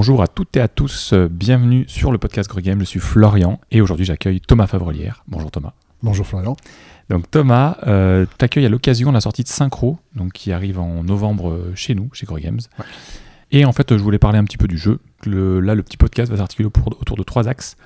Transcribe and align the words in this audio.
Bonjour 0.00 0.22
à 0.22 0.28
toutes 0.28 0.56
et 0.56 0.62
à 0.62 0.68
tous, 0.68 1.12
euh, 1.12 1.28
bienvenue 1.30 1.84
sur 1.86 2.10
le 2.10 2.16
podcast 2.16 2.48
Greg 2.48 2.64
Game. 2.64 2.80
Je 2.80 2.86
suis 2.86 3.00
Florian 3.00 3.60
et 3.70 3.82
aujourd'hui 3.82 4.06
j'accueille 4.06 4.40
Thomas 4.40 4.66
Favrelière. 4.66 5.22
Bonjour 5.28 5.50
Thomas. 5.50 5.74
Bonjour 6.02 6.26
Florian. 6.26 6.56
Donc 7.10 7.30
Thomas, 7.30 7.76
euh, 7.86 8.24
t'accueilles 8.38 8.64
à 8.64 8.70
l'occasion 8.70 9.10
de 9.10 9.14
la 9.14 9.20
sortie 9.20 9.42
de 9.42 9.48
Synchro, 9.48 9.98
donc 10.16 10.32
qui 10.32 10.52
arrive 10.52 10.80
en 10.80 11.04
novembre 11.04 11.50
euh, 11.50 11.72
chez 11.74 11.94
nous, 11.94 12.08
chez 12.14 12.24
Greg 12.24 12.42
Games. 12.44 12.60
Ouais. 12.78 12.84
Et 13.50 13.66
en 13.66 13.72
fait, 13.72 13.94
je 13.94 14.02
voulais 14.02 14.18
parler 14.18 14.38
un 14.38 14.44
petit 14.44 14.56
peu 14.56 14.68
du 14.68 14.78
jeu. 14.78 15.00
Le- 15.26 15.60
là, 15.60 15.74
le 15.74 15.82
petit 15.82 15.98
podcast 15.98 16.30
va 16.32 16.38
s'articuler 16.38 16.70
autour 16.74 17.18
de 17.18 17.22
trois 17.22 17.46
axes. 17.46 17.76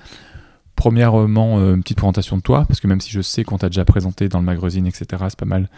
Premièrement, 0.75 1.57
euh, 1.57 1.75
une 1.75 1.81
petite 1.81 1.97
présentation 1.97 2.35
de 2.35 2.41
toi, 2.41 2.65
parce 2.67 2.81
que 2.81 2.87
même 2.87 2.99
si 2.99 3.09
je 3.09 3.21
sais 3.21 3.43
qu'on 3.43 3.57
t'a 3.57 3.69
déjà 3.69 3.85
présenté 3.85 4.27
dans 4.27 4.39
le 4.39 4.45
magazine, 4.45 4.85
etc., 4.85 5.05
c'est 5.29 5.39
pas 5.39 5.45
mal 5.45 5.69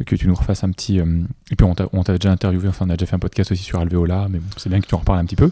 euh, 0.00 0.04
que 0.04 0.16
tu 0.16 0.26
nous 0.26 0.34
refasses 0.34 0.64
un 0.64 0.70
petit. 0.70 1.00
euh, 1.00 1.22
et 1.50 1.56
puis 1.56 1.66
on 1.66 2.02
t'a 2.02 2.12
déjà 2.16 2.32
interviewé, 2.32 2.66
enfin 2.68 2.86
on 2.86 2.90
a 2.90 2.96
déjà 2.96 3.06
fait 3.06 3.16
un 3.16 3.18
podcast 3.18 3.52
aussi 3.52 3.62
sur 3.62 3.78
Alveola, 3.78 4.28
mais 4.30 4.38
bon, 4.38 4.46
c'est 4.56 4.70
bien 4.70 4.80
que 4.80 4.86
tu 4.86 4.94
en 4.94 4.98
reparles 4.98 5.18
un 5.18 5.26
petit 5.26 5.36
peu. 5.36 5.50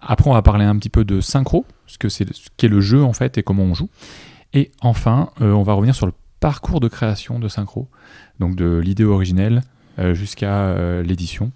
Après, 0.00 0.28
on 0.28 0.34
va 0.34 0.42
parler 0.42 0.64
un 0.64 0.76
petit 0.76 0.88
peu 0.88 1.04
de 1.04 1.20
synchro, 1.20 1.64
ce 1.86 1.96
que 1.96 2.08
c'est, 2.08 2.32
ce 2.34 2.48
qu'est 2.56 2.68
le 2.68 2.80
jeu 2.80 3.04
en 3.04 3.12
fait 3.12 3.38
et 3.38 3.44
comment 3.44 3.62
on 3.62 3.74
joue. 3.74 3.88
Et 4.52 4.70
enfin, 4.80 5.30
euh, 5.40 5.52
on 5.52 5.62
va 5.62 5.74
revenir 5.74 5.94
sur 5.94 6.06
le 6.06 6.12
parcours 6.40 6.80
de 6.80 6.88
création 6.88 7.38
de 7.38 7.48
synchro, 7.48 7.88
donc 8.40 8.56
de 8.56 8.78
l'idée 8.78 9.04
originelle 9.04 9.62
euh, 9.98 10.14
jusqu'à 10.14 10.54
euh, 10.54 11.02
l'édition, 11.02 11.52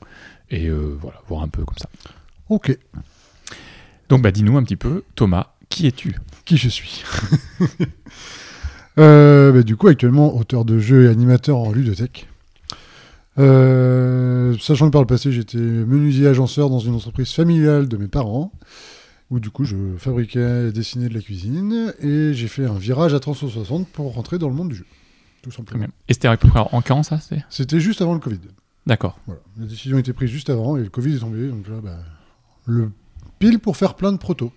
et 0.51 0.71
voilà, 0.71 1.21
voir 1.29 1.43
un 1.43 1.49
peu 1.49 1.65
comme 1.65 1.77
ça. 1.77 1.89
Ok. 2.49 2.77
Donc 4.09 4.23
bah 4.23 4.31
dis-nous 4.31 4.57
un 4.57 4.63
petit 4.63 4.77
peu, 4.77 5.05
Thomas, 5.15 5.49
qui 5.69 5.87
es-tu? 5.87 6.17
Qui 6.49 6.57
je 6.57 6.71
suis 6.71 7.05
Euh, 8.99 9.53
bah, 9.53 9.63
Du 9.63 9.77
coup, 9.77 9.89
actuellement, 9.89 10.35
auteur 10.35 10.65
de 10.65 10.79
jeux 10.79 11.05
et 11.05 11.09
animateur 11.09 11.59
en 11.59 11.71
ludothèque. 11.71 12.27
Euh, 13.39 14.57
sachant 14.59 14.87
que 14.87 14.93
par 14.93 15.03
le 15.03 15.07
passé, 15.07 15.31
j'étais 15.31 15.59
menuisier 15.59 16.27
agenceur 16.27 16.71
dans 16.71 16.79
une 16.79 16.95
entreprise 16.95 17.33
familiale 17.33 17.87
de 17.87 17.97
mes 17.99 18.09
parents, 18.09 18.51
où 19.31 19.41
du 19.41 19.51
coup, 19.51 19.65
je 19.65 19.77
fabriquais 19.99 20.69
et 20.69 20.73
dessinais 20.73 21.11
de 21.11 21.15
la 21.15 21.21
cuisine, 21.21 21.93
et 22.01 22.33
j'ai 22.33 22.49
fait 22.49 22.65
un 22.65 22.79
virage 22.79 23.13
à 23.13 23.21
360 23.21 23.87
pour 23.87 24.15
rentrer 24.15 24.39
dans 24.39 24.49
le 24.49 24.55
monde 24.55 24.71
du 24.71 24.77
jeu. 24.77 24.87
Tout 25.43 25.51
simplement. 25.51 25.85
Et 26.09 26.15
c'était 26.15 26.29
à 26.29 26.37
peu 26.39 26.49
près 26.49 26.61
en 26.61 26.81
quand 26.81 27.03
ça 27.03 27.21
C'était? 27.51 27.79
Juste 27.79 28.01
avant 28.01 28.15
le 28.15 28.21
Covid. 28.21 28.41
D'accord. 28.87 29.19
Voilà. 29.27 29.43
La 29.61 29.67
décision 29.67 29.99
a 29.99 30.01
été 30.01 30.15
prise 30.15 30.31
juste 30.31 30.49
avant, 30.49 30.79
et 30.79 30.83
le 30.83 30.89
Covid 30.89 31.15
est 31.15 31.21
tombé, 31.21 31.47
donc 31.49 31.69
là, 31.69 31.77
bah, 31.83 31.99
le 32.65 32.91
pile 33.39 33.59
pour 33.59 33.77
faire 33.77 33.95
plein 33.95 34.13
de 34.13 34.17
protos. 34.19 34.53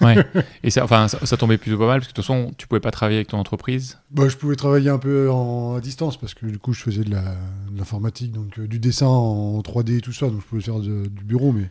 Ouais. 0.00 0.16
et 0.62 0.70
ça, 0.70 0.84
enfin, 0.84 1.08
ça, 1.08 1.24
ça 1.24 1.36
tombait 1.36 1.58
plutôt 1.58 1.78
pas 1.78 1.86
mal 1.86 2.00
parce 2.00 2.08
que 2.08 2.12
de 2.12 2.16
toute 2.16 2.24
façon, 2.24 2.52
tu 2.58 2.66
pouvais 2.66 2.80
pas 2.80 2.90
travailler 2.90 3.18
avec 3.18 3.28
ton 3.28 3.38
entreprise. 3.38 3.98
Bah, 4.10 4.28
je 4.28 4.36
pouvais 4.36 4.56
travailler 4.56 4.90
un 4.90 4.98
peu 4.98 5.30
en, 5.30 5.74
à 5.76 5.80
distance 5.80 6.16
parce 6.16 6.34
que 6.34 6.46
du 6.46 6.58
coup 6.58 6.72
je 6.72 6.82
faisais 6.82 7.04
de 7.04 7.14
l'informatique, 7.76 8.32
donc 8.32 8.58
euh, 8.58 8.66
du 8.68 8.78
dessin 8.78 9.06
en 9.06 9.60
3D 9.60 9.98
et 9.98 10.00
tout 10.00 10.12
ça, 10.12 10.26
donc 10.28 10.40
je 10.40 10.46
pouvais 10.46 10.60
faire 10.62 10.80
de- 10.80 11.06
du 11.06 11.24
bureau, 11.24 11.52
mais 11.52 11.70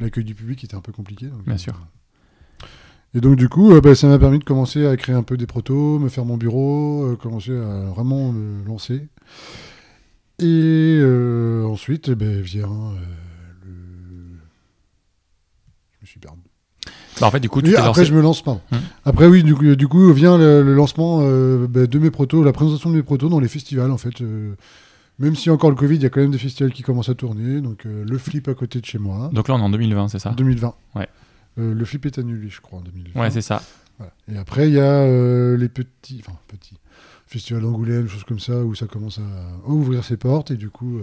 l'accueil 0.00 0.24
du 0.24 0.34
public 0.34 0.62
était 0.64 0.74
un 0.76 0.80
peu 0.80 0.92
compliqué. 0.92 1.26
donc, 1.26 1.44
Bien 1.44 1.54
euh, 1.54 1.58
sûr. 1.58 1.74
Et 3.14 3.20
donc 3.20 3.36
du 3.36 3.48
coup, 3.48 3.72
euh, 3.72 3.80
bah, 3.80 3.94
ça 3.94 4.06
m'a 4.06 4.18
permis 4.18 4.38
de 4.38 4.44
commencer 4.44 4.86
à 4.86 4.96
créer 4.96 5.14
un 5.14 5.22
peu 5.22 5.36
des 5.36 5.46
protos, 5.46 5.98
me 5.98 6.08
faire 6.08 6.24
mon 6.26 6.36
bureau, 6.36 7.04
euh, 7.12 7.16
commencer 7.16 7.56
à 7.56 7.84
vraiment 7.90 8.32
me 8.32 8.64
lancer. 8.66 9.08
Et 10.40 10.44
euh, 11.00 11.64
ensuite, 11.64 12.10
eh 12.10 12.14
ben, 12.14 12.40
vient 12.40 12.68
euh, 12.70 13.00
le... 13.64 13.72
Je 15.96 16.02
me 16.02 16.06
suis 16.06 16.20
perdu. 16.20 16.40
Bah, 17.20 17.26
en 17.26 17.30
fait, 17.30 17.40
du 17.40 17.48
coup, 17.48 17.62
tu 17.62 17.68
Oui, 17.70 17.76
après, 17.76 17.86
lancé. 17.88 18.04
je 18.06 18.14
me 18.14 18.20
lance 18.20 18.42
pas. 18.42 18.60
Hmm. 18.70 18.76
Après, 19.04 19.26
oui, 19.26 19.42
du 19.42 19.54
coup, 19.54 19.74
du 19.74 19.88
coup 19.88 20.12
vient 20.12 20.38
le, 20.38 20.62
le 20.62 20.74
lancement 20.74 21.20
euh, 21.22 21.66
bah, 21.68 21.86
de 21.86 21.98
mes 21.98 22.10
protos, 22.10 22.42
la 22.44 22.52
présentation 22.52 22.90
de 22.90 22.96
mes 22.96 23.02
protos 23.02 23.28
dans 23.28 23.40
les 23.40 23.48
festivals, 23.48 23.90
en 23.90 23.98
fait. 23.98 24.20
euh, 24.20 24.54
même 25.18 25.34
si 25.34 25.50
encore 25.50 25.70
le 25.70 25.76
Covid, 25.76 25.96
il 25.96 26.02
y 26.02 26.06
a 26.06 26.10
quand 26.10 26.20
même 26.20 26.30
des 26.30 26.38
festivals 26.38 26.72
qui 26.72 26.82
commencent 26.82 27.08
à 27.08 27.14
tourner. 27.14 27.60
Donc, 27.60 27.86
euh, 27.86 28.04
le 28.08 28.18
flip 28.18 28.48
à 28.48 28.54
côté 28.54 28.80
de 28.80 28.86
chez 28.86 28.98
moi, 28.98 29.30
Donc 29.32 29.48
là, 29.48 29.54
on 29.54 29.58
est 29.58 29.62
en 29.62 29.70
2020, 29.70 30.08
c'est 30.08 30.20
ça? 30.20 30.30
2020. 30.30 30.74
Ouais. 30.94 31.08
Euh, 31.58 31.74
le 31.74 31.84
flip 31.84 32.06
est 32.06 32.18
annulé, 32.18 32.48
je 32.48 32.60
crois, 32.60 32.78
en 32.78 32.82
2020. 32.82 33.20
Ouais, 33.20 33.30
c'est 33.30 33.40
ça. 33.40 33.62
Voilà. 33.98 34.12
Et 34.32 34.38
après, 34.38 34.68
il 34.68 34.74
y 34.74 34.80
a 34.80 35.56
les 35.56 35.68
petits, 35.68 36.22
enfin, 36.24 36.38
petits 36.46 36.76
festivals 37.26 37.62
d'Angoulême, 37.62 38.08
choses 38.08 38.24
comme 38.24 38.38
ça, 38.38 38.64
où 38.64 38.74
ça 38.76 38.86
commence 38.86 39.18
à, 39.18 39.68
ouvrir 39.68 40.04
ses 40.04 40.16
portes. 40.16 40.52
Et 40.52 40.56
du 40.56 40.70
coup, 40.70 41.00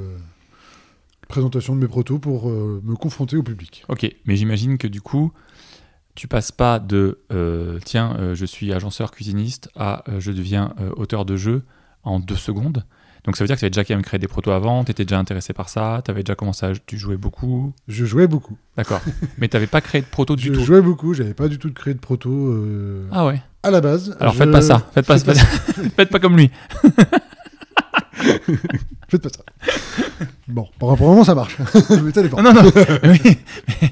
présentation 1.28 1.76
de 1.76 1.82
mes 1.82 1.88
protos 1.88 2.20
pour 2.20 2.50
euh, 2.50 2.82
me 2.84 2.96
confronter 2.96 3.38
au 3.38 3.44
public. 3.44 3.84
Ok, 3.90 4.10
mais 4.26 4.36
j'imagine 4.36 4.78
que 4.78 4.88
du 4.88 5.02
coup, 5.02 5.32
tu 6.16 6.28
passes 6.28 6.52
pas 6.52 6.80
de 6.80 7.20
euh, 7.32 7.78
tiens, 7.86 8.16
euh, 8.20 8.36
je 8.36 8.46
suis 8.46 8.74
agenceur 8.74 9.12
cuisiniste 9.12 9.70
à 9.76 10.04
euh, 10.10 10.20
je 10.20 10.32
deviens 10.32 10.74
auteur 10.96 11.26
de 11.26 11.36
jeu 11.36 11.64
en 12.04 12.20
deux 12.20 12.36
secondes. 12.36 12.84
Donc 13.26 13.38
ça 13.38 13.44
veut 13.44 13.48
dire 13.48 13.56
que 13.56 13.60
tu 13.62 13.66
avais 13.66 13.72
déjà 13.72 13.84
quand 13.84 13.96
même 13.96 14.04
créé 14.04 14.20
des 14.20 14.28
protos 14.28 14.52
avant, 14.52 14.84
tu 14.84 14.92
étais 14.92 15.04
déjà 15.04 15.18
intéressé 15.20 15.52
par 15.52 15.68
ça, 15.68 16.02
tu 16.06 16.12
avais 16.12 16.22
déjà 16.24 16.36
commencé 16.36 16.64
à. 16.66 16.74
Tu 16.86 16.98
jouais 16.98 17.18
beaucoup. 17.18 17.74
Je 17.88 18.06
jouais 18.06 18.28
beaucoup. 18.28 18.56
D'accord. 18.78 19.02
mais 19.40 19.48
tu 19.48 19.56
n'avais 19.56 19.66
pas 19.68 19.82
créé 19.82 20.02
de 20.02 20.06
proto 20.06 20.36
du 20.36 20.50
Je 20.50 20.54
tout. 20.54 20.62
jouais 20.64 20.82
beaucoup, 20.82 21.14
j'avais 21.16 21.34
pas 21.34 21.48
du 21.48 21.58
tout 21.58 21.74
créer 21.74 21.96
de 21.96 22.00
proto 22.00 22.54
Ah 23.12 23.26
ouais. 23.26 23.42
à 23.64 23.72
la 23.72 23.82
base. 23.82 24.16
Alors 24.20 24.34
Je- 24.34 24.38
faites 24.40 24.52
pas 24.52 24.62
ça. 24.62 24.88
Faites 24.94 25.08
pas, 25.08 25.18
Faites 25.18 25.38
faites, 25.40 25.92
faites 25.96 26.10
pas 26.12 26.20
comme 26.20 26.38
lui. 26.38 26.52
Faites 29.08 29.22
pas 29.22 29.30
ça. 29.30 29.44
bon, 30.48 30.68
pour 30.80 30.92
un 30.92 30.96
moment, 30.96 31.24
ça 31.24 31.36
marche. 31.36 31.58
Non, 31.90 32.42
non, 32.44 32.54
non. 32.54 32.64
Oui, 33.04 33.20
mais 33.82 33.92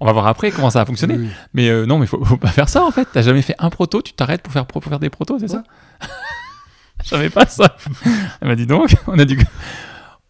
on 0.00 0.06
va 0.06 0.12
voir 0.12 0.26
après 0.26 0.50
comment 0.50 0.70
ça 0.70 0.78
va 0.80 0.86
fonctionner. 0.86 1.16
Oui. 1.16 1.28
Mais 1.54 1.68
euh, 1.68 1.86
non, 1.86 1.98
mais 1.98 2.06
faut, 2.06 2.24
faut 2.24 2.36
pas 2.36 2.48
faire 2.48 2.68
ça 2.68 2.82
en 2.84 2.90
fait. 2.90 3.06
T'as 3.12 3.22
jamais 3.22 3.42
fait 3.42 3.54
un 3.58 3.70
proto, 3.70 4.00
tu 4.02 4.12
t'arrêtes 4.12 4.42
pour 4.42 4.52
faire, 4.52 4.66
pour 4.66 4.82
faire 4.84 4.98
des 4.98 5.10
protos, 5.10 5.38
c'est 5.38 5.48
ça? 5.48 5.62
Je 7.04 7.08
savais 7.08 7.30
pas 7.30 7.46
ça. 7.46 7.76
Elle 8.40 8.48
m'a 8.48 8.54
dit 8.56 8.66
donc, 8.66 8.94
on 9.08 9.18
a 9.18 9.24
dit 9.24 9.36
que- 9.36 9.42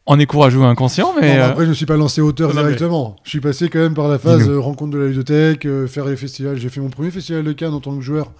On 0.06 0.18
est 0.18 0.26
courageux 0.26 0.58
ou 0.58 0.64
inconscient, 0.64 1.12
mais. 1.20 1.36
Non, 1.36 1.42
euh, 1.42 1.48
Après, 1.50 1.64
je 1.64 1.68
me 1.70 1.74
suis 1.74 1.86
pas 1.86 1.96
lancé 1.96 2.20
auteur 2.20 2.48
Non, 2.48 2.56
mais- 2.56 2.62
directement. 2.62 3.16
Je 3.24 3.30
suis 3.30 3.40
passé 3.40 3.68
quand 3.68 3.78
même 3.78 3.94
par 3.94 4.08
la 4.08 4.18
phase 4.18 4.48
euh, 4.48 4.58
rencontre 4.58 4.90
de 4.92 4.98
la 4.98 5.06
ludothèque, 5.06 5.64
euh, 5.66 5.86
faire 5.86 6.06
les 6.06 6.16
festivals. 6.16 6.56
J'ai 6.58 6.70
fait 6.70 6.80
mon 6.80 6.90
premier 6.90 7.10
festival 7.10 7.44
de 7.44 7.52
Cannes 7.52 7.74
en 7.74 7.80
tant 7.80 7.94
que 7.94 8.00
joueur 8.00 8.32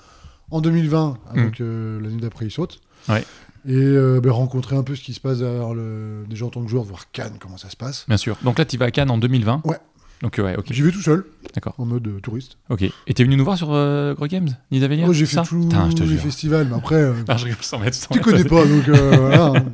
en 0.50 0.60
2020, 0.60 1.18
avant 1.30 1.40
Mm. 1.46 1.50
que 1.52 2.00
l'année 2.02 2.20
d'après 2.20 2.46
il 2.46 2.50
saute. 2.50 2.80
Ouais. 3.08 3.24
Et 3.66 3.74
euh, 3.74 4.20
ben, 4.20 4.32
rencontrer 4.32 4.76
un 4.76 4.82
peu 4.82 4.94
ce 4.96 5.02
qui 5.02 5.14
se 5.14 5.20
passe 5.20 5.38
derrière 5.38 5.72
le... 5.74 6.24
déjà 6.28 6.46
en 6.46 6.50
tant 6.50 6.62
que 6.62 6.68
joueur, 6.70 6.82
voir 6.84 7.10
Cannes, 7.12 7.36
comment 7.38 7.58
ça 7.58 7.70
se 7.70 7.76
passe. 7.76 8.04
Bien 8.08 8.16
sûr. 8.16 8.36
Donc 8.42 8.58
là, 8.58 8.64
tu 8.64 8.76
vas 8.76 8.86
à 8.86 8.90
Cannes 8.90 9.10
en 9.10 9.18
2020. 9.18 9.62
Ouais. 9.64 9.76
Donc 10.22 10.38
ouais, 10.38 10.56
ok. 10.56 10.66
J'y 10.72 10.82
vais 10.82 10.92
tout 10.92 11.00
seul, 11.02 11.24
D'accord. 11.52 11.74
en 11.78 11.84
mode 11.84 12.06
euh, 12.06 12.20
touriste. 12.20 12.56
Ok. 12.70 12.82
Et 12.82 13.14
t'es 13.14 13.24
venu 13.24 13.36
nous 13.36 13.44
voir 13.44 13.56
sur 13.58 13.72
euh, 13.72 14.14
Gros 14.14 14.28
Games, 14.28 14.48
Nidavellir 14.70 15.06
Moi, 15.06 15.14
j'ai 15.14 15.26
fait 15.26 15.40
tous 15.42 16.04
les 16.06 16.16
festivals, 16.16 16.68
mais 16.70 16.76
après, 16.76 16.94
euh, 16.94 17.14
Ah, 17.28 17.36
je 17.36 17.44
rigole 17.46 17.62
sans 17.62 17.80
mettre. 17.80 18.08
tu 18.08 18.20
connais 18.20 18.44
pas, 18.44 18.64
donc 18.64 18.88
euh, 18.88 19.16
voilà. 19.20 19.46
hein. 19.46 19.64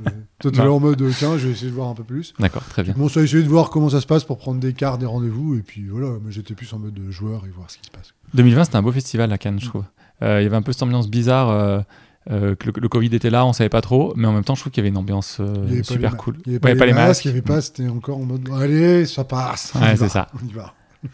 Toi, 0.41 0.50
t'es 0.53 0.59
Non. 0.59 0.65
là 0.65 0.72
en 0.72 0.81
mode, 0.81 1.03
tiens, 1.19 1.37
je 1.37 1.49
vais 1.49 1.53
essayer 1.53 1.69
de 1.70 1.75
voir 1.75 1.88
un 1.88 1.94
peu 1.94 2.05
plus. 2.05 2.32
D'accord, 2.38 2.62
très 2.70 2.82
bien. 2.82 2.94
Bon, 2.97 3.09
ça 3.10 3.20
a 3.20 3.25
essayé 3.25 3.43
de 3.43 3.49
voir 3.49 3.69
comment 3.70 3.91
ça 3.91 4.00
se 4.00 4.06
passe 4.06 4.25
pour 4.25 4.38
prendre 4.38 4.59
des 4.60 4.72
cartes, 4.72 5.00
des 5.00 5.06
rendez-vous, 5.06 5.56
et 5.56 5.62
puis 5.62 5.87
voilà, 5.88 6.12
mais 6.25 6.31
j'étais 6.32 6.55
plus 6.55 6.72
en 6.72 6.78
mode 6.78 6.94
de 6.94 7.10
joueur 7.10 7.44
et 7.44 7.50
voir 7.50 7.70
ce 7.70 7.76
qui 7.76 7.84
se 7.84 7.91
passe. 7.91 8.15
2020, 8.34 8.65
c'était 8.65 8.76
un 8.76 8.82
beau 8.82 8.93
festival 8.93 9.31
à 9.32 9.37
Cannes, 9.38 9.59
je 9.60 9.66
trouve. 9.66 9.84
Il 10.22 10.26
y 10.26 10.31
avait 10.31 10.56
un 10.56 10.62
peu 10.62 10.72
cette 10.72 10.82
ambiance 10.82 11.09
bizarre. 11.10 11.84
Euh, 12.30 12.54
que 12.54 12.66
le, 12.66 12.72
le 12.80 12.88
Covid 12.88 13.14
était 13.14 13.30
là, 13.30 13.46
on 13.46 13.52
savait 13.52 13.68
pas 13.70 13.80
trop, 13.80 14.12
mais 14.16 14.26
en 14.28 14.32
même 14.32 14.44
temps, 14.44 14.54
je 14.54 14.60
trouve 14.60 14.72
qu'il 14.72 14.82
y 14.82 14.84
avait 14.84 14.90
une 14.90 14.96
ambiance 14.98 15.38
euh, 15.40 15.82
super 15.82 16.16
cool. 16.16 16.36
Il 16.46 16.50
n'y 16.52 16.56
avait 16.62 16.74
pas, 16.76 16.86
les 16.86 16.92
masques, 16.92 17.24
il 17.24 17.28
n'y 17.28 17.32
avait 17.38 17.42
pas, 17.42 17.60
c'était 17.60 17.88
encore 17.88 18.18
en 18.18 18.24
mode, 18.24 18.48
allez, 18.54 19.06
ça 19.06 19.24
passe. 19.24 19.72
on 19.74 19.80
Ouais, 19.80 19.94
y 19.94 19.96
c'est 19.96 20.04
va, 20.04 20.08
ça. 20.10 20.26
On 20.42 20.46
y 20.46 20.52
va. 20.52 20.74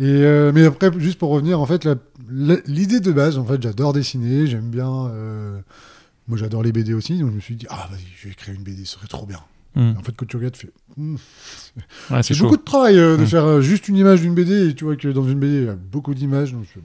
Et 0.00 0.02
euh, 0.06 0.50
mais 0.52 0.64
après, 0.64 0.90
juste 0.98 1.18
pour 1.20 1.30
revenir, 1.30 1.60
en 1.60 1.66
fait, 1.66 1.88
l'idée 2.66 2.98
de 2.98 3.12
base, 3.12 3.38
en 3.38 3.44
fait, 3.44 3.62
j'adore 3.62 3.92
dessiner, 3.92 4.46
j'aime 4.48 4.68
bien. 4.70 5.06
euh, 5.12 5.60
moi, 6.26 6.36
j'adore 6.36 6.62
les 6.64 6.72
BD 6.72 6.94
aussi, 6.94 7.18
donc 7.18 7.30
je 7.30 7.36
me 7.36 7.40
suis 7.40 7.54
dit, 7.54 7.66
ah, 7.70 7.86
vas-y, 7.90 8.00
je 8.20 8.28
vais 8.28 8.34
créer 8.34 8.54
une 8.54 8.62
BD, 8.64 8.84
ce 8.86 8.94
serait 8.96 9.06
trop 9.06 9.24
bien. 9.26 9.38
Hmm. 9.76 9.92
En 9.98 10.02
fait, 10.02 10.12
quand 10.16 10.26
tu 10.26 10.36
regardes, 10.36 10.54
tu 10.54 10.66
fais, 10.66 10.72
hmm, 10.96 11.16
Ouais, 12.10 12.22
c'est 12.22 12.36
beaucoup 12.38 12.56
de 12.56 12.62
travail 12.62 12.98
euh, 12.98 13.16
de 13.16 13.22
Mm. 13.22 13.26
faire 13.26 13.44
euh, 13.44 13.60
juste 13.60 13.86
une 13.88 13.96
image 13.96 14.20
d'une 14.22 14.34
BD, 14.34 14.68
et 14.70 14.74
tu 14.74 14.84
vois 14.84 14.96
que 14.96 15.08
dans 15.08 15.24
une 15.28 15.38
BD, 15.38 15.58
il 15.58 15.64
y 15.64 15.68
a 15.68 15.74
beaucoup 15.76 16.14
d'images. 16.14 16.52
donc 16.52 16.64
je- 16.74 16.80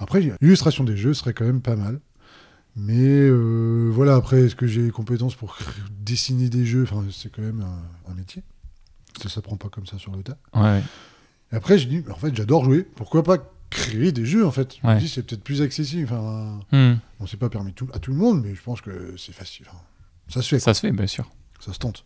Après, 0.00 0.20
l'illustration 0.40 0.82
des 0.82 0.96
jeux 0.96 1.14
serait 1.14 1.34
quand 1.34 1.44
même 1.44 1.60
pas 1.60 1.76
mal. 1.76 2.00
Mais 2.76 2.94
euh, 2.98 3.90
voilà, 3.92 4.14
après, 4.16 4.42
est-ce 4.42 4.56
que 4.56 4.66
j'ai 4.66 4.82
les 4.82 4.90
compétences 4.90 5.34
pour 5.34 5.58
dessiner 6.00 6.48
des 6.48 6.64
jeux? 6.66 6.82
Enfin, 6.84 7.04
c'est 7.12 7.30
quand 7.30 7.42
même 7.42 7.60
un, 7.60 8.10
un 8.10 8.14
métier. 8.14 8.42
Ça 9.22 9.28
s'apprend 9.28 9.56
pas 9.56 9.68
comme 9.68 9.86
ça 9.86 9.98
sur 9.98 10.12
le 10.16 10.22
tas. 10.22 10.38
Ouais. 10.54 10.82
Et 11.52 11.56
après, 11.56 11.78
j'ai 11.78 11.86
dit, 11.86 12.02
en 12.10 12.14
fait, 12.14 12.34
j'adore 12.34 12.64
jouer. 12.64 12.84
Pourquoi 12.94 13.22
pas 13.22 13.38
créer 13.70 14.10
des 14.12 14.24
jeux, 14.24 14.46
en 14.46 14.50
fait? 14.50 14.76
Je 14.82 14.86
me 14.88 14.98
dis, 14.98 15.08
c'est 15.08 15.22
peut-être 15.24 15.42
plus 15.44 15.62
accessible. 15.62 16.04
Enfin, 16.10 16.60
Hmm. 16.72 16.94
on 17.18 17.26
s'est 17.26 17.36
pas 17.36 17.50
permis 17.50 17.72
tout, 17.72 17.88
à 17.92 17.98
tout 17.98 18.12
le 18.12 18.16
monde, 18.16 18.42
mais 18.44 18.54
je 18.54 18.62
pense 18.62 18.80
que 18.80 19.14
c'est 19.18 19.32
facile. 19.34 19.66
Enfin, 19.68 19.78
ça 20.28 20.42
se 20.42 20.48
fait, 20.48 20.60
Ça 20.60 20.72
se 20.74 20.80
fait, 20.80 20.92
bien 20.92 21.06
sûr. 21.08 21.28
ça 21.60 21.72
se 21.72 21.78
tente. 21.78 22.04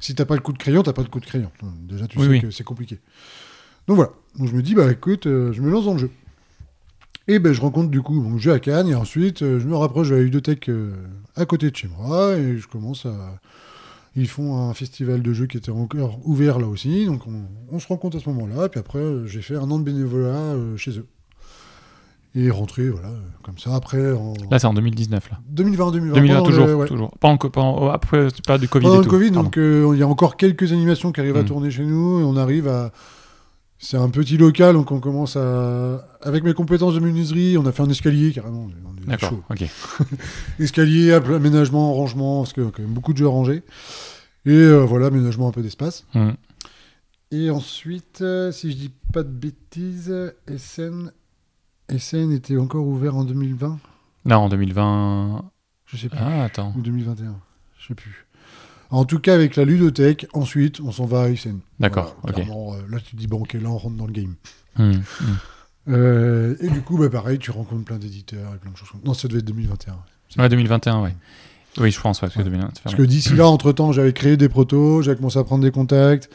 Si 0.00 0.14
t'as 0.14 0.26
pas 0.26 0.34
le 0.34 0.40
coup 0.42 0.52
de 0.52 0.58
crayon, 0.58 0.82
t'as 0.82 0.92
pas 0.92 1.02
de 1.02 1.08
coup 1.08 1.20
de 1.20 1.24
crayon. 1.26 1.50
Déjà, 1.88 2.06
tu 2.06 2.18
Oui, 2.18 2.24
sais 2.24 2.30
oui. 2.30 2.40
que 2.42 2.50
c'est 2.50 2.64
compliqué. 2.64 3.00
Donc 3.88 3.96
voilà. 3.96 4.12
Donc 4.38 4.48
je 4.48 4.54
me 4.54 4.62
dis, 4.62 4.74
bah 4.74 4.90
écoute, 4.92 5.26
euh, 5.26 5.52
je 5.52 5.62
me 5.62 5.70
lance 5.70 5.86
dans 5.86 5.94
le 5.94 5.98
jeu. 5.98 6.10
Et 7.26 7.38
ben 7.38 7.52
je 7.54 7.60
rencontre 7.60 7.90
du 7.90 8.02
coup 8.02 8.20
mon 8.20 8.36
jeu 8.38 8.52
à 8.52 8.58
Cannes, 8.58 8.88
et 8.88 8.94
ensuite 8.94 9.42
euh, 9.42 9.58
je 9.58 9.66
me 9.66 9.76
rapproche 9.76 10.10
de 10.10 10.14
la 10.16 10.22
ludothèque 10.22 10.68
euh, 10.68 10.92
à 11.36 11.46
côté 11.46 11.70
de 11.70 11.76
chez 11.76 11.88
moi, 11.98 12.36
et 12.36 12.58
je 12.58 12.68
commence 12.68 13.06
à. 13.06 13.14
Ils 14.16 14.28
font 14.28 14.68
un 14.68 14.74
festival 14.74 15.22
de 15.22 15.32
jeux 15.32 15.46
qui 15.46 15.56
était 15.56 15.70
encore 15.72 16.20
ouvert 16.24 16.58
là 16.60 16.66
aussi, 16.68 17.06
donc 17.06 17.26
on, 17.26 17.42
on 17.74 17.78
se 17.80 17.88
rencontre 17.88 18.18
à 18.18 18.20
ce 18.20 18.28
moment-là, 18.28 18.68
puis 18.68 18.78
après 18.78 19.02
j'ai 19.26 19.42
fait 19.42 19.56
un 19.56 19.70
an 19.70 19.78
de 19.78 19.84
bénévolat 19.84 20.28
euh, 20.54 20.76
chez 20.76 20.98
eux. 20.98 21.06
Et 22.36 22.50
rentré, 22.50 22.88
voilà, 22.90 23.10
comme 23.42 23.58
ça, 23.58 23.74
après 23.76 24.12
en 24.12 24.34
Là, 24.50 24.58
c'est 24.58 24.66
en 24.66 24.74
2019, 24.74 25.30
là. 25.30 25.38
2020, 25.50 25.92
2020. 25.92 26.14
2020, 26.14 26.34
pendant 26.34 26.46
toujours, 26.46 26.78
ouais. 26.80 26.86
toujours. 26.88 27.10
Pas 27.18 27.28
en, 27.28 27.36
pas 27.38 27.60
en- 27.60 27.88
après, 27.90 28.26
pas 28.46 28.58
du 28.58 28.68
Covid 28.68 28.86
Pendant 28.86 29.00
et 29.00 29.04
tout. 29.04 29.10
Covid, 29.10 29.30
Pardon. 29.30 29.42
donc 29.44 29.56
euh, 29.58 29.90
il 29.94 29.98
y 30.00 30.02
a 30.02 30.08
encore 30.08 30.36
quelques 30.36 30.72
animations 30.72 31.10
qui 31.12 31.20
arrivent 31.20 31.36
à 31.36 31.42
Mm. 31.42 31.46
tourner 31.46 31.70
chez 31.70 31.84
nous 31.84 32.20
et 32.20 32.24
on 32.24 32.36
arrive 32.36 32.66
à, 32.68 32.92
C'est 33.84 33.98
un 33.98 34.08
petit 34.08 34.38
local, 34.38 34.72
donc 34.76 34.90
on 34.92 34.98
commence 34.98 35.36
à. 35.36 36.02
Avec 36.22 36.42
mes 36.42 36.54
compétences 36.54 36.94
de 36.94 37.00
menuiserie, 37.00 37.58
on 37.58 37.66
a 37.66 37.72
fait 37.72 37.82
un 37.82 37.90
escalier 37.90 38.32
carrément. 38.32 38.70
D'accord, 39.06 39.34
ok. 39.50 39.62
Escalier, 40.58 41.12
aménagement, 41.12 41.92
rangement, 41.92 42.40
parce 42.40 42.54
qu'il 42.54 42.64
y 42.64 42.66
a 42.66 42.70
quand 42.70 42.82
même 42.82 42.94
beaucoup 42.94 43.12
de 43.12 43.18
jeux 43.18 43.26
à 43.26 43.28
ranger. 43.28 43.62
Et 44.46 44.52
euh, 44.52 44.86
voilà, 44.86 45.08
aménagement 45.08 45.48
un 45.48 45.50
peu 45.50 45.60
d'espace. 45.60 46.06
Hmm. 46.14 46.30
Et 47.30 47.50
ensuite, 47.50 48.22
euh, 48.22 48.52
si 48.52 48.72
je 48.72 48.76
dis 48.78 48.92
pas 49.12 49.22
de 49.22 49.28
bêtises, 49.28 50.32
SN, 50.56 51.10
SN 51.94 52.32
était 52.32 52.56
encore 52.56 52.86
ouvert 52.86 53.14
en 53.14 53.24
2020 53.24 53.78
Non, 54.24 54.36
en 54.36 54.48
2020. 54.48 55.44
Je 55.84 55.96
sais 55.98 56.08
plus. 56.08 56.18
Ah, 56.22 56.44
attends. 56.44 56.72
Ou 56.74 56.80
2021 56.80 57.36
Je 57.78 57.88
sais 57.88 57.94
plus. 57.94 58.23
En 58.90 59.04
tout 59.04 59.18
cas, 59.18 59.34
avec 59.34 59.56
la 59.56 59.64
ludothèque, 59.64 60.26
ensuite, 60.32 60.80
on 60.80 60.92
s'en 60.92 61.06
va 61.06 61.22
à 61.22 61.34
SN. 61.36 61.58
D'accord, 61.80 62.16
Voilà, 62.22 62.38
euh, 62.40 62.82
là, 62.90 62.98
tu 63.00 63.12
te 63.12 63.16
dis, 63.16 63.26
bon, 63.26 63.40
ok, 63.42 63.54
là, 63.54 63.68
on 63.70 63.78
rentre 63.78 63.96
dans 63.96 64.06
le 64.06 64.12
game. 64.12 64.34
Hmm, 64.76 64.92
hmm. 64.92 65.02
Euh, 65.88 66.56
et 66.60 66.68
du 66.70 66.80
coup, 66.80 66.96
bah, 66.98 67.10
pareil, 67.10 67.38
tu 67.38 67.50
rencontres 67.50 67.84
plein 67.84 67.98
d'éditeurs 67.98 68.54
et 68.54 68.58
plein 68.58 68.70
de 68.70 68.76
choses. 68.76 68.88
Non, 69.04 69.14
ça 69.14 69.28
devait 69.28 69.40
être 69.40 69.46
2021. 69.46 69.96
Ouais, 70.38 70.48
2021, 70.48 71.02
ouais. 71.02 71.14
Oui, 71.78 71.90
je 71.90 72.00
pense, 72.00 72.18
ouais, 72.22 72.28
parce 72.28 72.34
que 72.34 72.38
Ouais. 72.40 72.44
2021, 72.44 72.72
Parce 72.84 72.94
que 72.96 73.02
d'ici 73.02 73.34
là, 73.34 73.48
entre-temps, 73.48 73.92
j'avais 73.92 74.12
créé 74.12 74.36
des 74.36 74.48
protos, 74.48 75.02
j'avais 75.02 75.16
commencé 75.16 75.38
à 75.38 75.44
prendre 75.44 75.64
des 75.64 75.70
contacts. 75.72 76.30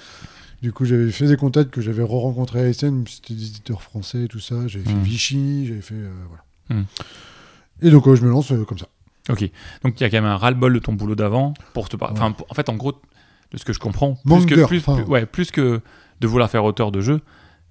Du 0.61 0.73
coup, 0.73 0.83
j'avais 0.83 1.09
fait 1.11 1.27
des 1.27 1.37
contacts 1.37 1.71
que 1.71 1.79
j'avais 1.79 2.03
re-rencontrés 2.03 2.59
à 2.59 2.73
SN, 2.73 3.05
c'était 3.07 3.33
des 3.33 3.45
éditeurs 3.47 3.81
français 3.81 4.23
et 4.23 4.27
tout 4.27 4.41
ça. 4.41 4.67
J'avais 4.67 4.83
fait 4.83 4.93
Mm. 4.93 5.01
Vichy, 5.03 5.65
j'avais 5.67 5.81
fait. 5.81 5.95
euh, 5.95 6.09
voilà. 6.27 6.83
Et 7.81 7.89
donc, 7.89 8.13
je 8.13 8.21
me 8.21 8.29
lance 8.29 8.51
euh, 8.51 8.65
comme 8.65 8.77
ça. 8.77 8.87
Ok. 9.29 9.49
Donc 9.83 9.99
il 9.99 10.03
y 10.03 10.05
a 10.05 10.09
quand 10.09 10.17
même 10.17 10.25
un 10.25 10.37
ras-le-bol 10.37 10.73
de 10.73 10.79
ton 10.79 10.93
boulot 10.93 11.15
d'avant 11.15 11.53
pour 11.73 11.87
te 11.89 11.95
Ouais. 11.97 12.03
Enfin, 12.11 12.33
en 12.49 12.53
fait, 12.53 12.69
en 12.69 12.75
gros, 12.75 12.93
de 13.51 13.57
ce 13.57 13.65
que 13.65 13.73
je 13.73 13.79
comprends, 13.79 14.15
plus 14.25 14.45
que, 14.45 14.55
d'heures, 14.55 14.67
plus, 14.67 14.79
enfin. 14.79 14.95
plus- 14.95 15.05
ouais, 15.05 15.25
plus 15.25 15.51
que 15.51 15.81
de 16.21 16.27
vouloir 16.27 16.49
faire 16.49 16.63
auteur 16.63 16.91
de 16.91 17.01
jeu, 17.01 17.21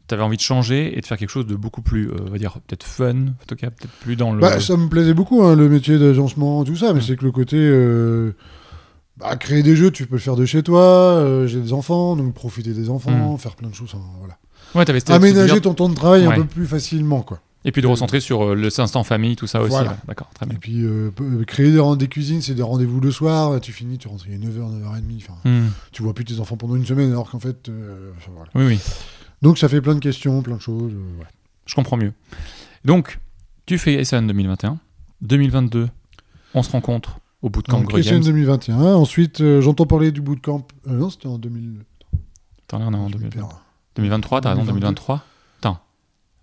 tu 0.09 0.15
avais 0.15 0.23
envie 0.23 0.37
de 0.39 0.43
changer 0.43 0.97
et 0.97 1.01
de 1.01 1.07
faire 1.07 1.19
quelque 1.19 1.29
chose 1.31 1.47
de 1.47 1.55
beaucoup 1.55 1.83
plus, 1.83 2.09
euh, 2.09 2.15
on 2.27 2.31
va 2.31 2.39
dire, 2.39 2.55
peut-être 2.67 2.85
fun, 2.85 3.11
en 3.29 3.45
tout 3.47 3.57
cas, 3.57 3.71
peut-être 3.71 3.93
plus 4.01 4.17
dans 4.17 4.33
le. 4.33 4.41
Bah, 4.41 4.59
ça 4.61 4.77
me 4.77 4.89
plaisait 4.89 5.15
beaucoup, 5.15 5.43
hein, 5.43 5.55
le 5.55 5.69
métier 5.69 5.99
d'agencement, 5.99 6.65
tout 6.65 6.77
ça, 6.77 6.93
mais 6.95 7.01
c'est 7.01 7.17
que 7.17 7.25
le 7.25 7.33
côté. 7.33 7.57
euh, 7.59 8.33
bah, 9.19 9.35
créer 9.37 9.63
des 9.65 9.75
jeux, 9.77 9.91
tu 9.91 10.07
peux 10.07 10.15
le 10.15 10.21
faire 10.21 10.37
de 10.37 10.45
chez 10.47 10.63
toi. 10.63 10.81
euh, 10.83 11.47
J'ai 11.49 11.61
des 11.61 11.73
enfants, 11.73 12.15
donc 12.17 12.33
profiter 12.35 12.73
des 12.73 12.89
enfants, 12.89 13.37
faire 13.37 13.57
plein 13.57 13.69
de 13.69 13.75
choses. 13.75 13.93
hein, 13.95 14.01
voilà. 14.21 14.39
Ouais, 14.75 14.85
t'avais 14.85 15.01
cette- 15.01 15.11
Aménager 15.11 15.61
ton 15.61 15.75
temps 15.75 15.89
de 15.89 15.95
travail 15.95 16.27
Ouais. 16.27 16.35
un 16.35 16.37
peu 16.37 16.45
plus 16.45 16.67
facilement, 16.67 17.23
quoi. 17.23 17.41
Et 17.65 17.73
puis 17.73 17.83
de 17.83 17.87
recentrer 17.89 18.21
sur 18.21 18.43
euh, 18.51 18.55
le 18.55 18.69
instant 18.81 19.03
famille, 19.03 19.35
tout 19.37 19.47
ça 19.49 19.61
aussi. 19.61 19.71
Voilà. 19.71 19.91
ouais. 19.91 19.97
D'accord, 20.07 20.31
très 20.33 20.47
Et 20.47 20.51
bien. 20.51 20.59
puis, 20.61 20.85
euh, 20.85 21.11
peu- 21.11 21.45
créer 21.45 21.73
des, 21.97 22.09
cuisines, 22.09 22.41
c'est 22.41 22.55
des 22.55 22.63
rendez-vous 22.63 23.01
le 23.01 23.11
soir, 23.11 23.61
tu 23.61 23.73
finis, 23.73 23.99
tu 23.99 24.07
rentres, 24.09 24.27
il 24.29 24.35
est 24.35 24.39
9h, 24.39 24.81
9h30, 24.81 25.23
enfin. 25.29 25.35
Hmm. 25.45 25.67
tu 25.93 26.03
vois 26.03 26.15
plus 26.15 26.25
tes 26.25 26.39
enfants 26.39 26.57
pendant 26.57 26.77
une 26.77 26.87
semaine 26.87 27.11
alors 27.11 27.29
qu'en 27.31 27.41
fait 27.41 27.69
euh, 27.69 28.13
voilà. 28.35 28.51
Oui, 28.55 28.65
oui, 28.67 28.81
donc 29.43 29.59
ça 29.59 29.69
fait 29.69 29.81
plein 29.81 29.95
de 29.95 30.01
questions 30.01 30.41
plein 30.43 30.57
de 30.57 30.61
choses 30.61 30.93
euh, 30.93 31.03
voilà. 31.17 31.31
je 31.67 31.75
comprends 31.75 31.97
mieux. 31.97 32.13
Donc, 32.85 33.19
tu 33.67 33.77
fais 33.77 34.03
SN 34.05 34.27
2021. 34.29 34.79
2022, 35.23 35.89
on 36.55 36.63
se 36.63 36.71
rencontre 36.71 37.19
au 37.43 37.51
bootcamp 37.51 37.83
Grey 37.83 38.03
SN 38.05 38.11
Games. 38.15 38.25
2021 38.25 38.77
ensuite 38.95 39.41
euh, 39.41 39.61
j'entends 39.61 39.87
parler 39.87 40.13
du 40.13 40.21
bootcamp 40.21 40.67
euh, 40.87 40.93
non 40.93 41.11
c'était 41.11 41.27
en 41.27 41.39
2000 41.39 41.85
Attends, 42.69 42.79
là, 42.79 42.87
on 42.89 42.93
est 42.95 42.97
en 42.97 43.09
je 43.09 43.15
me 43.17 43.21
2020. 43.31 43.31
perds. 43.49 43.61
2023, 43.97 44.41
t'as 44.43 44.51
raison, 44.51 44.61
2022. 44.63 44.81
2023. 44.81 45.25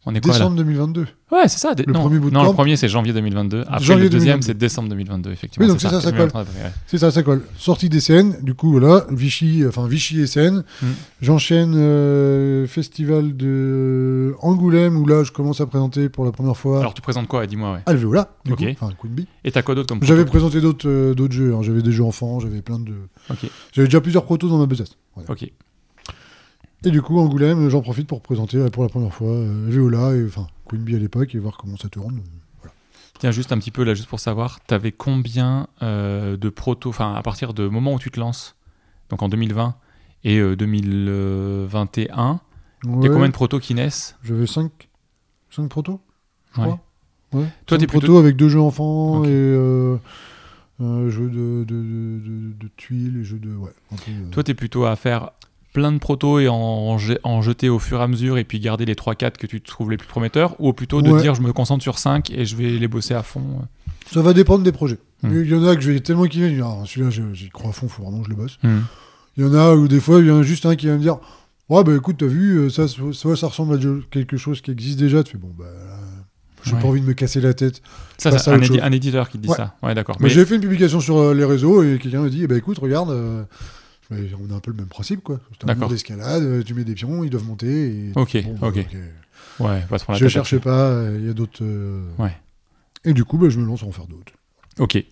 On 0.07 0.13
est 0.13 0.21
quoi 0.21 0.33
là 0.33 0.37
décembre 0.39 0.55
2022 0.57 1.07
Ouais, 1.31 1.47
c'est 1.47 1.57
ça. 1.57 1.73
Le 1.75 1.91
non, 1.91 2.01
premier 2.01 2.15
non, 2.17 2.21
bootcamp. 2.21 2.43
le 2.43 2.53
premier 2.53 2.75
c'est 2.75 2.87
janvier 2.87 3.11
2022. 3.13 3.61
Après 3.67 3.83
Janvier 3.83 4.03
le 4.03 4.09
deuxième 4.09 4.39
2022. 4.39 4.45
c'est 4.45 4.57
décembre 4.57 4.89
2022, 4.89 5.31
effectivement. 5.31 5.65
Oui, 5.65 5.71
donc 5.71 5.81
c'est 5.81 5.89
ça, 5.89 5.99
ça 5.99 6.11
colle. 6.11 6.29
2023, 6.29 6.41
ouais. 6.43 6.71
c'est 6.85 6.97
ça 6.99 7.09
ça 7.11 7.23
colle 7.23 7.41
sortie 7.57 7.89
des 7.89 7.99
scènes 7.99 8.37
du 8.43 8.53
coup 8.53 8.71
voilà 8.71 9.05
Vichy 9.09 9.63
enfin 9.67 9.87
Vichy 9.87 10.19
et 10.21 10.27
scènes 10.27 10.63
Mm. 10.81 10.85
j'enchaîne 11.21 11.73
euh, 11.75 12.67
festival 12.67 13.35
de 13.35 14.35
Angoulême 14.41 14.97
où 14.97 15.05
là 15.07 15.23
je 15.23 15.31
commence 15.31 15.61
à 15.61 15.65
présenter 15.65 16.09
pour 16.09 16.25
la 16.25 16.31
première 16.31 16.55
fois 16.57 16.79
Alors 16.79 16.93
tu 16.93 17.01
présentes 17.01 17.27
quoi 17.27 17.47
Dis-moi, 17.47 17.73
ouais. 17.73 17.79
Alveola 17.85 18.29
du 18.45 18.53
Ok. 18.53 18.59
coup, 18.59 18.65
enfin 18.79 18.89
Queen. 19.01 19.25
Et 19.43 19.51
t'as 19.51 19.61
quoi 19.63 19.73
d'autre 19.75 19.87
comme 19.87 20.03
j'avais 20.03 20.25
présenté 20.25 20.61
d'autres 20.61 20.87
euh, 20.87 21.13
d'autres 21.15 21.33
jeux 21.33 21.53
hein. 21.55 21.59
j'avais 21.63 21.81
des 21.81 21.91
jeux 21.91 22.03
enfants 22.03 22.39
j'avais 22.39 22.61
plein 22.61 22.79
de 22.79 22.93
Ok, 23.31 23.49
j'avais 23.73 23.87
déjà 23.87 24.01
plusieurs 24.01 24.25
protos 24.25 24.49
dans 24.49 24.57
ma 24.59 24.65
besace 24.67 24.97
Voilà. 25.15 25.31
ok. 25.31 25.49
Et 26.85 26.91
du 26.91 27.01
coup, 27.01 27.17
Angoulême, 27.19 27.67
j'en 27.69 27.81
profite 27.81 28.07
pour 28.07 28.21
présenter 28.21 28.57
euh, 28.57 28.69
pour 28.69 28.83
la 28.83 28.89
première 28.89 29.13
fois 29.13 29.29
euh, 29.31 29.65
Viola 29.67 30.15
et 30.15 30.23
enfin 30.25 30.47
Queen 30.65 30.81
Bee 30.83 30.95
à 30.95 30.99
l'époque 30.99 31.33
et 31.33 31.39
voir 31.39 31.57
comment 31.57 31.77
ça 31.77 31.89
tourne. 31.89 32.21
Tiens, 33.19 33.31
juste 33.31 33.51
un 33.51 33.57
petit 33.57 33.71
peu 33.71 33.83
là, 33.83 33.93
juste 33.93 34.09
pour 34.09 34.19
savoir, 34.19 34.59
t'avais 34.65 34.91
combien 34.91 35.67
euh, 35.81 36.35
de 36.37 36.49
proto, 36.49 36.89
enfin 36.89 37.13
à 37.15 37.21
partir 37.23 37.53
du 37.53 37.61
moment 37.69 37.93
où 37.93 37.99
tu 37.99 38.11
te 38.11 38.19
lances, 38.19 38.55
donc 39.09 39.21
en 39.23 39.29
2020 39.29 39.73
et 40.25 40.37
euh, 40.37 40.55
2021, 40.55 42.39
il 42.83 42.89
y 42.89 42.93
a 42.93 42.97
Ouais, 42.97 43.09
combien 43.09 43.27
de 43.27 43.33
protos 43.33 43.59
qui 43.59 43.73
naissent? 43.73 44.15
J'avais 44.23 44.45
5 44.45 44.69
5 45.49 45.69
protos. 45.69 46.01
je 46.53 46.59
Ouais. 46.61 46.67
crois. 46.67 46.79
Ouais. 47.41 47.47
Toi, 47.65 47.77
t'es 47.77 47.87
plutôt- 47.87 47.99
protos 48.07 48.17
avec 48.19 48.35
deux 48.35 48.49
jeux 48.49 48.59
enfants 48.61 49.23
et 49.23 49.29
euh, 49.29 49.97
un 50.79 51.09
jeu 51.09 51.29
de, 51.29 51.63
de, 51.63 51.75
de, 51.75 52.19
de- 52.19 52.53
de 52.59 52.69
tuiles 52.75 53.17
et 53.21 53.23
jeux 53.23 53.39
de 53.39 53.55
ouais. 53.55 53.71
peu, 53.91 53.95
Toi, 54.31 54.43
t'es 54.43 54.53
plutôt 54.53 54.85
à 54.85 54.95
faire 54.97 55.31
plein 55.75 55.91
de 55.91 55.99
protos 55.99 56.39
et 56.39 56.47
en, 56.47 56.55
en 56.55 56.97
je- 56.97 57.13
en 57.23 57.41
jeter 57.41 57.69
au 57.69 57.77
fur 57.79 57.99
et 57.99 58.03
à 58.03 58.07
mesure 58.07 58.37
et 58.37 58.43
puis 58.45 58.59
garder 58.59 58.85
les 58.85 58.95
3-4 58.95 59.37
que 59.37 59.45
tu 59.45 59.59
trouves 59.61 59.91
les 59.91 59.97
plus 59.97 60.07
prometteurs 60.07 60.55
ou 60.59 60.71
plutôt 60.73 61.01
de 61.01 61.11
Ouais. 61.11 61.21
dire 61.21 61.35
je 61.35 61.41
me 61.41 61.51
concentre 61.53 61.83
sur 61.83 61.99
5 61.99 62.31
et 62.31 62.45
je 62.45 62.55
vais 62.55 62.69
les 62.71 62.87
bosser 62.87 63.13
à 63.13 63.21
fond. 63.23 63.43
Ça 64.11 64.21
va 64.21 64.33
dépendre 64.33 64.63
des 64.63 64.71
projets. 64.71 64.97
Hmm. 65.21 65.31
Il 65.43 65.49
y 65.51 65.53
en 65.55 65.65
a 65.67 65.75
que 65.75 65.81
je 65.81 65.91
vais 65.91 65.99
tellement 65.99 66.23
je 66.25 66.29
dis, 66.29 66.61
Ah, 66.63 66.77
celui-là 66.85 67.09
j'y 67.33 67.49
crois 67.49 67.69
à 67.69 67.73
fond, 67.73 67.87
faut 67.89 68.03
vraiment 68.03 68.19
que 68.19 68.25
je 68.25 68.29
le 68.29 68.35
bosse. 68.37 68.57
Hmm. 68.63 68.79
Il 69.37 69.43
y 69.43 69.47
en 69.47 69.53
a 69.53 69.75
où 69.75 69.87
des 69.87 69.99
fois 69.99 70.19
il 70.21 70.27
y 70.27 70.31
en 70.31 70.39
a 70.39 70.43
juste 70.43 70.65
un 70.65 70.75
qui 70.75 70.87
va 70.87 70.93
me 70.93 70.99
dire 70.99 71.17
Ouais 71.69 71.83
bah 71.83 71.93
écoute, 71.95 72.15
t'as 72.19 72.25
vu, 72.27 72.57
euh, 72.57 72.69
ça, 72.69 72.87
ça, 72.87 73.35
ça 73.35 73.47
ressemble 73.47 73.75
à 73.75 73.79
quelque 74.11 74.37
chose 74.37 74.61
qui 74.61 74.71
existe 74.71 74.97
déjà. 74.99 75.23
Tu 75.23 75.33
fais 75.33 75.37
bon 75.37 75.51
bah 75.57 75.65
j'ai 76.63 76.73
Ouais. 76.73 76.79
pas 76.81 76.87
envie 76.87 77.01
de 77.01 77.05
me 77.05 77.13
casser 77.13 77.41
la 77.41 77.53
tête. 77.53 77.81
Ça, 78.17 78.35
c'est 78.39 78.49
un, 78.49 78.57
édi- 78.59 78.79
éditeur 78.95 79.29
qui 79.29 79.37
te 79.37 79.43
dit 79.43 79.49
Ouais. 79.49 79.55
ça. 79.55 79.75
Ouais, 79.83 79.93
d'accord. 79.93 80.15
Moi, 80.19 80.29
Mais 80.29 80.33
J'ai 80.33 80.45
fait 80.47 80.55
une 80.55 80.61
publication 80.61 80.99
sur 80.99 81.17
euh, 81.19 81.33
les 81.35 81.45
réseaux 81.45 81.83
et 81.83 81.99
quelqu'un 82.01 82.21
m'a 82.21 82.29
dit 82.29 82.41
eh 82.43 82.47
ben, 82.47 82.57
écoute, 82.57 82.79
regarde, 82.79 83.11
euh, 83.11 83.43
mais 84.09 84.17
on 84.39 84.51
a 84.53 84.55
un 84.57 84.59
peu 84.59 84.71
le 84.71 84.77
même 84.77 84.87
principe 84.87 85.21
quoi. 85.23 85.39
C'est 85.53 85.63
un 85.63 85.67
D'accord. 85.67 85.83
monde 85.83 85.91
d'escalade, 85.91 86.43
euh, 86.43 86.63
tu 86.63 86.73
mets 86.73 86.83
des 86.83 86.93
pions, 86.93 87.23
ils 87.23 87.29
doivent 87.29 87.45
monter. 87.45 88.07
Et... 88.07 88.11
Ok, 88.15 88.37
bah, 88.59 88.67
ok. 88.67 88.75
ouais, 89.59 89.81
pas 89.89 89.97
se 89.97 90.05
Je 90.15 90.25
là-dessus. 90.37 90.59
pas, 90.59 91.03
il 91.17 91.25
y 91.25 91.29
a 91.29 91.33
d'autres. 91.33 91.63
euh, 91.63 92.03
Ouais. 92.17 92.35
Et 93.03 93.13
du 93.13 93.23
coup, 93.23 93.37
bah, 93.37 93.49
je 93.49 93.59
me 93.59 93.65
lance 93.65 93.83
à 93.83 93.85
en 93.85 93.91
faire 93.91 94.07
d'autres. 94.07 94.33
Ok. 94.79 95.03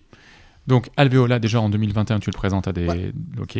Donc 0.66 0.90
Alveola, 0.96 1.38
déjà 1.38 1.60
en 1.60 1.68
2021, 1.68 2.20
tu 2.20 2.30
le 2.30 2.34
présentes 2.36 2.66
à 2.68 2.72
des. 2.72 2.86
Ouais. 2.86 3.12
Ok. 3.40 3.58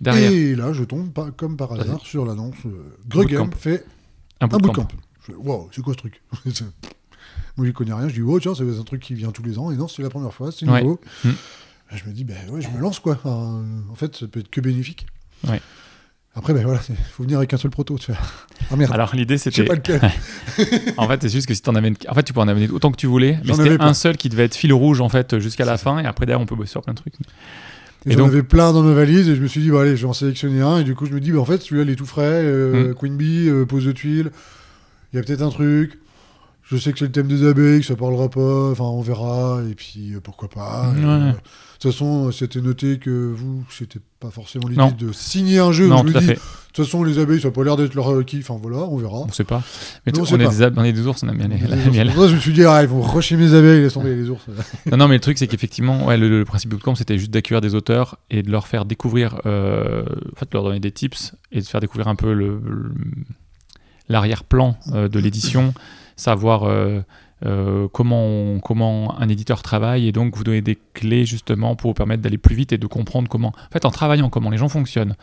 Derrière, 0.00 0.30
Et 0.30 0.54
là, 0.54 0.72
je 0.72 0.84
tombe 0.84 1.12
pas, 1.12 1.30
comme 1.32 1.56
par 1.56 1.72
hasard 1.72 2.00
sur 2.02 2.24
l'annonce 2.24 2.54
euh, 2.66 2.96
fait 3.56 3.84
un 4.40 4.46
bootcamp. 4.46 4.68
bootcamp. 4.84 4.88
Je 5.26 5.32
waouh, 5.32 5.68
c'est 5.72 5.82
quoi 5.82 5.92
ce 5.94 5.98
truc? 5.98 6.22
Moi, 7.56 7.66
j'y 7.66 7.72
connais 7.72 7.92
rien. 7.92 8.08
Je 8.08 8.14
dis 8.14 8.22
oh 8.22 8.38
tiens, 8.38 8.54
c'est 8.54 8.62
un 8.62 8.82
truc 8.84 9.02
qui 9.02 9.14
vient 9.14 9.32
tous 9.32 9.42
les 9.42 9.58
ans. 9.58 9.70
Et 9.72 9.76
non, 9.76 9.88
c'est 9.88 10.02
la 10.02 10.10
première 10.10 10.32
fois, 10.32 10.52
c'est 10.52 10.68
Ouais. 10.68 10.82
nouveau. 10.82 11.00
Hmm. 11.24 11.30
Et 11.30 11.34
Je 11.94 12.04
me 12.08 12.12
dis 12.14 12.24
ben 12.24 12.36
ouais, 12.50 12.60
je 12.60 12.68
me 12.68 12.78
lance 12.80 13.00
quoi. 13.00 13.14
Enfin, 13.14 13.64
en 13.90 13.94
fait, 13.94 14.14
ça 14.16 14.26
peut 14.26 14.40
être 14.40 14.50
que 14.50 14.60
bénéfique. 14.60 15.06
Ouais. 15.48 15.60
Après, 16.34 16.52
ben 16.52 16.62
voilà, 16.64 16.80
il 16.88 16.94
faut 16.96 17.22
venir 17.24 17.38
avec 17.38 17.52
un 17.54 17.56
seul 17.56 17.70
proto. 17.70 17.98
Tu 17.98 18.12
ah 18.70 18.76
merde. 18.76 18.92
Alors 18.92 19.14
l'idée 19.16 19.38
c'était. 19.38 19.64
pas 19.64 19.74
lequel. 19.74 20.00
En 20.98 21.08
fait, 21.08 21.22
c'est 21.22 21.30
juste 21.30 21.46
que 21.48 21.54
si 21.54 21.62
t'en 21.62 21.74
avais. 21.74 21.88
une- 21.88 21.96
En 22.08 22.14
fait, 22.14 22.22
tu 22.22 22.32
peux 22.32 22.40
en 22.40 22.46
amener 22.48 22.68
autant 22.68 22.90
que 22.92 22.96
tu 22.96 23.06
voulais, 23.06 23.38
mais 23.42 23.48
J'en 23.48 23.54
c'était 23.54 23.80
un 23.82 23.94
seul 23.94 24.16
qui 24.16 24.28
devait 24.28 24.44
être 24.44 24.54
fil 24.54 24.72
rouge 24.72 25.00
en 25.00 25.08
fait 25.08 25.38
jusqu'à 25.38 25.64
la 25.64 25.78
fin, 25.78 25.98
et 25.98 26.06
après 26.06 26.26
derrière 26.26 26.40
on 26.42 26.46
peut 26.46 26.54
bosser 26.54 26.70
sur 26.72 26.82
plein 26.82 26.92
de 26.92 26.98
trucs. 26.98 27.14
Et 27.14 28.10
Et 28.10 28.12
J'en 28.12 28.18
donc- 28.18 28.28
avais 28.28 28.42
plein 28.44 28.72
dans 28.72 28.82
ma 28.82 28.92
valise 28.94 29.28
et 29.28 29.34
je 29.34 29.40
me 29.42 29.48
suis 29.48 29.60
dit, 29.60 29.70
bah 29.70 29.80
allez, 29.80 29.96
je 29.96 30.02
vais 30.02 30.08
en 30.08 30.12
sélectionner 30.12 30.60
un. 30.60 30.78
Et 30.78 30.84
du 30.84 30.94
coup, 30.94 31.06
je 31.06 31.12
me 31.12 31.18
dis, 31.20 31.32
bah, 31.32 31.40
en 31.40 31.44
fait, 31.44 31.60
celui-là, 31.60 31.82
il 31.82 31.90
est 31.90 31.96
tout 31.96 32.06
frais. 32.06 32.22
euh, 32.44 32.90
Mm. 32.90 32.94
Queen 32.94 33.16
Bee, 33.16 33.48
euh, 33.48 33.64
pose 33.66 33.86
de 33.86 33.92
tuiles. 33.92 34.30
Il 35.12 35.16
y 35.16 35.18
a 35.18 35.22
peut-être 35.24 35.42
un 35.42 35.48
truc. 35.50 35.98
Je 36.62 36.76
sais 36.76 36.92
que 36.92 36.98
c'est 37.00 37.06
le 37.06 37.10
thème 37.10 37.26
des 37.26 37.44
abeilles, 37.48 37.80
que 37.80 37.86
ça 37.86 37.96
parlera 37.96 38.28
pas. 38.28 38.70
Enfin, 38.70 38.84
on 38.84 39.00
verra. 39.00 39.60
Et 39.68 39.74
puis, 39.74 40.14
euh, 40.14 40.20
pourquoi 40.20 40.48
pas. 40.48 40.92
Et, 40.96 41.04
Ouais. 41.04 41.34
Euh, 41.78 41.88
de 41.88 41.90
toute 41.90 41.92
façon, 41.92 42.32
c'était 42.32 42.60
noté 42.60 42.98
que 42.98 43.32
vous, 43.32 43.64
c'était 43.70 44.00
pas 44.18 44.30
forcément 44.30 44.66
l'idée 44.68 44.82
de 44.98 45.12
signer 45.12 45.58
un 45.60 45.70
jeu. 45.70 45.86
non, 45.86 46.04
je 46.04 46.10
tout 46.12 46.18
à 46.18 46.20
fait. 46.20 46.34
de 46.34 46.40
toute 46.72 46.84
façon, 46.86 47.04
les 47.04 47.18
abeilles, 47.20 47.40
ça 47.40 47.48
n'a 47.48 47.52
pas 47.54 47.62
l'air 47.62 47.76
d'être 47.76 47.94
leur 47.94 48.10
euh, 48.12 48.24
kiff. 48.24 48.50
Enfin, 48.50 48.60
voilà, 48.60 48.78
on 48.78 48.96
verra. 48.96 49.18
On 49.18 49.32
sait 49.32 49.44
pas. 49.44 49.62
Mais 50.04 50.10
Non, 50.12 50.22
on 50.22 50.24
sait 50.24 50.34
on, 50.34 50.40
est 50.40 50.44
pas. 50.44 50.70
des, 50.70 50.80
on 50.80 50.84
est 50.84 50.92
des 50.92 51.06
ours, 51.06 51.22
on 51.22 51.28
aime 51.28 51.38
bien 51.38 51.46
les, 51.48 51.58
je 51.58 52.34
me 52.34 52.40
suis 52.40 52.52
dit, 52.52 52.64
ah, 52.64 52.82
ils 52.82 52.88
vont 52.88 53.00
rusher 53.00 53.36
mes 53.36 53.54
abeilles, 53.54 53.80
laisse 53.82 53.92
tomber 53.94 54.14
les 54.16 54.28
ours. 54.28 54.42
Non, 54.90 54.96
non, 54.96 55.06
mais 55.08 55.14
le 55.14 55.20
truc, 55.20 55.38
c'est 55.38 55.46
qu'effectivement, 55.46 56.06
ouais, 56.06 56.16
le, 56.18 56.28
le 56.28 56.44
principe 56.44 56.70
bootcamp, 56.70 56.96
c'était 56.96 57.16
juste 57.18 57.30
d'accueillir 57.30 57.60
des 57.60 57.74
auteurs 57.76 58.18
et 58.30 58.42
de 58.42 58.50
leur 58.50 58.66
faire 58.66 58.84
découvrir, 58.84 59.40
euh, 59.46 60.02
en 60.32 60.36
fait, 60.36 60.46
de 60.46 60.54
leur 60.54 60.64
donner 60.64 60.80
des 60.80 60.90
tips 60.90 61.34
et 61.52 61.60
de 61.60 61.66
faire 61.66 61.80
découvrir 61.80 62.08
un 62.08 62.16
peu 62.16 62.32
le- 62.32 62.60
le- 62.64 62.92
l'arrière-plan 64.08 64.76
euh, 64.94 65.08
de 65.08 65.18
l'édition, 65.18 65.74
savoir 66.16 66.64
euh, 66.64 67.00
euh, 67.46 67.86
comment, 67.92 68.24
on- 68.26 68.60
comment 68.60 69.18
un 69.20 69.28
éditeur 69.28 69.62
travaille 69.62 70.08
et 70.08 70.12
donc 70.12 70.36
vous 70.36 70.44
donner 70.44 70.60
des 70.62 70.78
clés 70.94 71.24
justement 71.24 71.76
pour 71.76 71.90
vous 71.90 71.94
permettre 71.94 72.22
d'aller 72.22 72.38
plus 72.38 72.56
vite 72.56 72.72
et 72.72 72.78
de 72.78 72.86
comprendre 72.86 73.28
comment, 73.28 73.48
en 73.48 73.72
fait, 73.72 73.84
en 73.84 73.90
travaillant 73.90 74.28
comment 74.30 74.50
les 74.50 74.58
gens 74.58 74.68
fonctionnent 74.68 75.14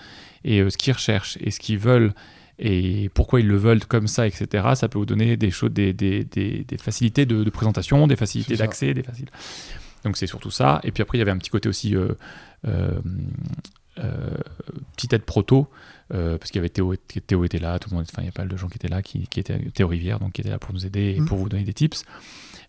et 0.44 0.60
euh, 0.62 0.70
ce 0.70 0.78
qu'ils 0.78 0.94
recherchent 0.94 1.38
et 1.42 1.52
ce 1.52 1.60
qu'ils 1.60 1.78
veulent 1.80 2.14
et 2.58 3.10
pourquoi 3.14 3.42
ils 3.42 3.48
le 3.48 3.58
veulent 3.58 3.84
comme 3.84 4.08
ça, 4.08 4.26
etc. 4.28 4.64
Ça 4.76 4.88
peut 4.88 4.98
vous 4.98 5.06
donner 5.06 5.36
des 5.36 5.52
choses, 5.52 5.72
des, 5.72 5.92
des, 5.92 6.24
des- 6.24 6.64
des 6.64 6.78
facilités 6.78 7.26
de, 7.26 7.44
de 7.44 7.50
présentation, 7.50 8.08
des 8.08 8.16
facilités 8.16 8.56
d'accès, 8.56 8.94
des 8.94 9.04
facilités. 9.04 9.34
Donc 10.06 10.16
c'est 10.16 10.28
surtout 10.28 10.52
ça. 10.52 10.80
Et 10.86 10.92
puis 10.92 11.02
après, 11.04 11.18
il 11.18 11.20
y 11.20 11.22
avait 11.22 11.32
un 11.32 11.38
petit 11.38 11.50
côté 11.50 11.68
aussi, 11.68 11.96
euh, 11.96 12.14
petite 12.64 13.02
petite 14.96 15.14
aide 15.14 15.24
proto, 15.24 15.68
euh, 16.14 16.38
parce 16.38 16.52
qu'il 16.52 16.60
y 16.60 16.62
avait 16.62 16.70
Théo, 16.70 16.96
Théo 16.96 17.44
était 17.44 17.60
là, 17.60 17.80
tout 17.80 17.90
le 17.90 17.96
monde, 17.96 18.06
enfin 18.10 18.22
il 18.22 18.26
y 18.26 18.30
a 18.30 18.32
pas 18.32 18.44
mal 18.44 18.50
de 18.50 18.58
gens 18.58 18.68
qui 18.68 18.78
étaient 18.78 18.88
là, 18.88 19.02
qui, 19.02 19.28
qui 19.28 19.40
étaient 19.40 19.60
Théo 19.74 19.88
Rivière, 19.88 20.20
donc 20.20 20.34
qui 20.34 20.42
était 20.42 20.50
là 20.50 20.60
pour 20.60 20.74
nous 20.74 20.86
aider 20.86 21.16
et 21.18 21.22
Mm. 21.26 21.28
pour 21.28 21.38
vous 21.38 21.50
donner 21.50 21.64
des 21.64 21.74
tips, 21.74 22.04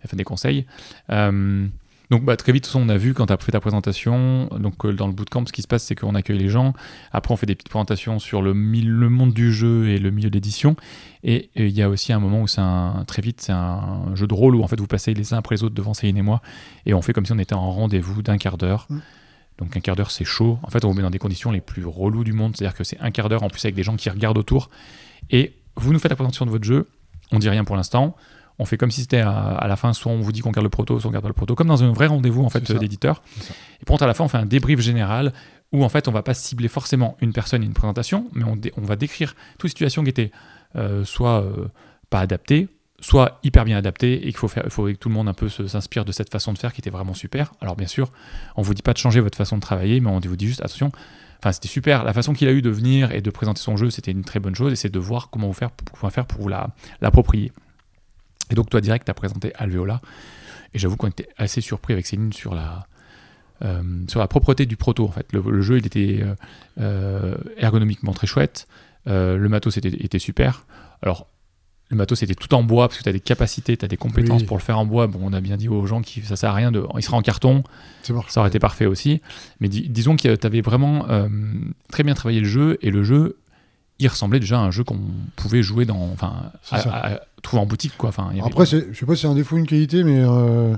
enfin 0.04 0.16
des 0.16 0.24
conseils. 0.24 0.66
Euh, 1.10 1.66
donc 2.08 2.24
bah, 2.24 2.36
très 2.36 2.52
vite, 2.52 2.62
de 2.62 2.66
toute 2.66 2.72
façon, 2.72 2.86
on 2.86 2.88
a 2.88 2.96
vu 2.96 3.14
quand 3.14 3.26
tu 3.26 3.32
as 3.32 3.36
fait 3.36 3.50
ta 3.50 3.60
présentation, 3.60 4.46
donc 4.60 4.84
euh, 4.84 4.92
dans 4.92 5.08
le 5.08 5.12
bootcamp, 5.12 5.44
ce 5.46 5.52
qui 5.52 5.62
se 5.62 5.66
passe, 5.66 5.82
c'est 5.82 5.96
qu'on 5.96 6.14
accueille 6.14 6.38
les 6.38 6.48
gens. 6.48 6.72
Après, 7.12 7.32
on 7.32 7.36
fait 7.36 7.46
des 7.46 7.56
petites 7.56 7.68
présentations 7.68 8.20
sur 8.20 8.42
le, 8.42 8.54
monde 8.54 9.32
du 9.32 9.52
jeu 9.52 9.88
et 9.88 9.98
le 9.98 10.10
milieu 10.12 10.30
d'édition. 10.30 10.76
Et 11.24 11.50
il 11.56 11.70
y 11.70 11.82
a 11.82 11.88
aussi 11.88 12.12
un 12.12 12.20
moment 12.20 12.42
où 12.42 12.46
c'est 12.46 12.60
un, 12.60 13.04
très 13.08 13.22
vite, 13.22 13.40
c'est 13.40 13.52
un 13.52 14.14
jeu 14.14 14.28
de 14.28 14.34
rôle 14.34 14.54
où 14.54 14.62
en 14.62 14.68
fait 14.68 14.78
vous 14.78 14.86
passez 14.86 15.14
les 15.14 15.34
uns 15.34 15.38
après 15.38 15.56
les 15.56 15.64
autres 15.64 15.74
devant 15.74 15.94
Céline 15.94 16.16
et 16.16 16.22
moi, 16.22 16.40
et 16.86 16.94
on 16.94 17.02
fait 17.02 17.12
comme 17.12 17.26
si 17.26 17.32
on 17.32 17.38
était 17.38 17.54
en 17.54 17.72
rendez-vous 17.72 18.22
d'un 18.22 18.38
quart 18.38 18.56
d'heure. 18.56 18.86
Mm. 18.88 18.98
Donc 19.58 19.76
un 19.76 19.80
quart 19.80 19.96
d'heure, 19.96 20.10
c'est 20.10 20.24
chaud. 20.24 20.58
En 20.62 20.70
fait, 20.70 20.84
on 20.84 20.88
vous 20.88 20.94
met 20.94 21.02
dans 21.02 21.10
des 21.10 21.18
conditions 21.18 21.50
les 21.50 21.60
plus 21.60 21.84
reloues 21.84 22.24
du 22.24 22.32
monde, 22.32 22.56
c'est-à-dire 22.56 22.76
que 22.76 22.84
c'est 22.84 23.00
un 23.00 23.10
quart 23.10 23.28
d'heure 23.28 23.42
en 23.42 23.48
plus 23.48 23.64
avec 23.64 23.74
des 23.74 23.82
gens 23.82 23.96
qui 23.96 24.10
regardent 24.10 24.38
autour. 24.38 24.70
Et 25.30 25.54
vous 25.76 25.92
nous 25.92 25.98
faites 25.98 26.10
la 26.10 26.16
présentation 26.16 26.46
de 26.46 26.50
votre 26.50 26.64
jeu, 26.64 26.88
on 27.32 27.38
dit 27.38 27.48
rien 27.48 27.64
pour 27.64 27.76
l'instant. 27.76 28.16
On 28.58 28.64
fait 28.64 28.78
comme 28.78 28.90
si 28.90 29.02
c'était 29.02 29.20
à, 29.20 29.30
à 29.30 29.68
la 29.68 29.76
fin, 29.76 29.92
soit 29.92 30.10
on 30.10 30.20
vous 30.20 30.32
dit 30.32 30.40
qu'on 30.40 30.50
garde 30.50 30.64
le 30.64 30.70
proto, 30.70 30.98
soit 30.98 31.10
on 31.10 31.12
garde 31.12 31.24
pas 31.24 31.28
le 31.28 31.34
proto, 31.34 31.54
comme 31.54 31.68
dans 31.68 31.84
un 31.84 31.92
vrai 31.92 32.06
rendez-vous 32.06 32.42
en 32.42 32.48
fait 32.48 32.72
d'éditeur. 32.72 33.22
Et 33.82 33.84
pour 33.84 34.02
à 34.02 34.06
la 34.06 34.14
fin, 34.14 34.24
on 34.24 34.28
fait 34.28 34.38
un 34.38 34.46
débrief 34.46 34.80
général 34.80 35.32
où 35.72 35.84
en 35.84 35.88
fait 35.88 36.08
on 36.08 36.12
va 36.12 36.22
pas 36.22 36.34
cibler 36.34 36.68
forcément 36.68 37.16
une 37.20 37.32
personne 37.32 37.62
et 37.62 37.66
une 37.66 37.74
présentation, 37.74 38.28
mais 38.32 38.44
on 38.44 38.82
va 38.82 38.96
décrire 38.96 39.34
toute 39.58 39.70
situation 39.70 40.04
qui 40.04 40.10
était 40.10 40.30
euh, 40.76 41.04
soit 41.04 41.42
euh, 41.42 41.68
pas 42.10 42.20
adaptée, 42.20 42.68
soit 43.06 43.38
hyper 43.44 43.64
bien 43.64 43.76
adaptée 43.76 44.14
et 44.26 44.30
qu'il 44.30 44.36
faut 44.36 44.48
faire, 44.48 44.64
faut 44.68 44.86
que 44.86 44.92
tout 44.92 45.08
le 45.08 45.14
monde 45.14 45.28
un 45.28 45.32
peu 45.32 45.48
s'inspire 45.48 46.04
de 46.04 46.10
cette 46.10 46.30
façon 46.32 46.52
de 46.52 46.58
faire 46.58 46.72
qui 46.72 46.80
était 46.80 46.90
vraiment 46.90 47.14
super. 47.14 47.52
Alors 47.60 47.76
bien 47.76 47.86
sûr, 47.86 48.10
on 48.56 48.62
vous 48.62 48.74
dit 48.74 48.82
pas 48.82 48.92
de 48.94 48.98
changer 48.98 49.20
votre 49.20 49.38
façon 49.38 49.54
de 49.54 49.60
travailler, 49.60 50.00
mais 50.00 50.10
on 50.10 50.18
vous 50.18 50.36
dit 50.36 50.48
juste 50.48 50.60
attention. 50.60 50.90
Enfin, 51.38 51.52
c'était 51.52 51.68
super. 51.68 52.02
La 52.02 52.12
façon 52.12 52.32
qu'il 52.32 52.48
a 52.48 52.52
eu 52.52 52.62
de 52.62 52.70
venir 52.70 53.12
et 53.12 53.20
de 53.20 53.30
présenter 53.30 53.60
son 53.60 53.76
jeu, 53.76 53.90
c'était 53.90 54.10
une 54.10 54.24
très 54.24 54.40
bonne 54.40 54.56
chose. 54.56 54.72
Et 54.72 54.76
c'est 54.76 54.88
de 54.88 54.98
voir 54.98 55.30
comment 55.30 55.46
vous 55.46 55.52
faire, 55.52 55.70
faire 56.10 56.26
pour 56.26 56.40
vous 56.40 56.48
la- 56.48 56.70
l'approprier. 57.00 57.52
Et 58.50 58.56
donc, 58.56 58.70
toi, 58.70 58.80
direct, 58.80 59.04
tu 59.04 59.10
as 59.12 59.14
présenté 59.14 59.52
Alveola. 59.54 60.00
Et 60.74 60.80
j'avoue 60.80 60.96
qu'on 60.96 61.06
était 61.06 61.28
assez 61.36 61.60
surpris 61.60 61.92
avec 61.92 62.06
Céline 62.06 62.32
sur 62.32 62.54
la, 62.54 62.86
euh, 63.62 63.82
sur 64.08 64.18
la 64.18 64.26
propreté 64.26 64.66
du 64.66 64.76
proto. 64.76 65.04
En 65.04 65.12
fait, 65.12 65.32
le, 65.32 65.62
jeu, 65.62 65.78
il 65.78 65.86
était 65.86 66.20
euh, 66.22 66.34
euh, 66.80 67.36
ergonomiquement 67.58 68.12
très 68.12 68.26
chouette. 68.26 68.66
Le 69.04 69.46
matos 69.46 69.76
était, 69.76 69.90
était 69.90 70.18
super. 70.18 70.66
Alors, 71.02 71.28
le 71.88 71.96
matos 71.96 72.18
c'était 72.18 72.34
tout 72.34 72.52
en 72.54 72.62
bois 72.64 72.88
parce 72.88 72.98
que 72.98 73.04
tu 73.04 73.08
as 73.08 73.12
des 73.12 73.20
capacités, 73.20 73.76
tu 73.76 73.84
as 73.84 73.88
des 73.88 73.96
compétences 73.96 74.40
Oui. 74.42 74.46
pour 74.46 74.56
le 74.56 74.62
faire 74.62 74.78
en 74.78 74.86
bois. 74.86 75.06
Bon, 75.06 75.20
on 75.22 75.32
a 75.32 75.40
bien 75.40 75.56
dit 75.56 75.68
aux 75.68 75.86
gens 75.86 76.02
que 76.02 76.08
ça 76.24 76.34
sert 76.36 76.50
à 76.50 76.54
rien 76.54 76.72
de. 76.72 76.82
Il 76.96 77.02
sera 77.02 77.16
en 77.16 77.22
carton, 77.22 77.62
ça 78.02 78.40
aurait 78.40 78.48
été 78.48 78.58
parfait 78.58 78.86
aussi. 78.86 79.20
Mais 79.60 79.68
dis- 79.68 79.88
disons 79.88 80.16
que 80.16 80.34
tu 80.34 80.46
avais 80.46 80.60
vraiment 80.62 81.08
euh, 81.08 81.28
très 81.90 82.02
bien 82.02 82.14
travaillé 82.14 82.40
le 82.40 82.48
jeu 82.48 82.76
et 82.82 82.90
le 82.90 83.04
jeu, 83.04 83.36
il 83.98 84.08
ressemblait 84.08 84.40
déjà 84.40 84.58
à 84.58 84.62
un 84.62 84.70
jeu 84.70 84.82
qu'on 84.84 84.98
pouvait 85.36 85.62
jouer 85.62 85.84
dans. 85.84 86.10
Enfin, 86.12 86.50
C'est 86.62 86.74
à- 86.76 86.80
ça. 86.80 86.90
à- 86.92 87.14
à 87.14 87.20
trouver 87.42 87.62
en 87.62 87.66
boutique, 87.66 87.96
quoi. 87.96 88.08
Enfin, 88.08 88.30
Après, 88.44 88.66
c'est- 88.66 88.86
je 88.92 88.98
sais 88.98 89.06
pas 89.06 89.14
si 89.14 89.22
c'est 89.22 89.28
un 89.28 89.34
défaut 89.34 89.54
ou 89.56 89.58
une 89.58 89.66
qualité, 89.66 90.02
mais 90.02 90.18
euh, 90.20 90.76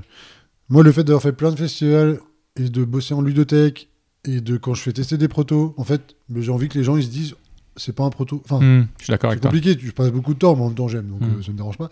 moi, 0.69 0.83
le 0.83 0.91
fait 0.91 1.03
d'avoir 1.03 1.23
fait 1.23 1.33
plein 1.33 1.51
de 1.51 1.55
festivals 1.57 2.19
et 2.55 2.69
de 2.69 2.83
bosser 2.85 3.13
en 3.15 3.21
ludothèque 3.21 3.89
et 4.25 4.41
de 4.41 4.57
quand 4.57 4.73
je 4.75 4.81
fais 4.83 4.93
tester 4.93 5.17
des 5.17 5.27
protos, 5.27 5.73
en 5.77 5.83
fait, 5.83 6.15
ben, 6.29 6.43
j'ai 6.43 6.51
envie 6.51 6.69
que 6.69 6.77
les 6.77 6.83
gens 6.83 6.97
ils 6.97 7.03
se 7.03 7.09
disent 7.09 7.35
c'est 7.79 7.93
pas 7.95 8.03
un 8.03 8.09
proto. 8.11 8.41
Enfin, 8.45 8.59
Hmm, 8.59 8.85
je 8.99 9.05
suis 9.05 9.11
d'accord 9.11 9.29
c'est 9.29 9.33
avec 9.33 9.41
toi. 9.41 9.49
compliqué, 9.51 9.79
je 9.83 9.91
passe 9.91 10.11
beaucoup 10.11 10.33
de 10.35 10.39
temps, 10.39 10.55
mais 10.55 10.61
en 10.61 10.67
même 10.67 10.75
temps 10.75 10.87
j'aime, 10.87 11.07
donc 11.07 11.21
Mm. 11.21 11.39
euh, 11.39 11.41
ça 11.43 11.51
me 11.51 11.57
dérange 11.57 11.77
pas. 11.77 11.89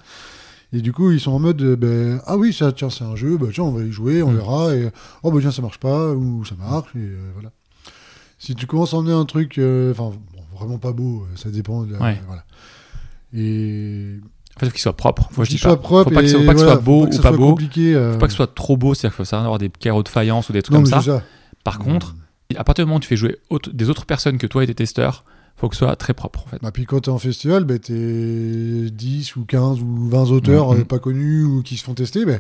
Et 0.74 0.82
du 0.82 0.92
coup, 0.92 1.12
ils 1.12 1.20
sont 1.22 1.32
en 1.32 1.40
mode, 1.40 1.62
euh, 1.62 1.76
ben, 1.78 2.22
ah 2.26 2.36
oui, 2.38 2.52
ça, 2.54 2.72
tiens, 2.74 2.90
c'est 2.90 3.06
un 3.06 3.16
jeu, 3.16 3.38
bah, 3.38 3.48
tiens, 3.54 3.64
on 3.64 3.72
va 3.72 3.84
y 3.84 3.92
jouer, 3.92 4.22
on 4.22 4.32
Mm. 4.32 4.36
verra, 4.36 4.76
et 4.76 4.90
oh, 5.24 5.32
bah, 5.32 5.40
tiens, 5.42 5.52
ça 5.52 5.62
marche 5.62 5.80
pas, 5.80 6.12
ou 6.12 6.44
ça 6.46 6.56
marche, 6.56 6.90
et 6.96 7.00
euh, 7.00 7.32
voilà. 7.34 7.52
Si 8.38 8.54
tu 8.54 8.68
commences 8.68 8.94
à 8.94 8.98
emmener 8.98 9.14
un 9.14 9.26
truc, 9.26 9.58
euh, 9.58 9.92
enfin, 9.94 10.12
bon, 10.34 10.58
vraiment 10.60 10.78
pas 10.78 10.92
beau, 10.92 11.26
ça 11.36 11.50
dépend, 11.50 11.84
de 11.84 11.94
Ouais. 11.96 12.22
voilà. 12.28 12.44
Et. 13.34 14.18
En 14.56 14.60
fait, 14.60 14.66
faut 14.68 14.72
qu'il 14.72 14.82
soit 14.82 14.98
propre. 14.98 15.30
Faut, 15.32 15.44
je 15.44 15.50
qu'il 15.50 15.58
dis 15.58 15.64
pas, 15.64 15.70
soit 15.70 15.80
propre, 15.82 16.10
faut 16.10 16.16
pas 16.16 16.22
que, 16.24 16.28
faut 16.30 16.46
pas 16.46 16.54
que 16.54 16.60
ce 16.60 16.64
voilà, 16.66 16.72
soit 16.74 16.82
beau 16.84 17.02
que 17.06 17.08
ou 17.08 17.16
pas 17.18 17.22
soit 17.22 17.32
beau. 17.38 17.50
compliqué, 17.52 17.94
Faut 18.14 18.18
pas 18.18 18.26
que 18.26 18.32
ce 18.34 18.38
soit 18.38 18.54
trop 18.56 18.76
beau, 18.78 18.94
c'est-à-dire 18.94 19.16
qu'il 19.16 19.18
faut 19.26 19.30
ça 19.30 19.40
avoir 19.42 19.60
des 19.60 19.70
carreaux 19.70 20.02
de 20.04 20.10
faïence 20.10 20.50
ou 20.50 20.54
des 20.54 20.62
trucs 20.64 20.74
non, 20.76 20.84
comme 20.84 21.02
ça. 21.02 21.24
Par 21.64 21.78
contre, 21.80 22.16
à 22.56 22.64
partir 22.64 22.84
du 22.86 22.88
moment 22.88 22.98
où 22.98 23.02
tu 23.02 23.08
fais 23.08 23.16
jouer 23.18 23.38
autre- 23.50 23.72
des 23.72 23.90
autres 23.90 24.06
personnes 24.06 24.38
que 24.38 24.48
toi 24.48 24.64
et 24.64 24.68
tes 24.68 24.74
testeurs, 24.76 25.24
faut 25.58 25.68
que 25.70 25.76
ce 25.76 25.80
soit 25.80 25.96
très 25.96 26.14
propre 26.14 26.44
en 26.46 26.50
fait. 26.50 26.60
Bah, 26.62 26.72
puis 26.72 26.86
quand 26.86 27.02
t'es 27.02 27.10
en 27.10 27.18
festival, 27.18 27.66
bah, 27.66 27.78
t'es 27.80 27.94
10 28.92 29.36
ou 29.36 29.44
15 29.46 29.82
ou 29.82 30.08
20 30.08 30.30
auteurs 30.32 30.72
Mhm. 30.74 30.80
euh, 30.82 30.86
pas 30.86 31.00
connus 31.00 31.44
ou 31.44 31.62
qui 31.64 31.76
se 31.78 31.84
font 31.84 31.94
tester. 31.96 32.26
bah, 32.26 32.38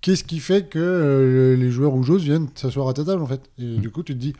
Qu'est-ce 0.00 0.24
qui 0.24 0.38
fait 0.38 0.66
que 0.70 0.78
euh, 0.78 1.56
les 1.56 1.70
joueurs 1.70 1.92
ou 1.94 2.02
joueuses 2.02 2.22
viennent 2.24 2.48
s'asseoir 2.54 2.88
à 2.88 2.94
ta 2.94 3.04
table 3.04 3.20
en 3.22 3.26
fait? 3.26 3.40
Et 3.58 3.64
Mhm. 3.64 3.80
du 3.80 3.90
coup, 3.90 4.02
tu 4.02 4.14
te 4.14 4.18
dis, 4.18 4.32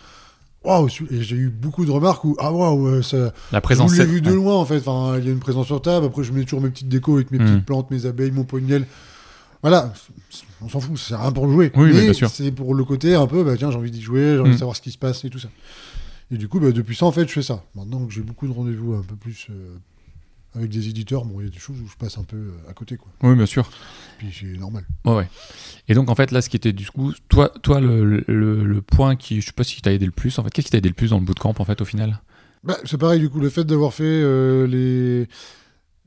waouh, 0.64 0.88
j'ai 0.88 1.36
eu 1.36 1.50
beaucoup 1.50 1.84
de 1.84 1.90
remarques 1.90 2.24
où, 2.24 2.34
ah 2.38 2.50
waouh, 2.52 2.86
euh, 2.86 3.02
ça. 3.02 3.16
La 3.52 3.58
Je 3.58 3.60
présence. 3.60 3.90
l'ai 3.92 3.98
scène- 3.98 4.06
vu 4.08 4.20
de 4.22 4.32
loin 4.32 4.54
en 4.54 4.64
fait. 4.64 4.78
Enfin, 4.86 5.18
il 5.18 5.24
y 5.26 5.28
a 5.28 5.32
une 5.32 5.38
présence 5.40 5.66
sur 5.66 5.82
table. 5.82 6.06
Après, 6.06 6.22
je 6.24 6.32
mets 6.32 6.44
toujours 6.44 6.62
mes 6.62 6.70
petites 6.70 6.88
décos 6.88 7.16
avec 7.16 7.30
mes 7.30 7.38
petites 7.38 7.66
plantes, 7.66 7.90
mes 7.90 8.06
abeilles, 8.06 8.30
mon 8.30 8.44
pot 8.44 8.58
de 8.60 8.64
miel. 8.66 8.86
Voilà, 9.62 9.92
on 10.62 10.68
s'en 10.70 10.80
fout, 10.80 10.96
ça 10.96 11.08
sert 11.08 11.18
à 11.20 11.22
rien 11.24 11.32
pour 11.32 11.46
le 11.46 11.52
jouer. 11.52 11.70
Oui, 11.76 11.90
mais 11.92 12.04
bien 12.04 12.12
sûr. 12.14 12.30
c'est 12.30 12.50
pour 12.52 12.74
le 12.74 12.82
côté 12.84 13.14
un 13.14 13.26
peu, 13.26 13.44
bah 13.44 13.56
tiens, 13.58 13.70
j'ai 13.70 13.76
envie 13.76 13.90
d'y 13.90 14.00
jouer, 14.00 14.36
j'ai 14.36 14.38
envie 14.40 14.52
de 14.52 14.56
savoir 14.56 14.74
ce 14.74 14.80
qui 14.80 14.90
se 14.92 14.96
passe 14.96 15.22
et 15.26 15.28
tout 15.28 15.38
ça. 15.38 15.48
Et 16.30 16.36
du 16.36 16.48
coup, 16.48 16.60
bah, 16.60 16.70
depuis 16.72 16.94
ça, 16.94 17.06
en 17.06 17.12
fait, 17.12 17.26
je 17.26 17.32
fais 17.32 17.42
ça. 17.42 17.64
Maintenant 17.74 18.06
que 18.06 18.12
j'ai 18.12 18.22
beaucoup 18.22 18.46
de 18.46 18.52
rendez-vous 18.52 18.94
un 18.94 19.02
peu 19.02 19.16
plus 19.16 19.48
euh, 19.50 19.76
avec 20.54 20.70
des 20.70 20.88
éditeurs, 20.88 21.24
bon, 21.24 21.40
il 21.40 21.44
y 21.44 21.48
a 21.48 21.50
des 21.50 21.58
choses 21.58 21.80
où 21.80 21.88
je 21.88 21.96
passe 21.96 22.18
un 22.18 22.24
peu 22.24 22.36
euh, 22.36 22.70
à 22.70 22.72
côté, 22.72 22.96
quoi. 22.96 23.10
Oui, 23.22 23.34
bien 23.34 23.46
sûr. 23.46 23.68
Puis 24.18 24.28
c'est 24.38 24.58
normal. 24.58 24.84
Ouais, 25.04 25.14
ouais. 25.14 25.28
Et 25.88 25.94
donc 25.94 26.08
en 26.08 26.14
fait 26.14 26.30
là, 26.30 26.40
ce 26.40 26.48
qui 26.48 26.56
était 26.56 26.72
du 26.72 26.86
coup, 26.86 27.12
toi, 27.28 27.52
toi 27.62 27.80
le, 27.80 28.04
le, 28.04 28.64
le 28.64 28.82
point 28.82 29.16
qui, 29.16 29.40
je 29.40 29.46
sais 29.46 29.52
pas 29.52 29.64
si 29.64 29.80
t'a 29.82 29.92
aidé 29.92 30.06
le 30.06 30.12
plus. 30.12 30.38
En 30.38 30.44
fait, 30.44 30.50
qu'est-ce 30.50 30.66
qui 30.66 30.70
t'a 30.72 30.78
aidé 30.78 30.88
le 30.88 30.94
plus 30.94 31.10
dans 31.10 31.18
le 31.18 31.24
bootcamp 31.24 31.54
en 31.58 31.64
fait 31.64 31.80
au 31.80 31.84
final? 31.84 32.20
Bah, 32.62 32.76
c'est 32.84 32.98
pareil, 32.98 33.20
du 33.20 33.28
coup, 33.30 33.40
le 33.40 33.48
fait 33.48 33.64
d'avoir 33.64 33.94
fait 33.94 34.04
euh, 34.04 34.66
les, 34.66 35.28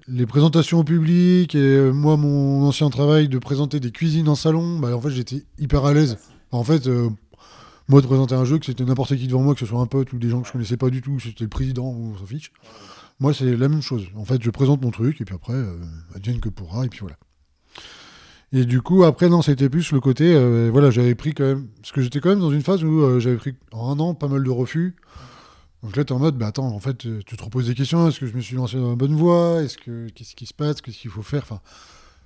les 0.07 0.25
présentations 0.25 0.79
au 0.79 0.83
public 0.83 1.55
et 1.55 1.57
euh, 1.59 1.91
moi, 1.91 2.15
mon 2.15 2.63
ancien 2.63 2.89
travail 2.89 3.27
de 3.27 3.39
présenter 3.39 3.79
des 3.79 3.91
cuisines 3.91 4.29
en 4.29 4.35
salon, 4.35 4.79
bah, 4.79 4.95
en 4.95 5.01
fait, 5.01 5.09
j'étais 5.09 5.43
hyper 5.57 5.83
à 5.85 5.93
l'aise. 5.93 6.17
En 6.51 6.63
fait, 6.63 6.85
euh, 6.87 7.09
moi, 7.87 8.01
de 8.01 8.07
présenter 8.07 8.35
un 8.35 8.45
jeu, 8.45 8.59
que 8.59 8.65
c'était 8.65 8.85
n'importe 8.85 9.15
qui 9.15 9.27
devant 9.27 9.41
moi, 9.41 9.53
que 9.53 9.59
ce 9.59 9.65
soit 9.65 9.79
un 9.79 9.87
pote 9.87 10.13
ou 10.13 10.17
des 10.17 10.29
gens 10.29 10.41
que 10.41 10.47
je 10.47 10.53
connaissais 10.53 10.77
pas 10.77 10.89
du 10.89 11.01
tout, 11.01 11.17
que 11.17 11.23
c'était 11.23 11.43
le 11.43 11.49
président 11.49 11.87
ou 11.87 12.13
on 12.13 12.17
s'en 12.17 12.25
fiche. 12.25 12.51
Moi, 13.19 13.33
c'est 13.33 13.55
la 13.55 13.69
même 13.69 13.81
chose. 13.81 14.05
En 14.15 14.25
fait, 14.25 14.41
je 14.41 14.49
présente 14.49 14.81
mon 14.81 14.91
truc 14.91 15.21
et 15.21 15.25
puis 15.25 15.35
après, 15.35 15.53
euh, 15.53 15.75
advienne 16.15 16.39
que 16.39 16.49
pourra, 16.49 16.85
et 16.85 16.89
puis 16.89 16.99
voilà. 17.01 17.17
Et 18.55 18.65
du 18.65 18.81
coup, 18.81 19.03
après, 19.03 19.29
non, 19.29 19.41
c'était 19.41 19.67
plus 19.67 19.91
le 19.91 19.99
côté. 19.99 20.33
euh, 20.35 20.69
voilà, 20.71 20.91
j'avais 20.91 21.15
pris 21.15 21.33
quand 21.33 21.43
même. 21.43 21.67
Parce 21.81 21.91
que 21.91 22.01
j'étais 22.01 22.19
quand 22.19 22.29
même 22.29 22.39
dans 22.39 22.51
une 22.51 22.61
phase 22.61 22.83
où 22.83 23.01
euh, 23.01 23.19
j'avais 23.19 23.37
pris 23.37 23.55
en 23.71 23.91
un 23.91 23.99
an 23.99 24.13
pas 24.13 24.27
mal 24.27 24.43
de 24.43 24.49
refus. 24.51 24.95
Donc 25.81 25.97
là, 25.97 26.05
t'es 26.05 26.11
en 26.13 26.19
mode, 26.19 26.37
bah 26.37 26.47
attends, 26.47 26.67
en 26.67 26.79
fait, 26.79 27.05
euh, 27.05 27.19
tu 27.25 27.35
te 27.35 27.43
reposes 27.43 27.65
des 27.67 27.73
questions. 27.73 28.07
Est-ce 28.07 28.19
que 28.19 28.27
je 28.27 28.35
me 28.35 28.41
suis 28.41 28.55
lancé 28.55 28.77
dans 28.77 28.91
la 28.91 28.95
bonne 28.95 29.15
voie? 29.15 29.63
Est-ce 29.63 29.77
que 29.77 30.07
qu'est-ce 30.09 30.35
qui 30.35 30.45
se 30.45 30.53
passe? 30.53 30.81
Qu'est-ce 30.81 30.99
qu'il 30.99 31.09
faut 31.09 31.23
faire? 31.23 31.41
Enfin, 31.41 31.61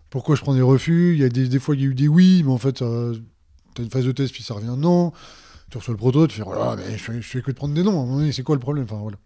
pourquoi 0.09 0.35
je 0.35 0.41
prends 0.41 0.53
des 0.53 0.61
refus? 0.61 1.13
Il 1.13 1.19
y 1.21 1.23
a 1.23 1.29
des, 1.29 1.47
des 1.47 1.59
fois, 1.59 1.75
il 1.75 1.81
y 1.81 1.85
a 1.85 1.87
eu 1.87 1.95
des 1.95 2.09
oui, 2.09 2.43
mais 2.45 2.51
en 2.51 2.57
fait, 2.57 2.73
t'as 2.73 3.83
une 3.83 3.89
phase 3.89 4.05
de 4.05 4.11
test, 4.11 4.33
puis 4.33 4.43
ça 4.43 4.53
revient 4.53 4.75
non. 4.77 5.13
Tu 5.69 5.77
reçois 5.77 5.93
le 5.93 5.97
proto, 5.97 6.27
tu 6.27 6.37
fais, 6.37 6.43
voilà, 6.43 6.75
mais 6.77 6.97
je 6.97 7.11
je 7.13 7.21
fais 7.27 7.41
que 7.41 7.51
de 7.51 7.55
prendre 7.55 7.73
des 7.73 7.83
noms. 7.83 8.01
Un 8.01 8.17
donné, 8.17 8.31
c'est 8.31 8.43
quoi 8.43 8.55
le 8.55 8.59
problème 8.61 8.85
Enfin, 8.89 8.97
voilà. 9.01 9.17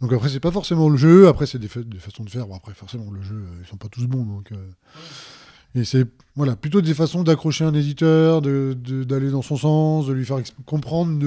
Donc 0.00 0.12
après, 0.12 0.28
c'est 0.28 0.40
pas 0.40 0.50
forcément 0.52 0.88
le 0.88 0.96
jeu. 0.96 1.26
Après, 1.26 1.46
c'est 1.46 1.58
des, 1.58 1.68
fa- 1.68 1.82
des 1.82 1.98
façons 1.98 2.22
de 2.22 2.30
faire. 2.30 2.46
Bon, 2.46 2.54
après, 2.54 2.74
forcément, 2.74 3.10
le 3.10 3.22
jeu, 3.22 3.34
euh, 3.36 3.60
ils 3.62 3.66
sont 3.66 3.76
pas 3.78 3.88
tous 3.88 4.06
bons. 4.06 4.22
Donc, 4.24 4.52
euh, 4.52 4.56
et 5.74 5.84
c'est 5.84 6.06
voilà, 6.36 6.54
plutôt 6.54 6.80
des 6.80 6.94
façons 6.94 7.22
d'accrocher 7.24 7.64
un 7.64 7.74
éditeur, 7.74 8.42
de- 8.42 8.76
de- 8.78 9.04
d'aller 9.04 9.30
dans 9.30 9.42
son 9.42 9.56
sens, 9.56 10.06
de 10.06 10.12
lui 10.12 10.24
faire 10.24 10.38
comprendre 10.66 11.18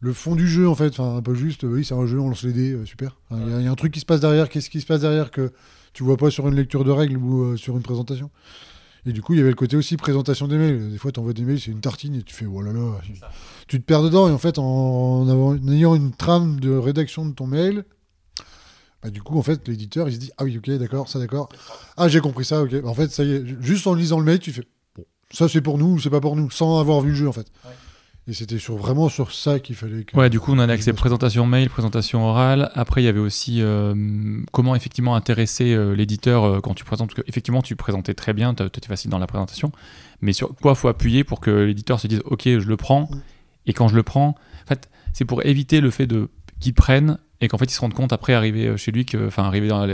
le 0.00 0.12
fond 0.12 0.36
du 0.36 0.46
jeu, 0.46 0.68
en 0.68 0.74
fait. 0.74 1.00
Enfin, 1.00 1.20
pas 1.22 1.34
juste, 1.34 1.64
euh, 1.64 1.68
oui, 1.74 1.84
c'est 1.84 1.94
un 1.94 2.06
jeu, 2.06 2.20
on 2.20 2.28
lance 2.28 2.42
les 2.44 2.52
dés, 2.52 2.72
euh, 2.72 2.84
super. 2.84 3.16
Il 3.32 3.62
y, 3.62 3.66
a- 3.66 3.70
un 3.70 3.74
truc 3.74 3.92
qui 3.92 4.00
se 4.00 4.06
passe 4.06 4.20
derrière. 4.20 4.48
Qu'est-ce 4.50 4.70
qui 4.70 4.80
se 4.80 4.86
passe 4.86 5.00
derrière 5.00 5.30
que 5.30 5.50
tu 5.94 6.04
vois 6.04 6.16
pas 6.18 6.30
sur 6.30 6.46
une 6.46 6.54
lecture 6.54 6.84
de 6.84 6.90
règles 6.90 7.16
ou 7.16 7.56
sur 7.56 7.74
une 7.76 7.82
présentation 7.82 8.30
Et 9.08 9.12
du 9.12 9.22
coup, 9.22 9.32
il 9.32 9.38
y 9.38 9.40
avait 9.40 9.48
le 9.48 9.56
côté 9.56 9.74
aussi 9.74 9.96
présentation 9.96 10.48
des 10.48 10.58
mails. 10.58 10.90
Des 10.90 10.98
fois, 10.98 11.10
tu 11.10 11.18
envoies 11.18 11.32
des 11.32 11.42
mails, 11.42 11.58
c'est 11.58 11.70
une 11.70 11.80
tartine 11.80 12.14
et 12.14 12.22
tu 12.22 12.34
fais, 12.34 12.44
oh 12.44 12.60
là 12.60 12.72
là, 12.72 13.00
tu 13.66 13.80
te 13.80 13.84
perds 13.84 14.02
dedans. 14.02 14.28
Et 14.28 14.32
en 14.32 14.38
fait, 14.38 14.58
en, 14.58 15.56
ayant 15.70 15.94
une 15.94 16.12
trame 16.12 16.60
de 16.60 16.76
rédaction 16.76 17.24
de 17.24 17.32
ton 17.32 17.46
mail, 17.46 17.86
bah, 19.02 19.08
du 19.08 19.22
coup, 19.22 19.38
en 19.38 19.42
fait, 19.42 19.66
l'éditeur, 19.66 20.10
il 20.10 20.14
se 20.14 20.18
dit, 20.18 20.30
ah 20.36 20.44
oui, 20.44 20.58
ok, 20.58 20.70
d'accord, 20.72 21.08
ça, 21.08 21.18
d'accord. 21.18 21.48
Ah, 21.96 22.08
j'ai 22.08 22.20
compris 22.20 22.44
ça, 22.44 22.62
ok. 22.62 22.82
Bah, 22.82 22.88
en 22.90 22.94
fait, 22.94 23.10
ça 23.10 23.24
y 23.24 23.32
est, 23.32 23.62
juste 23.62 23.86
en 23.86 23.94
lisant 23.94 24.18
le 24.18 24.26
mail, 24.26 24.40
tu 24.40 24.52
fais, 24.52 24.64
bon, 24.94 25.06
ça, 25.30 25.48
c'est 25.48 25.62
pour 25.62 25.78
nous 25.78 25.94
ou 25.94 25.98
c'est 25.98 26.10
pas 26.10 26.20
pour 26.20 26.36
nous, 26.36 26.50
sans 26.50 26.78
avoir 26.78 27.00
vu 27.00 27.10
le 27.10 27.16
jeu, 27.16 27.28
en 27.28 27.32
fait. 27.32 27.50
Et 28.28 28.34
c'était 28.34 28.58
sur, 28.58 28.76
vraiment 28.76 29.08
sur 29.08 29.32
ça 29.32 29.58
qu'il 29.58 29.74
fallait 29.74 30.04
que. 30.04 30.14
Ouais, 30.14 30.28
du 30.28 30.38
coup, 30.38 30.52
on 30.52 30.58
a 30.58 30.70
accès 30.70 30.92
présentation 30.92 31.46
mail, 31.46 31.70
présentation 31.70 32.26
orale. 32.26 32.70
Après, 32.74 33.00
il 33.00 33.06
y 33.06 33.08
avait 33.08 33.18
aussi 33.18 33.62
euh, 33.62 33.94
comment 34.52 34.76
effectivement 34.76 35.16
intéresser 35.16 35.72
euh, 35.72 35.94
l'éditeur 35.94 36.44
euh, 36.44 36.60
quand 36.60 36.74
tu 36.74 36.84
présentes. 36.84 37.08
Parce 37.08 37.22
que, 37.22 37.28
effectivement, 37.28 37.62
tu 37.62 37.74
présentais 37.74 38.12
très 38.12 38.34
bien, 38.34 38.52
tu 38.54 38.62
étais 38.64 38.86
facile 38.86 39.10
dans 39.10 39.18
la 39.18 39.26
présentation. 39.26 39.72
Mais 40.20 40.34
sur 40.34 40.54
quoi 40.54 40.74
faut 40.74 40.88
appuyer 40.88 41.24
pour 41.24 41.40
que 41.40 41.50
l'éditeur 41.50 41.98
se 42.00 42.06
dise 42.06 42.20
Ok, 42.26 42.42
je 42.44 42.68
le 42.68 42.76
prends. 42.76 43.08
Mm. 43.10 43.20
Et 43.64 43.72
quand 43.72 43.88
je 43.88 43.96
le 43.96 44.02
prends, 44.02 44.28
en 44.28 44.66
fait, 44.66 44.90
c'est 45.14 45.24
pour 45.24 45.46
éviter 45.46 45.80
le 45.80 45.90
fait 45.90 46.06
de 46.06 46.28
qu'il 46.60 46.74
prenne 46.74 47.18
et 47.40 47.48
qu'en 47.48 47.56
fait, 47.56 47.64
il 47.64 47.74
se 47.74 47.80
rende 47.80 47.94
compte 47.94 48.12
après, 48.12 48.34
arriver 48.34 48.76
chez 48.76 48.92
lui, 48.92 49.06
que, 49.06 49.28
enfin, 49.28 49.44
arriver 49.44 49.68
dans, 49.68 49.86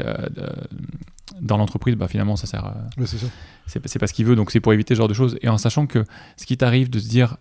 dans 1.40 1.56
l'entreprise, 1.56 1.94
bah, 1.94 2.08
finalement, 2.08 2.36
ça 2.36 2.46
sert. 2.46 2.64
à- 2.64 2.76
Ouais, 2.98 3.06
c'est 3.06 3.18
ça. 3.18 3.26
c'est 3.66 3.86
c'est 3.86 3.98
pas 3.98 4.06
ce 4.06 4.12
qu'il 4.14 4.24
veut, 4.26 4.36
donc 4.36 4.50
c'est 4.50 4.60
pour 4.60 4.72
éviter 4.72 4.94
ce 4.94 4.98
genre 4.98 5.08
de 5.08 5.14
choses. 5.14 5.36
Et 5.42 5.48
en 5.48 5.58
sachant 5.58 5.86
que 5.86 6.04
ce 6.36 6.46
qui 6.46 6.56
t'arrive 6.56 6.90
de 6.90 6.98
se 6.98 7.08
dire, 7.08 7.36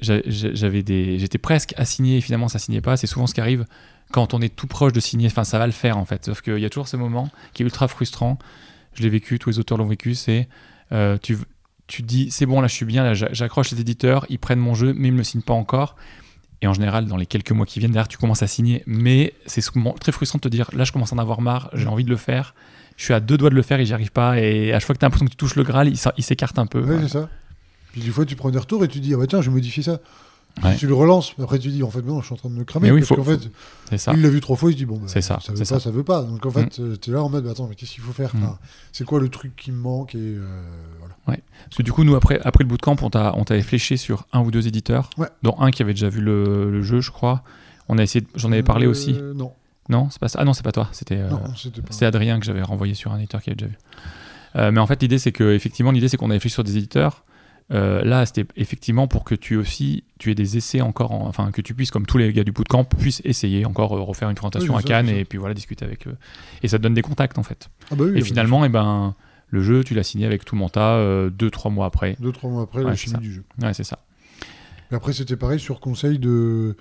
j'avais 0.00 0.82
des, 0.82 1.18
j'étais 1.18 1.38
presque 1.38 1.74
assigné 1.76 2.18
et 2.18 2.20
finalement 2.20 2.48
ça 2.48 2.58
signait 2.58 2.80
pas. 2.80 2.96
C'est 2.96 3.06
souvent 3.06 3.26
ce 3.26 3.34
qui 3.34 3.40
arrive 3.40 3.64
quand 4.12 4.32
on 4.34 4.40
est 4.40 4.54
tout 4.54 4.66
proche 4.66 4.92
de 4.92 5.00
signer. 5.00 5.26
Enfin, 5.26 5.44
ça 5.44 5.58
va 5.58 5.66
le 5.66 5.72
faire 5.72 5.98
en 5.98 6.04
fait. 6.04 6.24
Sauf 6.26 6.40
qu'il 6.40 6.58
y 6.58 6.64
a 6.64 6.70
toujours 6.70 6.88
ce 6.88 6.96
moment 6.96 7.30
qui 7.52 7.62
est 7.62 7.66
ultra 7.66 7.88
frustrant. 7.88 8.38
Je 8.94 9.02
l'ai 9.02 9.08
vécu, 9.10 9.38
tous 9.38 9.50
les 9.50 9.58
auteurs 9.58 9.78
l'ont 9.78 9.86
vécu. 9.86 10.14
C'est 10.14 10.48
euh, 10.92 11.18
tu, 11.20 11.36
tu 11.86 12.02
dis 12.02 12.30
c'est 12.30 12.46
bon 12.46 12.60
là, 12.60 12.68
je 12.68 12.74
suis 12.74 12.86
bien, 12.86 13.02
là, 13.04 13.14
j'a- 13.14 13.32
j'accroche 13.32 13.70
les 13.72 13.80
éditeurs, 13.80 14.24
ils 14.28 14.38
prennent 14.38 14.58
mon 14.60 14.74
jeu, 14.74 14.94
mais 14.96 15.08
ils 15.08 15.12
me 15.12 15.18
le 15.18 15.24
signent 15.24 15.42
pas 15.42 15.54
encore. 15.54 15.96
Et 16.60 16.66
en 16.66 16.72
général, 16.74 17.06
dans 17.06 17.16
les 17.16 17.26
quelques 17.26 17.52
mois 17.52 17.66
qui 17.66 17.78
viennent, 17.78 17.92
derrière, 17.92 18.08
tu 18.08 18.18
commences 18.18 18.42
à 18.42 18.48
signer. 18.48 18.82
Mais 18.86 19.32
c'est 19.46 19.60
souvent 19.60 19.92
très 19.92 20.10
frustrant 20.10 20.38
de 20.38 20.42
te 20.42 20.48
dire 20.48 20.70
là, 20.72 20.82
je 20.84 20.90
commence 20.92 21.12
à 21.12 21.16
en 21.16 21.18
avoir 21.18 21.40
marre, 21.40 21.70
j'ai 21.74 21.86
envie 21.86 22.02
de 22.04 22.10
le 22.10 22.16
faire. 22.16 22.54
Je 22.96 23.04
suis 23.04 23.14
à 23.14 23.20
deux 23.20 23.36
doigts 23.36 23.50
de 23.50 23.54
le 23.54 23.62
faire 23.62 23.78
et 23.78 23.86
j'y 23.86 23.94
arrive 23.94 24.10
pas. 24.10 24.40
Et 24.40 24.72
à 24.72 24.80
chaque 24.80 24.86
fois 24.86 24.94
que 24.96 24.98
tu 24.98 25.04
as 25.04 25.06
l'impression 25.06 25.26
que 25.26 25.30
tu 25.30 25.36
touches 25.36 25.54
le 25.54 25.62
Graal, 25.62 25.88
il 25.88 26.24
s'écarte 26.24 26.58
un 26.58 26.66
peu. 26.66 26.80
Voilà. 26.80 27.02
c'est 27.02 27.08
ça. 27.12 27.28
Puis 27.98 28.06
des 28.06 28.12
fois, 28.12 28.24
tu 28.24 28.36
prends 28.36 28.50
des 28.50 28.58
retours 28.58 28.84
et 28.84 28.88
tu 28.88 29.00
dis, 29.00 29.12
ah 29.14 29.16
bah 29.16 29.26
tiens, 29.26 29.40
je 29.42 29.48
vais 29.50 29.54
modifier 29.54 29.82
ça. 29.82 29.98
Ouais. 30.64 30.76
Tu 30.76 30.86
le 30.88 30.94
relances, 30.94 31.34
après 31.40 31.58
tu 31.60 31.68
dis, 31.68 31.82
en 31.84 31.90
fait, 31.90 32.02
non, 32.02 32.20
je 32.20 32.26
suis 32.26 32.34
en 32.34 32.36
train 32.36 32.48
de 32.48 32.54
me 32.54 32.64
cramer. 32.64 32.88
Mais 32.88 32.92
oui, 32.92 33.00
parce 33.00 33.14
qu'en 33.16 33.22
fait, 33.24 33.48
ça. 33.96 34.12
il 34.12 34.22
l'a 34.22 34.28
vu 34.28 34.40
trois 34.40 34.56
fois, 34.56 34.70
il 34.70 34.72
se 34.72 34.78
dit, 34.78 34.86
bon, 34.86 34.96
bah, 34.96 35.04
C'est 35.06 35.20
ça, 35.20 35.38
ça 35.40 35.52
veut 35.52 35.58
pas, 35.58 35.64
ça. 35.64 35.78
ça 35.80 35.90
veut 35.90 36.02
pas. 36.02 36.22
Donc 36.22 36.44
en 36.46 36.50
fait, 36.50 36.80
euh, 36.80 36.96
t'es 36.96 37.12
là 37.12 37.22
en 37.22 37.28
mode, 37.28 37.44
bah, 37.44 37.50
attends, 37.52 37.68
mais 37.68 37.76
qu'est-ce 37.76 37.92
qu'il 37.92 38.02
faut 38.02 38.12
faire 38.12 38.34
Mm. 38.34 38.42
Enfin, 38.44 38.58
C'est 38.92 39.04
quoi 39.04 39.20
le 39.20 39.28
truc 39.28 39.54
qui 39.56 39.70
me 39.70 39.76
manque 39.78 40.14
et 40.16 40.18
euh, 40.18 40.46
voilà. 40.98 41.14
Parce 41.64 41.76
que 41.76 41.82
du 41.82 41.92
coup, 41.92 42.02
nous, 42.02 42.16
après, 42.16 42.40
après 42.44 42.64
le 42.64 42.68
bootcamp, 42.68 42.96
on 43.02 43.10
t'a- 43.10 43.34
on 43.36 43.44
t'avait 43.44 43.62
fléché 43.62 43.96
sur 43.96 44.26
un 44.32 44.40
ou 44.40 44.50
deux 44.50 44.66
éditeurs, 44.66 45.10
Ouais. 45.16 45.28
dont 45.42 45.54
un 45.60 45.70
qui 45.70 45.82
avait 45.82 45.92
déjà 45.94 46.08
vu 46.08 46.20
le, 46.20 46.70
le 46.70 46.82
jeu, 46.82 47.00
je 47.00 47.10
crois. 47.12 47.42
On 47.88 47.96
a 47.98 48.02
essayé, 48.02 48.26
j'en 48.34 48.50
avais 48.50 48.62
parlé 48.64 48.86
Euh, 48.86 48.90
aussi. 48.90 49.12
Non, 49.36 49.52
Non, 49.88 50.08
c'est 50.10 50.18
pas 50.20 50.28
ça. 50.28 50.40
Ah 50.42 50.44
non, 50.44 50.54
c'est 50.54 50.64
pas 50.64 50.72
toi. 50.72 50.88
C'était 50.92 51.18
euh, 51.20 52.06
Adrien 52.06 52.40
que 52.40 52.44
j'avais 52.46 52.62
renvoyé 52.62 52.94
sur 52.94 53.12
un 53.12 53.18
éditeur 53.18 53.40
qui 53.42 53.50
avait 53.50 53.56
déjà 53.56 53.68
vu. 53.70 53.78
Euh, 54.56 54.72
mais 54.72 54.80
en 54.80 54.86
fait, 54.86 55.00
l'idée, 55.02 55.18
c'est 55.18 55.30
que 55.32 55.52
effectivement, 55.54 55.92
l'idée, 55.92 56.08
c'est 56.08 56.16
qu'on 56.16 56.26
avait 56.26 56.34
réfléchi 56.34 56.54
sur 56.54 56.64
des 56.64 56.76
éditeurs. 56.78 57.22
Euh, 57.70 58.02
là, 58.02 58.24
c'était 58.24 58.46
effectivement 58.56 59.08
pour 59.08 59.24
que 59.24 59.34
tu 59.34 59.56
aussi, 59.56 60.04
tu 60.18 60.30
aies 60.30 60.34
des 60.34 60.56
essais 60.56 60.80
encore, 60.80 61.12
en- 61.12 61.26
enfin 61.26 61.50
que 61.50 61.60
tu 61.60 61.74
puisses, 61.74 61.90
comme 61.90 62.06
tous 62.06 62.16
les 62.16 62.32
gars 62.32 62.44
du 62.44 62.52
bootcamp, 62.52 62.84
puissent 62.84 63.20
essayer 63.24 63.66
encore 63.66 63.94
euh, 63.96 64.00
refaire 64.00 64.30
une 64.30 64.36
présentation 64.36 64.72
Oui, 64.74 64.78
à 64.78 64.82
ça, 64.82 64.88
Cannes 64.88 65.08
et 65.10 65.24
puis 65.26 65.36
voilà 65.38 65.52
discuter 65.54 65.84
avec 65.84 66.06
eux. 66.06 66.16
Et 66.62 66.68
ça 66.68 66.78
te 66.78 66.82
donne 66.82 66.94
des 66.94 67.02
contacts 67.02 67.36
en 67.36 67.42
fait. 67.42 67.68
Ah 67.90 67.94
bah 67.94 68.04
oui, 68.06 68.18
et 68.18 68.22
finalement, 68.22 68.64
eh 68.64 68.70
ben, 68.70 69.14
le 69.50 69.62
jeu, 69.62 69.84
tu 69.84 69.92
l'as 69.94 70.02
signé 70.02 70.24
avec 70.24 70.46
tout 70.46 70.56
monta 70.56 70.94
euh, 70.94 71.28
deux 71.28 71.50
trois 71.50 71.70
mois 71.70 71.84
après. 71.86 72.16
Deux, 72.20 72.32
trois 72.32 72.48
mois 72.50 72.62
après, 72.62 72.80
Ouais, 72.82 72.90
la 72.90 72.96
chimie 72.96 73.18
du 73.18 73.32
jeu. 73.34 73.44
Ouais, 73.62 73.74
c'est 73.74 73.84
ça. 73.84 73.98
Et 74.90 74.94
après, 74.94 75.12
c'était 75.12 75.36
pareil 75.36 75.60
sur 75.60 75.78
conseil 75.80 76.18
de. 76.18 76.74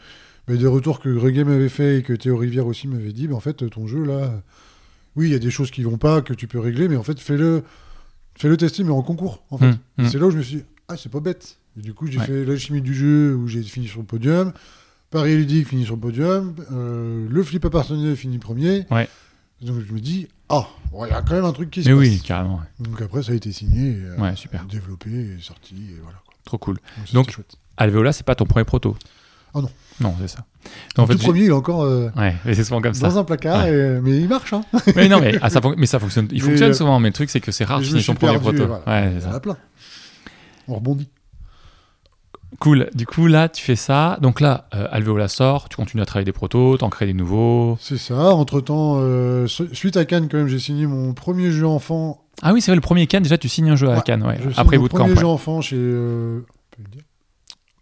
bah, 0.48 0.56
des 0.56 0.68
retours 0.68 1.02
que 1.02 1.10
Regame 1.14 1.50
avait 1.50 1.68
fait 1.68 1.98
et 1.98 2.02
que 2.02 2.14
Théo 2.14 2.38
Rivière 2.38 2.66
aussi 2.66 2.88
m'avait 2.88 3.12
dit, 3.12 3.28
bah, 3.28 3.36
en 3.36 3.42
fait, 3.42 3.70
ton 3.70 3.88
jeu 3.88 4.06
là, 4.06 4.42
oui, 5.18 5.28
il 5.28 5.32
y 5.34 5.36
a 5.36 5.40
des 5.40 5.52
choses 5.52 5.70
qui 5.72 5.84
vont 5.84 5.98
pas, 5.98 6.22
que 6.22 6.34
tu 6.34 6.48
peux 6.48 6.60
régler, 6.60 6.88
mais 6.88 6.96
en 6.96 7.04
fait, 7.04 7.20
fais-le 7.20 7.64
fais 8.40 8.48
-le 8.48 8.56
tester, 8.56 8.86
mais 8.86 8.92
en 8.92 9.02
concours. 9.02 9.44
En 9.50 9.58
fait. 9.58 9.66
Hum. 9.66 9.78
Et 10.00 10.08
C'est 10.08 10.20
là 10.20 10.28
où 10.28 10.32
je 10.32 10.38
me 10.38 10.44
suis 10.44 10.58
dit, 10.58 10.64
ah, 10.90 10.96
c'est 10.98 11.12
pas 11.12 11.20
bête. 11.20 11.58
Et 11.78 11.82
du 11.82 11.94
coup, 11.94 12.08
j'ai 12.08 12.20
Ouais. 12.20 12.26
fait 12.26 12.46
la 12.46 12.58
chimie 12.58 12.82
du 12.82 12.94
jeu 12.94 13.36
où 13.36 13.48
j'ai 13.48 13.62
fini 13.64 13.88
sur 13.88 14.00
le 14.00 14.06
podium. 14.06 14.54
Paris 15.10 15.36
ludique 15.38 15.68
fini 15.68 15.86
sur 15.86 15.96
le 15.96 16.02
podium. 16.02 16.54
euh, 16.72 17.28
le 17.30 17.44
flip 17.44 17.64
appartenait 17.66 18.16
fini 18.16 18.38
premier. 18.40 18.86
Ouais. 18.92 19.08
Donc 19.62 19.78
je 19.88 19.94
me 19.94 20.00
dis, 20.00 20.28
ah, 20.50 20.68
il 20.94 21.10
y 21.10 21.12
a 21.12 21.22
quand 21.22 21.34
même 21.34 21.46
un 21.46 21.52
truc 21.54 21.72
qui 21.72 21.84
se 21.84 21.90
Mais 21.90 21.96
passe. 21.96 22.04
oui, 22.04 22.22
carrément. 22.24 22.56
ouais. 22.58 22.86
Donc 22.86 23.02
après, 23.02 23.24
ça 23.24 23.32
a 23.32 23.36
été 23.36 23.52
signé, 23.52 23.92
et, 23.92 24.02
euh, 24.04 24.36
super. 24.36 24.66
développé, 24.66 25.10
et 25.10 25.38
sorti, 25.42 25.76
et 25.76 26.00
voilà. 26.02 26.18
quoi. 26.26 26.34
Trop 26.46 26.58
cool. 26.58 26.78
Donc, 27.14 27.32
chouette. 27.32 27.56
Alveola, 27.78 28.12
c'est 28.14 28.26
pas 28.26 28.36
ton 28.36 28.46
premier 28.46 28.66
proto? 28.66 28.96
Ah 29.54 29.62
non. 29.62 29.70
Non, 30.00 30.14
c'est 30.22 30.28
ça. 30.28 30.46
Le 30.96 31.02
En 31.04 31.08
fait, 31.08 31.16
tout 31.16 31.24
premier, 31.24 31.42
il 31.46 31.48
est 31.48 31.52
encore 31.52 31.84
euh, 31.84 32.10
Ouais, 32.16 32.36
c'est 32.54 32.64
souvent 32.64 32.82
comme 32.82 32.94
ça. 32.94 33.08
dans 33.10 33.18
un 33.18 33.24
placard, 33.24 33.64
Ouais. 33.66 33.72
et- 33.98 34.02
mais 34.02 34.18
il 34.20 34.28
marche. 34.28 34.54
Hein. 34.54 34.62
mais 34.96 35.08
non, 35.10 35.20
mais, 35.20 35.36
ah, 35.42 35.50
ça, 35.50 35.60
mais 35.78 35.86
ça 35.88 36.00
fonctionne. 36.00 36.28
Il 36.32 36.36
Mais, 36.44 36.50
fonctionne 36.50 36.72
euh, 36.72 36.74
souvent, 36.74 37.00
mais 37.00 37.10
le 37.10 37.14
truc, 37.14 37.30
c'est 37.32 37.40
que 37.40 37.52
c'est 37.52 37.64
rare 37.66 37.80
de 37.80 37.86
finir 37.86 38.04
son 38.04 38.14
premier 38.16 38.38
proto. 38.40 38.68
voilà. 38.68 38.84
Ouais, 38.88 39.14
Il 39.18 39.24
y 39.24 39.26
en 39.26 39.34
a 39.34 39.40
plein. 39.40 39.58
On 40.68 40.76
rebondit. 40.76 41.10
Cool. 42.60 42.90
Du 42.94 43.06
coup, 43.06 43.28
là, 43.28 43.50
tu 43.50 43.62
fais 43.62 43.76
ça. 43.76 44.18
Donc 44.22 44.40
là, 44.40 44.68
euh, 44.74 44.88
Alveola 44.92 45.28
sort, 45.28 45.68
tu 45.70 45.76
continues 45.76 46.02
à 46.02 46.06
travailler 46.06 46.26
des 46.26 46.32
protos, 46.32 46.78
t'en 46.78 46.90
crées 46.90 47.06
des 47.06 47.14
nouveaux. 47.14 47.78
C'est 47.82 47.98
ça. 47.98 48.34
Entre-temps, 48.34 48.96
euh, 49.00 49.48
su- 49.48 49.68
suite 49.74 49.98
à 49.98 50.06
Cannes, 50.06 50.28
quand 50.32 50.38
même, 50.38 50.48
j'ai 50.48 50.60
signé 50.60 50.88
mon 50.88 51.14
premier 51.14 51.52
jeu 51.52 51.68
enfant. 51.68 52.24
Ah 52.42 52.54
oui, 52.54 52.62
c'est 52.62 52.72
vrai, 52.72 52.76
le 52.76 52.82
premier 52.82 53.06
Cannes, 53.06 53.24
déjà, 53.24 53.38
tu 53.38 53.50
signes 53.50 53.70
un 53.70 53.76
jeu 53.76 53.90
à 53.90 54.00
Cannes, 54.02 54.24
ouais. 54.24 54.38
Après 54.56 54.78
bootcamp. 54.78 54.98
premier 55.00 55.14
ouais. 55.14 55.20
jeu 55.20 55.28
enfant 55.28 55.60
chez... 55.62 55.76
euh, 55.78 56.40
on 56.40 56.76
peut 56.76 56.84
le 56.84 56.90
dire 56.90 57.02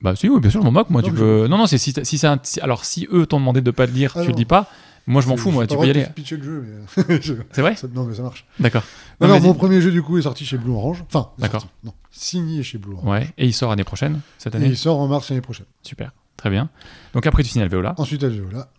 Bah 0.01 0.15
si, 0.15 0.27
oui, 0.29 0.39
bien 0.39 0.49
sûr, 0.49 0.61
je 0.61 0.65
m'en 0.65 0.71
moque, 0.71 0.89
moi. 0.89 1.01
Non, 1.03 1.07
tu 1.09 1.13
peux... 1.13 1.47
Non, 1.47 1.57
non, 1.59 1.67
c'est 1.67 1.77
si, 1.77 1.93
si 2.03 2.17
c'est 2.17 2.27
un- 2.27 2.39
Alors, 2.61 2.85
si 2.85 3.07
eux 3.13 3.25
t'ont 3.27 3.39
demandé 3.39 3.61
de 3.61 3.71
pas 3.71 3.85
le 3.85 3.91
dire, 3.91 4.13
Ah 4.15 4.21
tu 4.21 4.27
le 4.27 4.31
non. 4.31 4.37
dis 4.37 4.45
pas. 4.45 4.67
Moi, 5.07 5.21
je 5.21 5.27
m'en 5.27 5.37
fous, 5.37 5.51
moi, 5.51 5.67
tu 5.67 5.77
peux 5.77 5.83
y 5.83 5.93
le 5.93 5.99
aller. 6.01 6.07
le 6.31 6.63
je- 7.21 7.33
C'est 7.51 7.61
vrai 7.61 7.75
Non, 7.93 8.05
mais 8.05 8.15
ça 8.15 8.23
marche. 8.23 8.45
D'accord. 8.59 8.81
Non, 9.21 9.27
Non, 9.27 9.33
non, 9.35 9.39
vas-y. 9.39 9.47
mon 9.47 9.53
premier 9.53 9.81
jeu, 9.81 9.91
du 9.91 10.01
coup, 10.01 10.17
est 10.17 10.23
sorti 10.23 10.45
chez 10.45 10.57
Blue 10.57 10.71
Orange. 10.71 11.03
Enfin, 11.07 11.29
D'accord. 11.37 11.67
Non, 11.83 11.93
signé 12.11 12.63
chez 12.63 12.77
Blue 12.77 12.93
Orange. 12.93 13.07
Ouais, 13.09 13.33
et 13.37 13.45
il 13.45 13.53
sort 13.53 13.69
l'année 13.69 13.83
prochaine, 13.83 14.19
cette 14.37 14.53
Et 14.55 14.57
année 14.57 14.67
il 14.67 14.77
sort 14.77 14.99
en 14.99 15.07
mars 15.07 15.29
l'année 15.29 15.41
prochaine. 15.41 15.65
Super, 15.83 16.11
très 16.37 16.49
bien. 16.49 16.69
Donc 17.13 17.25
après, 17.27 17.43
tu 17.43 17.49
signes 17.49 17.61
Alveola. 17.61 17.95
Ensuite, 17.97 18.23
Alveola. 18.23 18.69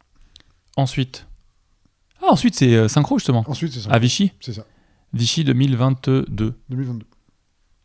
Ensuite. 0.76 1.26
Ah, 2.22 2.26
ensuite, 2.30 2.54
c'est 2.54 2.74
euh, 2.74 2.88
Synchro, 2.88 3.18
justement. 3.18 3.44
Ensuite, 3.46 3.72
c'est 3.72 3.80
ça. 3.80 3.90
À 3.90 3.98
Vichy 3.98 4.32
C'est 4.40 4.52
ça. 4.52 4.64
Vichy 5.12 5.44
2022. 5.44 6.26
2022. 6.68 7.06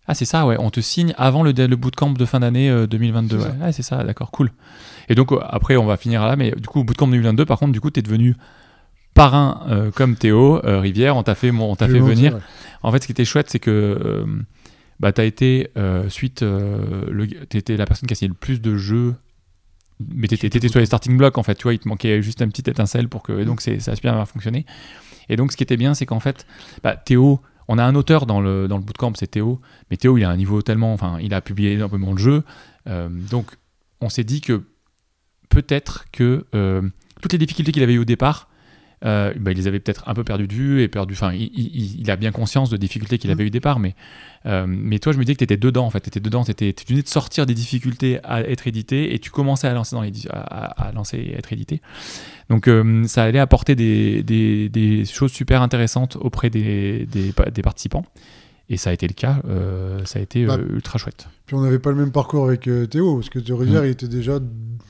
Ah, 0.07 0.13
c'est 0.15 0.25
ça, 0.25 0.45
ouais. 0.45 0.57
On 0.59 0.69
te 0.71 0.79
signe 0.81 1.13
avant 1.17 1.43
le, 1.43 1.51
le 1.51 1.75
bootcamp 1.75 2.11
de 2.11 2.25
fin 2.25 2.39
d'année 2.39 2.69
euh, 2.69 2.87
2022. 2.87 3.39
C'est 3.39 3.45
Ouais, 3.45 3.51
ça. 3.51 3.65
Ouais, 3.65 3.71
c'est 3.71 3.83
ça, 3.83 4.03
d'accord, 4.03 4.31
cool. 4.31 4.51
Et 5.09 5.15
donc, 5.15 5.31
euh, 5.31 5.39
après, 5.41 5.77
on 5.77 5.85
va 5.85 5.95
finir 5.95 6.25
là, 6.25 6.35
mais 6.35 6.51
du 6.51 6.67
coup, 6.67 6.79
au 6.79 6.83
bootcamp 6.83 7.07
2022, 7.07 7.45
par 7.45 7.59
contre, 7.59 7.71
du 7.71 7.79
coup, 7.79 7.91
tu 7.91 7.99
es 7.99 8.03
devenu 8.03 8.35
parrain 9.13 9.65
euh, 9.69 9.91
comme 9.91 10.15
Théo 10.15 10.63
euh, 10.65 10.79
Rivière. 10.79 11.17
On 11.17 11.23
t'a 11.23 11.35
fait, 11.35 11.51
on 11.51 11.75
t'a 11.75 11.87
fait 11.87 11.99
venir. 11.99 12.35
ouais. 12.35 12.39
En 12.83 12.91
fait, 12.91 13.01
ce 13.01 13.05
qui 13.05 13.11
était 13.11 13.25
chouette, 13.25 13.49
c'est 13.49 13.59
que 13.59 13.69
euh, 13.71 14.25
bah, 14.99 15.11
tu 15.11 15.21
as 15.21 15.25
été, 15.25 15.69
suite, 16.09 16.41
le- 16.41 17.27
t'étais 17.47 17.77
la 17.77 17.85
personne 17.85 18.07
qui 18.07 18.13
a 18.13 18.15
signé 18.15 18.29
le 18.29 18.33
plus 18.35 18.61
de 18.61 18.75
jeux. 18.77 19.15
Mais 20.15 20.27
tu 20.27 20.33
étais 20.33 20.67
sur 20.67 20.79
les 20.79 20.87
starting 20.87 21.15
blocks, 21.15 21.37
en 21.37 21.43
fait, 21.43 21.53
tu 21.55 21.63
vois, 21.63 21.73
il 21.73 21.79
te 21.79 21.87
manquait 21.87 22.21
juste 22.23 22.41
une 22.41 22.49
petite 22.49 22.67
étincelle 22.67 23.07
pour 23.07 23.21
que. 23.21 23.33
Et 23.39 23.45
donc, 23.45 23.61
c'est- 23.61 23.79
ça 23.79 23.91
a 23.91 23.95
bien 23.95 24.25
fonctionné. 24.25 24.65
Et 25.29 25.35
donc, 25.35 25.51
ce 25.51 25.57
qui 25.57 25.63
était 25.63 25.77
bien, 25.77 25.93
c'est 25.93 26.05
qu'en 26.07 26.19
fait, 26.19 26.47
bah, 26.83 26.95
Théo, 26.95 27.39
on 27.67 27.77
a 27.77 27.83
un 27.83 27.93
auteur 27.95 28.25
dans 28.25 28.41
le, 28.41 28.67
dans 28.67 28.77
le 28.77 28.83
bootcamp, 28.83 29.13
c'est 29.15 29.27
Théo. 29.29 29.61
Mais 29.91 29.97
Théo, 29.97 30.17
il 30.17 30.23
a 30.23 30.29
un 30.29 30.37
niveau 30.37 30.63
tellement. 30.63 30.91
Enfin, 30.93 31.17
il 31.21 31.33
a 31.35 31.41
publié 31.41 31.73
énormément 31.73 32.13
de 32.13 32.19
jeux. 32.19 32.43
Euh, 32.87 33.09
donc, 33.09 33.45
on 34.01 34.09
s'est 34.09 34.23
dit 34.23 34.41
que 34.41 34.63
peut-être 35.49 36.05
que 36.11 36.45
euh, 36.55 36.81
toutes 37.21 37.33
les 37.33 37.37
difficultés 37.39 37.71
qu'il 37.71 37.83
avait 37.83 37.93
eues 37.93 37.99
au 37.99 38.05
départ, 38.05 38.49
euh, 39.03 39.33
bah, 39.39 39.51
il 39.51 39.57
les 39.57 39.67
avait 39.67 39.79
peut-être 39.79 40.07
un 40.07 40.13
peu 40.13 40.23
perdues 40.23 40.47
de 40.47 40.53
vue 40.53 40.81
et 40.81 40.87
perdu. 40.87 41.13
Enfin, 41.13 41.33
il, 41.33 41.49
il- 41.53 41.99
il 42.01 42.11
a 42.11 42.15
bien 42.15 42.31
conscience 42.31 42.69
de 42.69 42.77
difficultés 42.77 43.17
qu'il 43.17 43.31
avait 43.31 43.43
eues 43.43 43.47
au 43.47 43.49
départ, 43.49 43.79
mais, 43.79 43.95
euh, 44.45 44.65
mais 44.67 44.99
toi, 44.99 45.11
je 45.13 45.17
me 45.17 45.23
disais 45.23 45.33
que 45.33 45.39
tu 45.39 45.43
étais 45.43 45.57
dedans, 45.57 45.85
en 45.85 45.89
fait. 45.89 46.01
Tu 46.01 46.09
étais 46.09 46.19
dedans, 46.19 46.43
t'étais- 46.43 46.73
tu 46.73 46.85
venais 46.87 47.01
de 47.01 47.07
sortir 47.07 47.45
des 47.45 47.53
difficultés 47.53 48.19
à 48.23 48.41
être 48.41 48.67
édité 48.67 49.13
et 49.13 49.19
tu 49.19 49.31
commençais 49.31 49.67
à 49.67 49.73
lancer, 49.73 49.95
dans 49.95 50.01
les, 50.01 50.11
à, 50.31 50.91
lancer 50.93 51.17
et 51.17 51.35
être 51.37 51.51
édité. 51.51 51.81
Donc, 52.49 52.67
euh, 52.67 53.03
ça 53.07 53.23
allait 53.23 53.39
apporter 53.39 53.75
des, 53.75 54.23
des- 54.23 54.69
des 54.69 55.05
choses 55.05 55.31
super 55.31 55.61
intéressantes 55.61 56.17
auprès 56.19 56.49
des, 56.49 57.07
des 57.07 57.61
participants. 57.63 58.05
Et 58.73 58.77
ça 58.77 58.89
a 58.89 58.93
été 58.93 59.05
le 59.05 59.13
cas, 59.13 59.41
euh, 59.49 59.99
ça 60.05 60.19
a 60.19 60.21
été 60.21 60.45
Bah, 60.45 60.55
euh, 60.57 60.75
ultra 60.75 60.97
chouette. 60.97 61.27
Puis 61.45 61.57
on 61.57 61.61
n'avait 61.61 61.77
pas 61.77 61.89
le 61.89 61.97
même 61.97 62.11
parcours 62.13 62.45
avec 62.45 62.67
euh, 62.69 62.85
Théo, 62.87 63.15
parce 63.17 63.29
que 63.29 63.37
Théo 63.39 63.57
Rivière, 63.57 63.83
il 63.85 63.91
était 63.91 64.07
déjà 64.07 64.39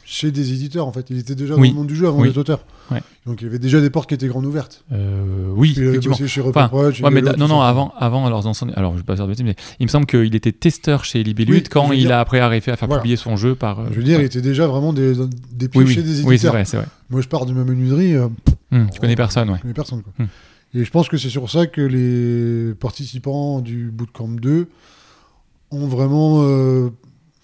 chez 0.05 0.29
des 0.31 0.53
éditeurs, 0.53 0.85
en 0.85 0.91
fait. 0.91 1.07
Il 1.09 1.17
était 1.17 1.33
déjà 1.33 1.55
Mm. 1.55 1.59
Oui. 1.61 1.69
dans 1.69 1.73
le 1.73 1.77
monde 1.79 1.87
du 1.87 1.95
jeu 1.95 2.07
avant 2.07 2.19
Oui. 2.19 2.27
d'être 2.27 2.37
auteur. 2.37 2.63
Ouais. 2.91 2.99
Donc 3.25 3.41
il 3.41 3.45
y 3.45 3.47
avait 3.47 3.57
déjà 3.57 3.81
des 3.81 3.89
portes 3.89 4.07
qui 4.07 4.13
étaient 4.13 4.27
grandes 4.27 4.45
ouvertes. 4.45 4.83
Euh, 4.91 5.47
oui, 5.55 5.73
il 5.75 5.79
avait 5.81 5.89
effectivement. 5.89 6.15
bossé 6.15 6.27
chez 6.27 6.41
Enfin, 6.41 6.65
Reproach, 6.65 6.95
chez 6.97 7.03
Ouais, 7.03 7.09
mais 7.09 7.21
non, 7.23 7.47
non, 7.47 7.61
avant, 7.61 7.91
avant 7.97 8.23
anciens. 8.31 8.67
Alors, 8.75 8.91
je 8.93 8.97
vais 8.97 9.03
pas 9.03 9.15
dire 9.15 9.23
de 9.25 9.29
bêtises, 9.31 9.45
mais 9.45 9.55
il 9.79 9.85
me 9.87 9.89
semble 9.89 10.05
qu'il 10.05 10.35
était 10.35 10.51
testeur 10.51 11.03
chez 11.03 11.23
Libellut 11.23 11.53
Oui, 11.53 11.63
quand 11.63 11.91
il 11.91 12.01
dire- 12.01 12.11
a 12.11 12.19
après 12.19 12.39
arrivé 12.39 12.71
à 12.71 12.75
faire 12.75 12.87
Voilà. 12.87 13.01
publier 13.01 13.15
son 13.15 13.35
jeu 13.35 13.55
par. 13.55 13.79
euh, 13.79 13.85
Je 13.89 13.95
veux 13.97 14.03
dire, 14.03 14.19
il 14.19 14.25
était 14.25 14.41
déjà 14.41 14.67
vraiment 14.67 14.93
des, 14.93 15.13
des 15.53 15.67
pieds 15.69 15.87
chez 15.87 16.03
des 16.03 16.09
éditeurs. 16.11 16.27
oui, 16.29 16.37
c'est 16.37 16.47
vrai, 16.49 16.65
c'est 16.65 16.77
vrai. 16.77 16.85
Moi, 17.09 17.21
je 17.21 17.27
pars 17.27 17.47
de 17.47 17.53
ma 17.53 17.63
menuiserie, 17.63 18.13
euh, 18.15 18.27
Hum, 18.71 18.89
tu 18.93 18.99
connais 18.99 19.15
personne, 19.15 19.49
ouais. 19.49 19.55
je 19.57 19.61
connais 19.63 19.73
personne. 19.73 20.03
Quoi. 20.03 20.13
Hmm. 20.19 20.27
Et 20.73 20.83
je 20.85 20.91
pense 20.91 21.09
que 21.09 21.17
c'est 21.17 21.29
sur 21.29 21.49
ça 21.49 21.67
que 21.67 21.81
les 21.81 22.73
participants 22.75 23.59
du 23.59 23.91
Bootcamp 23.91 24.29
2 24.29 24.69
ont 25.71 25.87
vraiment 25.87 26.43
euh, 26.43 26.89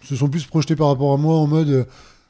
se 0.04 0.16
sont 0.16 0.30
plus 0.30 0.46
projetés 0.46 0.76
par 0.76 0.88
rapport 0.88 1.14
à 1.14 1.18
moi 1.18 1.36
en 1.38 1.48
mode 1.48 1.88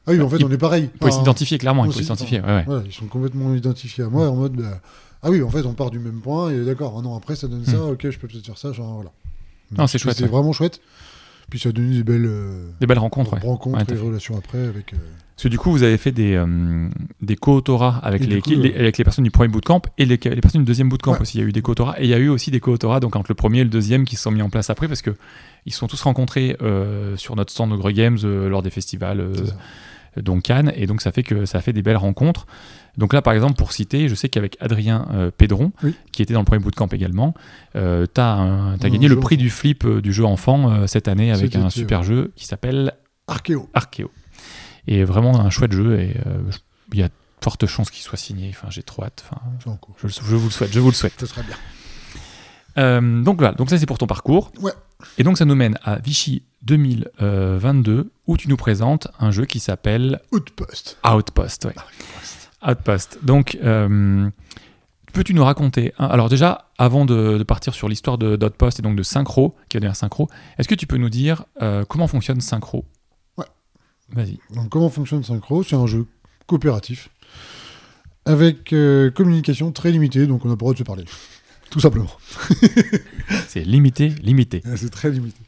ah 0.09 0.11
oui, 0.11 0.21
en 0.21 0.29
fait, 0.29 0.37
Il- 0.37 0.45
on 0.45 0.51
est 0.51 0.57
pareil. 0.57 0.89
Il 0.95 0.99
faut 0.99 1.07
Enfin, 1.07 1.17
s'identifier, 1.17 1.57
clairement, 1.57 1.83
il 1.83 1.89
on 1.89 1.91
faut 1.91 1.97
s'y- 1.97 2.05
s'identifier. 2.05 2.39
Ouais, 2.39 2.47
ouais. 2.47 2.63
voilà, 2.65 2.83
ils 2.85 2.93
sont 2.93 3.07
complètement 3.07 3.53
identifiés 3.53 4.05
à 4.05 4.09
moi 4.09 4.29
en 4.29 4.35
mode 4.35 4.53
bah, 4.53 4.79
ah 5.21 5.29
oui, 5.29 5.41
en 5.43 5.49
fait, 5.49 5.65
on 5.65 5.73
part 5.73 5.91
du 5.91 5.99
même 5.99 6.21
point 6.21 6.49
et 6.49 6.63
d'accord, 6.63 6.97
un 6.97 7.05
an 7.05 7.15
après, 7.17 7.35
ça 7.35 7.47
donne 7.47 7.65
ça, 7.65 7.83
ok, 7.83 8.09
je 8.09 8.17
peux 8.17 8.27
peut-être 8.27 8.45
faire 8.45 8.57
ça, 8.57 8.71
genre 8.71 8.93
voilà. 8.95 9.11
Hmm. 9.71 9.77
Non, 9.79 9.87
c'est 9.87 9.97
chouette, 9.99 10.15
C'est 10.17 10.25
vraiment 10.27 10.53
chouette. 10.53 10.79
Puis 11.49 11.59
ça 11.59 11.69
a 11.69 11.71
donné 11.71 11.95
des 11.95 12.03
belles 12.03 12.25
euh, 12.25 12.69
Des 12.81 12.87
belles 12.87 12.99
rencontres, 12.99 13.33
ouais. 13.33 13.39
rencontres 13.39 13.93
et 13.93 13.97
relations 13.97 14.37
après 14.37 14.59
avec. 14.67 14.93
euh, 14.93 14.97
Parce 15.35 15.43
que 15.43 15.47
du 15.47 15.57
coup, 15.57 15.71
vous 15.71 15.83
avez 15.83 15.97
fait 15.97 16.11
des, 16.11 16.33
euh, 16.35 16.89
des 17.21 17.35
co-autorats 17.37 17.99
avec, 18.03 18.25
les, 18.25 18.41
coup, 18.41 18.49
les- 18.49 18.75
avec 18.75 18.97
les 18.97 19.03
personnes 19.05 19.23
du 19.23 19.31
premier 19.31 19.47
bootcamp 19.47 19.81
et 19.97 20.05
les, 20.05 20.17
les 20.21 20.41
personnes 20.41 20.61
du 20.61 20.65
deuxième 20.67 20.89
bootcamp 20.89 21.13
Ouais. 21.13 21.21
aussi. 21.21 21.37
Il 21.37 21.41
y 21.41 21.43
a 21.45 21.47
eu 21.47 21.53
des 21.53 21.61
co-autorats 21.61 21.95
et 21.99 22.03
il 22.03 22.09
y 22.09 22.13
a 22.13 22.17
eu 22.17 22.27
aussi 22.27 22.51
des 22.51 22.59
co-autorats 22.59 22.99
donc 22.99 23.15
entre 23.15 23.31
le 23.31 23.35
premier 23.35 23.59
et 23.59 23.63
le 23.63 23.69
deuxième 23.69 24.03
qui 24.03 24.17
se 24.17 24.23
sont 24.23 24.31
mis 24.31 24.41
en 24.41 24.49
place 24.49 24.69
après 24.69 24.87
parce 24.89 25.01
que 25.01 25.11
ils 25.65 25.71
se 25.71 25.79
sont 25.79 25.87
tous 25.87 26.01
rencontrés 26.01 26.57
euh, 26.61 27.15
sur 27.15 27.35
notre 27.37 27.51
stand 27.53 27.71
de 27.71 27.77
Grey 27.77 27.93
Games 27.93 28.17
euh, 28.25 28.49
lors 28.49 28.61
des 28.61 28.69
festivals 28.69 29.19
donc 30.17 30.43
Cannes, 30.43 30.71
et 30.75 30.87
donc 30.87 31.01
ça 31.01 31.11
fait 31.11 31.21
que 31.23 31.45
ça 31.45 31.61
fait 31.61 31.73
des 31.73 31.83
belles 31.83 31.95
rencontres. 31.97 32.47
Donc 32.97 33.13
là, 33.13 33.21
par 33.21 33.33
exemple, 33.33 33.55
pour 33.55 33.71
citer, 33.73 34.09
je 34.09 34.15
sais 34.15 34.27
qu'avec 34.27 34.57
Adrien 34.59 35.07
euh, 35.13 35.29
Pédron, 35.29 35.71
Oui. 35.83 35.93
qui 36.11 36.21
était 36.23 36.33
dans 36.33 36.39
le 36.41 36.45
premier 36.45 36.63
bootcamp 36.63 36.87
également, 36.87 37.33
euh, 37.75 38.05
tu 38.11 38.19
as, 38.19 38.33
Un 38.33 38.77
gagné 38.77 39.07
le 39.07 39.19
prix 39.19 39.35
enfant. 39.35 39.43
du 39.43 39.49
flip 39.49 39.85
euh, 39.85 40.01
du 40.01 40.11
jeu 40.13 40.25
enfant 40.25 40.71
euh, 40.71 40.87
cette 40.87 41.07
année 41.07 41.31
avec 41.31 41.55
un 41.55 41.67
été, 41.67 41.69
super 41.69 42.03
jeu 42.03 42.31
qui 42.35 42.45
s'appelle 42.45 42.93
Archéo. 43.27 43.69
Archéo. 43.73 44.09
Et 44.87 45.03
vraiment 45.03 45.39
un 45.39 45.49
chouette 45.49 45.73
jeu 45.73 45.99
et 45.99 46.15
euh, 46.25 46.39
il 46.93 46.99
y 46.99 47.03
a 47.03 47.07
de 47.09 47.13
fortes 47.41 47.67
chances 47.67 47.91
qu'il 47.91 48.01
soit 48.01 48.17
signé. 48.17 48.49
Enfin, 48.49 48.69
j'ai 48.71 48.83
trop 48.83 49.03
hâte. 49.03 49.23
Enfin, 49.29 49.41
je, 49.63 49.69
vous 50.35 50.45
le 50.47 50.51
souhaite. 50.51 50.71
Je 50.71 50.79
vous 50.79 50.89
le 50.89 50.95
souhaite. 50.95 51.19
Ça 51.19 51.27
serait 51.27 51.43
bien. 51.43 51.57
Euh, 52.77 53.21
donc 53.21 53.37
voilà. 53.37 53.53
Donc 53.53 53.69
ça 53.69 53.77
c'est 53.77 53.85
pour 53.85 53.97
ton 53.97 54.07
parcours. 54.07 54.51
Ouais. 54.61 54.71
Et 55.17 55.23
donc 55.23 55.37
ça 55.37 55.45
nous 55.45 55.55
mène 55.55 55.77
à 55.83 55.97
Vichy 55.99 56.43
2022 56.63 58.11
où 58.27 58.37
tu 58.37 58.49
nous 58.49 58.57
présentes 58.57 59.07
un 59.19 59.31
jeu 59.31 59.45
qui 59.45 59.59
s'appelle 59.59 60.19
Outpost. 60.31 60.97
Outpost. 61.05 61.65
Ouais. 61.65 61.71
Outpost. 61.71 62.36
Donc, 63.23 63.57
euh, 63.63 64.29
peux-tu 65.13 65.33
nous 65.33 65.43
raconter 65.43 65.93
Alors 65.97 66.29
déjà, 66.29 66.69
avant 66.77 67.05
de, 67.05 67.37
de 67.37 67.43
partir 67.43 67.73
sur 67.73 67.87
l'histoire 67.87 68.17
de 68.17 68.35
d'Outpost 68.35 68.79
et 68.79 68.81
donc 68.81 68.95
de 68.95 69.03
Synchro, 69.03 69.55
qui 69.69 69.77
va 69.77 69.81
devenir 69.81 69.95
Synchro, 69.95 70.29
est-ce 70.57 70.67
que 70.67 70.75
tu 70.75 70.87
peux 70.87 70.97
nous 70.97 71.09
dire 71.09 71.45
euh, 71.61 71.85
comment 71.85 72.07
fonctionne 72.07 72.41
Synchro? 72.41 72.85
Ouais. 73.37 73.45
Vas-y. 74.09 74.39
Donc, 74.53 74.69
comment 74.69 74.89
fonctionne 74.89 75.23
Synchro? 75.23 75.63
C'est 75.63 75.75
un 75.75 75.87
jeu 75.87 76.05
coopératif 76.45 77.09
avec 78.25 78.73
euh, 78.73 79.09
communication 79.09 79.71
très 79.71 79.91
limitée, 79.91 80.27
donc 80.27 80.43
on 80.45 80.49
n'a 80.49 80.55
pas 80.55 80.65
le 80.65 80.73
droit 80.73 80.73
de 80.73 80.79
se 80.79 80.83
parler. 80.83 81.05
Tout 81.69 81.79
simplement. 81.79 82.11
C'est 83.47 83.63
limité, 83.63 84.09
limité. 84.21 84.61
C'est 84.75 84.89
très 84.89 85.09
limité. 85.09 85.39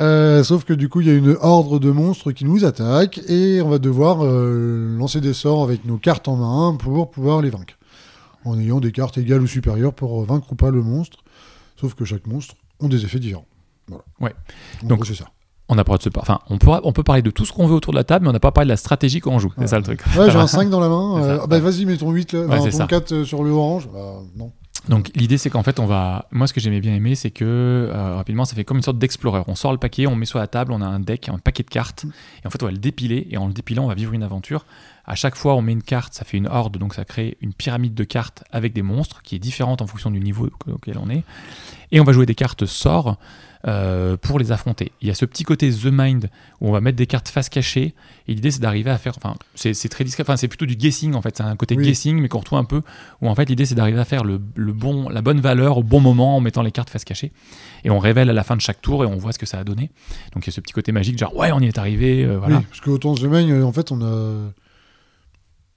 Euh, 0.00 0.44
sauf 0.44 0.64
que 0.64 0.72
du 0.72 0.88
coup, 0.88 1.00
il 1.00 1.08
y 1.08 1.10
a 1.10 1.14
une 1.14 1.36
horde 1.40 1.80
de 1.80 1.90
monstres 1.90 2.32
qui 2.32 2.44
nous 2.44 2.64
attaquent 2.64 3.20
et 3.28 3.60
on 3.62 3.68
va 3.68 3.78
devoir 3.78 4.18
euh, 4.24 4.96
lancer 4.96 5.20
des 5.20 5.34
sorts 5.34 5.62
avec 5.64 5.84
nos 5.84 5.96
cartes 5.96 6.28
en 6.28 6.36
main 6.36 6.76
pour 6.76 7.10
pouvoir 7.10 7.42
les 7.42 7.50
vaincre. 7.50 7.74
En 8.44 8.58
ayant 8.58 8.80
des 8.80 8.92
cartes 8.92 9.18
égales 9.18 9.42
ou 9.42 9.46
supérieures 9.46 9.92
pour 9.92 10.22
vaincre 10.24 10.52
ou 10.52 10.54
pas 10.54 10.70
le 10.70 10.82
monstre. 10.82 11.18
Sauf 11.80 11.94
que 11.94 12.04
chaque 12.04 12.26
monstre 12.26 12.54
ont 12.80 12.88
des 12.88 13.04
effets 13.04 13.18
différents. 13.18 13.46
Voilà. 13.88 14.04
Ouais. 14.20 14.34
En 14.84 14.86
Donc, 14.86 15.06
c'est 15.06 15.14
ça. 15.14 15.26
On 15.70 15.74
le 15.74 15.84
droit 15.84 15.98
de 15.98 16.02
se 16.02 16.08
par- 16.08 16.22
Enfin, 16.22 16.38
on 16.48 16.56
peut, 16.56 16.70
on 16.82 16.92
peut 16.92 17.02
parler 17.02 17.20
de 17.20 17.30
tout 17.30 17.44
ce 17.44 17.52
qu'on 17.52 17.66
veut 17.66 17.74
autour 17.74 17.92
de 17.92 17.98
la 17.98 18.04
table, 18.04 18.22
mais 18.24 18.30
on 18.30 18.32
n'a 18.32 18.40
pas 18.40 18.52
parlé 18.52 18.66
de 18.66 18.72
la 18.72 18.76
stratégie 18.78 19.20
quand 19.20 19.32
on 19.32 19.38
joue. 19.38 19.52
C'est 19.56 19.62
Ouais. 19.62 19.66
ça 19.66 19.76
le 19.76 19.82
truc. 19.82 20.00
Ouais, 20.16 20.30
j'ai 20.30 20.36
un 20.38 20.46
5 20.46 20.70
dans 20.70 20.80
la 20.80 20.88
main. 20.88 21.22
Euh, 21.22 21.38
ah 21.42 21.46
bah 21.46 21.58
vas-y, 21.58 21.84
mets 21.84 21.96
ton 21.98 22.10
8 22.10 22.32
là. 22.32 22.40
Ouais, 22.40 22.46
enfin, 22.48 22.60
c'est 22.64 22.70
ton 22.70 22.76
ça. 22.78 22.86
4 22.86 23.12
euh, 23.12 23.24
sur 23.26 23.44
le 23.44 23.50
orange. 23.50 23.86
Bah, 23.92 24.14
non. 24.36 24.52
Donc 24.88 25.10
l'idée 25.14 25.38
c'est 25.38 25.50
qu'en 25.50 25.62
fait 25.62 25.80
on 25.80 25.86
va, 25.86 26.26
moi 26.30 26.46
ce 26.46 26.52
que 26.52 26.60
j'aimais 26.60 26.80
bien 26.80 26.94
aimer 26.94 27.14
c'est 27.14 27.30
que 27.30 27.44
euh, 27.44 28.16
rapidement 28.16 28.44
ça 28.44 28.54
fait 28.54 28.64
comme 28.64 28.78
une 28.78 28.82
sorte 28.82 28.98
d'explorer. 28.98 29.42
On 29.46 29.54
sort 29.54 29.72
le 29.72 29.78
paquet, 29.78 30.06
on 30.06 30.16
met 30.16 30.24
sur 30.24 30.38
la 30.38 30.46
table, 30.46 30.72
on 30.72 30.80
a 30.80 30.86
un 30.86 31.00
deck, 31.00 31.28
un 31.28 31.38
paquet 31.38 31.62
de 31.62 31.68
cartes, 31.68 32.04
et 32.42 32.46
en 32.46 32.50
fait 32.50 32.62
on 32.62 32.66
va 32.66 32.72
le 32.72 32.78
dépiler 32.78 33.26
et 33.30 33.36
en 33.36 33.48
le 33.48 33.52
dépilant 33.52 33.84
on 33.84 33.88
va 33.88 33.94
vivre 33.94 34.12
une 34.12 34.22
aventure. 34.22 34.64
À 35.10 35.14
chaque 35.14 35.34
fois 35.36 35.54
on 35.56 35.62
met 35.62 35.72
une 35.72 35.82
carte, 35.82 36.12
ça 36.14 36.24
fait 36.24 36.36
une 36.36 36.46
horde, 36.46 36.76
donc 36.78 36.94
ça 36.94 37.04
crée 37.04 37.36
une 37.40 37.54
pyramide 37.54 37.94
de 37.94 38.04
cartes 38.04 38.44
avec 38.52 38.72
des 38.74 38.82
monstres 38.82 39.22
qui 39.22 39.34
est 39.34 39.38
différente 39.40 39.80
en 39.82 39.86
fonction 39.86 40.10
du 40.10 40.20
niveau 40.20 40.48
auquel 40.66 40.98
on 40.98 41.08
est. 41.10 41.24
Et 41.92 42.00
on 42.00 42.04
va 42.04 42.12
jouer 42.12 42.26
des 42.26 42.34
cartes 42.34 42.66
sorts 42.66 43.16
euh, 43.66 44.16
pour 44.18 44.38
les 44.38 44.52
affronter. 44.52 44.92
Il 45.00 45.08
y 45.08 45.10
a 45.10 45.14
ce 45.14 45.24
petit 45.24 45.42
côté 45.42 45.70
The 45.72 45.86
Mind 45.90 46.28
où 46.60 46.68
on 46.68 46.72
va 46.72 46.80
mettre 46.82 46.96
des 46.98 47.06
cartes 47.06 47.28
face 47.30 47.48
cachée. 47.48 47.94
Et 48.28 48.34
l'idée, 48.34 48.50
c'est 48.50 48.60
d'arriver 48.60 48.90
à 48.90 48.98
faire. 48.98 49.14
Enfin, 49.16 49.34
c'est 49.54 49.72
c'est 49.74 49.88
très 49.88 50.04
discret. 50.04 50.22
Enfin, 50.22 50.36
c'est 50.36 50.46
plutôt 50.48 50.66
du 50.66 50.76
guessing 50.76 51.14
en 51.14 51.22
fait. 51.22 51.38
C'est 51.38 51.42
un 51.42 51.56
côté 51.56 51.74
Oui. 51.74 51.84
guessing, 51.84 52.20
mais 52.20 52.28
qu'on 52.28 52.38
retrouve 52.40 52.58
un 52.58 52.64
peu. 52.64 52.82
Où 53.22 53.28
en 53.28 53.34
fait, 53.34 53.48
l'idée, 53.48 53.64
c'est 53.64 53.74
d'arriver 53.74 53.98
à 53.98 54.04
faire 54.04 54.22
le, 54.22 54.40
le 54.54 54.72
bon, 54.74 55.08
la 55.08 55.22
bonne 55.22 55.40
valeur 55.40 55.78
au 55.78 55.82
bon 55.82 56.00
moment 56.00 56.36
en 56.36 56.40
mettant 56.40 56.62
les 56.62 56.70
cartes 56.70 56.90
face 56.90 57.04
cachée. 57.04 57.32
Et 57.84 57.90
on 57.90 57.98
révèle 57.98 58.28
à 58.30 58.34
la 58.34 58.44
fin 58.44 58.54
de 58.54 58.60
chaque 58.60 58.80
tour 58.82 59.02
et 59.02 59.06
on 59.06 59.16
voit 59.16 59.32
ce 59.32 59.38
que 59.38 59.46
ça 59.46 59.58
a 59.58 59.64
donné. 59.64 59.90
Donc 60.34 60.46
il 60.46 60.50
y 60.50 60.52
a 60.52 60.54
ce 60.54 60.60
petit 60.60 60.74
côté 60.74 60.92
magique, 60.92 61.18
genre 61.18 61.34
ouais, 61.34 61.50
on 61.50 61.60
y 61.60 61.66
est 61.66 61.78
arrivé. 61.78 62.24
euh, 62.26 62.38
voilà. 62.38 62.58
Oui, 62.58 62.64
parce 62.68 62.80
que 62.82 62.90
autant 62.90 63.14
The 63.14 63.24
Main, 63.24 63.48
euh, 63.48 63.62
en 63.64 63.72
fait, 63.72 63.90
on 63.90 64.02
a. 64.02 64.52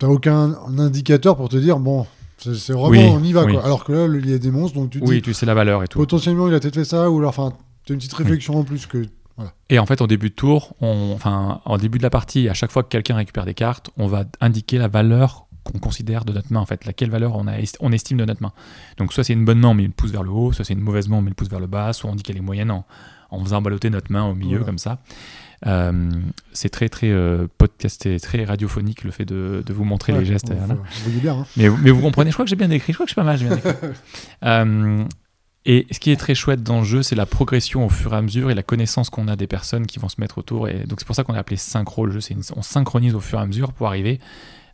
T'as 0.01 0.07
aucun 0.07 0.55
indicateur 0.79 1.37
pour 1.37 1.47
te 1.47 1.57
dire, 1.57 1.77
bon, 1.77 2.07
c'est 2.39 2.49
vraiment, 2.73 2.87
Oui, 2.89 2.99
on 3.03 3.23
y 3.23 3.33
va 3.33 3.45
oui. 3.45 3.53
quoi. 3.53 3.63
Alors 3.63 3.83
que 3.83 3.93
là, 3.93 4.07
il 4.17 4.27
y 4.27 4.33
a 4.33 4.39
des 4.39 4.49
monstres, 4.49 4.75
donc 4.79 4.89
tu 4.89 4.99
te 4.99 5.05
Oui, 5.05 5.17
dis, 5.17 5.21
tu 5.21 5.33
sais 5.35 5.45
la 5.45 5.53
valeur 5.53 5.83
et 5.83 5.87
tout. 5.87 5.99
potentiellement, 5.99 6.47
il 6.47 6.55
a 6.55 6.59
peut-être 6.59 6.73
fait 6.73 6.85
ça, 6.85 7.11
ou 7.11 7.19
alors, 7.19 7.29
enfin, 7.29 7.53
t'as 7.85 7.93
une 7.93 7.99
petite 7.99 8.13
réflexion 8.13 8.57
en 8.57 8.63
plus 8.63 8.87
que. 8.87 9.05
Et 9.69 9.77
en 9.77 9.85
fait, 9.85 10.01
en 10.01 10.07
début 10.07 10.29
de 10.31 10.35
tour, 10.35 10.75
on, 10.81 11.11
enfin, 11.13 11.61
en 11.65 11.77
début 11.77 11.99
de 11.99 12.03
la 12.03 12.09
partie, 12.09 12.49
à 12.49 12.55
chaque 12.55 12.71
fois 12.71 12.81
que 12.81 12.87
quelqu'un 12.89 13.15
récupère 13.15 13.45
des 13.45 13.53
cartes, 13.53 13.91
on 13.95 14.07
va 14.07 14.23
indiquer 14.39 14.79
la 14.79 14.87
valeur 14.87 15.45
qu'on 15.63 15.77
considère 15.77 16.25
de 16.25 16.33
notre 16.33 16.51
main, 16.51 16.61
en 16.61 16.65
fait, 16.65 16.85
laquelle 16.85 17.11
valeur 17.11 17.35
on, 17.35 17.45
a, 17.45 17.59
est- 17.59 17.77
on 17.79 17.91
estime 17.91 18.17
de 18.17 18.25
notre 18.25 18.41
main. 18.41 18.53
Donc, 18.97 19.13
soit 19.13 19.23
c'est 19.23 19.33
une 19.33 19.45
bonne 19.45 19.59
main, 19.59 19.67
on 19.69 19.73
met 19.75 19.83
le 19.83 19.89
pouce 19.89 20.09
vers 20.11 20.23
le 20.23 20.31
haut, 20.31 20.51
soit 20.51 20.65
c'est 20.65 20.73
une 20.73 20.79
mauvaise 20.81 21.07
main, 21.09 21.17
on 21.17 21.21
met 21.21 21.29
le 21.29 21.35
pouce 21.35 21.49
vers 21.49 21.59
le 21.59 21.67
bas, 21.67 21.93
soit 21.93 22.09
on 22.09 22.15
dit 22.15 22.23
qu'elle 22.23 22.37
est 22.37 22.41
moyenne 22.41 22.71
en, 22.71 22.85
en 23.29 23.43
faisant 23.43 23.61
balloter 23.61 23.91
notre 23.91 24.11
main 24.11 24.25
au 24.25 24.33
milieu, 24.33 24.57
Voilà. 24.57 24.65
comme 24.65 24.77
ça. 24.79 24.97
Euh, 25.67 26.09
c'est 26.53 26.69
très, 26.69 26.89
très 26.89 27.09
euh, 27.11 27.47
podcasté, 27.57 28.19
très 28.19 28.43
radiophonique 28.45 29.03
le 29.03 29.11
fait 29.11 29.25
de, 29.25 29.63
de 29.65 29.73
vous 29.73 29.83
montrer 29.83 30.11
les 30.13 30.25
gestes. 30.25 30.49
Vous 30.75 31.03
voyez 31.03 31.19
bien, 31.19 31.35
hein. 31.39 31.45
Mais, 31.57 31.69
mais 31.69 31.91
vous 31.91 32.01
comprenez, 32.01 32.31
je 32.31 32.35
crois 32.35 32.45
que 32.45 32.49
j'ai 32.49 32.55
bien 32.55 32.67
décrit, 32.67 32.93
je 32.93 32.97
crois 32.97 33.05
que 33.05 33.09
je 33.09 33.13
suis 33.13 33.21
pas 33.21 33.23
mal, 33.23 33.37
bien. 33.37 33.57
Euh, 34.43 35.03
et 35.65 35.85
ce 35.91 35.99
qui 35.99 36.09
est 36.11 36.15
très 36.15 36.33
chouette 36.33 36.63
dans 36.63 36.79
le 36.79 36.83
jeu, 36.85 37.03
c'est 37.03 37.13
la 37.13 37.27
progression 37.27 37.85
au 37.85 37.89
fur 37.89 38.13
et 38.13 38.17
à 38.17 38.21
mesure 38.23 38.49
et 38.49 38.55
la 38.55 38.63
connaissance 38.63 39.11
qu'on 39.11 39.27
a 39.27 39.35
des 39.35 39.45
personnes 39.45 39.85
qui 39.85 39.99
vont 39.99 40.09
se 40.09 40.19
mettre 40.19 40.39
autour. 40.39 40.67
Et 40.67 40.85
donc 40.87 40.99
c'est 40.99 41.05
pour 41.05 41.15
ça 41.15 41.23
qu'on 41.23 41.35
a 41.35 41.37
appelé 41.39 41.57
synchro 41.57 42.07
le 42.07 42.11
jeu. 42.19 42.31
Une- 42.31 42.41
on 42.55 42.63
synchronise 42.63 43.13
au 43.13 43.19
fur 43.19 43.37
et 43.37 43.43
à 43.43 43.45
mesure 43.45 43.71
pour 43.71 43.85
arriver 43.85 44.19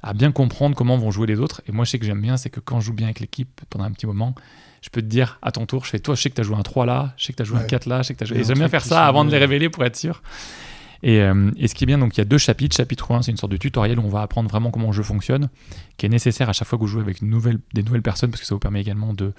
à 0.01 0.13
bien 0.13 0.31
comprendre 0.31 0.77
comment 0.77 0.95
vont 0.97 1.11
jouer 1.11 1.27
les 1.27 1.39
autres. 1.41 1.61
Et 1.67 1.73
moi, 1.73 1.83
je 1.83 1.89
sais 1.91 1.99
que 1.99 2.05
j'aime 2.05 2.21
bien, 2.21 2.37
c'est 2.37 2.49
que 2.49 2.61
quand 2.61 2.79
je 2.79 2.85
joue 2.85 2.93
bien 2.93 3.07
avec 3.07 3.19
l'équipe 3.19 3.59
pendant 3.69 3.83
un 3.83 3.91
petit 3.91 4.05
moment, 4.05 4.33
je 4.81 4.87
peux 4.89 5.01
te 5.01 5.07
dire 5.07 5.39
à 5.41 5.51
ton 5.51 5.65
tour, 5.65 5.83
je 5.83 5.89
fais 5.89 5.99
toi, 5.99 6.15
je 6.15 6.21
sais 6.21 6.29
que 6.29 6.35
tu 6.35 6.41
as 6.41 6.45
joué 6.45 6.55
un 6.55 6.61
3 6.63 6.85
là, 6.85 7.13
je 7.17 7.25
sais 7.25 7.33
que 7.33 7.37
tu 7.37 7.41
as 7.41 7.45
joué 7.45 7.57
un 7.57 7.61
Ouais. 7.61 7.67
4 7.67 7.85
là, 7.87 8.01
je 8.03 8.07
sais 8.07 8.13
que 8.13 8.19
tu 8.19 8.23
as 8.23 8.27
joué. 8.27 8.37
Et 8.39 8.43
j'aime 8.45 8.59
bien 8.59 8.69
faire 8.69 8.85
ça 8.85 9.05
avant 9.07 9.25
de 9.25 9.31
les 9.31 9.37
révéler 9.39 9.67
pour 9.69 9.83
être 9.83 9.97
sûr. 9.97 10.21
Et, 11.03 11.21
euh, 11.21 11.51
et 11.57 11.67
ce 11.67 11.75
qui 11.75 11.83
est 11.83 11.87
bien, 11.87 11.97
donc 11.97 12.15
il 12.17 12.19
y 12.19 12.21
a 12.21 12.25
deux 12.25 12.37
chapitres. 12.37 12.75
Chapitre 12.75 13.11
1, 13.11 13.23
c'est 13.23 13.31
une 13.31 13.37
sorte 13.37 13.51
de 13.51 13.57
tutoriel 13.57 13.99
où 13.99 14.03
on 14.03 14.09
va 14.09 14.21
apprendre 14.21 14.49
vraiment 14.49 14.71
comment 14.71 14.87
le 14.87 14.93
jeu 14.93 15.03
fonctionne, 15.03 15.49
qui 15.97 16.05
est 16.05 16.09
nécessaire 16.09 16.49
à 16.49 16.53
chaque 16.53 16.67
fois 16.67 16.77
que 16.77 16.83
vous 16.83 16.87
jouez 16.87 17.01
avec 17.01 17.19
des 17.21 17.83
nouvelles 17.83 18.01
personnes, 18.01 18.31
parce 18.31 18.41
que 18.41 18.47
ça 18.47 18.55
vous 18.55 18.59
permet 18.59 18.81
également 18.81 19.13
de, 19.13 19.33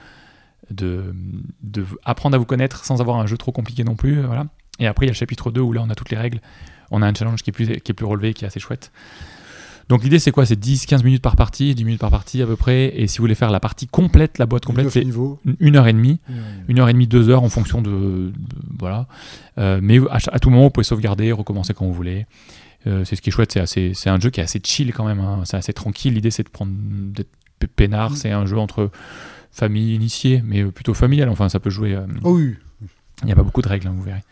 de, 0.70 1.14
de 1.62 1.84
apprendre 2.04 2.34
à 2.34 2.38
vous 2.38 2.44
connaître 2.44 2.84
sans 2.84 3.00
avoir 3.00 3.18
un 3.18 3.26
jeu 3.26 3.36
trop 3.36 3.52
compliqué 3.52 3.84
non 3.84 3.96
plus. 3.96 4.22
Voilà. 4.22 4.46
Et 4.78 4.86
après, 4.86 5.06
il 5.06 5.08
y 5.08 5.10
a 5.10 5.12
le 5.12 5.16
chapitre 5.16 5.50
2 5.50 5.60
où 5.60 5.72
là, 5.72 5.82
on 5.84 5.90
a 5.90 5.94
toutes 5.94 6.10
les 6.10 6.16
règles. 6.16 6.40
On 6.90 7.02
a 7.02 7.06
un 7.06 7.14
challenge 7.14 7.42
qui 7.42 7.50
est 7.50 7.52
plus, 7.52 7.66
qui 7.66 7.92
est 7.92 7.94
plus 7.94 8.06
relevé, 8.06 8.34
qui 8.34 8.44
est 8.44 8.48
assez 8.48 8.60
chouette. 8.60 8.92
Donc 9.88 10.02
l'idée, 10.02 10.18
c'est 10.18 10.30
quoi? 10.32 10.44
C'est 10.44 10.58
10-15 10.62 11.02
minutes 11.02 11.22
par 11.22 11.34
partie, 11.34 11.74
10 11.74 11.84
minutes 11.84 12.00
par 12.00 12.10
partie 12.10 12.42
à 12.42 12.46
peu 12.46 12.56
près. 12.56 12.92
Et 13.00 13.06
si 13.06 13.18
vous 13.18 13.22
voulez 13.22 13.34
faire 13.34 13.50
la 13.50 13.58
partie 13.60 13.86
complète, 13.86 14.36
la 14.38 14.44
boîte 14.46 14.64
complète, 14.66 14.86
c'est 14.90 15.00
une- 15.60 15.76
heure 15.76 15.88
et 15.88 15.92
demie 15.94 16.20
Euh, 16.30 16.34
une 16.68 16.78
heure 16.78 16.88
et 16.90 16.92
demie, 16.92 17.06
deux 17.06 17.30
heures 17.30 17.42
en 17.42 17.48
fonction 17.48 17.80
de, 17.80 17.90
de- 17.90 18.32
voilà. 18.78 19.06
Euh, 19.56 19.80
mais 19.82 19.98
à, 20.10 20.38
tout 20.38 20.50
moment, 20.50 20.64
vous 20.64 20.70
pouvez 20.70 20.84
sauvegarder, 20.84 21.32
recommencer 21.32 21.72
quand 21.72 21.86
vous 21.86 21.94
voulez. 21.94 22.26
Euh, 22.86 23.04
c'est 23.06 23.16
ce 23.16 23.22
qui 23.22 23.30
est 23.30 23.32
chouette, 23.32 23.50
c'est 23.52 23.60
assez, 23.60 23.92
c'est 23.94 24.10
un 24.10 24.20
jeu 24.20 24.28
qui 24.30 24.40
est 24.40 24.42
assez 24.42 24.60
chill 24.62 24.92
quand 24.92 25.06
même. 25.06 25.20
hein. 25.20 25.40
C'est 25.44 25.56
assez 25.56 25.72
tranquille. 25.72 26.12
L'idée, 26.14 26.30
c'est 26.30 26.42
de 26.44 26.50
prendre 26.50 26.72
d'être 26.74 27.30
peinard. 27.74 28.10
Mm. 28.12 28.16
C'est 28.16 28.30
un 28.30 28.44
jeu 28.46 28.58
entre 28.58 28.90
famille 29.50 29.94
initiée, 29.94 30.42
mais 30.44 30.64
plutôt 30.66 30.92
familial. 30.94 31.28
Enfin, 31.30 31.48
ça 31.48 31.60
peut 31.60 31.70
jouer. 31.70 31.94
euh, 31.94 32.06
Oh 32.24 32.36
oui. 32.36 32.54
il 33.22 33.26
n'y 33.26 33.32
a 33.32 33.34
pas 33.36 33.42
beaucoup 33.42 33.62
de 33.62 33.68
règles, 33.68 33.88
hein, 33.88 33.94
vous 33.96 34.02
verrez. 34.04 34.22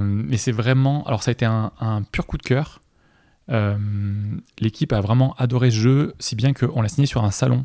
Mais 0.00 0.38
c'est 0.38 0.52
vraiment. 0.52 1.04
Alors, 1.04 1.22
ça 1.22 1.30
a 1.30 1.32
été 1.32 1.44
un, 1.44 1.72
un 1.80 2.02
pur 2.02 2.26
coup 2.26 2.38
de 2.38 2.42
cœur. 2.42 2.80
Euh, 3.50 3.76
L'équipe 4.58 4.92
a 4.92 5.00
vraiment 5.00 5.34
adoré 5.38 5.70
ce 5.70 5.76
jeu, 5.76 6.14
si 6.18 6.34
bien 6.36 6.52
qu'on 6.52 6.82
l'a 6.82 6.88
signé 6.88 7.06
sur 7.06 7.24
un 7.24 7.30
salon. 7.30 7.64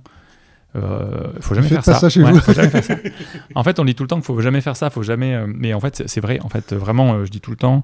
Euh, 0.75 1.33
faut 1.41 1.53
jamais 1.55 1.67
faire 1.67 1.83
ça 1.83 2.07
chez 2.09 2.23
Ouais, 2.23 2.31
vous. 2.31 2.39
faut 2.39 2.53
jamais 2.53 2.69
faire 2.69 2.83
ça. 2.83 2.95
En 3.55 3.63
fait, 3.63 3.77
on 3.79 3.83
dit 3.85 3.93
tout 3.95 4.03
le 4.03 4.07
temps 4.07 4.15
qu'il 4.17 4.25
faut 4.25 4.39
jamais 4.41 4.61
faire 4.61 4.77
ça, 4.77 4.89
faut 4.89 5.03
jamais. 5.03 5.33
euh, 5.35 5.45
mais 5.47 5.73
en 5.73 5.79
fait, 5.79 6.03
c'est- 6.07 6.21
vrai. 6.21 6.39
En 6.43 6.49
fait, 6.49 6.73
vraiment, 6.73 7.13
euh, 7.13 7.25
je 7.25 7.31
dis 7.31 7.41
tout 7.41 7.51
le 7.51 7.57
temps. 7.57 7.83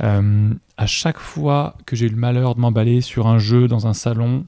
à 0.00 0.86
chaque 0.86 1.18
fois 1.18 1.76
que 1.86 1.96
j'ai 1.96 2.06
eu 2.06 2.10
le 2.10 2.16
malheur 2.16 2.54
de 2.56 2.60
m'emballer 2.60 3.00
sur 3.00 3.26
un 3.26 3.38
jeu 3.38 3.68
dans 3.68 3.86
un 3.86 3.94
salon, 3.94 4.44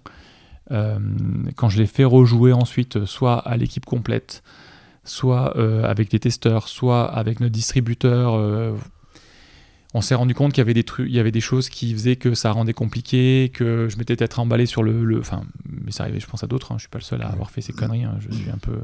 quand 0.71 1.69
je 1.69 1.79
l'ai 1.79 1.87
fait 1.87 2.05
rejouer 2.05 2.53
ensuite, 2.53 3.05
soit 3.05 3.39
à 3.39 3.57
l'équipe 3.57 3.85
complète, 3.87 4.43
soit 5.05 5.57
avec 5.89 6.13
les 6.13 6.19
testeurs, 6.19 6.69
soit 6.69 7.05
avec 7.05 7.39
notre 7.41 7.53
distributeur, 7.53 8.75
on 9.97 10.01
s'est 10.03 10.15
rendu 10.15 10.35
compte 10.35 10.53
qu'il 10.53 10.61
y 10.61 10.67
avait 10.67 10.75
des 10.75 10.85
trucs, 10.85 11.09
il 11.09 11.15
y 11.15 11.19
avait 11.19 11.33
des 11.33 11.41
choses 11.41 11.69
qui 11.69 11.93
faisaient 11.95 12.17
que 12.17 12.35
ça 12.35 12.53
rendait 12.53 12.73
compliqué, 12.75 13.51
que 13.53 13.89
je 13.91 13.97
m'étais 13.97 14.15
peut-être 14.17 14.39
emballé 14.39 14.67
sur 14.67 14.83
le, 14.83 15.05
le- 15.05 15.19
enfin, 15.21 15.43
mais 15.85 15.91
ça 15.91 16.03
arrivait, 16.05 16.21
je 16.21 16.27
pense 16.27 16.45
à 16.45 16.47
d'autres. 16.47 16.73
hein, 16.73 16.77
je 16.77 16.83
suis 16.83 16.89
pas 16.91 16.99
le 16.99 17.05
seul 17.05 17.23
à 17.23 17.29
avoir 17.29 17.51
fait 17.51 17.61
ces 17.63 17.73
conneries. 17.73 18.05
hein, 18.05 18.17
je 18.21 18.35
suis 18.35 18.51
un 18.51 18.59
peu, 18.59 18.77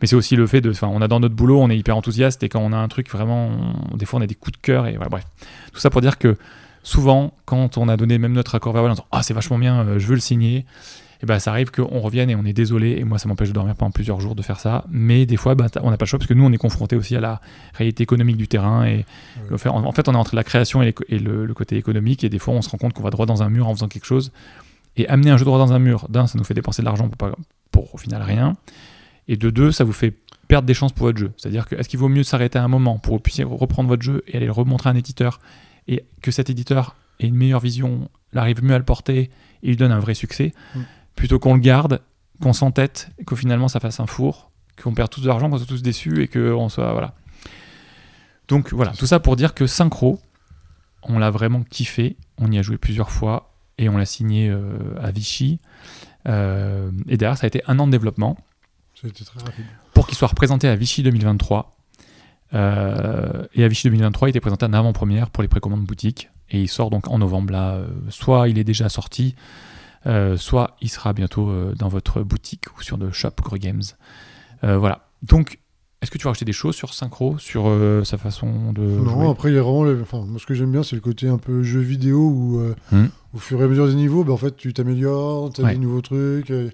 mais 0.00 0.06
c'est 0.06 0.16
aussi 0.16 0.36
le 0.36 0.46
fait 0.46 0.60
de, 0.60 0.70
enfin, 0.70 0.88
on 0.92 1.00
a 1.02 1.08
dans 1.08 1.20
notre 1.20 1.34
boulot, 1.34 1.60
on 1.60 1.70
est 1.70 1.78
hyper 1.78 1.96
enthousiaste 1.96 2.42
et 2.42 2.48
quand 2.48 2.60
on 2.60 2.72
a 2.72 2.76
un 2.76 2.88
truc 2.88 3.10
vraiment, 3.10 3.50
on- 3.92 3.96
des 3.96 4.04
fois 4.06 4.20
on 4.20 4.22
a 4.22 4.26
des 4.26 4.34
coups 4.34 4.58
de 4.58 4.62
cœur 4.62 4.86
et 4.86 4.92
voilà, 4.96 5.08
bref. 5.08 5.24
Tout 5.72 5.80
ça 5.80 5.90
pour 5.90 6.00
dire 6.02 6.18
que 6.18 6.36
souvent, 6.82 7.32
quand 7.44 7.78
on 7.78 7.88
a 7.88 7.96
donné 7.96 8.18
même 8.18 8.32
notre 8.32 8.54
accord 8.54 8.72
verbal 8.72 8.90
en 8.90 8.94
disant 8.94 9.06
ah 9.12 9.22
c'est 9.22 9.34
vachement 9.34 9.58
bien, 9.58 9.80
euh, 9.86 9.98
je 9.98 10.06
veux 10.06 10.14
le 10.14 10.20
signer, 10.20 10.66
et 11.22 11.26
ben 11.26 11.38
ça 11.38 11.50
arrive 11.52 11.70
qu'on 11.70 12.00
revienne 12.00 12.30
et 12.30 12.34
on 12.34 12.44
est 12.44 12.52
désolé 12.52 12.96
et 12.98 13.04
moi 13.04 13.18
ça 13.18 13.28
m'empêche 13.28 13.48
de 13.48 13.52
dormir 13.54 13.74
pendant 13.76 13.92
plusieurs 13.92 14.20
jours 14.20 14.34
de 14.34 14.42
faire 14.42 14.58
ça. 14.58 14.84
Mais 14.90 15.24
des 15.24 15.36
fois, 15.36 15.54
bah, 15.54 15.68
t'as- 15.70 15.80
on 15.84 15.90
n'a 15.90 15.96
pas 15.96 16.04
le 16.04 16.08
choix 16.08 16.18
parce 16.18 16.28
que 16.28 16.34
nous 16.34 16.44
on 16.44 16.52
est 16.52 16.56
confronté 16.58 16.96
aussi 16.96 17.14
à 17.16 17.20
la 17.20 17.40
réalité 17.74 18.02
économique 18.02 18.36
du 18.36 18.48
terrain 18.48 18.84
et 18.84 19.04
en 19.68 19.84
en 19.84 19.92
fait 19.92 20.08
on 20.08 20.14
est 20.14 20.16
entre 20.16 20.34
la 20.34 20.44
création 20.44 20.82
et, 20.82 20.94
le, 21.10 21.46
le 21.46 21.54
côté 21.54 21.76
économique 21.76 22.24
et 22.24 22.28
des 22.28 22.38
fois 22.38 22.54
on 22.54 22.62
se 22.62 22.68
rend 22.70 22.78
compte 22.78 22.92
qu'on 22.92 23.02
va 23.04 23.10
droit 23.10 23.26
dans 23.26 23.42
un 23.42 23.48
mur 23.50 23.68
en 23.68 23.74
faisant 23.74 23.88
quelque 23.88 24.04
chose 24.06 24.32
et 24.96 25.08
amener 25.08 25.30
un 25.30 25.36
jeu 25.36 25.44
droit 25.44 25.58
dans 25.58 25.72
un 25.72 25.78
mur. 25.78 26.06
D'un, 26.08 26.26
ça 26.26 26.36
nous 26.38 26.44
fait 26.44 26.54
dépenser 26.54 26.82
de 26.82 26.86
l'argent 26.86 27.08
pour, 27.08 27.16
pas- 27.16 27.36
pour 27.70 27.94
au 27.94 27.98
final 27.98 28.20
rien. 28.22 28.54
Et 29.28 29.36
de 29.36 29.48
deux, 29.50 29.70
ça 29.72 29.84
vous 29.84 29.92
fait 29.92 30.12
perdre 30.48 30.66
des 30.66 30.74
chances 30.74 30.92
pour 30.92 31.06
votre 31.06 31.18
jeu. 31.18 31.30
C'est-à-dire 31.36 31.66
que 31.66 31.76
est-ce 31.76 31.88
qu'il 31.88 31.98
vaut 32.00 32.08
mieux 32.08 32.24
s'arrêter 32.24 32.58
à 32.58 32.64
un 32.64 32.68
moment 32.68 32.98
pour 32.98 33.12
que 33.12 33.16
vous 33.16 33.20
puissiez 33.22 33.44
reprendre 33.44 33.88
votre 33.88 34.02
jeu 34.02 34.22
et 34.26 34.36
aller 34.36 34.46
le 34.46 34.52
remontrer 34.52 34.90
à 34.90 34.92
un 34.92 34.96
éditeur 34.96 35.40
et 35.88 36.04
que 36.20 36.30
cet 36.30 36.50
éditeur 36.50 36.96
ait 37.20 37.26
une 37.28 37.36
meilleure 37.36 37.60
vision, 37.60 38.10
l'arrive 38.32 38.62
mieux 38.62 38.74
à 38.74 38.78
le 38.78 38.84
porter 38.84 39.30
et 39.62 39.66
lui 39.68 39.76
donne 39.76 39.92
un 39.92 40.00
vrai 40.00 40.14
succès, 40.14 40.52
Mm. 40.74 40.80
Plutôt 41.14 41.38
qu'on 41.38 41.54
le 41.54 41.60
garde, 41.60 42.00
qu'on 42.40 42.52
s'entête 42.52 43.10
et 43.18 43.24
qu'au 43.24 43.36
finalement 43.36 43.68
ça 43.68 43.80
fasse 43.80 44.00
un 44.00 44.06
four, 44.06 44.50
qu'on 44.82 44.94
perde 44.94 45.10
tous 45.10 45.20
de 45.20 45.28
l'argent, 45.28 45.50
qu'on 45.50 45.58
soit 45.58 45.66
tous 45.66 45.82
déçus 45.82 46.22
et 46.22 46.28
qu'on 46.28 46.68
soit 46.68 46.92
voilà. 46.92 47.14
Donc 48.48 48.72
voilà, 48.72 48.92
tout 48.92 49.06
ça 49.06 49.20
pour 49.20 49.36
dire 49.36 49.54
que 49.54 49.66
Synchro, 49.66 50.20
on 51.02 51.18
l'a 51.18 51.30
vraiment 51.30 51.62
kiffé. 51.62 52.16
On 52.38 52.50
y 52.50 52.58
a 52.58 52.62
joué 52.62 52.78
plusieurs 52.78 53.10
fois 53.10 53.54
et 53.78 53.88
on 53.88 53.96
l'a 53.96 54.06
signé 54.06 54.48
euh, 54.48 54.78
à 55.00 55.10
Vichy. 55.10 55.60
Euh, 56.28 56.90
et 57.08 57.16
derrière, 57.16 57.38
ça 57.38 57.46
a 57.46 57.48
été 57.48 57.62
un 57.66 57.78
an 57.78 57.86
de 57.86 57.92
développement 57.92 58.36
Ça 58.94 59.06
a 59.06 59.10
été 59.10 59.24
très 59.24 59.40
rapide. 59.40 59.64
pour 59.94 60.06
qu'il 60.06 60.16
soit 60.16 60.28
représenté 60.28 60.68
à 60.68 60.76
Vichy 60.76 61.02
2023. 61.02 61.76
Euh, 62.54 63.46
et 63.54 63.64
à 63.64 63.68
Vichy 63.68 63.88
2023, 63.88 64.28
il 64.28 64.30
était 64.30 64.40
présenté 64.40 64.66
en 64.66 64.72
avant-première 64.72 65.30
pour 65.30 65.42
les 65.42 65.48
précommandes 65.48 65.84
boutiques. 65.84 66.30
Et 66.50 66.60
il 66.60 66.68
sort 66.68 66.90
donc 66.90 67.08
en 67.08 67.18
novembre. 67.18 67.52
Là, 67.52 67.80
soit 68.10 68.48
il 68.48 68.58
est 68.58 68.64
déjà 68.64 68.88
sorti, 68.88 69.34
euh, 70.06 70.36
soit 70.36 70.76
il 70.80 70.88
sera 70.88 71.12
bientôt 71.12 71.48
euh, 71.50 71.74
dans 71.78 71.88
votre 71.88 72.22
boutique 72.22 72.64
ou 72.76 72.82
sur 72.82 72.96
le 72.96 73.12
shop 73.12 73.30
Gros 73.42 73.56
Games. 73.56 73.82
Euh, 74.64 74.78
voilà. 74.78 75.08
Donc, 75.22 75.58
est-ce 76.00 76.10
que 76.10 76.18
tu 76.18 76.24
vas 76.24 76.30
acheter 76.30 76.44
des 76.44 76.52
choses 76.52 76.74
sur 76.74 76.94
Synchro, 76.94 77.38
sur 77.38 77.70
sa 78.04 78.18
façon 78.18 78.72
de. 78.72 78.82
Non, 78.82 79.04
jouer? 79.10 79.28
après, 79.30 79.50
il 79.50 79.54
y 79.54 79.58
a 79.58 79.62
vraiment. 79.62 79.84
les- 79.84 80.00
Enfin, 80.00 80.24
moi, 80.26 80.40
ce 80.40 80.46
que 80.46 80.54
j'aime 80.54 80.72
bien, 80.72 80.82
c'est 80.82 80.96
le 80.96 81.02
côté 81.02 81.28
un 81.28 81.38
peu 81.38 81.62
jeu 81.62 81.80
vidéo 81.80 82.18
où, 82.18 82.60
Hmm. 82.90 83.06
au 83.34 83.38
fur 83.38 83.60
et 83.60 83.64
à 83.64 83.68
mesure 83.68 83.86
des 83.86 83.94
niveaux, 83.94 84.24
bah, 84.24 84.32
en 84.32 84.36
fait, 84.36 84.56
tu 84.56 84.72
t'améliores, 84.72 85.52
tu 85.52 85.60
as 85.60 85.64
Ouais. 85.64 85.72
des 85.74 85.78
nouveaux 85.78 86.00
trucs, 86.00 86.48
il 86.48 86.56
y 86.56 86.68
a 86.68 86.70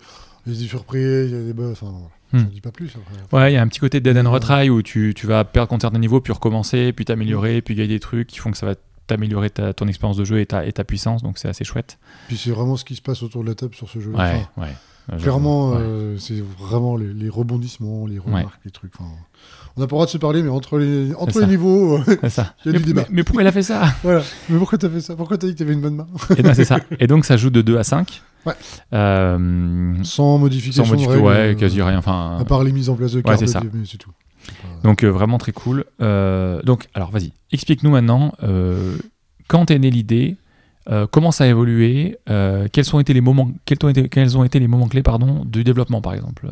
des 0.47 0.55
surprises, 0.67 1.31
il 1.31 1.37
y 1.37 1.41
a 1.41 1.43
des 1.45 1.53
bugs. 1.53 1.73
Enfin, 1.73 1.93
ne 2.33 2.43
dis 2.45 2.63
pas 2.63 2.73
plus. 2.73 2.91
Après. 2.97 3.37
Ouais, 3.39 3.53
il 3.53 3.55
y 3.55 3.59
a 3.59 3.63
un 3.63 3.69
petit 3.69 3.81
côté 3.81 4.01
dead 4.01 4.17
and 4.17 4.31
retry 4.31 4.71
où 4.71 4.81
tu, 4.83 5.13
tu 5.15 5.27
vas 5.27 5.45
perdre 5.45 5.69
contre 5.69 5.83
certains 5.83 5.99
niveaux, 5.99 6.21
puis 6.23 6.33
recommencer, 6.33 6.93
puis 6.95 7.05
t'améliorer, 7.05 7.61
puis 7.61 7.75
gagner 7.75 7.89
des 7.89 8.01
trucs 8.01 8.29
qui 8.29 8.39
font 8.39 8.51
que 8.51 8.57
ça 8.57 8.65
va 8.67 8.75
t'améliorer 9.09 9.51
ta- 9.51 9.73
ton 9.75 9.89
expérience 9.89 10.17
de 10.17 10.25
jeu 10.25 10.39
et 10.41 10.47
ta, 10.47 10.65
et 10.65 10.73
ta 10.73 10.85
puissance, 10.85 11.23
donc 11.23 11.39
c'est 11.39 11.49
assez 11.49 11.65
chouette. 11.65 11.99
Puis 12.29 12.37
c'est 12.37 12.51
vraiment 12.51 12.77
ce 12.77 12.85
qui 12.85 12.95
se 12.95 13.03
passe 13.03 13.23
autour 13.25 13.43
de 13.43 13.49
la 13.49 13.55
table 13.57 13.75
sur 13.75 13.89
ce 13.89 13.99
jeu. 13.99 14.11
Ouais, 14.11 14.17
Enfin, 14.57 14.63
ouais. 14.63 14.75
Euh, 15.11 15.17
Clairement, 15.19 15.71
ouais. 15.71 15.79
euh, 15.81 16.19
c'est 16.19 16.45
vraiment 16.61 16.95
les, 16.97 17.13
les 17.15 17.31
rebondissements, 17.31 18.07
les 18.07 18.19
remarques, 18.19 18.61
les 18.67 18.71
trucs. 18.71 18.93
Enfin, 18.95 19.09
on 19.77 19.81
n'a 19.81 19.87
pas 19.87 19.93
le 19.93 19.97
droit 19.97 20.05
de 20.07 20.11
se 20.11 20.19
parler, 20.19 20.43
mais 20.43 20.51
entre 20.51 20.77
les, 20.79 21.15
entre 21.15 21.41
les 21.41 21.47
niveaux, 21.47 21.97
euh, 21.97 22.05
ça. 22.29 22.55
il 22.67 22.67
y 22.67 22.69
a 22.69 22.73
Mais, 22.73 22.79
du 22.79 22.85
débat. 22.85 23.03
mais- 23.09 23.17
mais 23.17 23.23
pourquoi 23.25 23.43
il 23.43 23.47
a 23.49 23.53
fait 23.53 23.63
ça? 23.63 23.87
Voilà. 24.03 24.23
Mais 24.51 24.59
pourquoi 24.59 24.77
t'as 24.77 24.91
fait 24.91 25.01
ça? 25.01 25.17
Pourquoi 25.17 25.39
t'as 25.39 25.47
dit 25.47 25.55
que 25.55 25.59
t'avais 25.61 25.73
une 25.73 25.81
bonne 25.81 25.97
main? 25.97 26.07
Et 26.37 26.43
ben, 26.43 26.53
c'est 26.53 26.67
ça. 26.67 26.79
Et 27.01 27.07
donc 27.07 27.25
ça 27.25 27.39
joue 27.39 27.49
de 27.49 27.63
2 27.63 27.79
à 27.79 27.85
5. 27.85 28.21
Ouais. 28.45 28.53
Euh, 28.93 29.95
Sans 30.05 30.37
modification. 30.39 30.85
sans 30.85 31.09
règles, 31.09 31.23
ouais, 31.23 31.57
quasi 31.59 31.81
rien. 31.83 31.99
Enfin, 31.99 32.37
À 32.41 32.45
part 32.45 32.63
les 32.65 32.73
mises 32.73 32.89
en 32.91 32.95
place 32.95 33.13
de 33.13 33.21
cartes, 33.21 33.39
c'est 33.39 33.47
ça. 33.47 33.63
mais 33.73 33.85
c'est 33.91 33.97
tout. 33.99 34.11
Donc 34.83 35.03
euh, 35.03 35.09
vraiment 35.09 35.39
très 35.39 35.53
cool. 35.53 35.85
Euh, 36.01 36.63
donc, 36.63 36.89
alors 36.95 37.11
vas-y, 37.11 37.33
explique-nous 37.53 37.91
maintenant 37.91 38.33
euh, 38.43 38.97
quand 39.49 39.71
est 39.71 39.79
née 39.79 39.91
l'idée, 39.91 40.37
comment 41.11 41.33
ça 41.33 41.45
a 41.45 41.47
évolué, 41.49 42.19
quels 42.27 42.95
ont 42.97 43.01
été 43.01 43.13
les 43.13 43.21
moments, 43.21 43.51
quels 43.67 43.79
ont 43.83 43.89
été, 43.89 44.09
quels 44.09 44.39
ont 44.39 44.45
été 44.45 44.59
les 44.59 44.69
moments 44.69 44.89
clés, 44.89 45.03
pardon, 45.03 45.45
du 45.45 45.63
développement 45.65 46.01
par 46.01 46.15
exemple? 46.15 46.51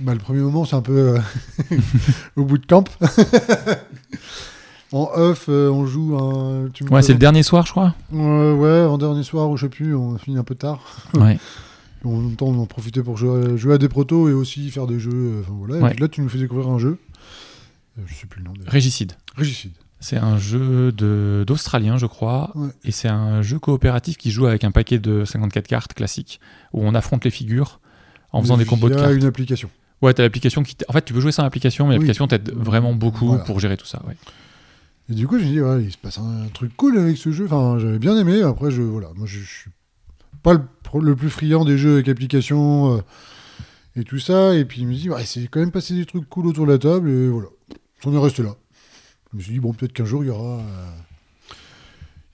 Bah, 0.00 0.12
le 0.12 0.18
premier 0.18 0.40
moment, 0.40 0.64
c'est 0.64 0.76
un 0.76 0.82
peu 0.82 1.16
au 2.36 2.44
bout 2.44 2.58
de 2.58 2.66
camp. 2.66 2.84
en 4.92 5.08
off, 5.14 5.48
on 5.48 5.86
joue 5.86 6.16
un. 6.18 6.68
tu 6.74 6.84
Ouais, 6.84 7.00
c'est 7.00 7.12
le 7.12 7.18
dernier 7.18 7.42
soir, 7.42 7.64
je 7.64 7.70
crois? 7.70 7.94
Ouais, 8.12 8.82
en 8.82 8.98
dernier 8.98 9.22
soir, 9.22 9.48
ou 9.48 9.56
je 9.56 9.66
sais 9.66 9.70
plus, 9.70 9.94
on 9.94 10.14
a 10.14 10.18
fini 10.18 10.36
un 10.36 10.44
peu 10.44 10.56
tard. 10.56 10.80
Ouais. 11.14 11.38
En 12.04 12.18
même 12.18 12.36
temps, 12.36 12.48
on 12.48 12.60
en 12.60 12.66
profitait 12.66 13.02
pour 13.02 13.16
jouer, 13.16 13.56
jouer 13.56 13.72
à 13.72 13.78
des 13.78 13.88
protos 13.88 14.28
et 14.28 14.34
aussi 14.34 14.70
faire 14.70 14.86
des 14.86 14.98
jeux. 14.98 15.40
Enfin 15.40 15.54
voilà. 15.56 15.82
Ouais. 15.82 15.94
Et 15.94 16.00
là, 16.00 16.06
tu 16.06 16.20
nous 16.20 16.28
fais 16.28 16.36
découvrir 16.36 16.68
un 16.68 16.78
jeu. 16.78 16.98
Euh, 17.98 18.02
je 18.06 18.14
sais 18.14 18.26
plus 18.26 18.40
le 18.40 18.46
nom. 18.46 18.54
Régicide. 18.66 19.12
Régicide. 19.36 19.72
C'est 20.00 20.16
un 20.18 20.36
jeu 20.36 20.92
d'Australien, 20.92 21.96
je 21.96 22.06
crois. 22.06 22.52
Ouais. 22.54 22.68
Et 22.84 22.90
c'est 22.90 23.08
un 23.08 23.40
jeu 23.42 23.58
coopératif 23.58 24.16
qui 24.18 24.30
joue 24.30 24.46
avec 24.46 24.62
un 24.64 24.70
paquet 24.70 24.98
de 24.98 25.24
54 25.24 25.66
cartes 25.66 25.94
classiques 25.94 26.40
où 26.72 26.82
on 26.84 26.94
affronte 26.94 27.24
les 27.24 27.30
figures 27.30 27.80
en 28.32 28.42
faisant 28.42 28.56
des 28.58 28.66
combos 28.66 28.88
de 28.90 28.96
cartes. 28.96 29.14
une 29.14 29.24
application. 29.24 29.70
Ouais, 30.02 30.12
t'as 30.12 30.22
l'application 30.24 30.62
qui. 30.62 30.76
En 30.88 30.92
fait, 30.92 31.04
tu 31.04 31.14
peux 31.14 31.20
jouer 31.20 31.32
sans 31.32 31.42
l'application, 31.44 31.84
mais 31.86 31.90
Oui. 31.92 31.94
l'application 32.00 32.26
t'aide 32.26 32.50
vraiment 32.52 32.92
beaucoup 32.92 33.28
Voilà. 33.28 33.44
pour 33.44 33.60
gérer 33.60 33.76
tout 33.78 33.86
ça. 33.86 34.02
Ouais. 34.06 34.16
Et 35.08 35.14
du 35.14 35.26
coup, 35.26 35.38
j'ai 35.38 35.46
dit, 35.46 35.60
ouais, 35.60 35.84
il 35.84 35.92
se 35.92 35.96
passe 35.98 36.18
un 36.18 36.48
truc 36.52 36.76
cool 36.76 36.98
avec 36.98 37.16
ce 37.16 37.30
jeu. 37.32 37.46
Enfin, 37.46 37.78
j'avais 37.78 37.98
bien 37.98 38.16
aimé. 38.18 38.42
Après, 38.42 38.70
je, 38.70 38.82
voilà, 38.82 39.08
moi, 39.16 39.26
je, 39.26 39.38
je 39.38 39.44
suis 39.50 39.70
pas 40.42 40.52
le 40.52 41.14
plus 41.16 41.30
friand 41.30 41.64
des 41.64 41.78
jeux 41.78 41.94
avec 41.94 42.08
application 42.08 42.96
euh, 42.96 43.00
et 43.96 44.04
tout 44.04 44.18
ça. 44.18 44.54
Et 44.54 44.64
puis, 44.66 44.82
il 44.82 44.88
me 44.88 44.94
dit, 44.94 45.08
ouais, 45.08 45.24
c'est 45.24 45.46
quand 45.48 45.60
même 45.60 45.70
passé 45.70 45.94
des 45.94 46.04
trucs 46.04 46.28
cool 46.28 46.46
autour 46.46 46.66
de 46.66 46.72
la 46.72 46.78
table. 46.78 47.08
Et 47.08 47.28
voilà, 47.28 47.48
on 48.06 48.14
est 48.14 48.18
resté 48.18 48.42
là. 48.42 48.54
Je 49.32 49.38
me 49.38 49.42
suis 49.42 49.52
dit, 49.54 49.60
bon, 49.60 49.72
peut-être 49.72 49.92
qu'un 49.92 50.04
jour, 50.04 50.22
il 50.24 50.28
y 50.28 50.30
aura, 50.30 50.58
euh, 50.58 50.86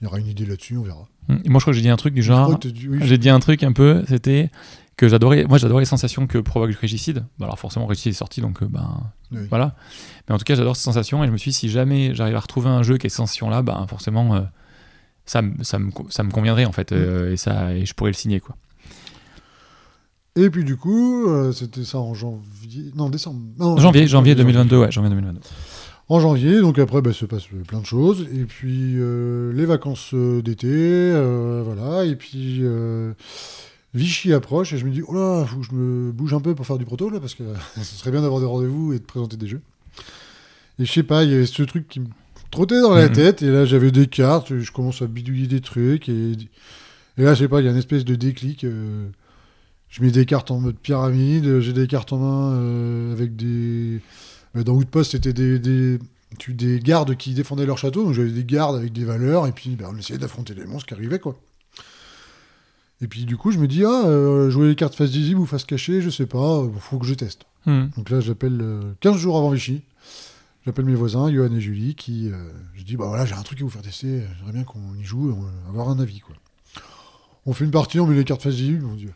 il 0.01 0.05
y 0.05 0.07
aura 0.07 0.19
une 0.19 0.27
idée 0.27 0.47
là-dessus, 0.47 0.77
on 0.77 0.83
verra. 0.83 1.07
Et 1.45 1.49
moi, 1.49 1.59
je 1.61 1.65
crois 1.65 1.73
que 1.73 1.77
j'ai 1.77 1.83
dit 1.83 1.89
un 1.89 1.97
truc 1.97 2.15
du 2.15 2.23
genre. 2.23 2.59
oui, 2.65 2.99
J'ai 3.03 3.19
dit 3.19 3.31
un 3.31 3.41
truc 3.41 3.63
un 3.63 3.73
peu, 3.73 4.05
c'était 4.09 4.51
que 4.97 5.09
j'adorais. 5.09 5.45
Moi, 5.45 5.59
j'adorais 5.59 5.83
les 5.83 5.87
sensations 5.87 6.27
que 6.27 6.39
provoque 6.39 6.73
Régicide. 6.75 7.25
Bah, 7.39 7.47
alors, 7.47 7.59
forcément, 7.59 7.87
Régicide 7.87 8.11
est 8.13 8.17
sorti, 8.17 8.41
donc 8.41 8.63
euh, 8.63 8.67
ben. 8.69 9.01
oui. 9.33 9.41
Voilà. 9.49 9.75
Mais 10.29 10.35
en 10.35 10.39
tout 10.39 10.45
cas, 10.45 10.55
j'adore 10.55 10.77
ces 10.77 10.83
sensations 10.83 11.23
et 11.23 11.27
je 11.27 11.33
me 11.33 11.37
suis 11.39 11.51
dit, 11.53 11.57
si 11.57 11.69
jamais 11.71 12.15
j'arrive 12.15 12.37
à 12.37 12.41
retrouver 12.41 12.69
un 12.69 12.83
jeu 12.83 12.99
qui 12.99 13.07
a 13.07 13.11
ces 13.11 13.17
sensations-là, 13.17 13.63
ben 13.63 13.87
forcément, 13.89 14.35
euh, 14.35 14.41
ça, 15.25 15.41
me- 15.43 15.63
ça, 15.63 15.79
me, 15.79 15.91
ça 16.11 16.23
me 16.25 16.31
conviendrait 16.31 16.65
en 16.65 16.71
Mm. 16.71 16.73
fait 16.75 16.93
euh, 16.93 17.33
et, 17.33 17.37
ça, 17.37 17.73
et 17.75 17.87
je 17.87 17.95
pourrais 17.95 18.11
le 18.11 18.17
signer. 18.17 18.41
quoi. 18.41 18.57
Et 20.37 20.49
puis, 20.51 20.65
du 20.65 20.77
coup, 20.77 21.27
euh, 21.29 21.53
c'était 21.53 21.85
ça 21.85 21.99
en 21.99 22.15
janvier. 22.15 22.93
Non, 22.95 23.11
décembre. 23.11 23.41
Non, 23.59 23.77
Janvier, 23.79 24.07
janvier 24.07 24.35
2022, 24.35 24.79
ouais, 24.79 24.91
janvier 24.93 25.11
2022. 25.11 25.41
En 26.09 26.19
janvier, 26.21 26.61
donc 26.61 26.79
après, 26.79 27.03
bah, 27.03 27.13
se 27.13 27.25
passe 27.25 27.45
plein 27.69 27.81
de 27.81 27.87
choses. 27.87 28.27
Et 28.33 28.45
puis, 28.45 28.95
euh, 28.97 29.53
les 29.53 29.65
vacances 29.65 30.11
euh, 30.15 30.41
d'été, 30.43 30.69
euh, 30.71 31.63
voilà. 31.65 32.05
Et 32.05 32.17
puis, 32.17 32.59
euh, 32.63 33.13
Vichy 33.95 34.33
approche 34.33 34.73
et 34.73 34.79
je 34.79 34.85
me 34.87 34.91
dis, 34.91 35.03
oh 35.07 35.15
là, 35.15 35.45
faut 35.47 35.59
que 35.59 35.67
je 35.67 35.73
me 35.75 36.13
bouge 36.13 36.33
un 36.35 36.41
peu 36.41 36.55
pour 36.55 36.67
faire 36.67 36.79
du 36.79 36.85
proto, 36.85 37.11
là, 37.11 37.21
parce 37.21 37.35
que 37.35 37.43
ce 37.77 37.83
serait 37.97 38.11
bien 38.13 38.23
d'avoir 38.23 38.41
des 38.41 38.47
rendez-vous 38.47 38.93
et 38.93 38.99
de 38.99 39.05
présenter 39.05 39.37
des 39.37 39.47
jeux. 39.49 39.61
Et 40.79 40.85
je 40.85 40.93
sais 40.93 41.03
pas, 41.03 41.25
il 41.25 41.31
y 41.31 41.35
avait 41.35 41.47
ce 41.47 41.63
truc 41.63 41.87
qui 41.89 42.01
me 42.01 42.07
trottait 42.51 42.81
dans 42.81 42.95
la 42.95 43.07
Mhm. 43.09 43.13
tête. 43.15 43.43
Et 43.43 43.51
là, 43.51 43.65
j'avais 43.65 43.91
des 43.91 44.07
cartes, 44.07 44.59
je 44.59 44.71
commence 44.73 45.03
à 45.03 45.07
bidouiller 45.07 45.47
des 45.49 45.61
trucs. 45.61 46.09
Et, 46.09 46.33
et 47.19 47.23
là, 47.23 47.35
je 47.35 47.41
sais 47.45 47.49
pas, 47.49 47.61
il 47.61 47.65
y 47.67 47.69
a 47.69 47.73
une 47.73 47.77
espèce 47.77 48.05
de 48.05 48.15
déclic. 48.15 48.65
euh, 48.65 49.09
je 49.91 50.03
mets 50.03 50.11
des 50.11 50.25
cartes 50.25 50.51
en 50.51 50.61
mode 50.61 50.77
pyramide, 50.77 51.61
j'ai 51.61 51.73
des 51.73 51.87
cartes 51.87 52.13
en 52.13 52.19
main 52.19 52.53
euh, 52.55 53.13
avec 53.13 53.37
des. 53.37 54.01
bah, 54.55 54.63
dans 54.63 54.75
Outpost, 54.75 55.13
c'était 55.13 55.33
des, 55.33 55.59
des, 55.59 55.99
des 56.49 56.81
gardes 56.81 57.17
qui 57.17 57.35
défendaient 57.35 57.67
leur 57.67 57.79
château, 57.79 58.05
donc 58.05 58.15
j'avais 58.15 58.31
des 58.31 58.45
gardes 58.45 58.77
avec 58.77 58.93
des 58.93 59.05
valeurs, 59.05 59.47
et 59.47 59.53
puis 59.53 59.71
bah, 59.71 59.87
on 59.93 59.97
essayait 59.97 60.19
d'affronter 60.19 60.55
les 60.55 60.65
monstres 60.65 60.87
qui 60.87 60.95
arrivaient, 60.95 61.19
quoi. 61.19 61.39
Et 63.03 63.09
puis 63.09 63.25
du 63.25 63.37
coup, 63.37 63.51
je 63.51 63.59
me 63.59 63.67
dis, 63.67 63.85
ah, 63.85 64.05
euh, 64.07 64.51
jouer 64.51 64.69
les 64.69 64.75
cartes 64.75 64.95
face 64.95 65.11
visible 65.11 65.41
ou 65.41 65.47
face 65.47 65.65
cachée, 65.65 66.03
je 66.03 66.11
sais 66.11 66.27
pas, 66.27 66.59
euh, 66.59 66.71
faut 66.79 66.99
que 66.99 67.07
je 67.07 67.15
teste. 67.15 67.47
Hmm. 67.67 67.87
Donc 67.97 68.11
là, 68.11 68.21
j'appelle 68.21 68.59
euh, 68.61 68.93
15 69.01 69.17
jours 69.17 69.37
avant 69.37 69.51
Vichy, 69.51 69.83
j'appelle 70.65 70.85
mes 70.85 70.95
voisins, 70.95 71.31
Johan 71.31 71.53
et 71.55 71.61
Julie, 71.61 71.95
qui, 71.95 72.31
euh, 72.31 72.37
je 72.75 72.83
dis, 72.83 72.97
bah 72.97 73.07
voilà, 73.07 73.25
j'ai 73.27 73.35
un 73.35 73.43
truc 73.43 73.61
à 73.61 73.65
vous 73.65 73.71
faire 73.71 73.83
tester, 73.83 74.23
j'aimerais 74.39 74.53
bien 74.53 74.65
qu'on 74.65 74.95
y 74.99 75.05
joue, 75.05 75.31
euh, 75.31 75.69
avoir 75.69 75.89
un 75.89 75.99
avis, 75.99 76.21
quoi. 76.21 76.37
On 77.47 77.55
fait 77.55 77.65
une 77.65 77.71
partie, 77.71 77.99
on 78.01 78.07
met 78.07 78.15
les 78.15 78.25
cartes 78.25 78.43
face 78.43 78.55
visible, 78.55 78.85
on 78.85 78.95
dit, 78.95 79.09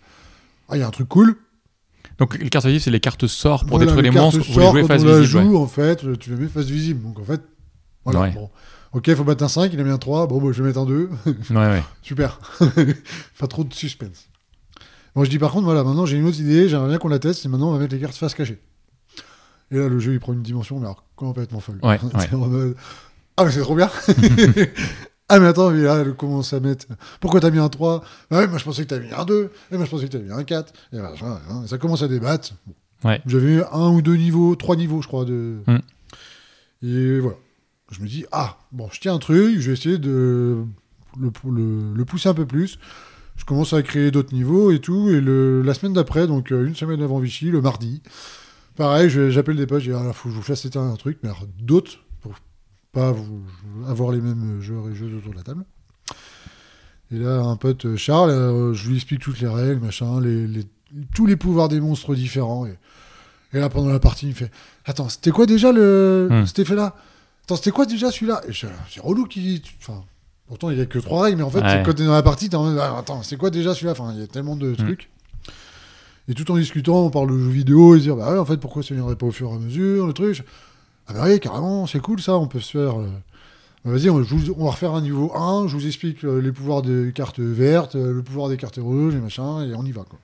ah, 0.68 0.77
il 0.77 0.81
y 0.81 0.83
a 0.83 0.87
un 0.87 0.90
truc 0.90 1.09
cool, 1.09 1.37
Donc, 2.18 2.38
les 2.38 2.48
cartes 2.50 2.66
visibles, 2.66 2.83
c'est 2.83 2.90
les 2.90 3.00
cartes 3.00 3.27
sorts 3.27 3.64
pour 3.64 3.77
Voilà, 3.79 3.92
détruire 3.92 4.12
les 4.12 4.18
monstres. 4.18 4.40
Vous 4.48 4.61
les 4.74 4.83
quand 4.83 4.88
face 4.88 5.03
on 5.03 5.18
visible. 5.18 5.38
ouais. 5.38 5.44
joue, 5.44 5.57
en 5.57 5.66
fait, 5.66 6.18
tu 6.18 6.31
la 6.31 6.37
mets 6.37 6.48
face 6.48 6.66
visible. 6.66 7.03
Donc 7.03 7.18
en 7.18 7.24
fait, 7.24 7.42
voilà. 8.05 8.20
Ouais. 8.20 8.31
Bon. 8.33 8.50
Ok, 8.92 9.09
il 9.09 9.16
faut 9.16 9.24
battre 9.24 9.42
un 9.42 9.48
5, 9.48 9.72
il 9.72 9.81
a 9.81 9.85
mis 9.85 9.90
un 9.90 9.98
3. 9.98 10.29
Bon, 10.29 10.40
bah, 10.40 10.50
je 10.53 10.62
vais 10.62 10.68
mettre 10.68 10.81
un 10.81 10.87
2. 10.87 11.11
Ouais, 11.27 11.57
ouais. 11.57 11.83
Super. 12.03 12.38
Pas 13.38 13.46
trop 13.48 13.64
de 13.64 13.74
suspense. 13.74 14.29
Bon, 15.14 15.24
je 15.24 15.31
dis 15.31 15.38
par 15.38 15.53
contre, 15.53 15.64
voilà, 15.64 15.85
maintenant 15.85 16.07
j'ai 16.07 16.16
une 16.16 16.27
autre 16.27 16.40
idée, 16.40 16.68
j'aimerais 16.68 16.88
bien 16.88 16.98
qu'on 16.98 17.09
la 17.09 17.20
teste, 17.20 17.44
et 17.44 17.48
maintenant 17.48 17.68
on 17.68 17.72
va 17.72 17.79
mettre 17.79 17.94
les 17.94 18.00
cartes 18.00 18.16
face 18.16 18.35
cachée. 18.35 18.61
Et 19.70 19.77
là, 19.77 19.88
le 19.88 19.98
jeu, 19.98 20.12
il 20.12 20.20
prend 20.20 20.33
une 20.33 20.42
dimension, 20.42 20.79
mais 20.79 20.87
alors 20.87 21.05
complètement 21.16 21.61
folle. 21.61 21.79
Ouais, 21.83 22.00
ouais. 22.14 22.74
Ah, 23.37 23.44
mais 23.44 23.50
c'est 23.50 23.61
trop 23.61 23.74
bien 23.74 23.90
Ah, 25.35 25.40
mais 25.40 25.47
attends, 25.47 25.70
mais 25.70 25.83
là, 25.83 25.97
elle 26.05 26.14
commence 26.14 26.53
à 26.53 26.61
mettre. 26.61 26.87
Pourquoi 27.20 27.40
t'as 27.40 27.51
mis 27.51 27.59
un 27.59 27.68
3 27.68 28.05
Ah, 28.31 28.38
ouais, 28.38 28.47
moi 28.47 28.59
je 28.59 28.64
pensais 28.64 28.85
que 28.85 28.88
t'avais 28.88 29.07
mis 29.07 29.12
un 29.12 29.25
2. 29.25 29.51
Et 29.73 29.77
moi 29.77 29.85
je 29.85 29.90
pensais 29.90 30.05
que 30.07 30.12
t'avais 30.12 30.25
mis 30.25 30.33
un 30.33 30.44
4. 30.44 30.73
Et 30.92 30.99
hein, 30.99 31.12
ça 31.66 31.79
commence 31.79 32.03
à 32.03 32.09
débattre. 32.09 32.53
Ouais. 33.03 33.20
J'avais 33.27 33.62
un 33.73 33.88
ou 33.90 34.01
deux 34.01 34.16
niveaux, 34.16 34.55
trois 34.55 34.77
niveaux, 34.77 35.03
je 35.03 35.09
crois. 35.09 35.25
De... 35.25 35.59
Mm. 35.66 35.79
Et 36.87 37.18
voilà. 37.20 37.37
Je 37.90 38.01
me 38.01 38.07
dis, 38.07 38.25
ah, 38.33 38.59
bon, 38.73 38.88
je 38.92 39.01
tiens 39.01 39.14
un 39.14 39.18
truc, 39.18 39.59
je 39.61 39.66
vais 39.70 39.73
essayer 39.77 39.99
de 39.99 40.64
le, 41.20 41.31
le- 41.51 41.94
le 41.94 42.05
pousser 42.05 42.29
un 42.29 42.35
peu 42.35 42.47
plus. 42.47 42.79
Je 43.37 43.44
commence 43.44 43.73
à 43.73 43.83
créer 43.83 44.11
d'autres 44.11 44.33
niveaux 44.35 44.70
et 44.70 44.79
tout. 44.79 45.09
Et 45.11 45.20
le, 45.20 45.62
la 45.62 45.75
semaine 45.75 45.92
d'après, 45.92 46.27
donc 46.27 46.53
euh, 46.53 46.66
une 46.66 46.75
semaine 46.77 47.03
avant 47.03 47.18
Vichy, 47.18 47.51
le 47.51 47.61
mardi, 47.61 48.03
pareil, 48.77 49.11
j'appelle 49.11 49.57
des 49.57 49.66
potes, 49.66 49.83
je 49.83 49.90
dis, 49.90 49.97
ah, 49.97 50.12
faut 50.12 50.29
que 50.29 50.35
je 50.35 50.37
vous 50.38 50.42
fasse 50.42 50.66
un 50.77 50.94
truc, 50.97 51.18
mais 51.23 51.29
alors 51.31 51.44
d'autres, 51.59 51.99
pas 52.94 53.12
vous, 53.12 53.42
avoir 53.88 54.11
les 54.12 54.20
mêmes 54.20 54.61
joueurs 54.61 54.88
et 54.88 54.94
jeux 54.94 55.14
autour 55.18 55.33
de 55.33 55.37
la 55.37 55.42
table. 55.42 55.64
Et 57.12 57.18
là, 57.18 57.40
un 57.40 57.57
pote, 57.57 57.85
euh, 57.87 57.96
Charles, 57.96 58.30
euh, 58.30 58.72
je 58.74 58.88
lui 58.88 58.96
explique 58.96 59.20
toutes 59.20 59.40
les 59.40 59.48
règles, 59.48 59.80
machin, 59.85 60.20
les, 60.20 60.46
les- 60.46 60.66
tous 61.14 61.26
les 61.26 61.37
pouvoirs 61.37 61.68
des 61.68 61.80
monstres 61.80 62.14
différents. 62.14 62.66
Et, 62.66 62.76
et 63.52 63.61
là, 63.61 63.68
pendant 63.68 63.90
la 63.90 64.00
partie, 64.00 64.26
il 64.26 64.30
me 64.30 64.35
fait 64.35 64.50
Attends, 64.87 65.09
c'était 65.09 65.30
quoi 65.30 65.46
déjà 65.46 65.72
le, 65.72 66.28
Hmm. 66.30 66.46
cet 66.46 66.59
effet-là? 66.61 66.94
Attends, 67.44 67.57
c'était 67.57 67.70
quoi 67.72 67.85
déjà 67.87 68.11
celui-là? 68.11 68.40
Et 68.48 68.52
je- 68.52 68.66
C'est 68.90 69.00
relou 69.00 69.26
qui. 69.26 69.62
Enfin, 69.80 70.02
pourtant, 70.48 70.70
il 70.70 70.76
n'y 70.76 70.83
a 70.83 70.87
que 70.87 70.98
trois 70.98 71.24
règles, 71.24 71.38
mais 71.38 71.42
en 71.44 71.50
fait, 71.50 71.61
Ouais. 71.62 71.83
quand 71.85 71.92
t'es 71.94 72.04
dans 72.07 72.12
la 72.12 72.22
partie, 72.22 72.48
t'es 72.48 72.57
en 72.57 72.64
mode 72.64 72.78
Ah, 72.80 72.96
Attends, 72.98 73.22
c'est 73.22 73.37
quoi 73.37 73.50
déjà 73.50 73.74
celui-là? 73.74 73.92
Enfin, 73.92 74.12
il 74.14 74.20
y 74.20 74.24
a 74.24 74.26
tellement 74.26 74.57
de 74.57 74.74
trucs. 74.74 75.11
Et 76.26 76.33
tout 76.35 76.50
en 76.50 76.57
discutant, 76.57 77.04
on 77.04 77.11
parle 77.11 77.30
de 77.33 77.38
jeux 77.38 77.50
vidéo 77.50 77.94
et 77.94 77.98
se 77.98 78.04
dire 78.04 78.16
Bah 78.16 78.33
ouais, 78.33 78.38
en 78.38 78.44
fait, 78.46 78.57
pourquoi 78.57 78.83
ça 78.83 78.94
viendrait 78.94 79.16
pas 79.16 79.26
au 79.26 79.30
fur 79.30 79.50
et 79.50 79.54
à 79.54 79.59
mesure, 79.59 80.07
le 80.07 80.12
truc? 80.14 80.42
Ah 81.07 81.12
bah 81.12 81.25
oui, 81.27 81.38
carrément, 81.40 81.87
c'est 81.87 82.01
cool 82.01 82.21
ça, 82.21 82.37
on 82.38 82.47
peut 82.47 82.61
se 82.61 82.71
faire 82.79 82.99
euh, 83.01 83.09
Vas-y, 83.85 84.09
on, 84.09 84.19
va 84.19 84.71
refaire 84.71 84.93
un 84.95 85.03
niveau 85.03 85.31
1, 85.37 85.69
je 85.69 85.77
vous 85.77 85.87
explique 85.87 86.25
euh, 86.25 86.40
les 86.40 86.53
pouvoirs 86.53 86.81
des 86.81 87.12
cartes 87.14 87.40
vertes, 87.40 87.97
euh, 87.97 88.14
le 88.14 88.23
pouvoir 88.23 88.49
des 88.49 88.57
cartes 88.57 88.79
rouges, 88.81 89.14
et 89.14 89.19
machin, 89.19 89.62
et 89.62 89.75
on 89.75 89.85
y 89.85 89.93
va, 89.93 90.05
quoi. 90.09 90.19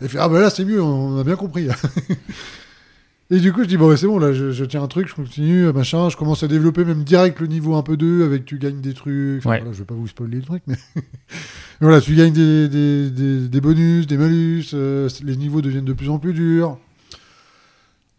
Et 0.00 0.08
fait, 0.08 0.18
ah 0.18 0.28
bah 0.28 0.40
là, 0.40 0.48
c'est 0.48 0.64
mieux, 0.64 0.82
on 0.82 1.18
a 1.18 1.24
bien 1.24 1.36
compris. 1.36 1.68
et 3.30 3.40
du 3.40 3.52
coup, 3.52 3.62
je 3.62 3.68
dis, 3.68 3.76
bon, 3.76 3.88
ouais, 3.90 3.98
c'est 3.98 4.06
bon, 4.06 4.18
là, 4.18 4.32
je, 4.32 4.52
je 4.52 4.64
tiens 4.64 4.82
un 4.82 4.86
truc, 4.88 5.06
je 5.06 5.14
continue, 5.14 5.70
machin, 5.72 6.08
je 6.08 6.16
commence 6.16 6.42
à 6.44 6.48
développer 6.48 6.86
même 6.86 7.04
direct 7.04 7.40
le 7.40 7.46
niveau 7.46 7.74
un 7.74 7.82
peu 7.82 7.98
2, 7.98 8.24
avec 8.24 8.46
tu 8.46 8.58
gagnes 8.58 8.80
des 8.80 8.94
trucs. 8.94 9.40
Enfin, 9.40 9.50
Ouais. 9.50 9.58
voilà, 9.58 9.74
je 9.74 9.78
vais 9.80 9.84
pas 9.84 9.94
vous 9.94 10.08
spoiler 10.08 10.38
le 10.38 10.42
truc, 10.44 10.62
mais. 10.66 10.76
mais 10.96 11.02
voilà, 11.82 12.00
tu 12.00 12.14
gagnes 12.14 12.32
des, 12.32 12.68
des, 12.68 13.10
des- 13.10 13.48
des 13.48 13.60
bonus, 13.60 14.06
des 14.06 14.16
malus, 14.16 14.64
euh, 14.72 15.10
les 15.22 15.36
niveaux 15.36 15.60
deviennent 15.60 15.84
de 15.84 15.92
plus 15.92 16.08
en 16.08 16.18
plus 16.18 16.32
durs. 16.32 16.78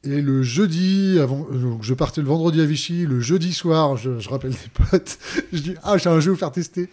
Et 0.10 0.22
le 0.22 0.41
jeudi, 0.43 1.20
avant, 1.20 1.48
euh, 1.52 1.58
donc 1.58 1.84
je 1.84 1.93
partais 1.93 2.22
le 2.22 2.28
vendredi 2.28 2.62
à 2.62 2.65
Vichy, 2.65 3.06
le 3.06 3.20
jeudi 3.20 3.52
soir, 3.54 3.98
je, 3.98 4.20
je 4.20 4.30
rappelle 4.30 4.52
des 4.52 4.58
potes, 4.89 5.17
je 5.54 5.60
dis 5.60 5.76
Ah, 5.84 5.98
j'ai 5.98 6.10
un 6.10 6.20
jeu 6.20 6.32
à 6.32 6.34
vous 6.34 6.39
faire 6.39 6.52
tester. 6.52 6.89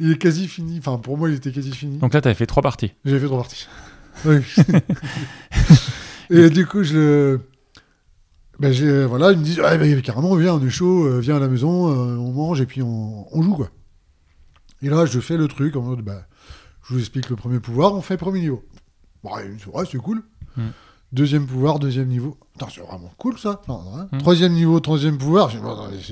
Il 0.00 0.12
est 0.12 0.18
quasi 0.18 0.46
fini. 0.48 0.78
Enfin, 0.78 0.98
pour 0.98 1.16
moi, 1.16 1.28
il 1.30 1.36
était 1.36 1.52
quasi 1.52 1.72
fini. 1.72 1.98
Donc 1.98 2.12
là, 2.12 2.20
tu 2.20 2.28
avais 2.28 2.34
fait 2.34 2.46
trois 2.46 2.62
parties. 2.62 2.92
J'avais 3.04 3.20
fait 3.20 3.26
trois 3.26 3.38
parties. 3.38 3.66
Oui. 4.24 4.38
et 6.30 6.48
du 6.50 6.66
coup, 6.66 6.82
je. 6.82 7.38
Ben, 8.58 8.72
j'ai- 8.72 9.04
voilà, 9.04 9.32
ils 9.32 9.38
me 9.38 9.44
disent 9.44 9.60
Ah, 9.62 9.76
ben, 9.76 10.00
carrément, 10.00 10.34
viens, 10.36 10.54
on 10.54 10.66
est 10.66 10.70
chaud, 10.70 11.04
euh, 11.04 11.20
viens 11.20 11.36
à 11.36 11.38
la 11.38 11.48
maison, 11.48 11.88
euh, 11.90 12.16
on 12.16 12.32
mange 12.32 12.60
et 12.62 12.66
puis 12.66 12.80
on, 12.82 13.26
on 13.36 13.42
joue, 13.42 13.54
quoi. 13.54 13.68
Et 14.80 14.88
là, 14.88 15.04
je 15.04 15.20
fais 15.20 15.36
le 15.36 15.48
truc 15.48 15.76
en 15.76 15.82
mode 15.82 16.00
bah, 16.00 16.26
Je 16.88 16.94
vous 16.94 17.00
explique 17.00 17.28
le 17.28 17.36
premier 17.36 17.60
pouvoir, 17.60 17.94
on 17.94 18.00
fait 18.00 18.16
premier 18.16 18.40
niveau. 18.40 18.64
Ouais, 19.22 19.84
c'est 19.90 19.98
cool. 19.98 20.22
Hmm. 20.56 20.68
Deuxième 21.12 21.46
pouvoir, 21.46 21.78
deuxième 21.78 22.08
niveau. 22.08 22.36
C'est 22.74 22.80
vraiment 22.80 23.12
cool 23.16 23.38
ça. 23.38 23.60
Ouais. 23.68 23.74
Hmm. 24.12 24.18
Troisième 24.18 24.52
niveau, 24.52 24.80
troisième 24.80 25.18
pouvoir. 25.18 25.50
Je 25.50 25.58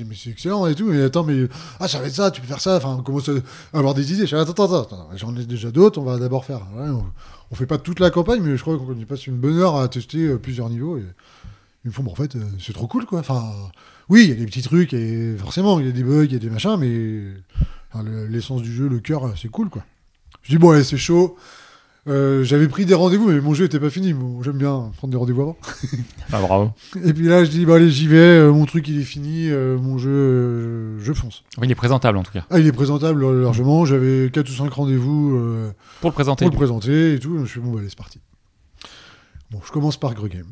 dis, 0.03 0.17
c'est 0.17 0.29
excellent 0.29 0.65
et 0.67 0.75
tout. 0.75 0.85
Mais 0.85 1.01
attends, 1.03 1.23
mais 1.23 1.47
ah, 1.79 1.87
ça 1.87 1.99
va 1.99 2.07
être 2.07 2.13
ça, 2.15 2.31
tu 2.31 2.39
peux 2.41 2.47
faire 2.47 2.61
ça. 2.61 2.77
Enfin, 2.77 2.95
on 2.99 3.03
commence 3.03 3.29
à 3.29 3.33
avoir 3.77 3.93
des 3.93 4.13
idées. 4.13 4.25
Je 4.25 4.35
dis, 4.35 4.41
attends, 4.41 4.63
attends, 4.65 4.81
attends. 4.83 5.09
J'en 5.15 5.35
ai 5.35 5.45
déjà 5.45 5.69
d'autres, 5.71 5.99
on 5.99 6.03
va 6.05 6.17
d'abord 6.17 6.45
faire. 6.45 6.61
Ouais, 6.75 6.87
on, 6.89 7.03
on 7.51 7.55
fait 7.55 7.65
pas 7.65 7.77
toute 7.77 7.99
la 7.99 8.09
campagne, 8.09 8.41
mais 8.41 8.55
je 8.55 8.61
crois 8.61 8.77
qu'on 8.77 8.95
y 8.95 9.05
passe 9.05 9.27
une 9.27 9.35
bonne 9.37 9.57
heure 9.57 9.75
à 9.75 9.87
tester 9.89 10.19
euh, 10.27 10.37
plusieurs 10.37 10.69
niveaux. 10.69 10.97
Et 10.97 11.03
ils 11.83 11.87
me 11.89 11.91
font, 11.93 12.05
en 12.09 12.15
fait, 12.15 12.35
euh, 12.35 12.39
c'est 12.59 12.73
trop 12.73 12.87
cool 12.87 13.05
quoi. 13.05 13.19
Enfin, 13.19 13.43
oui, 14.07 14.23
il 14.23 14.29
y 14.29 14.31
a 14.31 14.35
des 14.35 14.45
petits 14.45 14.61
trucs 14.61 14.93
et 14.93 15.35
forcément, 15.37 15.79
il 15.79 15.87
y 15.87 15.89
a 15.89 15.91
des 15.91 16.03
bugs, 16.03 16.23
il 16.25 16.33
y 16.33 16.35
a 16.37 16.39
des 16.39 16.49
machins, 16.49 16.77
mais 16.79 17.21
enfin, 17.91 18.03
le- 18.03 18.27
l'essence 18.27 18.61
du 18.61 18.73
jeu, 18.73 18.87
le 18.87 18.99
cœur, 18.99 19.25
euh, 19.25 19.31
c'est 19.39 19.49
cool 19.49 19.69
quoi. 19.69 19.83
Je 20.43 20.51
dis, 20.51 20.57
bon, 20.57 20.71
allez, 20.71 20.83
c'est 20.83 20.97
chaud. 20.97 21.35
Euh, 22.07 22.43
J'avais 22.43 22.67
pris 22.67 22.85
des 22.85 22.93
rendez-vous, 22.93 23.29
mais 23.29 23.41
mon 23.41 23.53
jeu 23.55 23.65
était 23.65 23.79
pas 23.79 23.89
fini. 23.89 24.13
Bon, 24.13 24.43
J'aime 24.43 24.57
bien 24.57 24.91
prendre 24.97 25.11
des 25.11 25.17
rendez-vous 25.17 25.41
avant. 25.41 25.57
Ah, 26.33 26.41
bravo. 26.41 26.71
Et 27.03 27.13
puis 27.13 27.27
là, 27.27 27.43
je 27.45 27.49
dis, 27.51 27.65
bah 27.65 27.75
allez, 27.75 27.89
j'y 27.89 28.07
vais. 28.07 28.17
euh, 28.17 28.51
mon 28.51 28.65
truc, 28.65 28.87
il 28.87 28.99
est 28.99 29.03
fini. 29.03 29.47
euh, 29.49 29.77
mon 29.77 29.97
jeu, 29.97 30.97
je 30.99 31.13
fonce. 31.13 31.43
Oui, 31.57 31.67
il 31.67 31.71
est 31.71 31.75
présentable 31.75 32.17
en 32.17 32.23
tout 32.23 32.31
cas. 32.31 32.45
Ah, 32.49 32.59
il 32.59 32.67
est 32.67 32.71
présentable 32.71 33.25
largement. 33.41 33.85
J'avais 33.85 34.29
4 34.31 34.49
ou 34.49 34.51
5 34.53 34.71
rendez-vous 34.73 35.39
Pour 36.01 36.09
le 36.09 36.13
présenter. 36.13 36.45
pour 36.45 36.51
le 36.51 36.57
présenter 36.57 37.13
et 37.13 37.19
tout. 37.19 37.39
Je 37.45 37.49
suis 37.49 37.59
bon, 37.59 37.71
bah, 37.71 37.79
allez, 37.79 37.89
c'est 37.89 37.97
parti. 37.97 38.19
Bon, 39.51 39.59
je 39.65 39.71
commence 39.71 39.97
par 39.97 40.13
Grugame. 40.15 40.47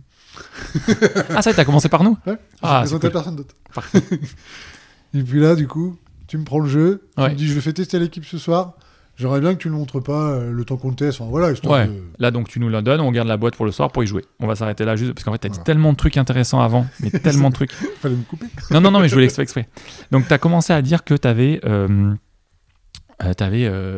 Ah, 1.35 1.41
ça, 1.41 1.53
t'as 1.53 1.65
commencé 1.65 1.89
par 1.89 2.03
nous 2.03 2.17
Ouais, 2.27 2.37
Ah, 2.61 2.81
je 2.85 2.95
présentais 2.95 3.07
cool. 3.07 3.13
personne 3.13 3.35
d'autre. 3.35 3.55
Et 5.15 5.21
puis 5.21 5.39
là, 5.39 5.55
du 5.55 5.67
coup, 5.67 5.97
tu 6.27 6.37
me 6.37 6.43
prends 6.43 6.59
le 6.59 6.69
jeu. 6.69 7.07
Tu 7.17 7.23
Ouais. 7.23 7.29
me 7.31 7.35
dis, 7.35 7.47
je 7.47 7.55
le 7.55 7.61
fais 7.61 7.73
tester 7.73 7.97
à 7.97 7.99
l'équipe 7.99 8.25
ce 8.25 8.37
soir. 8.37 8.73
J'aimerais 9.15 9.41
bien 9.41 9.53
que 9.53 9.59
tu 9.59 9.69
le 9.69 9.75
montres 9.75 10.01
pas 10.01 10.31
euh, 10.31 10.51
le 10.51 10.65
temps 10.65 10.75
qu'on 10.77 10.89
le 10.89 10.95
teste. 10.95 11.21
Enfin, 11.21 11.29
voilà, 11.29 11.53
Ouais. 11.69 11.87
de... 11.87 12.01
Là, 12.17 12.31
donc, 12.31 12.47
tu 12.47 12.59
nous 12.59 12.69
la 12.69 12.81
donnes, 12.81 12.99
on 12.99 13.11
garde 13.11 13.27
la 13.27 13.37
boîte 13.37 13.55
pour 13.55 13.65
le 13.65 13.71
soir 13.71 13.91
pour 13.91 14.03
y 14.03 14.07
jouer. 14.07 14.25
On 14.39 14.47
va 14.47 14.55
s'arrêter 14.55 14.85
là 14.85 14.95
juste 14.95 15.13
parce 15.13 15.23
qu'en 15.23 15.31
fait, 15.33 15.37
t'as 15.37 15.49
dit 15.49 15.53
Voilà. 15.55 15.65
tellement 15.65 15.91
de 15.91 15.97
trucs 15.97 16.17
intéressants 16.17 16.61
avant, 16.61 16.87
mais 16.99 17.09
tellement 17.19 17.49
de 17.49 17.53
trucs. 17.53 17.71
Fallait 18.01 18.15
me 18.15 18.23
couper. 18.23 18.47
Non, 18.71 18.81
non, 18.81 18.89
non, 18.89 18.99
mais 18.99 19.07
je 19.09 19.13
voulais 19.13 19.25
exprès. 19.25 19.43
exprès. 19.43 19.69
Donc, 20.11 20.27
tu 20.27 20.33
as 20.33 20.39
commencé 20.39 20.73
à 20.73 20.81
dire 20.81 21.03
que 21.03 21.13
tu 21.13 21.27
avais, 21.27 21.61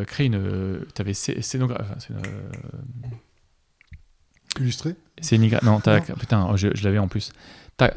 créé 0.05 0.27
une. 0.27 0.81
Tu 0.93 1.01
avais 1.01 1.13
scénographie. 1.13 1.85
Illustré. 4.59 4.95
Non, 5.63 5.79
t'as- 5.79 6.01
putain, 6.01 6.47
oh, 6.51 6.57
je, 6.57 6.67
je 6.75 6.83
l'avais 6.83 6.99
en 6.99 7.07
plus. 7.07 7.31
T'as 7.77 7.89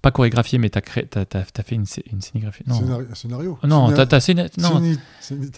pas 0.00 0.10
chorégraphié, 0.10 0.58
mais 0.58 0.70
t'as 0.70 0.80
créé- 0.80 1.06
t'as- 1.06 1.26
t'as- 1.26 1.42
t'as 1.52 1.62
fait 1.62 1.74
une, 1.74 1.84
une 2.10 2.22
scénographie. 2.22 2.62
Non, 2.66 2.78
Scénario. 2.80 3.06
scénario. 3.14 3.58
non, 3.64 3.92
t'as 3.92 4.06
t'as 4.06 4.20
scéna- 4.20 4.48
non, 4.56 4.80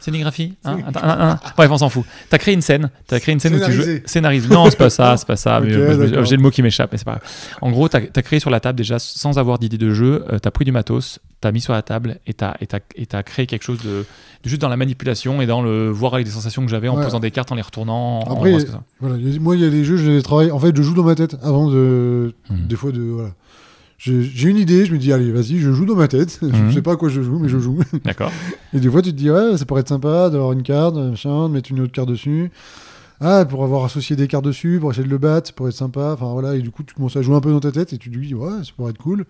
scénographie. 0.01 0.57
hein 0.65 0.79
Attends, 0.89 1.05
un, 1.05 1.09
un, 1.09 1.31
un. 1.31 1.41
Bref, 1.57 1.71
on 1.71 1.79
s'en 1.79 1.89
fout. 1.89 2.05
T'as 2.31 2.39
créé 2.39 2.55
une 2.55 2.63
scène. 2.63 2.91
T'as 3.07 3.21
créé 3.21 3.33
une 3.33 3.39
scène 3.39 3.55
où 3.55 3.65
tu 3.65 3.71
joues. 3.73 3.83
Scénarisé. 4.07 4.49
Non, 4.49 4.69
c'est 4.71 4.77
pas 4.77 4.91
ça, 4.91 5.17
c'est 5.19 5.27
pas 5.27 5.37
ça. 5.37 5.61
mais, 5.61 5.73
euh. 5.73 6.25
J'ai 6.25 6.37
le 6.37 6.43
mot 6.43 6.51
qui 6.51 6.63
m'échappe, 6.63 6.91
mais 6.91 6.99
c'est 6.99 7.05
pas 7.05 7.13
grave. 7.19 7.25
En 7.61 7.71
gros, 7.71 7.89
t'as 7.89 8.01
as 8.15 8.23
créé 8.23 8.41
sur 8.41 8.51
la 8.51 8.59
table 8.59 8.77
déjà 8.77 8.99
sans 8.99 9.39
avoir 9.39 9.59
d'idée 9.61 9.79
de 9.79 9.95
jeu. 9.95 10.25
euh, 10.33 10.39
t'as 10.41 10.51
pris 10.51 10.65
du 10.65 10.73
matos, 10.73 11.21
t'as 11.41 11.53
mis 11.53 11.61
sur 11.61 11.73
la 11.73 11.83
table 11.83 12.19
et 12.27 12.35
t'as 12.35 12.55
et 12.61 12.67
et 12.97 13.07
créé 13.25 13.47
quelque 13.47 13.63
chose 13.63 13.79
de, 13.83 14.05
de 14.45 14.49
juste 14.49 14.61
dans 14.61 14.69
la 14.69 14.77
manipulation 14.77 15.41
et 15.41 15.47
dans 15.47 15.63
le 15.63 15.89
voir 15.89 16.15
avec 16.15 16.27
des 16.27 16.33
sensations 16.33 16.63
que 16.65 16.71
j'avais 16.71 16.89
en 16.89 16.97
Ouais. 16.99 17.05
posant 17.05 17.21
des 17.21 17.31
cartes, 17.31 17.51
en 17.53 17.55
les 17.55 17.63
retournant. 17.63 18.21
Après, 18.23 18.53
en- 18.55 18.59
ce 18.59 18.65
que 18.67 18.71
ça. 18.73 18.83
Voilà, 19.01 19.17
il 19.17 19.33
y 19.33 19.37
a- 19.37 19.41
moi, 19.41 19.57
il 19.57 19.63
y 19.63 19.65
a 19.65 19.71
des 19.71 19.85
jeux, 19.85 19.97
je 19.97 20.11
les 20.11 20.23
travaille. 20.23 20.51
En 20.51 20.59
fait, 20.59 20.77
je 20.77 20.83
joue 20.83 20.95
dans 20.95 21.03
ma 21.05 21.15
tête 21.15 21.37
avant 21.43 21.71
de. 21.71 22.35
Mhm. 22.51 22.67
Des 22.67 22.77
fois, 22.77 22.93
de. 22.93 23.01
Voilà. 23.01 23.31
J'ai 23.99 24.49
une 24.49 24.57
idée, 24.57 24.87
je 24.87 24.93
me 24.95 24.99
dis, 24.99 25.13
allez, 25.13 25.31
vas-y, 25.31 25.59
je 25.59 25.73
joue 25.73 25.85
dans 25.85 25.95
ma 25.95 26.09
tête. 26.09 26.39
Je 26.43 26.47
ne 26.47 26.73
sais 26.73 26.81
pas 26.81 26.93
à 26.93 26.97
quoi 26.97 27.11
je 27.11 27.21
joue, 27.21 27.39
mais 27.39 27.51
je 27.51 27.59
joue. 27.59 27.81
D'accord. 28.05 28.33
Et 28.73 28.81
des 28.81 28.89
fois, 28.91 29.03
tu 29.03 29.11
te 29.13 29.17
dis, 29.17 29.31
ouais, 29.31 29.59
ça 29.59 29.67
pourrait 29.67 29.83
être 29.83 29.89
sympa 29.91 30.31
d'avoir 30.31 30.53
une 30.53 30.63
carte, 30.63 30.95
machin, 30.95 31.49
de 31.49 31.53
mettre 31.53 31.71
une 31.71 31.81
autre 31.81 31.93
carte 31.93 32.09
dessus. 32.09 32.51
Ah, 33.21 33.45
pour 33.45 33.63
avoir 33.63 33.85
associé 33.85 34.17
des 34.17 34.27
cartes 34.27 34.47
dessus, 34.47 34.79
pour 34.81 34.91
essayer 34.91 35.05
de 35.05 35.11
le 35.11 35.19
battre, 35.19 35.49
ça 35.49 35.53
pourrait 35.53 35.69
être 35.69 35.77
sympa. 35.77 36.13
Enfin, 36.15 36.33
voilà. 36.33 36.55
Et 36.57 36.63
du 36.63 36.71
coup, 36.71 36.83
tu 36.83 36.95
commences 36.95 37.17
à 37.17 37.21
jouer 37.23 37.35
un 37.37 37.43
peu 37.43 37.51
dans 37.51 37.61
ta 37.61 37.73
tête 37.73 37.93
et 37.93 37.99
tu 37.99 38.11
te 38.11 38.19
dis, 38.19 38.35
ouais, 38.35 38.65
ça 38.65 38.71
pourrait 38.75 38.93
être 38.93 38.99
cool. 39.03 39.27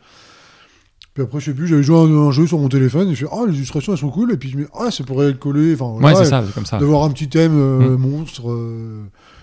Puis 1.15 1.25
après, 1.25 1.41
je 1.41 1.47
sais 1.47 1.55
plus, 1.55 1.67
j'avais 1.67 1.83
joué 1.83 1.97
à 1.97 2.01
un, 2.01 2.29
un 2.29 2.31
jeu 2.31 2.47
sur 2.47 2.59
mon 2.59 2.69
téléphone 2.69 3.09
et 3.09 3.15
je 3.15 3.27
fais, 3.27 3.33
ah, 3.33 3.45
les 3.49 3.55
illustrations, 3.57 3.93
elles 3.93 3.99
sont 3.99 4.11
cool. 4.11 4.33
Et 4.33 4.37
puis 4.37 4.49
je 4.49 4.57
me 4.57 4.63
dis, 4.65 4.69
ah, 4.79 4.91
ça 4.91 5.03
pourrait 5.05 5.31
être 5.31 5.39
collé. 5.41 5.75
Enfin, 5.75 5.87
Ouais, 5.95 6.01
voilà, 6.13 6.17
c'est 6.25 6.31
ça, 6.31 6.45
c'est 6.47 6.55
comme 6.55 6.67
ça. 6.67 6.79
D'avoir 6.79 7.03
un 7.05 7.11
petit 7.11 7.29
thème 7.29 7.53
euh, 7.57 7.97
Mhm. 7.97 8.11
monstre, 8.11 8.51
euh, 8.51 9.03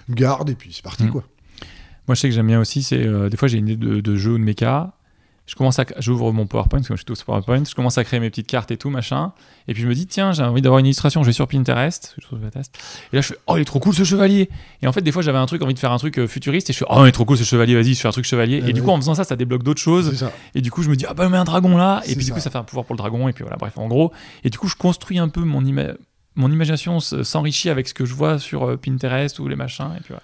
garde, 0.10 0.50
et 0.50 0.56
puis 0.56 0.72
c'est 0.74 0.84
parti, 0.84 1.04
Mhm. 1.04 1.12
quoi. 1.12 1.24
Moi, 2.08 2.16
je 2.16 2.22
sais 2.22 2.30
que 2.30 2.36
j'aime 2.36 2.48
bien 2.48 2.62
aussi, 2.62 2.84
c'est 2.84 3.06
euh, 3.06 3.28
des 3.30 3.36
fois 3.36 3.50
j'ai 3.50 3.58
une 3.58 3.68
idée 3.68 3.86
de, 3.86 4.00
de 4.00 4.16
jeu 4.16 4.32
ou 4.34 4.38
de 4.38 4.44
méca. 4.44 4.94
Je 5.48 5.56
commence 5.56 5.80
à, 5.80 5.86
j'ouvre 6.00 6.34
mon 6.34 6.46
PowerPoint, 6.46 6.80
parce 6.80 6.90
que 6.90 6.94
je 6.96 6.98
suis 6.98 7.06
tout 7.06 7.16
sur 7.16 7.26
PowerPoint. 7.26 7.64
Je 7.64 7.74
commence 7.74 7.98
à 7.98 8.04
créer 8.04 8.20
mes 8.20 8.30
petites 8.30 8.48
cartes 8.48 8.70
et 8.70 8.76
tout, 8.76 8.90
machin. 8.90 9.32
Et 9.70 9.74
puis 9.74 9.82
je 9.82 9.88
me 9.88 9.96
dis, 9.96 10.06
tiens, 10.06 10.34
j'ai 10.34 10.44
envie 10.44 10.62
d'avoir 10.62 10.80
une 10.80 10.86
illustration. 10.88 11.24
Je 11.24 11.28
vais 11.28 11.34
sur 11.34 11.48
Pinterest. 11.48 12.16
Je 12.18 12.28
trouve 12.28 12.40
Pinterest. 12.40 12.78
Et 13.14 13.16
là, 13.16 13.22
je 13.22 13.28
fais, 13.28 13.38
oh, 13.48 13.56
il 13.56 13.62
est 13.62 13.66
trop 13.66 13.80
cool 13.80 13.94
ce 13.94 14.04
chevalier. 14.04 14.50
Et 14.82 14.88
en 14.88 14.92
fait, 14.92 15.02
des 15.02 15.12
fois, 15.14 15.22
j'avais 15.22 15.38
un 15.38 15.46
truc, 15.46 15.62
envie 15.62 15.74
de 15.74 15.80
faire 15.80 15.94
un 15.94 15.98
truc 15.98 16.20
euh, 16.20 16.28
futuriste. 16.28 16.70
Et 16.70 16.74
je 16.74 16.80
fais, 16.80 16.86
oh, 16.90 17.06
il 17.06 17.08
est 17.08 17.12
trop 17.14 17.24
cool 17.24 17.38
ce 17.38 17.46
chevalier. 17.46 17.76
Vas-y, 17.76 17.94
je 17.94 18.02
fais 18.02 18.10
un 18.10 18.12
truc 18.12 18.26
chevalier. 18.26 18.62
Eh 18.66 18.70
et 18.70 18.74
du 18.74 18.84
coup, 18.84 18.90
en 18.90 18.98
faisant 18.98 19.16
ça, 19.16 19.24
ça 19.24 19.38
débloque 19.38 19.64
d'autres 19.64 19.82
choses. 19.82 20.26
Et 20.54 20.60
du 20.62 20.70
coup, 20.70 20.84
je 20.84 20.90
me 20.90 20.96
dis, 20.98 21.06
ah 21.08 21.14
bah, 21.14 21.30
mets 21.30 21.38
un 21.38 21.46
dragon 21.46 21.78
là. 21.78 22.02
Et 22.08 22.16
puis 22.16 22.26
du 22.26 22.32
coup, 22.34 22.40
ça. 22.40 22.46
ça 22.46 22.50
fait 22.52 22.58
un 22.58 22.64
pouvoir 22.64 22.86
pour 22.86 22.96
le 22.96 23.00
dragon. 23.00 23.30
Et 23.30 23.34
puis 23.34 23.44
voilà, 23.44 23.56
bref, 23.58 23.78
en 23.78 23.88
gros. 23.88 24.12
Et 24.44 24.50
du 24.50 24.58
coup, 24.58 24.68
je 24.68 24.76
construis 24.76 25.18
un 25.18 25.30
peu 25.30 25.40
mon, 25.42 25.62
ima- 25.64 25.96
mon 26.36 26.52
imagination 26.52 27.00
s'enrichit 27.00 27.70
avec 27.70 27.88
ce 27.88 27.94
que 27.94 28.04
je 28.04 28.14
vois 28.14 28.38
sur 28.38 28.68
euh, 28.68 28.76
Pinterest 28.76 29.40
ou 29.40 29.48
les 29.48 29.56
machins. 29.56 29.92
Et 29.96 30.02
puis 30.02 30.10
voilà. 30.10 30.24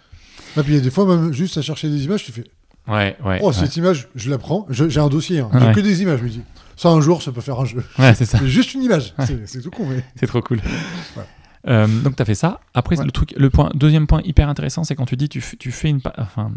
Et 0.58 0.62
puis 0.62 0.74
il 0.74 0.76
y 0.76 0.80
a 0.80 0.84
des 0.84 0.92
fois, 0.92 1.06
même 1.06 1.32
juste 1.34 1.58
à 1.58 1.62
chercher 1.64 1.90
des 1.90 2.04
images, 2.04 2.24
tu 2.26 2.32
fais, 2.32 2.44
Ouais, 2.88 3.16
ouais. 3.24 3.40
oh, 3.42 3.48
ouais. 3.48 3.54
cette 3.54 3.76
image, 3.78 4.10
je 4.16 4.30
la 4.30 4.38
prends. 4.38 4.66
J'ai 4.70 5.00
un 5.00 5.08
dossier, 5.10 5.40
hein. 5.40 5.50
Ouais. 5.54 5.60
j'ai 5.62 5.72
que 5.74 5.80
des 5.80 6.02
images, 6.02 6.20
je 6.20 6.24
me 6.26 6.30
dis. 6.30 6.42
Ça, 6.76 6.90
un 6.90 7.00
jour, 7.02 7.22
ça 7.22 7.32
peut 7.32 7.42
faire 7.42 7.60
un 7.60 7.66
jeu. 7.66 7.84
Ouais, 8.00 8.14
c'est 8.14 8.26
ça. 8.26 8.40
Juste 8.46 8.74
une 8.74 8.84
image. 8.84 9.14
Ouais. 9.18 9.26
C'est- 9.46 9.62
tout 9.62 9.72
con, 9.72 9.86
mais. 9.88 10.04
C'est 10.16 10.28
trop 10.28 10.42
cool. 10.42 10.58
Ouais. 11.16 11.24
Euh, 11.68 11.88
donc 11.88 12.18
tu 12.18 12.22
as 12.22 12.26
fait 12.26 12.36
ça. 12.36 12.60
Après 12.74 12.98
Ouais. 12.98 13.06
le 13.06 13.12
truc, 13.12 13.34
le 13.38 13.50
point, 13.50 13.70
deuxième 13.74 14.06
point 14.06 14.22
hyper 14.26 14.50
intéressant, 14.50 14.84
c'est 14.84 14.96
quand 14.96 15.06
tu 15.06 15.16
dis 15.16 15.30
tu, 15.30 15.40
fais 15.42 15.90
une, 15.90 16.02
enfin, 16.18 16.52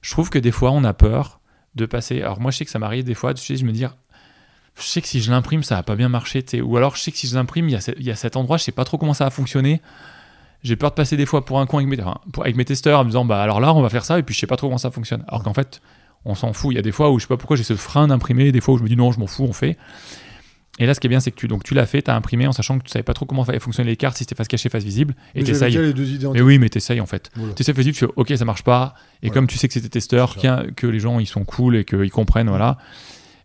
je 0.00 0.10
trouve 0.10 0.30
que 0.30 0.38
des 0.40 0.50
fois 0.50 0.72
on 0.72 0.82
a 0.82 0.92
peur 0.92 1.38
de 1.76 1.86
passer. 1.86 2.20
Alors 2.22 2.40
moi 2.40 2.50
je 2.50 2.56
sais 2.56 2.64
que 2.64 2.70
ça 2.72 2.80
m'arrive 2.80 3.04
des 3.04 3.14
fois, 3.14 3.34
tu 3.34 3.44
sais, 3.44 3.54
je 3.56 3.64
me 3.64 3.70
dis, 3.70 3.84
je 3.84 4.82
sais 4.82 5.00
que 5.00 5.06
si 5.06 5.20
je 5.20 5.30
l'imprime 5.30 5.62
ça 5.62 5.76
va 5.76 5.84
pas 5.84 5.94
bien 5.94 6.08
marcher, 6.08 6.44
ou 6.60 6.76
alors 6.76 6.96
je 6.96 7.02
sais 7.02 7.12
que 7.12 7.18
si 7.18 7.28
je 7.28 7.36
l'imprime 7.36 7.68
il 7.68 7.72
y, 7.72 7.76
a 7.76 7.92
y 8.00 8.10
a 8.10 8.16
cet 8.16 8.34
endroit, 8.34 8.56
je 8.56 8.64
sais 8.64 8.72
pas 8.72 8.84
trop 8.84 8.98
comment 8.98 9.14
ça 9.14 9.22
va 9.24 9.30
fonctionner. 9.30 9.80
J'ai 10.62 10.76
peur 10.76 10.90
de 10.90 10.94
passer 10.94 11.16
des 11.16 11.26
fois 11.26 11.44
pour 11.44 11.58
un 11.60 11.66
coin 11.66 11.80
avec 11.82 11.88
mes, 11.88 12.00
enfin, 12.02 12.18
pour- 12.32 12.44
avec 12.44 12.54
mes 12.56 12.64
testeurs 12.64 13.00
en 13.00 13.04
me 13.04 13.08
disant 13.08 13.24
bah 13.24 13.42
alors 13.42 13.60
là 13.60 13.74
on 13.74 13.82
va 13.82 13.88
faire 13.88 14.04
ça 14.04 14.18
et 14.18 14.22
puis 14.22 14.34
je 14.34 14.40
sais 14.40 14.46
pas 14.46 14.56
trop 14.56 14.68
comment 14.68 14.78
ça 14.78 14.90
fonctionne. 14.90 15.24
Alors 15.28 15.42
qu'en 15.42 15.54
fait 15.54 15.80
on 16.24 16.34
s'en 16.36 16.52
fout. 16.52 16.72
Il 16.72 16.76
y 16.76 16.78
a 16.78 16.82
des 16.82 16.92
fois 16.92 17.10
où 17.10 17.18
je 17.18 17.24
sais 17.24 17.28
pas 17.28 17.36
pourquoi 17.36 17.56
j'ai 17.56 17.64
ce 17.64 17.74
frein 17.74 18.06
d'imprimer, 18.06 18.52
des 18.52 18.60
fois 18.60 18.74
où 18.74 18.78
je 18.78 18.82
me 18.84 18.88
dis 18.88 18.96
non 18.96 19.10
je 19.10 19.18
m'en 19.18 19.26
fous, 19.26 19.44
on 19.48 19.52
fait. 19.52 19.76
Et 20.78 20.86
là, 20.86 20.94
ce 20.94 21.00
qui 21.00 21.06
est 21.06 21.10
bien, 21.10 21.20
c'est 21.20 21.30
que 21.30 21.36
tu, 21.36 21.48
donc, 21.48 21.64
tu 21.64 21.74
l'as 21.74 21.84
fait, 21.84 22.00
tu 22.00 22.10
as 22.10 22.16
imprimé 22.16 22.46
en 22.46 22.52
sachant 22.52 22.78
que 22.78 22.84
tu 22.84 22.90
savais 22.90 23.02
pas 23.02 23.12
trop 23.12 23.26
comment 23.26 23.44
fonctionner 23.44 23.90
les 23.90 23.96
cartes, 23.96 24.16
si 24.16 24.24
c'était 24.24 24.34
face 24.34 24.48
cachée, 24.48 24.70
face 24.70 24.82
visible, 24.82 25.14
et 25.34 25.44
t'essayes. 25.44 25.76
Mais 26.32 26.40
oui, 26.40 26.58
mais 26.58 26.70
t'essayes 26.70 26.98
en 27.00 27.04
fait. 27.06 27.30
Voilà. 27.36 27.52
T'essayes 27.52 27.74
face 27.74 27.84
visible, 27.84 27.94
tu 27.98 28.06
fais 28.06 28.12
ok, 28.16 28.32
ça 28.38 28.44
marche 28.46 28.62
pas, 28.64 28.94
et 29.22 29.26
Voilà. 29.26 29.34
comme 29.34 29.46
tu 29.48 29.58
sais 29.58 29.68
que 29.68 29.74
c'était 29.74 29.90
testeur, 29.90 30.34
a- 30.44 30.62
que 30.74 30.86
les 30.86 30.98
gens 30.98 31.18
ils 31.20 31.26
sont 31.26 31.44
cool 31.44 31.76
et 31.76 31.84
qu'ils 31.84 32.10
comprennent, 32.10 32.48
voilà, 32.48 32.78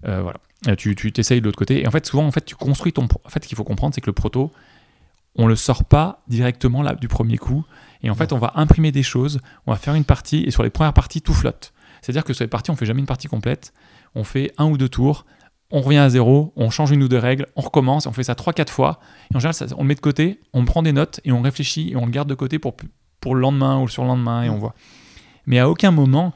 euh, 0.08 0.22
voilà. 0.22 0.38
Tu 0.78 0.96
t'essayes 0.96 1.42
de 1.42 1.46
l'autre 1.46 1.58
côté, 1.58 1.82
et 1.84 1.88
en 1.88 1.92
fait, 1.92 2.06
souvent, 2.06 2.26
en 2.26 2.32
fait, 2.32 2.46
tu 2.46 2.56
construis 2.56 2.94
ton. 2.94 3.04
En 3.26 3.30
fait, 3.30 3.44
ce 3.44 3.48
qu'il 3.50 3.58
faut 3.58 3.66
comprendre, 3.66 3.94
c'est 3.94 4.02
que 4.02 4.08
le 4.08 4.14
proto, 4.14 4.52
on 5.38 5.48
le 5.48 5.56
sort 5.56 5.84
pas 5.86 6.22
directement 6.28 6.82
là 6.82 6.96
du 6.96 7.08
premier 7.08 7.38
coup, 7.38 7.64
et 8.04 8.10
en 8.10 8.16
fait, 8.16 8.32
on 8.34 8.38
va 8.38 8.54
imprimer 8.56 8.92
des 8.92 9.04
choses, 9.04 9.40
on 9.66 9.72
va 9.72 9.78
faire 9.78 9.96
une 9.96 10.04
partie, 10.04 10.44
et 10.44 10.52
sur 10.52 10.64
les 10.64 10.70
premières 10.70 10.94
parties, 10.94 11.22
tout 11.22 11.34
flotte. 11.34 11.74
C'est-à-dire 12.02 12.24
que 12.24 12.34
sur 12.34 12.44
les 12.44 12.48
parties, 12.50 12.72
on 12.72 12.76
fait 12.76 12.86
jamais 12.86 13.00
une 13.00 13.08
partie 13.08 13.28
complète, 13.28 13.74
on 14.16 14.24
fait 14.24 14.52
un 14.58 14.66
ou 14.66 14.78
deux 14.78 14.90
tours, 14.90 15.26
on 15.72 15.82
revient 15.82 15.98
à 15.98 16.10
zéro, 16.10 16.54
on 16.56 16.70
change 16.70 16.92
une 16.92 17.04
ou 17.04 17.08
deux 17.08 17.18
règles, 17.18 17.48
on 17.56 17.62
recommence, 17.62 18.06
on 18.06 18.14
fait 18.14 18.24
ça 18.24 18.34
3-4 18.36 18.70
fois, 18.70 19.00
et 19.32 19.36
en 19.36 19.40
général, 19.40 19.54
ça- 19.54 19.66
on 19.78 19.82
le 19.82 19.88
met 19.88 19.96
de 19.96 20.00
côté, 20.00 20.40
on 20.54 20.64
prend 20.66 20.82
des 20.84 20.94
notes, 20.94 21.20
et 21.26 21.32
on 21.32 21.42
réfléchit, 21.42 21.90
et 21.92 21.96
on 21.96 22.06
le 22.06 22.12
garde 22.12 22.30
de 22.30 22.36
côté 22.36 22.60
pour, 22.60 22.76
pour 23.20 23.36
le 23.36 23.42
lendemain 23.42 23.78
ou 23.80 23.86
le 23.86 23.92
surlendemain, 23.92 24.44
et 24.44 24.50
on 24.50 24.58
voit. 24.58 24.76
Mais 25.46 25.60
à 25.60 25.70
aucun 25.70 25.92
moment, 25.92 26.34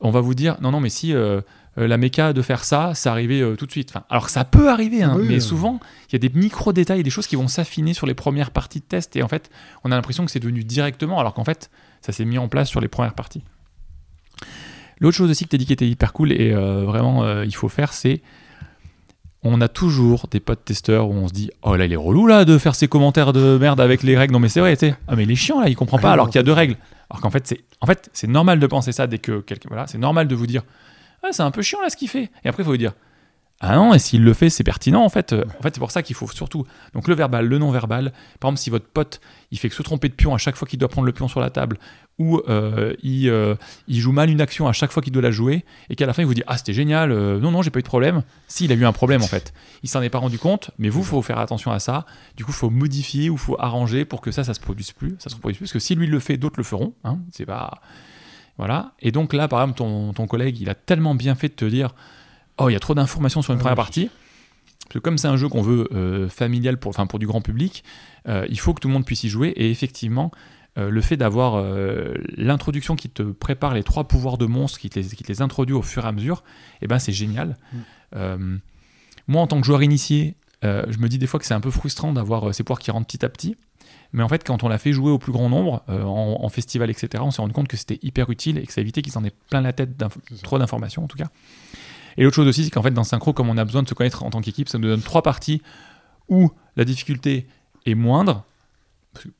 on 0.00 0.10
va 0.10 0.20
vous 0.20 0.34
dire, 0.34 0.56
non, 0.60 0.70
non, 0.72 0.80
mais 0.80 0.88
si, 0.90 1.14
euh, 1.14 1.40
euh, 1.78 1.86
la 1.88 1.96
méca 1.96 2.32
de 2.32 2.42
faire 2.42 2.64
ça, 2.64 2.94
ça 2.94 3.10
arrivait 3.10 3.40
euh, 3.40 3.56
tout 3.56 3.66
de 3.66 3.70
suite. 3.70 3.90
Enfin, 3.90 4.04
alors 4.08 4.28
ça 4.28 4.44
peut 4.44 4.68
arriver, 4.70 5.02
hein, 5.02 5.16
Oui, 5.18 5.26
mais 5.28 5.40
souvent 5.40 5.80
il 6.08 6.12
y 6.12 6.16
a 6.16 6.18
des 6.18 6.28
micro-détails, 6.28 7.02
des 7.02 7.10
choses 7.10 7.26
qui 7.26 7.36
vont 7.36 7.48
s'affiner 7.48 7.94
sur 7.94 8.06
les 8.06 8.14
premières 8.14 8.50
parties 8.50 8.80
de 8.80 8.84
test, 8.84 9.16
et 9.16 9.22
en 9.22 9.28
fait, 9.28 9.50
on 9.82 9.90
a 9.92 9.96
l'impression 9.96 10.24
que 10.24 10.30
c'est 10.30 10.40
devenu 10.40 10.64
directement, 10.64 11.18
alors 11.18 11.34
qu'en 11.34 11.44
fait, 11.44 11.70
ça 12.00 12.12
s'est 12.12 12.24
mis 12.24 12.38
en 12.38 12.48
place 12.48 12.68
sur 12.68 12.80
les 12.80 12.88
premières 12.88 13.14
parties. 13.14 13.42
L'autre 15.00 15.16
chose 15.16 15.30
aussi 15.30 15.44
que 15.44 15.50
tu 15.50 15.56
as 15.56 15.58
dit 15.58 15.66
qui 15.66 15.72
était 15.72 15.88
hyper 15.88 16.12
cool 16.12 16.32
et 16.32 16.52
euh, 16.52 16.84
vraiment 16.84 17.42
il 17.42 17.54
faut 17.54 17.68
faire, 17.68 17.92
c'est 17.92 18.22
on 19.42 19.60
a 19.60 19.68
toujours 19.68 20.26
des 20.30 20.40
potes 20.40 20.64
testeurs 20.64 21.08
où 21.08 21.12
on 21.12 21.28
se 21.28 21.32
dit 21.32 21.50
oh 21.62 21.76
là 21.76 21.84
il 21.84 21.92
est 21.92 21.96
relou 21.96 22.26
là 22.26 22.44
de 22.44 22.56
faire 22.56 22.74
ses 22.74 22.88
commentaires 22.88 23.32
de 23.32 23.58
merde 23.58 23.80
avec 23.80 24.02
les 24.02 24.16
règles 24.16 24.32
non 24.32 24.38
mais 24.40 24.48
c'est 24.48 24.60
vrai 24.60 24.74
tu 24.76 24.86
sais. 24.86 24.96
Ah 25.06 25.16
mais 25.16 25.24
il 25.24 25.30
est 25.30 25.36
chiant 25.36 25.60
là 25.60 25.68
il 25.68 25.76
comprend 25.76 25.98
pas 25.98 26.10
Ah, 26.10 26.12
alors 26.14 26.28
qu'il 26.28 26.36
y 26.36 26.38
a 26.38 26.42
deux 26.42 26.52
règles. 26.52 26.76
Alors 27.10 27.20
qu'en 27.20 27.30
fait 27.30 27.46
c'est 27.46 27.60
en 27.80 27.86
fait 27.86 28.08
c'est 28.14 28.26
normal 28.26 28.58
de 28.58 28.66
penser 28.66 28.92
ça 28.92 29.06
dès 29.06 29.18
que 29.18 29.40
quelqu'un 29.40 29.68
voilà 29.68 29.86
c'est 29.86 29.98
normal 29.98 30.28
de 30.28 30.34
vous 30.34 30.46
dire 30.46 30.62
ah 31.24 31.32
c'est 31.32 31.42
un 31.42 31.50
peu 31.50 31.62
chiant 31.62 31.80
là 31.80 31.90
ce 31.90 31.96
qu'il 31.96 32.08
fait. 32.08 32.30
Et 32.44 32.48
après 32.48 32.62
il 32.62 32.66
faut 32.66 32.72
vous 32.72 32.76
dire 32.76 32.94
ah 33.60 33.76
non 33.76 33.94
et 33.94 33.98
s'il 33.98 34.22
le 34.22 34.34
fait 34.34 34.50
c'est 34.50 34.64
pertinent 34.64 35.04
en 35.04 35.08
fait. 35.08 35.32
Euh, 35.32 35.44
en 35.58 35.62
fait 35.62 35.74
c'est 35.74 35.80
pour 35.80 35.90
ça 35.90 36.02
qu'il 36.02 36.16
faut 36.16 36.26
surtout 36.28 36.66
donc 36.92 37.08
le 37.08 37.14
verbal 37.14 37.46
le 37.46 37.58
non 37.58 37.70
verbal 37.70 38.12
par 38.40 38.48
exemple 38.48 38.60
si 38.60 38.68
votre 38.68 38.86
pote 38.86 39.20
il 39.52 39.58
fait 39.58 39.68
que 39.68 39.74
se 39.74 39.82
tromper 39.82 40.08
de 40.08 40.14
pion 40.14 40.34
à 40.34 40.38
chaque 40.38 40.56
fois 40.56 40.66
qu'il 40.66 40.78
doit 40.78 40.88
prendre 40.88 41.06
le 41.06 41.12
pion 41.12 41.28
sur 41.28 41.40
la 41.40 41.50
table 41.50 41.78
ou 42.18 42.40
euh, 42.48 42.94
il, 43.02 43.28
euh, 43.28 43.54
il 43.88 44.00
joue 44.00 44.12
mal 44.12 44.28
une 44.28 44.40
action 44.40 44.68
à 44.68 44.72
chaque 44.72 44.92
fois 44.92 45.02
qu'il 45.02 45.12
doit 45.12 45.22
la 45.22 45.30
jouer 45.30 45.64
et 45.88 45.96
qu'à 45.96 46.04
la 46.04 46.12
fin 46.12 46.22
il 46.22 46.26
vous 46.26 46.34
dit 46.34 46.42
ah 46.46 46.58
c'était 46.58 46.72
génial 46.72 47.10
non 47.38 47.52
non 47.52 47.62
j'ai 47.62 47.70
pas 47.70 47.78
eu 47.78 47.82
de 47.82 47.88
problème 47.88 48.22
s'il 48.48 48.70
a 48.72 48.74
eu 48.74 48.84
un 48.84 48.92
problème 48.92 49.22
en 49.22 49.26
fait. 49.26 49.54
Il 49.82 49.88
s'en 49.88 50.02
est 50.02 50.10
pas 50.10 50.18
rendu 50.18 50.38
compte 50.38 50.72
mais 50.78 50.88
vous 50.88 51.04
faut 51.04 51.22
faire 51.22 51.38
attention 51.38 51.70
à 51.70 51.78
ça. 51.78 52.06
Du 52.36 52.44
coup 52.44 52.52
faut 52.52 52.70
modifier 52.70 53.30
ou 53.30 53.36
faut 53.36 53.56
arranger 53.58 54.04
pour 54.04 54.20
que 54.20 54.32
ça 54.32 54.42
ça 54.44 54.54
se 54.54 54.60
produise 54.60 54.92
plus 54.92 55.14
ça 55.18 55.30
se 55.30 55.36
plus 55.36 55.56
parce 55.56 55.72
que 55.72 55.78
si 55.78 55.94
lui 55.94 56.06
le 56.06 56.18
fait 56.18 56.36
d'autres 56.36 56.58
le 56.58 56.64
feront 56.64 56.94
hein, 57.04 57.18
c'est 57.30 57.46
pas 57.46 57.80
voilà 58.58 58.92
et 59.00 59.10
donc 59.10 59.32
là 59.32 59.48
par 59.48 59.60
exemple 59.60 59.78
ton, 59.78 60.12
ton 60.12 60.26
collègue 60.26 60.60
il 60.60 60.70
a 60.70 60.74
tellement 60.74 61.14
bien 61.14 61.34
fait 61.34 61.48
de 61.48 61.54
te 61.54 61.64
dire 61.64 61.94
oh 62.58 62.68
il 62.68 62.72
y 62.72 62.76
a 62.76 62.80
trop 62.80 62.94
d'informations 62.94 63.42
sur 63.42 63.52
une 63.52 63.58
Ah 63.58 63.62
première 63.62 63.76
partie 63.76 64.10
parce 64.84 64.94
que 64.94 64.98
comme 64.98 65.18
c'est 65.18 65.28
un 65.28 65.36
jeu 65.36 65.48
qu'on 65.48 65.62
veut 65.62 65.88
euh, 65.92 66.28
familial 66.28 66.78
pour, 66.78 66.90
enfin, 66.90 67.06
pour 67.06 67.18
du 67.18 67.26
grand 67.26 67.40
public, 67.40 67.84
euh, 68.28 68.46
il 68.50 68.58
faut 68.58 68.74
que 68.74 68.80
tout 68.80 68.88
le 68.88 68.94
monde 68.94 69.06
puisse 69.06 69.24
y 69.24 69.28
jouer. 69.28 69.48
Et 69.56 69.70
effectivement, 69.70 70.30
euh, 70.76 70.90
le 70.90 71.00
fait 71.00 71.16
d'avoir 71.16 71.64
l'introduction 72.36 72.94
qui 72.96 73.08
te 73.08 73.22
prépare 73.22 73.74
les 73.74 73.82
trois 73.82 74.04
pouvoirs 74.04 74.36
de 74.36 74.46
monstres, 74.46 74.78
qui 74.78 74.90
te 74.90 74.98
les, 74.98 75.06
qui 75.06 75.24
te 75.24 75.28
les 75.28 75.40
introduit 75.40 75.74
au 75.74 75.82
fur 75.82 76.04
et 76.04 76.08
à 76.08 76.12
mesure, 76.12 76.44
eh 76.82 76.86
ben, 76.86 76.98
c'est 76.98 77.12
génial. 77.12 77.56
Mm. 78.14 78.58
Moi, 79.26 79.40
en 79.40 79.46
tant 79.46 79.58
que 79.60 79.66
joueur 79.66 79.82
initié, 79.82 80.36
je 80.62 80.98
me 80.98 81.08
dis 81.08 81.18
des 81.18 81.26
fois 81.26 81.40
que 81.40 81.46
c'est 81.46 81.54
un 81.54 81.60
peu 81.60 81.70
frustrant 81.70 82.12
d'avoir 82.12 82.54
ces 82.54 82.62
pouvoirs 82.62 82.78
qui 82.78 82.90
rentrent 82.90 83.06
petit 83.06 83.24
à 83.24 83.28
petit. 83.28 83.56
Mais 84.14 84.22
en 84.22 84.28
fait, 84.28 84.42
quand 84.44 84.62
on 84.62 84.68
l'a 84.68 84.78
fait 84.78 84.92
jouer 84.92 85.10
au 85.10 85.18
plus 85.18 85.32
grand 85.32 85.48
nombre, 85.48 85.82
euh, 85.88 86.02
en, 86.04 86.38
en 86.42 86.48
festival, 86.48 86.88
etc., 86.88 87.22
on 87.26 87.30
s'est 87.32 87.42
rendu 87.42 87.52
compte 87.52 87.68
que 87.68 87.76
c'était 87.76 87.98
hyper 88.02 88.30
utile 88.30 88.58
et 88.58 88.62
que 88.66 88.72
ça 88.72 88.80
évitait 88.80 89.02
qu'ils 89.02 89.12
s'en 89.12 89.24
aient 89.24 89.32
plein 89.50 89.60
la 89.60 89.72
tête, 89.72 89.90
trop 90.42 90.58
d'informations 90.58 91.02
en 91.04 91.08
tout 91.08 91.18
cas. 91.18 91.26
Et 92.16 92.22
l'autre 92.22 92.36
chose 92.36 92.46
aussi, 92.46 92.62
c'est 92.64 92.70
qu'en 92.70 92.82
fait, 92.82 92.92
dans 92.92 93.02
Synchro, 93.04 93.32
comme 93.32 93.48
on 93.48 93.58
a 93.58 93.64
besoin 93.64 93.82
de 93.82 93.88
se 93.88 93.94
connaître 93.94 94.22
en 94.22 94.30
tant 94.30 94.40
qu'équipe, 94.40 94.68
ça 94.68 94.78
nous 94.78 94.86
donne 94.88 95.02
trois 95.02 95.22
parties 95.22 95.60
où 96.28 96.50
la 96.76 96.84
difficulté 96.84 97.46
est 97.86 97.96
moindre, 97.96 98.44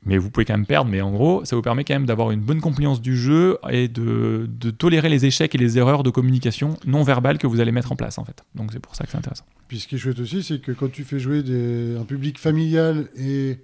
mais 0.04 0.18
vous 0.18 0.30
pouvez 0.30 0.44
quand 0.44 0.54
même 0.54 0.66
perdre, 0.66 0.90
mais 0.90 1.00
en 1.00 1.10
gros, 1.12 1.44
ça 1.44 1.56
vous 1.56 1.62
permet 1.62 1.84
quand 1.84 1.94
même 1.94 2.06
d'avoir 2.06 2.30
une 2.32 2.40
bonne 2.40 2.60
compliance 2.60 3.00
du 3.00 3.16
jeu 3.16 3.58
et 3.70 3.88
de, 3.88 4.48
de 4.48 4.70
tolérer 4.70 5.08
les 5.08 5.24
échecs 5.24 5.54
et 5.54 5.58
les 5.58 5.78
erreurs 5.78 6.02
de 6.02 6.10
communication 6.10 6.76
non 6.86 7.02
verbales 7.04 7.38
que 7.38 7.46
vous 7.46 7.60
allez 7.60 7.72
mettre 7.72 7.90
en 7.92 7.96
place, 7.96 8.18
en 8.18 8.24
fait. 8.24 8.44
Donc 8.56 8.70
c'est 8.72 8.80
pour 8.80 8.94
ça 8.96 9.04
que 9.04 9.10
c'est 9.10 9.18
intéressant. 9.18 9.44
Puis 9.68 9.78
ce 9.80 9.86
qui 9.88 9.94
est 9.94 9.98
chouette 9.98 10.18
aussi, 10.20 10.42
c'est 10.42 10.60
que 10.60 10.72
quand 10.72 10.90
tu 10.90 11.04
fais 11.04 11.18
jouer 11.20 11.42
des- 11.44 11.96
un 11.96 12.04
public 12.04 12.38
familial 12.38 13.08
et 13.16 13.58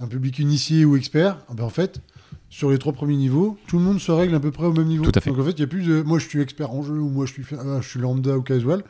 un 0.00 0.06
public 0.06 0.38
initié 0.38 0.84
ou 0.84 0.96
expert, 0.96 1.38
ah 1.48 1.54
ben 1.54 1.64
en 1.64 1.68
fait, 1.70 2.00
sur 2.48 2.70
les 2.70 2.78
trois 2.78 2.92
premiers 2.92 3.16
niveaux, 3.16 3.58
tout 3.66 3.78
le 3.78 3.84
monde 3.84 4.00
se 4.00 4.10
règle 4.10 4.34
à 4.34 4.40
peu 4.40 4.50
près 4.50 4.66
au 4.66 4.72
même 4.72 4.86
niveau. 4.88 5.04
Tout 5.04 5.12
à 5.14 5.20
fait. 5.20 5.30
Donc 5.30 5.38
en 5.38 5.44
fait, 5.44 5.52
il 5.52 5.58
n'y 5.58 5.64
a 5.64 5.66
plus 5.66 5.84
de 5.86 6.02
moi 6.02 6.18
je 6.18 6.26
suis 6.28 6.40
expert 6.40 6.70
en 6.72 6.82
jeu 6.82 6.94
ou 6.94 7.08
moi 7.08 7.26
je 7.26 7.32
suis, 7.32 7.44
ah, 7.52 7.80
je 7.80 7.88
suis 7.88 8.00
lambda 8.00 8.36
ou 8.36 8.42
casual. 8.42 8.82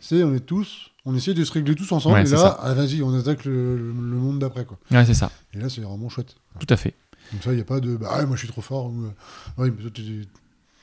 C'est 0.00 0.22
on 0.22 0.34
est 0.34 0.40
tous, 0.40 0.90
on 1.04 1.14
essaie 1.14 1.34
de 1.34 1.42
se 1.44 1.52
régler 1.52 1.74
tous 1.74 1.90
ensemble 1.92 2.16
Ouais, 2.16 2.26
et 2.28 2.30
là, 2.30 2.58
ah, 2.60 2.74
vas-y, 2.74 3.02
on 3.02 3.18
attaque 3.18 3.44
le, 3.44 3.78
monde 3.94 4.38
d'après 4.40 4.64
quoi. 4.64 4.78
Ouais, 4.90 5.04
c'est 5.06 5.14
ça, 5.14 5.30
Et 5.54 5.58
là, 5.58 5.68
c'est 5.68 5.80
vraiment 5.80 6.08
chouette. 6.08 6.34
tout 6.58 6.66
à 6.68 6.76
fait. 6.76 6.94
Comme 7.30 7.40
ça, 7.42 7.52
il 7.52 7.56
n'y 7.56 7.62
a 7.62 7.64
pas 7.64 7.80
de 7.80 7.96
bah 7.96 8.18
ouais, 8.18 8.26
moi 8.26 8.36
je 8.36 8.40
suis 8.40 8.48
trop 8.48 8.60
fort 8.60 8.86
ou 8.86 9.04
euh, 9.04 9.62
ouais, 9.62 9.70
mais 9.76 9.82
toi, 9.82 9.90
t'es- 9.92 10.02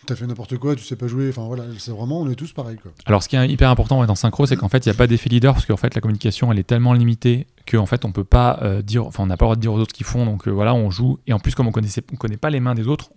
t'as 0.05 0.15
fait 0.15 0.27
n'importe 0.27 0.57
quoi, 0.57 0.75
tu 0.75 0.83
sais 0.83 0.95
pas 0.95 1.07
jouer. 1.07 1.29
Enfin 1.29 1.43
voilà, 1.43 1.63
c'est 1.77 1.91
vraiment, 1.91 2.21
on 2.21 2.29
est 2.29 2.35
tous 2.35 2.53
pareils 2.53 2.77
quoi. 2.77 2.91
Alors, 3.05 3.23
ce 3.23 3.29
qui 3.29 3.35
est 3.35 3.47
hyper 3.49 3.69
important 3.69 4.03
dans 4.05 4.15
Synchro, 4.15 4.45
c'est 4.45 4.55
qu'en 4.55 4.69
fait, 4.69 4.85
il 4.85 4.89
n'y 4.89 4.95
a 4.95 4.97
pas 4.97 5.07
d'effet 5.07 5.29
leader 5.29 5.53
parce 5.53 5.65
qu'en 5.65 5.77
fait, 5.77 5.95
la 5.95 6.01
communication, 6.01 6.51
elle 6.51 6.59
est 6.59 6.63
tellement 6.63 6.93
limitée 6.93 7.47
qu'en 7.69 7.85
fait, 7.85 8.05
on 8.05 8.11
peut 8.11 8.23
pas 8.23 8.59
euh, 8.61 8.81
dire, 8.81 9.05
enfin, 9.05 9.23
on 9.23 9.27
n'a 9.27 9.37
pas 9.37 9.45
le 9.45 9.47
droit 9.47 9.55
de 9.55 9.61
dire 9.61 9.73
aux 9.73 9.79
autres 9.79 9.91
ce 9.91 9.97
qu'ils 9.97 10.05
font. 10.05 10.25
Donc 10.25 10.47
euh, 10.47 10.51
voilà, 10.51 10.73
on 10.73 10.89
joue. 10.89 11.19
Et 11.27 11.33
en 11.33 11.39
plus, 11.39 11.55
comme 11.55 11.67
on 11.67 11.71
on 11.73 12.15
connaît 12.15 12.37
pas 12.37 12.49
les 12.49 12.59
mains 12.59 12.75
des 12.75 12.87
autres, 12.87 13.09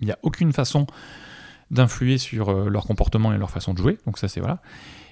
il 0.00 0.06
n'y 0.06 0.12
a 0.12 0.18
aucune 0.22 0.52
façon 0.52 0.86
d'influer 1.70 2.18
sur 2.18 2.48
euh, 2.48 2.68
leur 2.68 2.84
comportement 2.84 3.32
et 3.32 3.38
leur 3.38 3.50
façon 3.50 3.72
de 3.72 3.78
jouer. 3.78 3.98
Donc 4.06 4.18
ça, 4.18 4.28
c'est 4.28 4.40
voilà. 4.40 4.60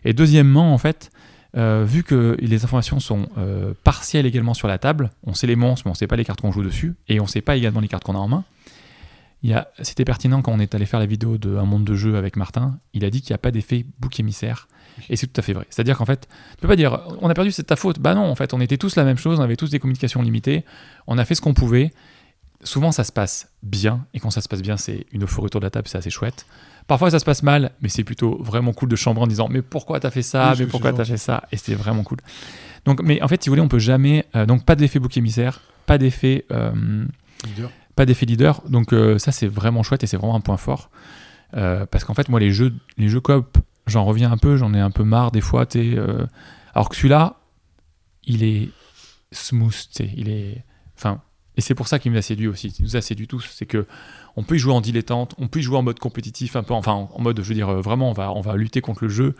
Et 0.04 0.12
deuxièmement, 0.12 0.72
en 0.72 0.78
fait, 0.78 1.10
vu 1.54 2.04
que 2.04 2.36
les 2.40 2.62
informations 2.64 3.00
sont 3.00 3.26
partielles 3.82 4.26
également 4.26 4.54
sur 4.54 4.68
la 4.68 4.78
table, 4.78 5.10
on 5.24 5.34
sait 5.34 5.48
les 5.48 5.56
monstres, 5.56 5.82
mais 5.86 5.90
on 5.90 5.94
sait 5.94 6.06
pas 6.06 6.14
les 6.14 6.24
cartes 6.24 6.40
qu'on 6.40 6.52
joue 6.52 6.62
dessus, 6.62 6.94
et 7.08 7.18
on 7.20 7.26
sait 7.26 7.40
pas 7.40 7.56
également 7.56 7.80
les 7.80 7.88
cartes 7.88 8.04
qu'on 8.04 8.14
a 8.14 8.18
en 8.18 8.28
main. 8.28 8.44
C'était 9.82 10.04
pertinent 10.04 10.42
quand 10.42 10.52
on 10.52 10.58
est 10.60 10.74
allé 10.74 10.84
faire 10.86 11.00
la 11.00 11.06
vidéo 11.06 11.38
de 11.38 11.56
Un 11.56 11.64
monde 11.64 11.84
de 11.84 11.94
jeu 11.94 12.16
avec 12.16 12.36
Martin. 12.36 12.78
Il 12.92 13.04
a 13.04 13.10
dit 13.10 13.20
qu'il 13.20 13.32
n'y 13.32 13.36
a 13.36 13.38
pas 13.38 13.50
d'effet 13.50 13.86
bouc 14.00 14.18
émissaire. 14.18 14.68
Et 15.08 15.14
c'est 15.16 15.28
tout 15.28 15.38
à 15.40 15.42
fait 15.42 15.52
vrai. 15.52 15.64
C'est-à-dire 15.70 15.96
qu'en 15.96 16.04
fait, 16.06 16.28
tu 16.52 16.56
peux 16.60 16.66
pas 16.68 16.74
dire 16.74 17.00
on 17.20 17.30
a 17.30 17.34
perdu, 17.34 17.52
c'est 17.52 17.62
ta 17.62 17.76
faute. 17.76 18.00
Bah 18.00 18.14
non, 18.16 18.24
en 18.24 18.34
fait, 18.34 18.52
on 18.52 18.60
était 18.60 18.76
tous 18.78 18.96
la 18.96 19.04
même 19.04 19.16
chose, 19.16 19.38
on 19.38 19.42
avait 19.42 19.54
tous 19.56 19.70
des 19.70 19.78
communications 19.78 20.22
limitées, 20.22 20.64
on 21.06 21.18
a 21.18 21.24
fait 21.24 21.36
ce 21.36 21.40
qu'on 21.40 21.54
pouvait. 21.54 21.92
Souvent, 22.64 22.90
ça 22.90 23.04
se 23.04 23.12
passe 23.12 23.48
bien, 23.62 24.04
et 24.14 24.18
quand 24.18 24.30
ça 24.30 24.40
se 24.40 24.48
passe 24.48 24.62
bien, 24.62 24.76
c'est 24.76 25.06
une 25.12 25.22
euphorie 25.22 25.46
autour 25.46 25.60
de 25.60 25.66
la 25.66 25.70
table, 25.70 25.86
c'est 25.86 25.98
assez 25.98 26.10
chouette. 26.10 26.44
Parfois, 26.88 27.12
ça 27.12 27.20
se 27.20 27.24
passe 27.24 27.44
mal, 27.44 27.70
mais 27.80 27.88
c'est 27.88 28.02
plutôt 28.02 28.42
vraiment 28.42 28.72
cool 28.72 28.88
de 28.88 28.96
chambrer 28.96 29.22
en 29.22 29.28
disant 29.28 29.46
mais 29.48 29.62
pourquoi 29.62 30.00
t'as 30.00 30.10
fait 30.10 30.22
ça, 30.22 30.50
Oui, 30.50 30.56
c'est- 30.56 30.64
mais 30.64 30.68
pourquoi 30.68 30.90
c'est 30.90 30.96
t'as 30.96 31.04
fait 31.04 31.16
ça, 31.16 31.44
et 31.52 31.56
c'était 31.56 31.76
vraiment 31.76 32.02
cool. 32.02 32.18
Donc, 32.84 33.00
mais 33.02 33.22
en 33.22 33.28
fait, 33.28 33.40
si 33.40 33.48
vous 33.48 33.52
voulez, 33.52 33.62
on 33.62 33.68
peut 33.68 33.78
jamais, 33.78 34.26
euh, 34.34 34.46
donc 34.46 34.64
pas 34.64 34.74
d'effet 34.74 34.98
bouc 34.98 35.16
émissaire, 35.16 35.60
pas 35.86 35.98
d'effet 35.98 36.44
euh, 36.50 36.72
Leader. 37.46 37.70
Pas 37.98 38.06
d'effet 38.06 38.26
leader. 38.26 38.62
Donc 38.68 38.92
euh, 38.92 39.18
ça, 39.18 39.32
c'est 39.32 39.48
vraiment 39.48 39.82
chouette 39.82 40.04
et 40.04 40.06
c'est 40.06 40.16
vraiment 40.16 40.36
un 40.36 40.40
point 40.40 40.56
fort. 40.56 40.88
Euh, 41.54 41.84
parce 41.84 42.04
qu'en 42.04 42.14
fait, 42.14 42.28
moi, 42.28 42.38
les 42.38 42.52
jeux, 42.52 42.72
les 42.96 43.08
jeux 43.08 43.20
coop, 43.20 43.58
j'en 43.88 44.04
reviens 44.04 44.30
un 44.30 44.36
peu, 44.36 44.56
j'en 44.56 44.72
ai 44.72 44.78
un 44.78 44.92
peu 44.92 45.02
marre 45.02 45.32
des 45.32 45.40
fois. 45.40 45.66
t'sais, 45.66 45.94
euh, 45.96 46.24
alors 46.74 46.88
que 46.88 46.94
celui-là, 46.94 47.40
il 48.24 48.44
est 48.44 48.68
smooth, 49.32 49.74
il 50.16 50.28
est... 50.28 50.64
Enfin, 50.96 51.20
et 51.56 51.60
c'est 51.60 51.74
pour 51.74 51.88
ça 51.88 51.98
qu'il 51.98 52.12
nous 52.12 52.18
a 52.18 52.22
séduit 52.22 52.46
aussi. 52.46 52.68
Il 52.78 52.84
nous 52.84 52.96
a 52.96 53.00
séduit 53.00 53.26
tous. 53.26 53.50
C'est 53.52 53.66
que 53.66 53.84
on 54.36 54.44
peut 54.44 54.54
y 54.54 54.58
jouer 54.60 54.74
en 54.74 54.80
dilettante, 54.80 55.34
on 55.38 55.48
peut 55.48 55.58
y 55.58 55.62
jouer 55.62 55.76
en 55.78 55.82
mode 55.82 55.98
compétitif, 55.98 56.54
un 56.54 56.62
peu, 56.62 56.74
enfin, 56.74 56.92
en, 56.92 57.10
en 57.12 57.20
mode, 57.20 57.42
je 57.42 57.48
veux 57.48 57.54
dire, 57.56 57.68
euh, 57.68 57.80
vraiment, 57.80 58.10
on 58.10 58.12
va, 58.12 58.30
on 58.30 58.40
va 58.40 58.54
lutter 58.54 58.80
contre 58.80 59.02
le 59.02 59.10
jeu. 59.10 59.34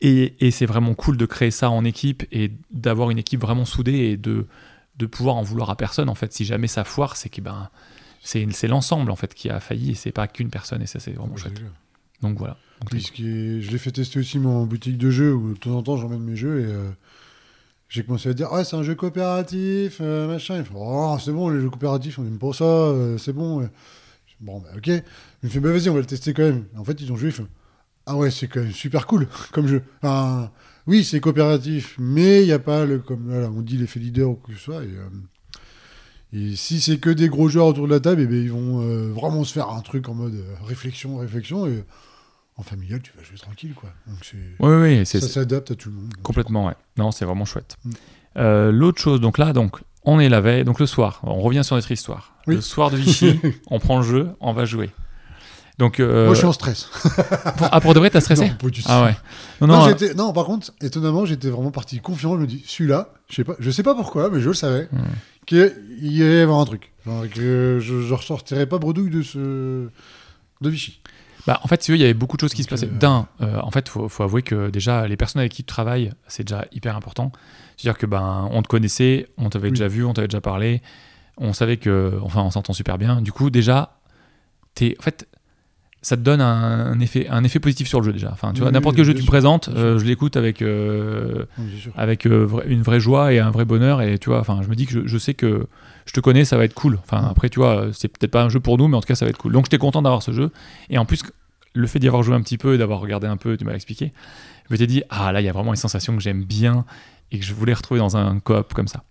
Et, 0.00 0.34
et 0.44 0.50
c'est 0.50 0.66
vraiment 0.66 0.94
cool 0.94 1.16
de 1.16 1.26
créer 1.26 1.52
ça 1.52 1.70
en 1.70 1.84
équipe 1.84 2.24
et 2.32 2.50
d'avoir 2.72 3.10
une 3.10 3.18
équipe 3.18 3.40
vraiment 3.40 3.64
soudée 3.64 4.10
et 4.10 4.16
de, 4.16 4.48
de 4.96 5.06
pouvoir 5.06 5.36
en 5.36 5.42
vouloir 5.42 5.70
à 5.70 5.76
personne. 5.76 6.08
En 6.08 6.14
fait, 6.14 6.32
si 6.32 6.44
jamais 6.44 6.66
ça 6.66 6.84
foire, 6.84 7.16
c'est 7.16 7.28
que 7.28 7.40
ben, 7.40 7.70
c'est 8.22 8.66
l'ensemble 8.68 9.10
en 9.10 9.16
fait 9.16 9.32
qui 9.34 9.48
a 9.48 9.60
failli 9.60 9.92
et 9.92 9.94
c'est 9.94 10.12
pas 10.12 10.28
qu'une 10.28 10.50
personne 10.50 10.82
et 10.82 10.86
ça 10.86 11.00
c'est 11.00 11.12
vraiment 11.12 11.36
chouette. 11.36 11.60
Donc 12.20 12.36
voilà. 12.38 12.56
Donc, 12.80 12.90
Puis 12.90 13.02
ce 13.02 13.12
qui 13.12 13.26
est- 13.28 13.60
je 13.62 13.70
l'ai 13.70 13.78
fait 13.78 13.90
tester 13.92 14.18
aussi 14.18 14.38
moi, 14.38 14.52
en 14.52 14.66
boutique 14.66 14.98
de 14.98 15.10
jeux 15.10 15.34
où 15.34 15.54
de 15.54 15.58
temps 15.58 15.70
en 15.72 15.82
temps 15.82 15.96
j'emmène 15.96 16.20
mes 16.20 16.36
jeux 16.36 16.60
et 16.60 16.64
euh, 16.72 16.90
j'ai 17.88 18.04
commencé 18.04 18.28
à 18.28 18.34
dire 18.34 18.48
ah 18.52 18.62
c'est 18.64 18.76
un 18.76 18.82
jeu 18.82 18.94
coopératif 18.94 19.98
euh, 20.00 20.26
machin 20.28 20.62
fait 20.62 20.70
oh 20.74 21.16
c'est 21.22 21.32
bon 21.32 21.48
les 21.48 21.60
jeux 21.60 21.70
coopératifs 21.70 22.18
on 22.18 22.24
aime 22.24 22.38
pas 22.38 22.52
ça 22.52 22.64
euh, 22.64 23.18
c'est 23.18 23.32
bon 23.32 23.68
bon 24.40 24.60
bah 24.60 24.68
ok 24.76 24.86
il 24.86 25.02
me 25.42 25.48
fait 25.48 25.60
bah 25.60 25.72
vas-y 25.72 25.88
on 25.90 25.94
va 25.94 26.00
le 26.00 26.06
tester 26.06 26.32
quand 26.32 26.42
même 26.42 26.64
en 26.76 26.84
fait 26.84 27.00
ils 27.00 27.10
ont 27.12 27.16
joué 27.16 27.32
ah 28.06 28.16
ouais 28.16 28.30
c'est 28.30 28.48
quand 28.48 28.60
même 28.60 28.72
super 28.72 29.06
cool 29.06 29.28
comme 29.52 29.66
jeu 29.66 29.82
Enfin, 30.02 30.50
oui 30.86 31.04
c'est 31.04 31.20
coopératif 31.20 31.96
mais 31.98 32.42
il 32.42 32.46
n'y 32.46 32.52
a 32.52 32.58
pas 32.58 32.84
le 32.84 32.98
comme 32.98 33.24
voilà, 33.28 33.50
on 33.50 33.62
dit 33.62 33.76
l'effet 33.76 34.00
leader 34.00 34.30
ou 34.30 34.34
quoi 34.34 34.52
que 34.54 34.58
ce 34.58 34.64
soit 34.64 34.82
et, 34.84 34.88
euh, 34.88 35.08
et 36.32 36.54
si 36.54 36.80
c'est 36.80 36.98
que 36.98 37.10
des 37.10 37.28
gros 37.28 37.48
joueurs 37.48 37.66
autour 37.66 37.88
de 37.88 37.92
la 37.92 37.98
table, 37.98 38.20
eh 38.22 38.26
ben, 38.26 38.36
ils 38.36 38.52
vont 38.52 38.80
euh, 38.82 39.10
vraiment 39.12 39.42
se 39.42 39.52
faire 39.52 39.68
un 39.70 39.80
truc 39.80 40.08
en 40.08 40.14
mode 40.14 40.34
euh, 40.34 40.54
réflexion, 40.64 41.16
réflexion. 41.16 41.66
Et 41.66 41.82
en 42.56 42.62
familial, 42.62 43.02
tu 43.02 43.12
vas 43.16 43.24
jouer 43.24 43.36
tranquille. 43.36 43.74
quoi. 43.74 43.90
Donc 44.06 44.18
c'est 44.22 44.36
Oui, 44.60 44.74
oui, 44.76 45.06
c'est 45.06 45.20
ça 45.20 45.26
s'adapte 45.28 45.72
à 45.72 45.74
tout 45.74 45.88
le 45.88 45.96
monde. 45.96 46.12
complètement, 46.22 46.66
ouais. 46.66 46.74
Non, 46.96 47.10
c'est 47.10 47.24
vraiment 47.24 47.44
chouette. 47.44 47.76
Mm. 47.84 47.90
Euh, 48.36 48.70
L'autre 48.70 49.00
chose, 49.00 49.20
donc 49.20 49.38
là, 49.38 49.52
donc, 49.52 49.80
on 50.04 50.20
est 50.20 50.28
la 50.28 50.40
veille, 50.40 50.62
donc 50.64 50.78
le 50.78 50.86
soir, 50.86 51.20
on 51.24 51.40
revient 51.40 51.64
sur 51.64 51.74
notre 51.74 51.90
histoire. 51.90 52.36
Oui. 52.46 52.54
Le 52.54 52.60
soir 52.60 52.92
de 52.92 52.96
Vichy, 52.96 53.40
on 53.66 53.80
prend 53.80 53.96
le 53.96 54.04
jeu, 54.04 54.28
on 54.40 54.52
va 54.52 54.64
jouer. 54.66 54.90
Donc, 55.80 55.98
euh, 55.98 56.26
Moi, 56.26 56.34
je 56.34 56.38
suis 56.38 56.46
en 56.46 56.52
stress. 56.52 56.84
pour- 57.56 57.68
ah, 57.72 57.80
pour 57.80 57.94
de 57.94 57.98
vrai, 57.98 58.10
t'as 58.10 58.20
stressé 58.20 58.48
non, 58.50 58.54
pas 58.54 58.68
du 58.68 58.82
tout. 58.82 58.88
Ah 58.90 59.02
ouais. 59.04 59.16
Non, 59.60 59.66
Non, 59.66 59.86
non, 60.14 60.28
euh, 60.28 60.32
par 60.32 60.44
contre, 60.44 60.72
étonnamment, 60.82 61.24
j'étais 61.24 61.48
vraiment 61.48 61.70
parti 61.70 61.98
confiant. 62.00 62.36
Je 62.36 62.42
me 62.42 62.46
dis, 62.46 62.62
celui-là, 62.66 63.08
je 63.30 63.36
sais 63.36 63.44
pas, 63.44 63.54
je 63.58 63.70
sais 63.70 63.82
pas 63.82 63.94
pourquoi, 63.94 64.28
mais 64.30 64.40
je 64.40 64.48
le 64.48 64.54
savais, 64.54 64.88
Mm. 64.92 64.98
qu'il 65.46 65.72
y 66.02 66.22
allait 66.22 66.38
y 66.38 66.40
avoir 66.42 66.60
un 66.60 66.66
truc. 66.66 66.92
Genre 67.06 67.24
que 67.34 67.78
je, 67.80 68.02
je 68.02 68.14
ressortirais 68.14 68.66
pas 68.66 68.78
bredouille 68.78 69.08
de 69.10 69.22
ce 69.22 69.38
de 70.60 70.68
Vichy. 70.68 71.00
Bah, 71.46 71.58
en 71.64 71.68
fait, 71.68 71.82
si 71.82 71.92
il 71.92 71.98
y 71.98 72.04
avait 72.04 72.12
beaucoup 72.12 72.36
de 72.36 72.42
choses 72.42 72.52
qui 72.52 72.62
se 72.62 72.68
passaient. 72.68 72.84
euh, 72.86 72.98
D'un, 72.98 73.26
euh, 73.40 73.58
en 73.62 73.70
fait, 73.70 73.88
faut, 73.88 74.10
faut 74.10 74.22
avouer 74.22 74.42
que 74.42 74.68
déjà, 74.68 75.08
les 75.08 75.16
personnes 75.16 75.40
avec 75.40 75.52
qui 75.52 75.62
tu 75.62 75.66
travailles, 75.72 76.12
c'est 76.28 76.44
déjà 76.44 76.66
hyper 76.72 76.94
important. 76.94 77.32
C'est-à-dire 77.78 77.96
que 77.98 78.04
ben, 78.04 78.46
on 78.52 78.60
te 78.60 78.68
connaissait, 78.68 79.28
on 79.38 79.48
t'avait 79.48 79.68
Oui. 79.68 79.72
déjà 79.78 79.88
vu, 79.88 80.04
on 80.04 80.12
t'avait 80.12 80.28
déjà 80.28 80.42
parlé, 80.42 80.82
on 81.38 81.54
savait 81.54 81.78
que, 81.78 82.18
enfin, 82.22 82.42
on 82.42 82.50
s'entend 82.50 82.74
super 82.74 82.98
bien. 82.98 83.22
Du 83.22 83.32
coup, 83.32 83.48
déjà, 83.48 83.96
t'es, 84.74 84.94
en 84.98 85.02
fait, 85.02 85.26
ça 86.02 86.16
te 86.16 86.22
donne 86.22 86.40
un, 86.40 86.92
un 86.92 87.00
effet, 87.00 87.26
un 87.28 87.44
effet 87.44 87.60
positif 87.60 87.86
sur 87.88 88.00
le 88.00 88.06
jeu 88.06 88.12
déjà. 88.12 88.30
Enfin, 88.32 88.52
tu 88.52 88.60
vois, 88.60 88.68
Oui, 88.68 88.72
n'importe 88.74 88.94
oui, 88.94 88.96
quel 88.98 89.04
jeu 89.06 89.12
que 89.12 89.18
bien 89.18 89.22
tu 89.24 89.26
me 89.26 89.30
présentes, 89.30 89.68
euh, 89.74 89.98
je 89.98 90.04
l'écoute 90.04 90.36
avec, 90.36 90.62
euh, 90.62 91.44
Oui, 91.58 91.64
avec 91.96 92.26
euh, 92.26 92.46
vra- 92.46 92.62
une 92.66 92.82
vraie 92.82 93.00
joie 93.00 93.32
et 93.32 93.38
un 93.38 93.50
vrai 93.50 93.64
bonheur. 93.64 94.00
Et 94.02 94.18
tu 94.18 94.30
vois, 94.30 94.40
enfin, 94.40 94.60
je 94.62 94.68
me 94.68 94.74
dis 94.74 94.86
que 94.86 94.92
je, 94.92 95.06
je 95.06 95.18
sais 95.18 95.34
que 95.34 95.66
je 96.06 96.12
te 96.12 96.20
connais, 96.20 96.44
ça 96.44 96.56
va 96.56 96.64
être 96.64 96.74
cool. 96.74 96.98
Enfin, 97.04 97.26
après, 97.30 97.48
tu 97.50 97.58
vois, 97.60 97.88
c'est 97.92 98.08
peut-être 98.08 98.30
pas 98.30 98.42
un 98.42 98.48
jeu 98.48 98.60
pour 98.60 98.78
nous, 98.78 98.88
mais 98.88 98.96
en 98.96 99.00
tout 99.00 99.08
cas, 99.08 99.14
ça 99.14 99.24
va 99.26 99.30
être 99.30 99.38
cool. 99.38 99.52
Donc, 99.52 99.66
j'étais 99.66 99.78
content 99.78 100.00
d'avoir 100.02 100.22
ce 100.22 100.32
jeu. 100.32 100.50
Et 100.88 100.96
en 100.98 101.04
plus, 101.04 101.22
le 101.74 101.86
fait 101.86 101.98
d'y 101.98 102.08
avoir 102.08 102.22
joué 102.22 102.34
un 102.34 102.40
petit 102.40 102.58
peu 102.58 102.74
et 102.74 102.78
d'avoir 102.78 103.00
regardé 103.00 103.26
un 103.26 103.36
peu, 103.36 103.56
tu 103.56 103.64
m'as 103.64 103.74
expliqué, 103.74 104.12
je 104.68 104.74
m'étais 104.74 104.86
dit, 104.86 105.02
ah 105.10 105.30
là, 105.32 105.40
il 105.40 105.44
y 105.44 105.48
a 105.48 105.52
vraiment 105.52 105.72
une 105.72 105.76
sensation 105.76 106.16
que 106.16 106.22
j'aime 106.22 106.44
bien 106.44 106.84
et 107.30 107.38
que 107.38 107.44
je 107.44 107.52
voulais 107.54 107.74
retrouver 107.74 108.00
dans 108.00 108.16
un 108.16 108.40
coop 108.40 108.72
comme 108.74 108.88
ça. 108.88 109.02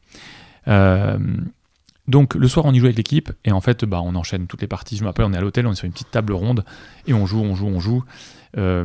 Donc 2.10 2.36
le 2.36 2.48
soir 2.48 2.66
on 2.66 2.74
y 2.74 2.80
joue 2.80 2.86
avec 2.86 2.98
l'équipe 2.98 3.32
et 3.46 3.52
en 3.52 3.62
fait 3.62 3.86
bah, 3.86 4.02
on 4.04 4.16
enchaîne 4.16 4.48
toutes 4.48 4.62
les 4.62 4.68
parties. 4.68 4.98
Je 4.98 5.04
me 5.04 5.08
rappelle 5.08 5.26
on 5.26 5.32
est 5.34 5.38
à 5.38 5.42
l'hôtel, 5.42 5.66
on 5.68 5.72
est 5.72 5.76
sur 5.76 5.86
une 5.86 5.92
petite 5.94 6.12
table 6.12 6.34
ronde 6.34 6.66
et 7.08 7.14
on 7.14 7.26
joue, 7.26 7.40
on 7.42 7.56
joue, 7.56 7.68
on 7.68 7.80
joue. 7.80 8.04
Euh, 8.58 8.84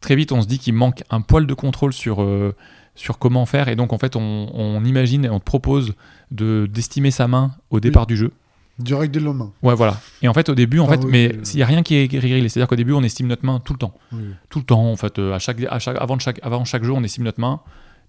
très 0.00 0.16
vite 0.16 0.32
on 0.32 0.40
se 0.42 0.46
dit 0.48 0.58
qu'il 0.58 0.74
manque 0.74 1.02
un 1.10 1.20
poil 1.20 1.46
de 1.46 1.54
contrôle 1.54 1.92
sur, 1.92 2.22
euh, 2.22 2.54
sur 2.94 3.18
comment 3.18 3.44
faire 3.46 3.68
et 3.68 3.76
donc 3.76 3.92
en 3.92 3.98
fait 3.98 4.16
on, 4.16 4.50
on 4.54 4.82
imagine 4.84 5.24
et 5.26 5.28
on 5.28 5.38
te 5.38 5.44
propose 5.44 5.92
de 6.30 6.66
d'estimer 6.72 7.10
sa 7.10 7.28
main 7.28 7.52
au 7.70 7.80
départ 7.80 8.06
du 8.06 8.16
jeu. 8.16 8.32
Direct 8.78 9.12
dès 9.12 9.18
le 9.18 9.26
lendemain. 9.26 9.50
Ouais 9.62 9.74
voilà. 9.74 10.00
Et 10.22 10.28
en 10.28 10.32
fait 10.34 10.48
au 10.48 10.54
début 10.54 10.78
en 10.78 10.86
Ah 10.86 10.92
fait 10.92 11.04
oui, 11.04 11.10
mais 11.10 11.32
euh. 11.34 11.42
il 11.52 11.56
n'y 11.56 11.62
a 11.62 11.66
rien 11.66 11.82
qui 11.82 11.96
est 11.96 12.06
grillé. 12.06 12.48
C'est-à-dire 12.48 12.68
qu'au 12.68 12.76
début 12.76 12.92
on 12.92 13.02
estime 13.02 13.26
notre 13.26 13.44
main 13.44 13.60
tout 13.60 13.72
le 13.72 13.78
temps 13.80 13.92
Oui. 14.12 14.22
tout 14.50 14.60
le 14.60 14.64
temps 14.64 14.90
en 14.90 14.96
fait 14.96 15.18
euh, 15.18 15.34
à 15.34 15.38
chaque, 15.38 15.60
à 15.68 15.78
chaque 15.80 15.96
avant 16.00 16.18
chaque 16.18 16.38
avant 16.44 16.64
chaque 16.64 16.84
jeu 16.84 16.92
on 16.92 17.02
estime 17.02 17.24
notre 17.24 17.40
main 17.40 17.60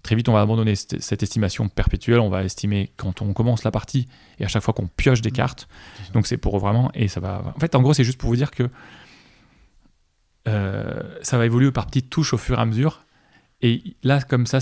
très 0.02 0.16
vite 0.16 0.28
on 0.28 0.32
va 0.32 0.40
abandonner 0.40 0.74
cette, 0.74 1.22
estimation 1.22 1.68
perpétuelle. 1.68 2.20
On 2.20 2.30
va 2.30 2.44
estimer 2.44 2.92
quand 2.96 3.22
on 3.22 3.32
commence 3.32 3.64
la 3.64 3.70
partie 3.70 4.08
et 4.38 4.44
à 4.44 4.48
chaque 4.48 4.62
fois 4.62 4.74
qu'on 4.74 4.86
pioche 4.86 5.20
des 5.20 5.30
cartes. 5.30 5.68
C'est 5.96 6.06
ça. 6.06 6.12
donc 6.12 6.26
c'est 6.26 6.36
pour 6.36 6.58
vraiment 6.58 6.90
et 6.94 7.08
ça 7.08 7.20
va 7.20 7.52
en 7.54 7.60
fait 7.60 7.74
en 7.74 7.82
gros 7.82 7.94
c'est 7.94 8.04
juste 8.04 8.18
pour 8.18 8.30
vous 8.30 8.36
dire 8.36 8.50
que 8.50 8.68
euh, 10.48 11.00
ça 11.22 11.36
va 11.38 11.44
évoluer 11.44 11.70
par 11.70 11.86
petites 11.86 12.08
touches 12.08 12.32
au 12.32 12.38
fur 12.38 12.58
et 12.58 12.62
à 12.62 12.66
mesure. 12.66 13.04
Et 13.62 13.82
là 14.02 14.20
comme 14.22 14.46
ça 14.46 14.58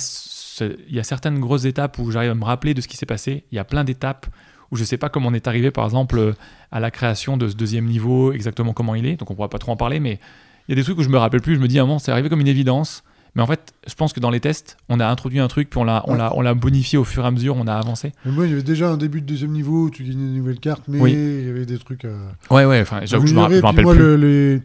il 0.60 0.94
y 0.94 0.98
a 0.98 1.04
certaines 1.04 1.38
grosses 1.38 1.66
étapes 1.66 1.98
où 1.98 2.10
j'arrive 2.10 2.32
à 2.32 2.34
me 2.34 2.44
rappeler 2.44 2.74
de 2.74 2.80
ce 2.80 2.88
qui 2.88 2.96
s'est 2.96 3.06
passé. 3.06 3.44
Il 3.52 3.54
y 3.54 3.58
a 3.58 3.64
plein 3.64 3.84
d'étapes 3.84 4.26
où 4.70 4.76
je 4.76 4.84
sais 4.84 4.98
pas 4.98 5.08
comment 5.08 5.28
on 5.28 5.34
est 5.34 5.46
arrivé 5.46 5.70
par 5.70 5.84
exemple 5.84 6.34
à 6.72 6.80
la 6.80 6.90
création 6.90 7.36
de 7.36 7.48
ce 7.48 7.54
deuxième 7.54 7.86
niveau 7.86 8.32
exactement 8.32 8.72
comment 8.72 8.94
il 8.96 9.06
est. 9.06 9.16
Donc 9.16 9.30
on 9.30 9.34
pourra 9.34 9.48
pas 9.48 9.58
trop 9.58 9.72
en 9.72 9.76
parler 9.76 10.00
mais 10.00 10.18
il 10.66 10.72
y 10.72 10.74
a 10.74 10.74
des 10.74 10.82
trucs 10.82 10.98
où 10.98 11.02
je 11.02 11.08
me 11.08 11.16
rappelle 11.16 11.40
plus. 11.40 11.54
Je 11.54 11.60
me 11.60 11.68
dis 11.68 11.78
à 11.78 11.82
un 11.82 11.86
moment 11.86 12.00
c'est 12.00 12.10
arrivé 12.10 12.28
comme 12.28 12.40
une 12.40 12.48
évidence 12.48 13.04
mais 13.38 13.42
en 13.42 13.46
fait 13.46 13.72
je 13.86 13.94
pense 13.94 14.12
que 14.12 14.20
dans 14.20 14.28
les 14.28 14.40
tests 14.40 14.76
on 14.90 15.00
a 15.00 15.06
introduit 15.08 15.38
un 15.38 15.48
truc 15.48 15.70
puis 15.70 15.78
on 15.78 15.84
l'a 15.84 16.02
on 16.08 16.14
l'a 16.14 16.36
on 16.36 16.42
l'a 16.42 16.52
bonifié 16.52 16.98
au 16.98 17.04
fur 17.04 17.24
et 17.24 17.26
à 17.26 17.30
mesure 17.30 17.56
on 17.56 17.66
a 17.66 17.72
avancé 17.72 18.12
Mais 18.26 18.32
moi, 18.32 18.44
il 18.44 18.50
y 18.50 18.52
avait 18.52 18.62
déjà 18.62 18.90
un 18.90 18.96
début 18.98 19.22
de 19.22 19.26
deuxième 19.26 19.52
niveau 19.52 19.84
où 19.84 19.90
tu 19.90 20.02
gagnais 20.02 20.16
des 20.32 20.38
nouvelles 20.38 20.60
cartes, 20.60 20.82
mais 20.88 20.98
Oui. 21.00 21.12
il 21.12 21.46
y 21.46 21.50
avait 21.50 21.64
des 21.64 21.78
trucs 21.78 22.04
à. 22.04 22.08
ouais 22.54 22.66
ouais 22.66 22.80
enfin 22.82 23.00
j'avoue 23.04 23.22
que 23.24 23.30
je 23.30 23.34
me 23.34 23.40
rappelle, 23.40 23.62
moi, 23.62 23.94
plus 23.94 23.98
le- 24.02 24.16
les, 24.16 24.62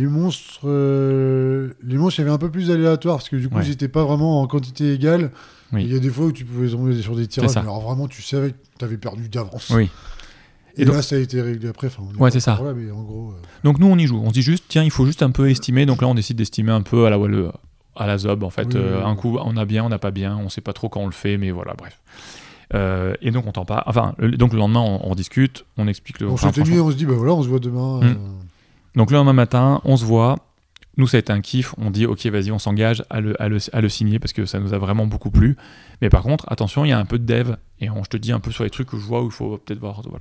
les 0.00 0.06
monstres, 0.06 0.60
euh, 0.66 1.72
les 1.82 1.96
monstres, 1.96 2.20
il 2.20 2.22
y 2.22 2.24
avait 2.26 2.34
un 2.34 2.38
peu 2.38 2.50
plus 2.50 2.70
aléatoire 2.70 3.16
parce 3.16 3.28
que 3.28 3.36
du 3.36 3.48
coup, 3.48 3.56
Ouais. 3.56 3.64
ils 3.64 3.70
n'étaient 3.70 3.88
pas 3.88 4.04
vraiment 4.04 4.40
en 4.42 4.46
quantité 4.46 4.92
égale. 4.94 5.32
Oui. 5.72 5.84
Il 5.84 5.92
y 5.92 5.96
a 5.96 5.98
des 6.00 6.10
fois 6.10 6.26
où 6.26 6.32
tu 6.32 6.44
pouvais 6.44 6.68
tomber 6.68 7.00
sur 7.00 7.16
des 7.16 7.26
tirages, 7.26 7.50
ça. 7.50 7.60
mais 7.62 7.68
alors 7.68 7.80
vraiment, 7.80 8.06
tu 8.08 8.22
savais 8.22 8.50
que 8.50 8.56
tu 8.78 8.84
avais 8.84 8.96
perdu 8.98 9.28
d'avance. 9.28 9.70
oui 9.74 9.88
Et, 10.76 10.82
Et 10.82 10.84
donc- 10.84 10.94
là, 10.96 11.02
ça 11.02 11.16
a 11.16 11.18
été 11.18 11.40
réglé 11.40 11.68
après. 11.68 11.88
Enfin, 11.88 12.02
Ouais, 12.18 12.30
c'est 12.30 12.40
ça. 12.40 12.54
encore 12.54 12.66
Là, 12.66 12.74
mais 12.74 12.90
en 12.90 13.02
gros, 13.02 13.30
euh, 13.32 13.42
Donc 13.64 13.78
nous 13.78 13.86
on 13.86 13.96
y 13.98 14.06
joue, 14.06 14.20
on 14.22 14.28
se 14.28 14.34
dit 14.34 14.42
juste 14.42 14.64
tiens 14.68 14.84
il 14.84 14.90
faut 14.90 15.06
juste 15.06 15.22
un 15.22 15.30
peu 15.30 15.48
estimer, 15.50 15.86
donc 15.86 16.00
là 16.02 16.08
on 16.08 16.14
décide 16.14 16.36
d'estimer 16.36 16.70
un 16.72 16.82
peu 16.82 17.06
à 17.06 17.10
la 17.10 17.16
le- 17.18 17.50
à 17.96 18.06
la 18.06 18.18
zob 18.18 18.42
en 18.44 18.50
fait, 18.50 18.66
Oui, 18.74 18.76
Euh, 18.76 18.98
oui, 18.98 19.10
un 19.10 19.14
coup 19.16 19.38
on 19.42 19.56
a 19.56 19.64
bien, 19.64 19.84
on 19.84 19.88
n'a 19.88 19.98
pas 19.98 20.10
bien, 20.10 20.36
on 20.36 20.48
sait 20.48 20.60
pas 20.60 20.72
trop 20.72 20.88
quand 20.88 21.00
on 21.00 21.06
le 21.06 21.12
fait, 21.12 21.36
mais 21.38 21.50
voilà 21.50 21.74
bref. 21.76 21.98
Euh, 22.74 23.14
et 23.20 23.30
donc 23.32 23.46
on 23.46 23.52
t'en 23.52 23.64
parle, 23.64 23.82
enfin 23.86 24.14
le- 24.18 24.36
donc 24.36 24.52
le 24.52 24.58
lendemain 24.60 24.80
on, 24.80 25.10
on 25.10 25.14
discute, 25.14 25.64
on 25.76 25.88
explique 25.88 26.20
le. 26.20 26.28
on 26.28 26.34
enfin, 26.34 26.52
franchement- 26.52 26.84
on 26.86 26.90
se 26.92 26.96
dit, 26.96 27.04
bah 27.06 27.14
voilà, 27.16 27.32
on 27.34 27.42
se 27.42 27.48
voit 27.48 27.58
demain. 27.58 28.00
Mm. 28.00 28.04
euh, 28.04 28.14
Donc 28.94 29.10
le 29.10 29.16
lendemain 29.16 29.32
matin 29.32 29.80
on 29.84 29.96
se 29.96 30.04
voit, 30.04 30.36
nous 30.96 31.08
ça 31.08 31.16
a 31.16 31.20
été 31.20 31.32
un 31.32 31.40
kiff, 31.40 31.74
on 31.78 31.90
dit 31.90 32.06
ok 32.06 32.26
vas-y 32.26 32.52
on 32.52 32.60
s'engage 32.60 33.02
à 33.10 33.20
le, 33.20 33.40
à, 33.42 33.48
le, 33.48 33.58
à 33.72 33.80
le 33.80 33.88
signer 33.88 34.18
parce 34.20 34.32
que 34.32 34.46
ça 34.46 34.60
nous 34.60 34.72
a 34.72 34.78
vraiment 34.78 35.06
beaucoup 35.06 35.30
plu. 35.30 35.56
Mais 36.00 36.10
par 36.10 36.22
contre 36.22 36.44
attention 36.48 36.84
il 36.84 36.88
y 36.90 36.92
a 36.92 36.98
un 36.98 37.04
peu 37.04 37.18
de 37.18 37.24
dev 37.24 37.56
et 37.80 37.90
on, 37.90 38.04
je 38.04 38.08
te 38.08 38.16
dis 38.16 38.30
un 38.30 38.38
peu 38.40 38.52
sur 38.52 38.62
les 38.62 38.70
trucs 38.70 38.88
que 38.88 38.96
je 38.98 39.04
vois 39.04 39.20
où 39.22 39.26
il 39.26 39.32
faut 39.32 39.58
peut-être 39.58 39.80
voir. 39.80 40.02
Voilà. 40.04 40.20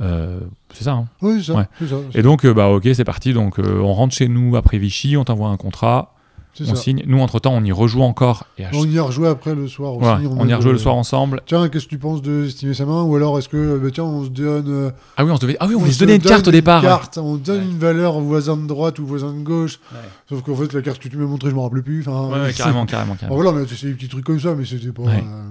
Euh, 0.00 0.40
c'est 0.72 0.84
ça. 0.84 0.92
hein. 0.92 1.08
Oui, 1.20 1.38
c'est 1.44 1.52
ça. 1.52 1.58
Ouais. 1.58 1.66
c'est 1.78 1.88
ça, 1.88 1.96
Et 2.14 2.22
donc, 2.22 2.46
bah 2.46 2.68
ok, 2.70 2.88
c'est 2.94 3.04
parti. 3.04 3.34
Donc, 3.34 3.58
euh, 3.58 3.80
on 3.80 3.92
rentre 3.92 4.14
chez 4.14 4.28
nous 4.28 4.56
après 4.56 4.78
Vichy, 4.78 5.16
on 5.18 5.24
t'envoie 5.24 5.48
un 5.50 5.58
contrat, 5.58 6.14
on 6.60 6.64
ça. 6.64 6.74
signe. 6.76 7.02
Nous, 7.06 7.18
entre 7.20 7.38
temps, 7.38 7.52
on 7.54 7.62
y 7.64 7.72
rejoue 7.72 8.02
encore. 8.02 8.46
Et 8.58 8.64
On 8.74 8.84
y 8.84 8.98
a 8.98 9.02
rejoué 9.02 9.28
après 9.28 9.54
le 9.54 9.68
soir 9.68 9.92
en 9.92 9.98
on 10.38 10.46
y 10.48 10.52
a 10.52 10.56
rejoué 10.56 10.72
le 10.72 10.78
soir 10.78 10.94
ensemble. 10.94 11.40
Tiens, 11.46 11.68
qu'est-ce 11.68 11.84
que 11.84 11.90
tu 11.90 11.98
penses 11.98 12.22
de 12.22 12.46
estimer 12.46 12.74
sa 12.74 12.84
main 12.86 13.02
Ou 13.02 13.16
alors 13.16 13.38
est-ce 13.38 13.48
que, 13.48 13.78
bah, 13.78 13.88
tiens, 13.92 14.04
on 14.04 14.24
se 14.24 14.30
donne. 14.30 14.64
euh, 14.68 14.90
Ah 15.16 15.24
oui, 15.24 15.30
on 15.30 15.36
se 15.36 15.40
devait. 15.40 15.56
Ah 15.60 15.66
oui, 15.68 15.74
on, 15.74 15.78
voulait 15.78 15.90
se 15.92 15.98
se 15.98 16.04
donner 16.04 16.16
une 16.16 16.22
carte 16.22 16.48
au 16.48 16.50
départ. 16.50 16.82
carte, 16.82 17.18
on 17.18 17.36
donne 17.36 17.60
Ouais. 17.60 17.64
une 17.70 17.78
valeur 17.78 18.16
au 18.16 18.20
voisin 18.22 18.56
de 18.56 18.66
droite 18.66 18.98
ou 18.98 19.02
au 19.04 19.06
voisin 19.06 19.32
de 19.32 19.42
gauche. 19.42 19.78
Ouais. 19.92 19.98
Sauf 20.28 20.42
qu'en 20.42 20.54
fait, 20.56 20.72
la 20.72 20.82
carte 20.82 20.98
que 21.00 21.08
tu 21.08 21.16
m'as 21.16 21.26
montrée, 21.26 21.50
je 21.50 21.54
m'en 21.54 21.62
rappelais 21.62 21.82
plus. 21.82 22.00
Enfin, 22.06 22.26
Ouais, 22.28 22.40
ouais, 22.40 22.52
c'est- 22.52 22.58
carrément, 22.62 22.86
carrément, 22.86 23.14
carrément. 23.14 23.34
voilà, 23.40 23.50
on 23.50 23.56
a 23.58 23.62
essayé 23.62 23.92
des 23.92 23.96
petits 23.96 24.08
trucs 24.08 24.24
comme 24.24 24.40
ça, 24.40 24.54
mais 24.54 24.64
c'était 24.64 24.92
pas. 24.92 25.02
Ouais. 25.02 25.24
euh, 25.24 25.42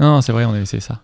Non, 0.00 0.14
non, 0.16 0.20
c'est 0.20 0.32
vrai, 0.32 0.44
on 0.44 0.50
avait 0.50 0.62
essayé 0.62 0.80
ça. 0.80 1.02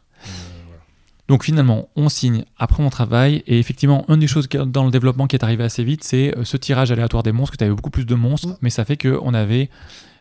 Donc 1.30 1.44
finalement, 1.44 1.88
on 1.94 2.08
signe, 2.08 2.44
après 2.58 2.82
on 2.82 2.90
travaille, 2.90 3.44
et 3.46 3.60
effectivement, 3.60 4.04
une 4.08 4.18
des 4.18 4.26
choses 4.26 4.48
dans 4.48 4.84
le 4.84 4.90
développement 4.90 5.28
qui 5.28 5.36
est 5.36 5.44
arrivé 5.44 5.62
assez 5.62 5.84
vite, 5.84 6.02
c'est 6.02 6.36
euh, 6.36 6.42
ce 6.42 6.56
tirage 6.56 6.90
aléatoire 6.90 7.22
des 7.22 7.30
monstres, 7.30 7.52
que 7.52 7.56
tu 7.58 7.62
avais 7.62 7.72
beaucoup 7.72 7.90
plus 7.90 8.04
de 8.04 8.16
monstres, 8.16 8.58
mais 8.62 8.70
ça 8.70 8.84
fait 8.84 8.96
qu'on 8.96 9.32
avait 9.32 9.70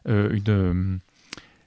euh, 0.07 0.29
une, 0.31 0.43
euh, 0.49 0.97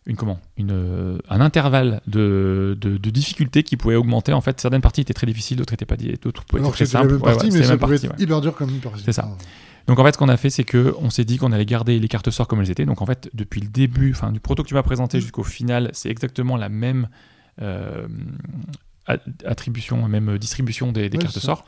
une, 0.07 0.15
comment, 0.15 0.39
une, 0.57 1.19
un 1.29 1.41
intervalle 1.41 2.03
de, 2.07 2.79
de, 2.81 2.97
de 2.97 3.11
difficulté 3.11 3.65
qui 3.65 3.77
pouvait 3.77 3.97
augmenter. 3.97 4.33
En 4.33 4.41
fait, 4.41 4.61
certaines 4.61 4.81
parties 4.81 5.01
étaient 5.01 5.13
très 5.13 5.27
difficiles, 5.27 5.57
d'autres 5.57 5.75
étaient 5.75 5.87
pas 5.87 5.97
d'autres 5.97 6.45
pouvaient 6.45 6.61
être 6.61 6.67
Alors 6.67 6.71
que 6.71 6.77
très 6.77 6.87
simples. 6.87 7.15
Ouais, 7.15 7.35
mais 7.43 7.51
ça 7.65 7.71
même 7.71 7.79
pouvait 7.81 7.95
partie, 7.97 8.07
être 8.07 8.13
ouais. 8.17 8.23
hyper 8.23 8.41
dur 8.43 8.55
comme 8.55 8.71
une 8.71 8.79
partie. 8.79 9.03
C'est 9.05 9.13
ça. 9.13 9.29
Donc 9.89 9.99
en 9.99 10.05
fait, 10.05 10.13
ce 10.13 10.19
qu'on 10.19 10.29
a 10.29 10.37
fait, 10.37 10.51
c'est 10.51 10.63
que 10.63 10.95
on 11.01 11.11
s'est 11.11 11.25
dit 11.25 11.39
qu'on 11.39 11.51
allait 11.51 11.67
garder 11.67 11.99
les 11.99 12.07
cartes 12.07 12.31
sorts 12.31 12.47
comme 12.47 12.61
elles 12.61 12.71
étaient. 12.71 12.87
Donc 12.87 13.03
en 13.03 13.07
fait, 13.07 13.29
depuis 13.35 13.61
le 13.61 13.67
début, 13.67 14.13
enfin 14.13 14.31
du 14.31 14.39
proto 14.39 14.63
que 14.63 14.69
tu 14.69 14.75
m'as 14.75 14.85
présenté 14.85 15.19
Mm. 15.19 15.21
jusqu'au 15.21 15.43
final, 15.43 15.91
c'est 15.95 16.11
exactement 16.11 16.57
la 16.57 16.69
même 16.69 17.09
euh, 17.61 18.07
attribution, 19.45 20.07
même 20.09 20.39
distribution 20.39 20.93
des, 20.93 21.09
des 21.09 21.17
Ouais, 21.19 21.23
cartes 21.25 21.39
sorts. 21.39 21.65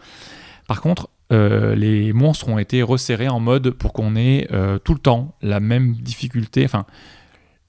Par 0.68 0.80
contre, 0.80 1.08
euh, 1.32 1.74
les 1.74 2.12
monstres 2.12 2.48
ont 2.48 2.58
été 2.58 2.82
resserrés 2.82 3.28
en 3.28 3.40
mode 3.40 3.70
pour 3.70 3.92
qu'on 3.92 4.16
ait 4.16 4.46
euh, 4.52 4.78
tout 4.78 4.94
le 4.94 5.00
temps 5.00 5.34
la 5.42 5.60
même 5.60 5.94
difficulté. 5.96 6.64
Enfin, 6.64 6.86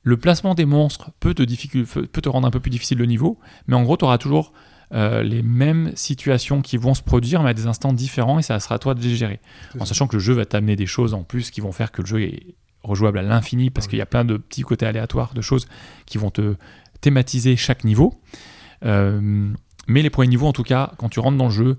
le 0.04 0.18
placement 0.18 0.54
des 0.56 0.66
monstres 0.66 1.12
peut 1.20 1.34
te, 1.34 1.44
difficul- 1.44 1.86
peut 1.86 2.22
te 2.22 2.30
rendre 2.30 2.48
un 2.48 2.52
peu 2.52 2.60
plus 2.60 2.70
difficile 2.70 2.98
le 2.98 3.06
niveau, 3.06 3.40
mais 3.68 3.76
en 3.76 3.84
gros, 3.84 3.98
tu 3.98 4.06
auras 4.06 4.18
toujours 4.18 4.54
euh, 4.94 5.24
les 5.24 5.42
mêmes 5.42 5.92
situations 5.96 6.62
qui 6.62 6.78
vont 6.78 6.94
se 6.94 7.02
produire, 7.02 7.42
mais 7.42 7.50
à 7.50 7.54
des 7.54 7.66
instants 7.66 7.92
différents, 7.92 8.38
et 8.40 8.44
ça 8.44 8.60
sera 8.60 8.76
à 8.76 8.80
toi 8.80 8.94
de 8.94 9.02
les 9.02 9.16
gérer. 9.16 9.40
En 9.80 9.86
sachant 9.86 10.08
que 10.08 10.16
le 10.16 10.20
jeu 10.22 10.34
va 10.34 10.46
t'amener 10.46 10.76
des 10.76 10.86
choses 10.86 11.14
en 11.16 11.24
plus 11.24 11.50
qui 11.50 11.60
vont 11.60 11.72
faire 11.72 11.92
que 11.92 12.02
le 12.02 12.08
jeu 12.08 12.22
est 12.22 12.56
rejouable 12.84 13.18
à 13.18 13.24
l'infini, 13.24 13.72
parce 13.72 13.86
Ah 13.86 13.88
oui. 13.88 13.90
qu'il 13.92 14.00
y 14.00 14.02
a 14.04 14.06
plein 14.06 14.26
de 14.26 14.38
petits 14.38 14.62
côtés 14.62 14.86
aléatoires, 14.86 15.34
de 15.34 15.42
choses 15.42 15.68
qui 16.06 16.20
vont 16.20 16.30
te 16.30 16.56
thématiser 17.02 17.56
chaque 17.56 17.84
niveau. 17.84 18.14
Euh, 18.86 19.50
mais 19.88 20.02
les 20.02 20.10
premiers 20.10 20.30
niveaux, 20.30 20.48
en 20.48 20.54
tout 20.54 20.64
cas, 20.64 20.92
quand 20.98 21.10
tu 21.10 21.20
rentres 21.20 21.38
dans 21.38 21.46
le 21.46 21.52
jeu, 21.52 21.78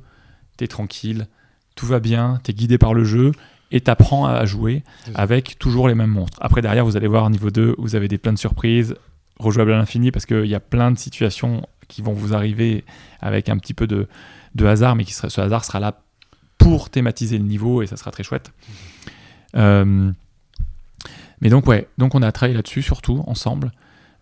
t'es 0.56 0.66
tranquille, 0.66 1.26
tout 1.74 1.86
va 1.86 2.00
bien, 2.00 2.40
t'es 2.42 2.52
guidé 2.52 2.78
par 2.78 2.94
le 2.94 3.04
jeu, 3.04 3.32
et 3.72 3.80
t'apprends 3.80 4.26
à 4.26 4.44
jouer 4.44 4.84
avec 5.14 5.58
toujours 5.58 5.88
les 5.88 5.94
mêmes 5.94 6.10
monstres. 6.10 6.38
Après, 6.40 6.62
derrière, 6.62 6.84
vous 6.84 6.96
allez 6.96 7.08
voir, 7.08 7.28
niveau 7.30 7.50
2, 7.50 7.74
vous 7.78 7.96
avez 7.96 8.08
des 8.08 8.18
plein 8.18 8.32
de 8.32 8.38
surprises, 8.38 8.94
rejouables 9.38 9.72
à 9.72 9.76
l'infini, 9.76 10.12
parce 10.12 10.26
qu'il 10.26 10.46
y 10.46 10.54
a 10.54 10.60
plein 10.60 10.90
de 10.90 10.98
situations 10.98 11.66
qui 11.88 12.02
vont 12.02 12.12
vous 12.12 12.34
arriver 12.34 12.84
avec 13.20 13.48
un 13.48 13.58
petit 13.58 13.74
peu 13.74 13.86
de, 13.86 14.08
de 14.54 14.66
hasard, 14.66 14.96
mais 14.96 15.04
qui 15.04 15.12
sera, 15.12 15.30
ce 15.30 15.40
hasard 15.40 15.64
sera 15.64 15.80
là 15.80 16.00
pour 16.58 16.90
thématiser 16.90 17.38
le 17.38 17.44
niveau, 17.44 17.82
et 17.82 17.86
ça 17.86 17.96
sera 17.96 18.10
très 18.10 18.22
chouette. 18.22 18.52
Euh, 19.56 20.10
mais 21.40 21.48
donc, 21.48 21.66
ouais, 21.66 21.88
donc 21.98 22.14
on 22.14 22.22
a 22.22 22.32
travaillé 22.32 22.56
là-dessus, 22.56 22.82
surtout, 22.82 23.22
ensemble. 23.26 23.72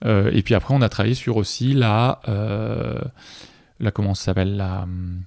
Euh, 0.05 0.31
et 0.33 0.43
puis 0.43 0.55
après, 0.55 0.75
on 0.75 0.83
a 0.83 0.89
travaillé 0.89 1.15
sur 1.15 1.37
aussi 1.37 1.73
la, 1.75 2.21
euh, 2.29 2.99
la 3.81 3.91
comment 3.91 4.15
ça 4.15 4.25
s'appelle, 4.27 4.57
la, 4.57 4.83
hum, 4.83 5.21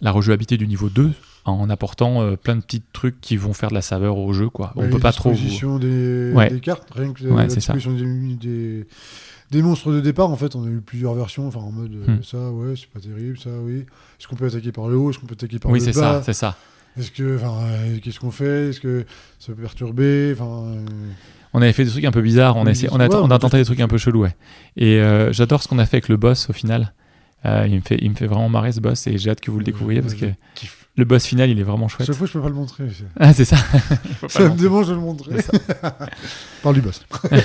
la 0.00 0.10
rejouabilité 0.10 0.56
du 0.56 0.66
niveau 0.66 0.88
2, 0.88 1.12
en 1.44 1.70
apportant 1.70 2.22
euh, 2.22 2.36
plein 2.36 2.56
de 2.56 2.60
petits 2.60 2.82
trucs 2.92 3.20
qui 3.20 3.36
vont 3.36 3.52
faire 3.52 3.68
de 3.68 3.74
la 3.74 3.82
saveur 3.82 4.18
au 4.18 4.32
jeu, 4.32 4.48
quoi. 4.48 4.72
On 4.76 4.88
peut 4.88 4.98
pas 4.98 5.12
trop... 5.12 5.32
des, 5.32 6.32
Ouais. 6.34 6.50
des 6.50 6.60
cartes, 6.60 6.88
rien 6.92 7.12
que 7.12 7.22
Ouais, 7.24 7.44
la 7.44 7.48
c'est 7.48 7.56
disposition 7.56 7.92
des, 7.92 8.34
des, 8.34 8.86
des 9.52 9.62
monstres 9.62 9.92
de 9.92 10.00
départ, 10.00 10.28
en 10.30 10.36
fait, 10.36 10.56
on 10.56 10.64
a 10.64 10.68
eu 10.68 10.80
plusieurs 10.80 11.14
versions, 11.14 11.46
enfin 11.46 11.60
en 11.60 11.70
mode 11.70 11.92
Hmm. 11.92 12.22
ça, 12.22 12.50
ouais, 12.50 12.74
c'est 12.76 12.88
pas 12.90 13.00
terrible, 13.00 13.38
ça, 13.38 13.50
oui. 13.62 13.80
Est-ce 14.18 14.26
qu'on 14.26 14.36
peut 14.36 14.46
attaquer 14.46 14.72
par 14.72 14.88
le 14.88 14.96
haut 14.96 15.10
Est-ce 15.10 15.18
qu'on 15.20 15.26
peut 15.26 15.34
attaquer 15.34 15.58
par 15.60 15.70
Oui, 15.70 15.78
le 15.78 15.84
c'est 15.84 15.98
bas? 16.00 16.14
ça, 16.18 16.22
c'est 16.24 16.32
ça. 16.32 16.56
Est-ce 16.98 17.10
que, 17.12 17.36
enfin, 17.36 17.58
euh, 17.62 17.98
qu'est-ce 18.02 18.18
qu'on 18.18 18.30
fait? 18.30 18.70
Est-ce 18.70 18.80
que 18.80 19.04
ça 19.38 19.52
peut 19.52 19.60
perturber? 19.62 20.32
Enfin, 20.34 20.64
euh, 20.72 20.84
On 21.52 21.62
avait 21.62 21.72
fait 21.72 21.84
des 21.84 21.90
trucs 21.90 22.04
un 22.04 22.10
peu 22.10 22.20
bizarres, 22.22 22.56
on 22.56 22.66
a, 22.66 22.70
essayé- 22.70 22.88
on 22.92 23.00
on 23.00 23.28
tenté 23.38 23.56
des 23.56 23.64
trucs 23.64 23.80
un 23.80 23.88
peu 23.88 23.98
chelous, 23.98 24.22
ouais. 24.22 24.34
Et 24.76 25.00
euh, 25.00 25.32
j'adore 25.32 25.62
ce 25.62 25.68
qu'on 25.68 25.78
a 25.78 25.86
fait 25.86 25.96
avec 25.96 26.08
le 26.08 26.16
boss 26.16 26.50
au 26.50 26.52
final. 26.52 26.92
Euh, 27.44 27.64
il, 27.68 27.76
me 27.76 27.80
fait, 27.80 27.98
il 28.00 28.10
me 28.10 28.16
fait 28.16 28.26
vraiment 28.26 28.48
marrer 28.48 28.72
ce 28.72 28.80
boss 28.80 29.06
et 29.06 29.16
j'ai 29.18 29.30
hâte 29.30 29.40
que 29.40 29.50
vous 29.50 29.58
le 29.58 29.64
découvriez 29.64 30.00
parce 30.02 30.14
que 30.14 30.26
le 30.96 31.04
boss 31.04 31.24
final 31.26 31.48
il 31.50 31.58
est 31.60 31.62
vraiment 31.62 31.86
chouette. 31.88 32.06
Chaque 32.06 32.16
fois, 32.16 32.26
je 32.26 32.32
peux 32.32 32.40
pas 32.42 32.48
le 32.48 32.54
montrer. 32.54 32.84
c'est- 32.90 33.04
Ah, 33.20 33.32
c'est 33.32 33.44
ça. 33.44 33.56
Ça 34.28 34.42
le 34.42 34.50
me 34.50 34.56
démange 34.56 34.88
de 34.88 34.94
le 34.94 35.00
montrer. 35.00 35.36
Parle 36.62 36.74
du 36.74 36.80
boss. 36.82 37.04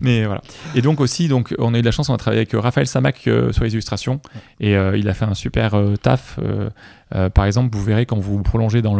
Mais 0.00 0.26
voilà. 0.26 0.42
Et 0.74 0.82
donc 0.82 1.00
aussi, 1.00 1.26
donc, 1.28 1.54
on 1.58 1.72
a 1.72 1.78
eu 1.78 1.80
de 1.80 1.86
la 1.86 1.90
chance, 1.90 2.10
on 2.10 2.14
a 2.14 2.18
travaillé 2.18 2.40
avec 2.40 2.54
euh, 2.54 2.60
Raphaël 2.60 2.86
Samac 2.86 3.26
euh, 3.28 3.50
sur 3.52 3.64
les 3.64 3.72
illustrations. 3.72 4.20
Et 4.60 4.76
euh, 4.76 4.96
il 4.98 5.08
a 5.08 5.14
fait 5.14 5.24
un 5.24 5.32
super 5.34 5.74
euh, 5.74 5.96
taf. 5.96 6.38
Euh, 6.42 6.68
euh, 7.14 7.30
par 7.30 7.46
exemple, 7.46 7.74
vous 7.74 7.82
verrez 7.82 8.04
quand 8.04 8.18
vous 8.18 8.36
vous 8.36 8.42
prolongez 8.42 8.82
dans 8.82 8.94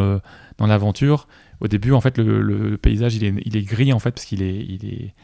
l'aventure, 0.66 1.28
au 1.60 1.68
début, 1.68 1.92
en 1.92 2.00
fait, 2.00 2.18
le, 2.18 2.76
paysage, 2.76 3.14
il 3.16 3.24
est, 3.24 3.34
il 3.44 3.56
est 3.56 3.62
gris, 3.62 3.92
en 3.92 3.98
fait, 3.98 4.10
parce 4.12 4.24
qu'il 4.26 4.42
est, 4.42 4.56
il 4.68 4.84
est, 4.86 5.14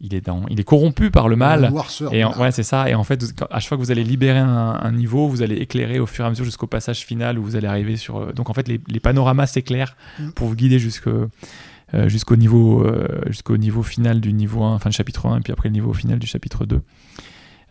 il 0.00 0.14
est, 0.14 0.20
dans, 0.20 0.44
il 0.50 0.60
est 0.60 0.64
corrompu 0.64 1.10
par 1.10 1.28
le 1.28 1.36
mal. 1.36 1.70
noirceur. 1.70 2.12
Et 2.12 2.22
en- 2.24 2.38
ouais, 2.38 2.50
c'est 2.52 2.62
ça. 2.62 2.88
Et 2.90 2.94
en 2.94 3.04
fait, 3.04 3.24
à 3.50 3.60
chaque 3.60 3.68
fois 3.68 3.78
que 3.78 3.82
vous 3.82 3.90
allez 3.90 4.04
libérer 4.04 4.38
un, 4.38 4.78
un 4.82 4.92
niveau, 4.92 5.26
vous 5.28 5.42
allez 5.42 5.56
éclairer 5.56 5.98
au 5.98 6.06
fur 6.06 6.24
et 6.24 6.26
à 6.26 6.30
mesure 6.30 6.44
jusqu'au 6.44 6.66
passage 6.66 7.00
final 7.00 7.38
où 7.38 7.42
vous 7.44 7.56
allez 7.56 7.66
arriver 7.66 7.96
sur. 7.96 8.18
euh, 8.18 8.32
donc 8.32 8.50
en 8.50 8.52
fait, 8.54 8.68
les, 8.68 8.78
les 8.88 9.00
panoramas 9.00 9.46
s'éclairent 9.46 9.96
Mm. 10.18 10.30
pour 10.32 10.48
vous 10.48 10.54
guider 10.54 10.78
jusque, 10.78 11.08
euh, 11.08 12.08
jusqu'au 12.08 12.36
niveau, 12.36 12.84
euh, 12.84 13.08
jusqu'au 13.28 13.56
niveau 13.56 13.82
final 13.82 14.20
du 14.20 14.32
niveau 14.34 14.62
1, 14.64 14.74
enfin 14.74 14.90
le 14.90 14.94
chapitre 14.94 15.26
1, 15.26 15.38
et 15.38 15.40
puis 15.40 15.52
après 15.52 15.68
le 15.70 15.74
niveau 15.74 15.92
final 15.94 16.18
du 16.18 16.26
chapitre 16.26 16.66
2. 16.66 16.80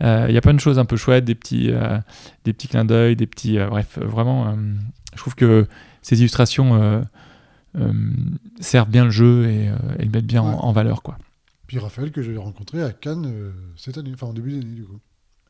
Euh, 0.01 0.25
Il 0.27 0.33
y 0.33 0.37
a 0.37 0.41
plein 0.41 0.53
de 0.55 0.59
choses 0.59 0.79
un 0.79 0.85
peu 0.85 0.97
chouettes, 0.97 1.25
des 1.25 1.35
petits, 1.35 1.71
des 2.43 2.53
petits 2.53 2.67
clins 2.67 2.85
d'œil, 2.85 3.15
des 3.15 3.27
petits. 3.27 3.57
bref, 3.69 3.97
vraiment, 4.01 4.55
je 5.13 5.19
trouve 5.19 5.35
que 5.35 5.67
ces 6.01 6.19
illustrations 6.19 7.01
servent 8.59 8.89
bien 8.89 9.05
le 9.05 9.11
jeu 9.11 9.49
et, 9.49 9.69
euh, 9.69 9.75
et 9.99 10.05
le 10.05 10.11
mettent 10.11 10.25
bien 10.25 10.41
en- 10.41 10.51
Ouais. 10.51 10.57
en, 10.59 10.71
valeur, 10.71 11.01
quoi. 11.01 11.17
Puis 11.67 11.79
Raphaël, 11.79 12.11
que 12.11 12.21
j'ai 12.21 12.37
rencontré 12.37 12.81
à 12.83 12.91
Cannes 12.91 13.25
euh, 13.27 13.51
cette 13.75 13.97
année, 13.97 14.11
enfin 14.13 14.27
en 14.27 14.33
début 14.33 14.51
d'année, 14.51 14.73
du 14.75 14.83
coup. 14.83 14.99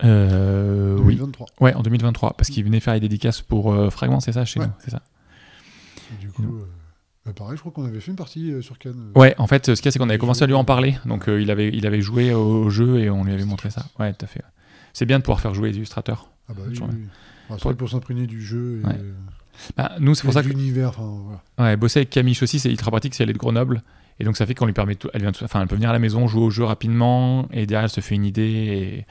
Euh, 0.04 0.96
oui. 0.98 1.14
2023. 1.16 1.46
Ouais, 1.60 1.74
en 1.74 1.82
2023, 1.82 2.34
parce 2.36 2.50
qu'il 2.50 2.64
venait 2.64 2.80
faire 2.80 2.94
les 2.94 3.00
dédicaces 3.00 3.42
pour 3.42 3.72
euh, 3.72 3.90
Fragment, 3.90 4.20
c'est 4.20 4.32
ça, 4.32 4.44
chez 4.44 4.60
Ouais. 4.60 4.66
nous, 4.66 4.72
c'est 4.78 4.90
ça. 4.90 5.02
Et 6.12 6.20
du 6.20 6.28
coup, 6.30 6.42
euh, 6.44 6.66
bah, 7.24 7.32
pareil, 7.34 7.56
je 7.56 7.60
crois 7.60 7.72
qu'on 7.72 7.84
avait 7.84 8.00
fait 8.00 8.10
une 8.10 8.16
partie 8.16 8.50
euh, 8.52 8.62
sur 8.62 8.78
Cannes. 8.78 9.12
euh. 9.16 9.18
Ouais, 9.18 9.34
en 9.38 9.46
fait, 9.46 9.66
ce 9.74 9.80
qu'il 9.80 9.86
y 9.86 9.88
a, 9.88 9.92
c'est 9.92 9.98
qu'on 9.98 10.08
avait 10.08 10.18
commencé 10.18 10.42
à 10.42 10.46
lui 10.46 10.54
en 10.54 10.64
parler, 10.64 10.96
donc 11.06 11.28
euh, 11.28 11.40
il, 11.40 11.50
avait, 11.50 11.70
il 11.72 11.86
avait 11.86 12.00
joué 12.02 12.32
au 12.34 12.68
jeu 12.70 12.98
et 12.98 13.10
on 13.10 13.24
lui 13.24 13.32
avait 13.32 13.44
montré 13.44 13.70
ça. 13.70 13.86
Ouais, 13.98 14.12
tout 14.12 14.24
à 14.24 14.28
fait. 14.28 14.42
c'est 14.92 15.06
bien 15.06 15.18
de 15.18 15.22
pouvoir 15.24 15.40
faire 15.40 15.54
jouer 15.54 15.70
les 15.70 15.76
illustrateurs. 15.76 16.30
Ah 16.48 16.52
bah 16.54 16.62
oui, 16.68 16.78
oui. 16.80 17.04
Bah, 17.50 17.56
Pour- 17.76 17.88
s'imprégner 17.90 18.26
du 18.26 18.40
jeu 18.42 18.82
et, 18.84 18.88
euh, 18.88 19.12
Bah, 19.76 19.92
nous, 20.00 20.14
c'est 20.14 20.24
pour 20.24 20.32
ça 20.32 20.42
que 20.42 20.48
l'univers, 20.48 20.90
enfin 20.90 21.20
voilà. 21.24 21.70
ouais, 21.70 21.76
bosser 21.76 22.00
avec 22.00 22.10
Camille 22.10 22.38
aussi, 22.42 22.58
c'est 22.58 22.70
ultra 22.70 22.90
pratique 22.90 23.14
si 23.14 23.22
elle 23.22 23.30
est 23.30 23.34
de 23.34 23.38
Grenoble. 23.38 23.82
Et 24.18 24.24
donc, 24.24 24.36
ça 24.36 24.46
fait 24.46 24.54
qu'on 24.54 24.66
lui 24.66 24.72
permet 24.72 24.94
tout. 24.94 25.08
Elle, 25.12 25.22
vient 25.22 25.30
de- 25.30 25.36
enfin, 25.44 25.60
elle 25.60 25.68
peut 25.68 25.74
venir 25.74 25.90
à 25.90 25.92
la 25.92 25.98
maison, 25.98 26.26
jouer 26.26 26.42
au 26.42 26.50
jeu 26.50 26.64
rapidement, 26.64 27.46
et 27.52 27.66
derrière, 27.66 27.84
elle 27.84 27.90
se 27.90 28.00
fait 28.00 28.14
une 28.14 28.24
idée. 28.24 28.42
Et, 28.42 29.06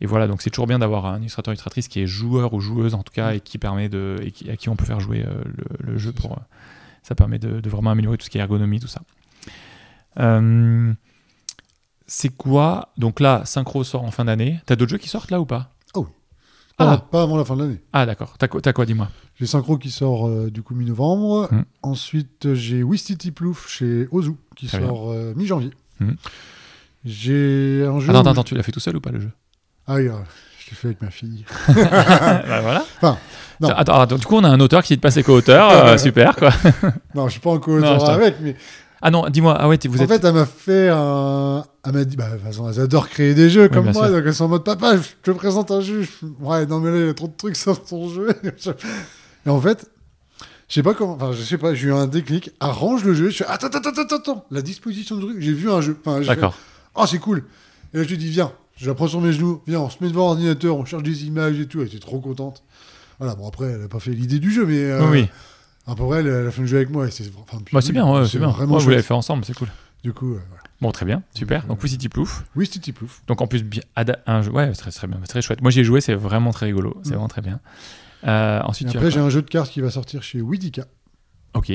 et 0.00 0.06
voilà, 0.06 0.26
donc 0.26 0.40
c'est 0.42 0.50
toujours 0.50 0.66
bien 0.66 0.78
d'avoir 0.78 1.06
un 1.06 1.18
illustrateur, 1.20 1.52
illustratrice 1.52 1.88
qui 1.88 2.00
est 2.00 2.06
joueur 2.06 2.54
ou 2.54 2.60
joueuse 2.60 2.94
en 2.94 3.02
tout 3.02 3.12
cas, 3.12 3.34
et 3.34 3.40
qui 3.40 3.58
permet 3.58 3.88
de. 3.88 4.16
et 4.22 4.30
qui, 4.30 4.48
à 4.50 4.56
qui 4.56 4.68
on 4.68 4.76
peut 4.76 4.84
faire 4.86 5.00
jouer 5.00 5.24
euh, 5.26 5.42
le, 5.44 5.92
le 5.92 5.98
jeu 5.98 6.12
pour. 6.12 6.32
euh, 6.32 6.40
ça 7.02 7.14
permet 7.14 7.38
de, 7.38 7.60
de 7.60 7.70
vraiment 7.70 7.90
améliorer 7.90 8.16
tout 8.18 8.24
ce 8.26 8.30
qui 8.30 8.38
est 8.38 8.40
ergonomie, 8.40 8.80
tout 8.80 8.88
ça. 8.88 9.00
Euh, 10.20 10.92
c'est 12.06 12.30
quoi 12.30 12.90
Donc 12.96 13.20
là, 13.20 13.42
Synchro 13.44 13.84
sort 13.84 14.04
en 14.04 14.10
fin 14.10 14.24
d'année. 14.24 14.60
T'as 14.66 14.76
d'autres 14.76 14.90
jeux 14.90 14.98
qui 14.98 15.08
sortent 15.08 15.30
là 15.30 15.40
ou 15.40 15.46
pas? 15.46 15.74
Pas, 16.76 16.92
Ah. 16.92 16.98
pas 17.10 17.22
avant 17.22 17.36
la 17.36 17.44
fin 17.44 17.56
de 17.56 17.62
l'année. 17.62 17.80
Ah 17.92 18.06
d'accord. 18.06 18.38
T'as 18.38 18.46
quoi, 18.46 18.60
t'as 18.60 18.72
quoi 18.72 18.86
dis-moi? 18.86 19.08
J'ai 19.38 19.46
Synchro 19.46 19.78
qui 19.78 19.90
sort 19.90 20.26
euh, 20.26 20.50
du 20.50 20.62
coup 20.62 20.74
mi-novembre. 20.74 21.48
Mm. 21.52 21.62
Ensuite, 21.82 22.54
j'ai 22.54 22.82
Wistiti 22.82 23.30
Plouf 23.30 23.68
chez 23.68 24.08
Ozu 24.10 24.32
qui 24.56 24.66
Très 24.66 24.80
sort 24.80 25.12
euh, 25.12 25.32
mi-janvier. 25.36 25.70
Mm. 26.00 26.12
J'ai 27.04 27.86
un 27.88 28.00
jeu. 28.00 28.10
Attends, 28.10 28.20
attends, 28.20 28.30
attends, 28.32 28.42
tu 28.44 28.54
l'as 28.54 28.62
fait 28.62 28.72
tout 28.72 28.80
seul 28.80 28.96
ou 28.96 29.00
pas 29.00 29.10
le 29.10 29.20
jeu? 29.20 29.30
Ah 29.86 29.94
oui, 29.94 30.08
euh, 30.08 30.12
je 30.58 30.70
l'ai 30.70 30.76
fait 30.76 30.88
avec 30.88 31.02
ma 31.02 31.10
fille. 31.10 31.44
Bah 31.68 32.60
voilà. 32.60 32.84
Enfin, 32.96 33.16
non. 33.60 33.68
Attends, 33.68 34.00
attends, 34.00 34.16
du 34.16 34.26
coup 34.26 34.36
on 34.36 34.44
a 34.44 34.48
un 34.48 34.60
auteur 34.60 34.82
qui 34.82 34.96
te 34.96 35.00
passe 35.00 35.20
co-auteur, 35.22 35.70
euh, 35.70 35.98
super 35.98 36.36
quoi. 36.36 36.50
Non, 37.14 37.26
je 37.26 37.32
suis 37.32 37.40
pas 37.40 37.50
en 37.50 37.58
co-auteur 37.58 38.08
avec, 38.10 38.36
mais 38.40 38.56
Ah 39.00 39.10
non, 39.10 39.28
dis-moi, 39.28 39.56
ah 39.58 39.68
ouais, 39.68 39.78
vous 39.88 40.00
en 40.00 40.04
êtes. 40.04 40.08
fait, 40.08 40.24
elle 40.24 40.34
m'a 40.34 40.46
fait 40.46 40.88
un. 40.90 41.64
Elle 41.84 41.92
m'a 41.92 42.04
dit, 42.04 42.16
bah, 42.16 42.28
de 42.30 42.34
toute 42.34 42.44
façon, 42.44 42.68
elles 42.70 42.80
adorent 42.80 43.08
créer 43.08 43.34
des 43.34 43.48
jeux 43.48 43.68
comme 43.68 43.84
moi, 43.92 44.06
sûr. 44.06 44.10
donc 44.10 44.22
elles 44.26 44.34
sont 44.34 44.44
en 44.44 44.48
mode 44.48 44.64
papa, 44.64 44.96
je 44.96 45.02
te 45.22 45.30
présente 45.30 45.70
un 45.70 45.80
jeu. 45.80 46.06
Ouais, 46.40 46.66
non, 46.66 46.80
mais 46.80 46.90
là, 46.90 46.96
il 46.98 47.06
y 47.06 47.08
a 47.08 47.14
trop 47.14 47.28
de 47.28 47.36
trucs 47.36 47.56
sur 47.56 47.82
ton 47.82 48.08
jeu. 48.08 48.28
Et 49.46 49.50
en 49.50 49.60
fait, 49.60 49.90
je 50.68 50.74
sais 50.74 50.82
pas 50.82 50.94
comment, 50.94 51.14
enfin, 51.14 51.32
je 51.32 51.42
sais 51.42 51.58
pas, 51.58 51.74
j'ai 51.74 51.88
eu 51.88 51.92
un 51.92 52.06
déclic, 52.06 52.50
arrange 52.60 53.04
le 53.04 53.14
jeu, 53.14 53.30
je 53.30 53.38
fais, 53.38 53.46
attends, 53.46 53.68
attends, 53.68 53.90
attends, 53.90 54.16
attends, 54.16 54.44
la 54.50 54.62
disposition 54.62 55.16
du 55.16 55.24
truc, 55.26 55.36
j'ai 55.40 55.52
vu 55.52 55.70
un 55.70 55.80
jeu. 55.80 55.96
Enfin, 56.00 56.18
j'ai 56.20 56.28
fait, 56.28 56.34
D'accord. 56.36 56.54
oh, 56.94 57.04
c'est 57.06 57.18
cool. 57.18 57.44
Et 57.94 57.98
là, 57.98 58.02
je 58.04 58.08
lui 58.08 58.18
dis, 58.18 58.28
viens, 58.28 58.52
je 58.76 58.86
la 58.86 58.94
prends 58.94 59.08
sur 59.08 59.20
mes 59.20 59.32
genoux, 59.32 59.62
viens, 59.66 59.80
on 59.80 59.90
se 59.90 59.96
met 60.02 60.08
devant 60.10 60.26
l'ordinateur, 60.26 60.76
on 60.76 60.84
cherche 60.84 61.02
des 61.02 61.24
images 61.26 61.58
et 61.58 61.66
tout, 61.66 61.80
elle 61.80 61.86
était 61.88 61.98
trop 61.98 62.20
contente. 62.20 62.62
Voilà, 63.18 63.34
bon, 63.34 63.48
après, 63.48 63.66
elle 63.66 63.82
a 63.82 63.88
pas 63.88 63.98
fait 64.00 64.10
l'idée 64.12 64.38
du 64.38 64.50
jeu, 64.52 64.66
mais. 64.66 64.78
euh, 64.84 65.10
Oui, 65.10 65.22
oui. 65.22 65.28
Après, 65.86 66.18
elle, 66.18 66.26
elle 66.26 66.46
a 66.46 66.50
fait 66.50 66.60
le 66.60 66.66
jeu 66.66 66.76
avec 66.76 66.90
moi, 66.90 67.06
et 67.08 67.10
c'est 67.10 67.24
enfin, 67.40 67.62
puis 67.64 67.74
Bah, 67.74 67.80
c'est 67.80 67.88
oui, 67.88 67.92
bien, 67.94 68.06
ouais, 68.12 68.26
c'est 68.28 68.38
bien. 68.38 68.48
Vraiment 68.48 68.76
Ouais, 68.76 68.82
vous 68.82 68.90
l'avez 68.90 69.02
fait 69.02 69.14
ensemble, 69.14 69.44
c'est 69.46 69.54
cool. 69.56 69.68
Du 70.04 70.12
coup, 70.12 70.34
euh, 70.34 70.40
voilà. 70.48 70.62
Bon, 70.82 70.92
très 70.92 71.06
bien, 71.06 71.22
super. 71.34 71.64
Donc, 71.66 71.80
vous 71.80 71.86
City 71.88 72.08
Plouf. 72.10 72.44
Oui, 72.54 72.68
c'était 72.70 72.92
plouf. 72.92 73.22
Donc, 73.26 73.40
en 73.40 73.46
plus, 73.48 73.64
bien, 73.64 73.82
ada- 73.96 74.18
un 74.26 74.42
jeu, 74.42 74.52
ouais, 74.52 74.70
c'est 74.74 74.82
très, 74.82 74.90
très 74.92 75.06
bien, 75.08 75.18
très 75.26 75.40
chouette. 75.42 75.60
Moi, 75.62 75.70
j'y 75.72 75.80
ai 75.80 75.84
joué, 75.84 76.00
c'est 76.02 76.14
vraiment 76.14 76.52
très 76.52 76.66
rigolo, 76.66 76.94
c'est 77.02 77.08
Mm. 77.08 77.12
vraiment 77.14 77.28
très 77.28 77.40
bien. 77.42 77.58
Euh, 78.26 78.60
ensuite, 78.64 78.88
après, 78.94 79.10
j'ai 79.10 79.20
un 79.20 79.30
jeu 79.30 79.42
de 79.42 79.48
cartes 79.48 79.70
qui 79.70 79.80
va 79.80 79.90
sortir 79.90 80.22
chez 80.22 80.40
Widika. 80.40 80.86
Ok, 81.54 81.72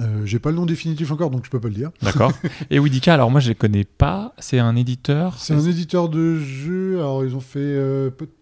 Euh, 0.00 0.24
j'ai 0.24 0.38
pas 0.38 0.50
le 0.50 0.56
nom 0.56 0.66
définitif 0.66 1.10
encore, 1.12 1.30
donc 1.30 1.44
je 1.44 1.50
peux 1.50 1.60
pas 1.60 1.68
le 1.68 1.74
dire. 1.74 1.90
d'accord. 2.02 2.32
Et 2.70 2.78
Widika, 2.78 3.14
alors 3.14 3.30
moi, 3.30 3.40
je 3.40 3.48
les 3.48 3.54
connais 3.54 3.84
pas. 3.84 4.34
C'est 4.38 4.58
un 4.58 4.74
éditeur. 4.74 5.38
C'est 5.38 5.54
un 5.54 5.60
éditeur 5.64 6.08
de 6.08 6.38
jeux. 6.38 6.98
Alors, 6.98 7.24
ils 7.24 7.36
ont 7.36 7.40
fait 7.40 7.58
euh, 7.60 8.10
Pot- 8.10 8.32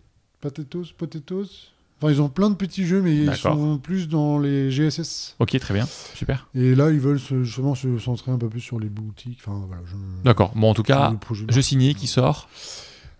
Potatoes, 0.40 0.92
Potatoes. 0.96 1.72
Enfin, 2.02 2.12
ils 2.12 2.22
ont 2.22 2.30
plein 2.30 2.48
de 2.48 2.54
petits 2.54 2.86
jeux, 2.86 3.02
mais 3.02 3.14
ils 3.14 3.36
sont 3.36 3.76
plus 3.78 4.08
dans 4.08 4.38
les 4.38 4.70
GSS. 4.70 5.34
Ok, 5.38 5.58
très 5.58 5.74
bien, 5.74 5.86
super. 6.14 6.48
Et 6.54 6.74
là, 6.74 6.90
ils 6.90 7.00
veulent 7.00 7.20
se- 7.20 7.42
justement 7.44 7.74
se 7.74 7.98
centrer 7.98 8.30
un 8.32 8.38
peu 8.38 8.48
plus 8.48 8.60
sur 8.60 8.80
les 8.80 8.88
boutiques. 8.88 9.40
Enfin, 9.44 9.62
voilà. 9.66 9.82
Je... 9.86 9.96
D'accord. 10.24 10.52
Bon, 10.54 10.70
en 10.70 10.74
tout 10.74 10.82
cas, 10.82 11.12
jeu 11.50 11.60
signé 11.60 11.92
qui 11.92 12.06
sort. 12.06 12.48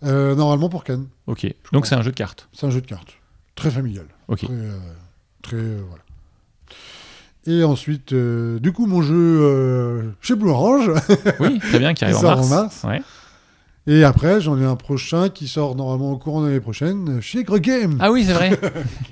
Euh, 0.03 0.33
normalement 0.33 0.67
pour 0.69 0.83
Cannes. 0.83 1.05
Ok. 1.27 1.45
Donc, 1.73 1.85
c'est 1.85 1.93
un 1.93 2.01
jeu 2.01 2.09
de 2.09 2.15
cartes. 2.15 2.49
C'est 2.53 2.65
un 2.65 2.71
jeu 2.71 2.81
de 2.81 2.87
cartes. 2.87 3.13
Très 3.55 3.71
familial. 3.71 4.05
Ok. 4.27 4.39
Très. 4.39 4.53
euh, 4.53 4.77
très 5.41 5.57
euh, 5.57 5.81
voilà. 5.87 6.03
Et 7.47 7.63
ensuite, 7.63 8.13
euh, 8.13 8.59
du 8.59 8.71
coup, 8.71 8.85
mon 8.85 9.01
jeu 9.01 9.15
euh, 9.41 10.11
chez 10.21 10.35
Blue 10.35 10.49
Orange. 10.51 10.91
Oui, 11.39 11.59
très 11.59 11.79
bien, 11.79 11.93
qui 11.95 12.03
arrive 12.05 12.17
en 12.17 12.21
mars. 12.23 12.45
en 12.51 12.55
mars. 12.55 12.83
Ouais. 12.83 13.01
Et 13.87 14.03
après, 14.03 14.39
j'en 14.41 14.59
ai 14.59 14.65
un 14.65 14.75
prochain 14.75 15.29
qui 15.29 15.47
sort 15.47 15.75
normalement 15.75 16.11
au 16.11 16.17
courant 16.19 16.41
de 16.41 16.47
l'année 16.47 16.59
prochaine 16.59 17.19
chez 17.19 17.43
Greg 17.43 17.63
Game. 17.63 17.97
Ah 17.99 18.11
oui, 18.11 18.23
c'est 18.25 18.33
vrai. 18.33 18.51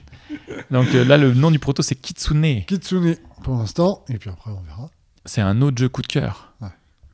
Donc 0.72 0.88
euh, 0.94 1.04
là, 1.04 1.18
le 1.18 1.34
nom 1.34 1.50
du 1.50 1.58
proto, 1.58 1.82
c'est 1.82 1.96
Kitsune. 1.96 2.64
Kitsune 2.68 3.16
pour 3.44 3.56
l'instant. 3.58 4.06
Et 4.10 4.20
puis 4.20 4.30
après, 4.30 4.52
on 4.52 4.62
verra. 4.62 4.90
C'est 5.26 5.42
un 5.42 5.60
autre 5.64 5.80
jeu 5.80 5.90
coup 5.90 6.04
de 6.04 6.08
cœur. 6.08 6.54
Ouais. 6.62 6.68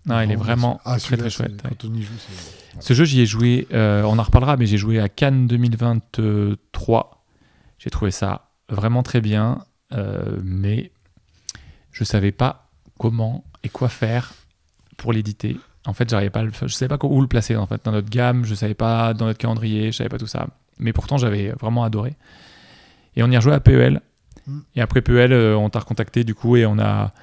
Non, 0.06 0.20
il 0.20 0.32
est 0.32 0.36
vraiment 0.36 0.82
Ah, 0.84 1.00
très 1.00 1.16
très 1.16 1.30
chouette. 1.30 1.64
ouais. 1.64 1.70
Quand 1.80 1.88
on 1.90 1.94
y 1.94 2.02
joue, 2.04 2.14
c'est. 2.20 2.82
Ce 2.82 2.94
jeu, 2.94 3.06
j'y 3.06 3.22
ai 3.22 3.26
joué, 3.26 3.68
on 3.72 4.20
en 4.20 4.24
reparlera, 4.24 4.58
mais 4.58 4.66
j'ai 4.66 4.78
joué 4.78 5.00
à 5.00 5.08
Cannes 5.08 5.48
2023. 5.48 7.15
J'ai 7.86 7.92
trouvé 7.92 8.12
ça 8.12 8.50
vraiment 8.68 9.04
très 9.04 9.22
bien, 9.22 9.64
euh, 9.94 10.40
mais 10.44 10.92
je 11.92 12.04
savais 12.04 12.32
pas 12.32 12.68
comment 13.00 13.46
et 13.64 13.70
quoi 13.70 13.90
faire 13.90 14.34
pour 14.98 15.14
l'éditer. 15.14 15.58
En 15.86 15.94
fait, 15.94 16.10
j'arrivais 16.10 16.32
pas, 16.32 16.40
à 16.40 16.44
le- 16.44 16.52
je 16.52 16.68
savais 16.68 16.90
pas 16.98 17.06
où 17.06 17.22
le 17.22 17.28
placer 17.28 17.56
en 17.56 17.68
fait 17.68 17.86
dans 17.86 17.92
notre 17.92 18.10
gamme, 18.10 18.44
je 18.44 18.56
savais 18.56 18.74
pas 18.74 19.14
dans 19.14 19.26
notre 19.28 19.38
calendrier, 19.38 19.92
je 19.92 19.98
savais 19.98 20.10
pas 20.10 20.18
tout 20.18 20.26
ça. 20.28 20.48
Mais 20.80 20.94
pourtant, 20.94 21.18
j'avais 21.18 21.52
vraiment 21.52 21.84
adoré. 21.84 22.16
Et 23.16 23.22
on 23.24 23.30
y 23.30 23.36
a 23.36 23.40
rejoué 23.40 23.54
à 23.54 23.60
PEL. 23.60 24.02
Mm. 24.48 24.60
Et 24.76 24.82
après 24.82 25.02
PEL, 25.02 25.32
euh, 25.32 25.56
on 25.56 25.70
t'a 25.70 25.80
recontacté 25.80 26.24
du 26.24 26.34
coup 26.34 26.58
et 26.58 26.66
on 26.66 26.80
a 26.80 27.14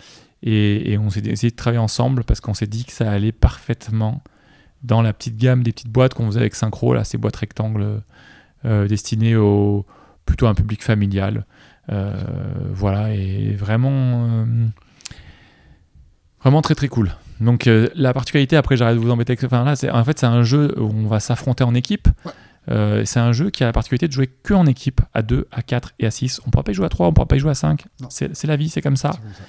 et, 0.44 0.92
et 0.92 0.98
on 0.98 1.10
s'est 1.10 1.20
essayé 1.20 1.50
de 1.50 1.56
travailler 1.56 1.78
ensemble 1.82 2.24
parce 2.24 2.40
qu'on 2.40 2.54
s'est 2.54 2.66
dit 2.66 2.84
que 2.84 2.92
ça 2.92 3.10
allait 3.10 3.32
parfaitement 3.32 4.22
dans 4.82 5.02
la 5.02 5.12
petite 5.12 5.36
gamme 5.36 5.62
des 5.62 5.72
petites 5.72 5.90
boîtes 5.90 6.14
qu'on 6.14 6.26
faisait 6.26 6.40
avec 6.40 6.54
Synchro, 6.54 6.94
là, 6.94 7.04
ces 7.04 7.18
boîtes 7.18 7.36
rectangles 7.36 8.00
euh, 8.64 8.88
destinées 8.88 9.36
au, 9.36 9.86
plutôt 10.26 10.46
un 10.46 10.54
public 10.54 10.82
familial. 10.82 11.44
Euh, 11.90 12.14
voilà, 12.72 13.14
et 13.14 13.54
vraiment, 13.54 14.28
euh, 14.28 14.44
vraiment 16.40 16.62
très 16.62 16.74
très 16.74 16.88
cool. 16.88 17.12
Donc 17.40 17.66
euh, 17.66 17.88
la 17.94 18.12
particularité, 18.12 18.56
après 18.56 18.76
j'arrête 18.76 18.96
de 18.96 19.00
vous 19.00 19.10
embêter 19.10 19.32
avec 19.32 19.40
ce- 19.40 19.46
enfin 19.46 19.64
là, 19.64 19.74
c'est, 19.76 19.90
en 19.90 20.04
fait 20.04 20.18
c'est 20.18 20.26
un 20.26 20.42
jeu 20.44 20.74
où 20.78 20.84
on 20.94 21.06
va 21.08 21.20
s'affronter 21.20 21.64
en 21.64 21.74
équipe. 21.74 22.08
Ouais. 22.24 22.32
Euh, 22.70 23.04
c'est 23.04 23.18
un 23.18 23.32
jeu 23.32 23.50
qui 23.50 23.64
a 23.64 23.66
la 23.66 23.72
particularité 23.72 24.06
de 24.06 24.12
jouer 24.12 24.30
que 24.44 24.54
en 24.54 24.66
équipe, 24.66 25.00
à 25.14 25.22
2, 25.22 25.48
à 25.50 25.62
4 25.62 25.92
et 25.98 26.06
à 26.06 26.12
6. 26.12 26.40
On 26.44 26.46
ne 26.46 26.50
pourra 26.52 26.62
pas 26.62 26.70
y 26.70 26.74
jouer 26.74 26.86
à 26.86 26.88
3, 26.88 27.06
on 27.06 27.10
ne 27.10 27.14
pourra 27.14 27.26
pas 27.26 27.34
y 27.34 27.40
jouer 27.40 27.50
à 27.50 27.54
5. 27.54 27.84
Non. 28.00 28.06
C'est, 28.10 28.36
c'est 28.36 28.46
la 28.46 28.54
vie, 28.54 28.68
c'est 28.68 28.80
comme 28.80 28.96
ça. 28.96 29.10
c'est 29.14 29.20
comme 29.20 29.32
ça. 29.32 29.42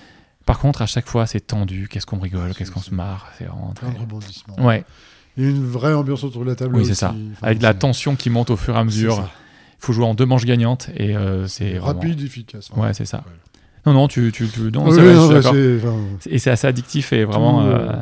Par 0.47 0.57
contre, 0.57 0.81
à 0.81 0.87
chaque 0.87 1.07
fois, 1.07 1.27
c'est 1.27 1.39
tendu. 1.41 1.87
Qu'est-ce 1.87 2.07
qu'on 2.07 2.17
rigole, 2.19 2.49
C'est- 2.49 2.57
qu'est-ce 2.57 2.71
qu'on 2.71 2.79
se 2.81 2.93
marre. 2.93 3.31
C'est 3.37 3.45
vraiment 3.45 3.71
très... 3.73 3.85
Plein 3.85 3.95
de 3.95 3.99
rebondissements. 3.99 4.59
Ouais, 4.65 4.83
Il 5.37 5.43
y 5.43 5.47
a 5.47 5.49
une 5.51 5.63
vraie 5.63 5.93
ambiance 5.93 6.23
autour 6.23 6.43
de 6.43 6.49
la 6.49 6.55
table. 6.55 6.73
Oui, 6.75 6.81
aussi. 6.81 6.89
c'est 6.95 7.01
ça. 7.01 7.09
Enfin, 7.33 7.45
avec 7.47 7.59
de 7.59 7.63
la 7.63 7.75
tension 7.75 8.15
qui 8.15 8.31
monte 8.31 8.49
au 8.49 8.55
fur 8.57 8.75
et 8.75 8.79
à 8.79 8.83
mesure. 8.83 9.29
Faut 9.85 9.93
jouer 9.93 10.05
en 10.05 10.13
deux 10.13 10.25
manches 10.25 10.45
gagnantes 10.45 10.89
et 10.95 11.15
euh, 11.15 11.47
c'est 11.47 11.73
vraiment- 11.73 11.99
Rapide, 11.99 12.21
efficace. 12.21 12.69
Ouais, 12.75 12.93
c'est 12.93 13.05
ça. 13.05 13.17
Ouais. 13.27 13.33
Non, 13.85 13.93
non, 13.93 14.07
tu, 14.07 14.31
tu, 14.33 14.47
tu- 14.47 14.71
non, 14.71 14.85
Oui, 14.87 14.95
vrai, 14.95 15.13
non, 15.13 15.21
je 15.21 15.25
suis 15.25 15.33
d'accord. 15.35 15.53
c'est- 15.53 15.77
enfin, 15.87 15.95
Et 16.29 16.39
c'est 16.39 16.51
assez 16.51 16.67
addictif 16.67 17.11
et 17.13 17.25
vraiment. 17.25 17.61
Tout, 17.63 17.67
euh, 17.69 17.89
euh, 17.89 17.95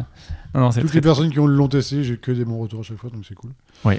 Non, 0.53 0.61
non, 0.61 0.69
Toutes 0.71 0.85
très. 0.85 0.95
les 0.95 1.01
personnes 1.01 1.31
qui 1.31 1.39
ont 1.39 1.47
l'ont 1.47 1.67
testé, 1.69 2.03
j'ai 2.03 2.17
que 2.17 2.31
des 2.31 2.45
bons 2.45 2.59
retours 2.59 2.81
à 2.81 2.83
chaque 2.83 2.97
fois, 2.97 3.09
donc 3.09 3.23
c'est 3.27 3.35
cool. 3.35 3.51
Oui. 3.85 3.95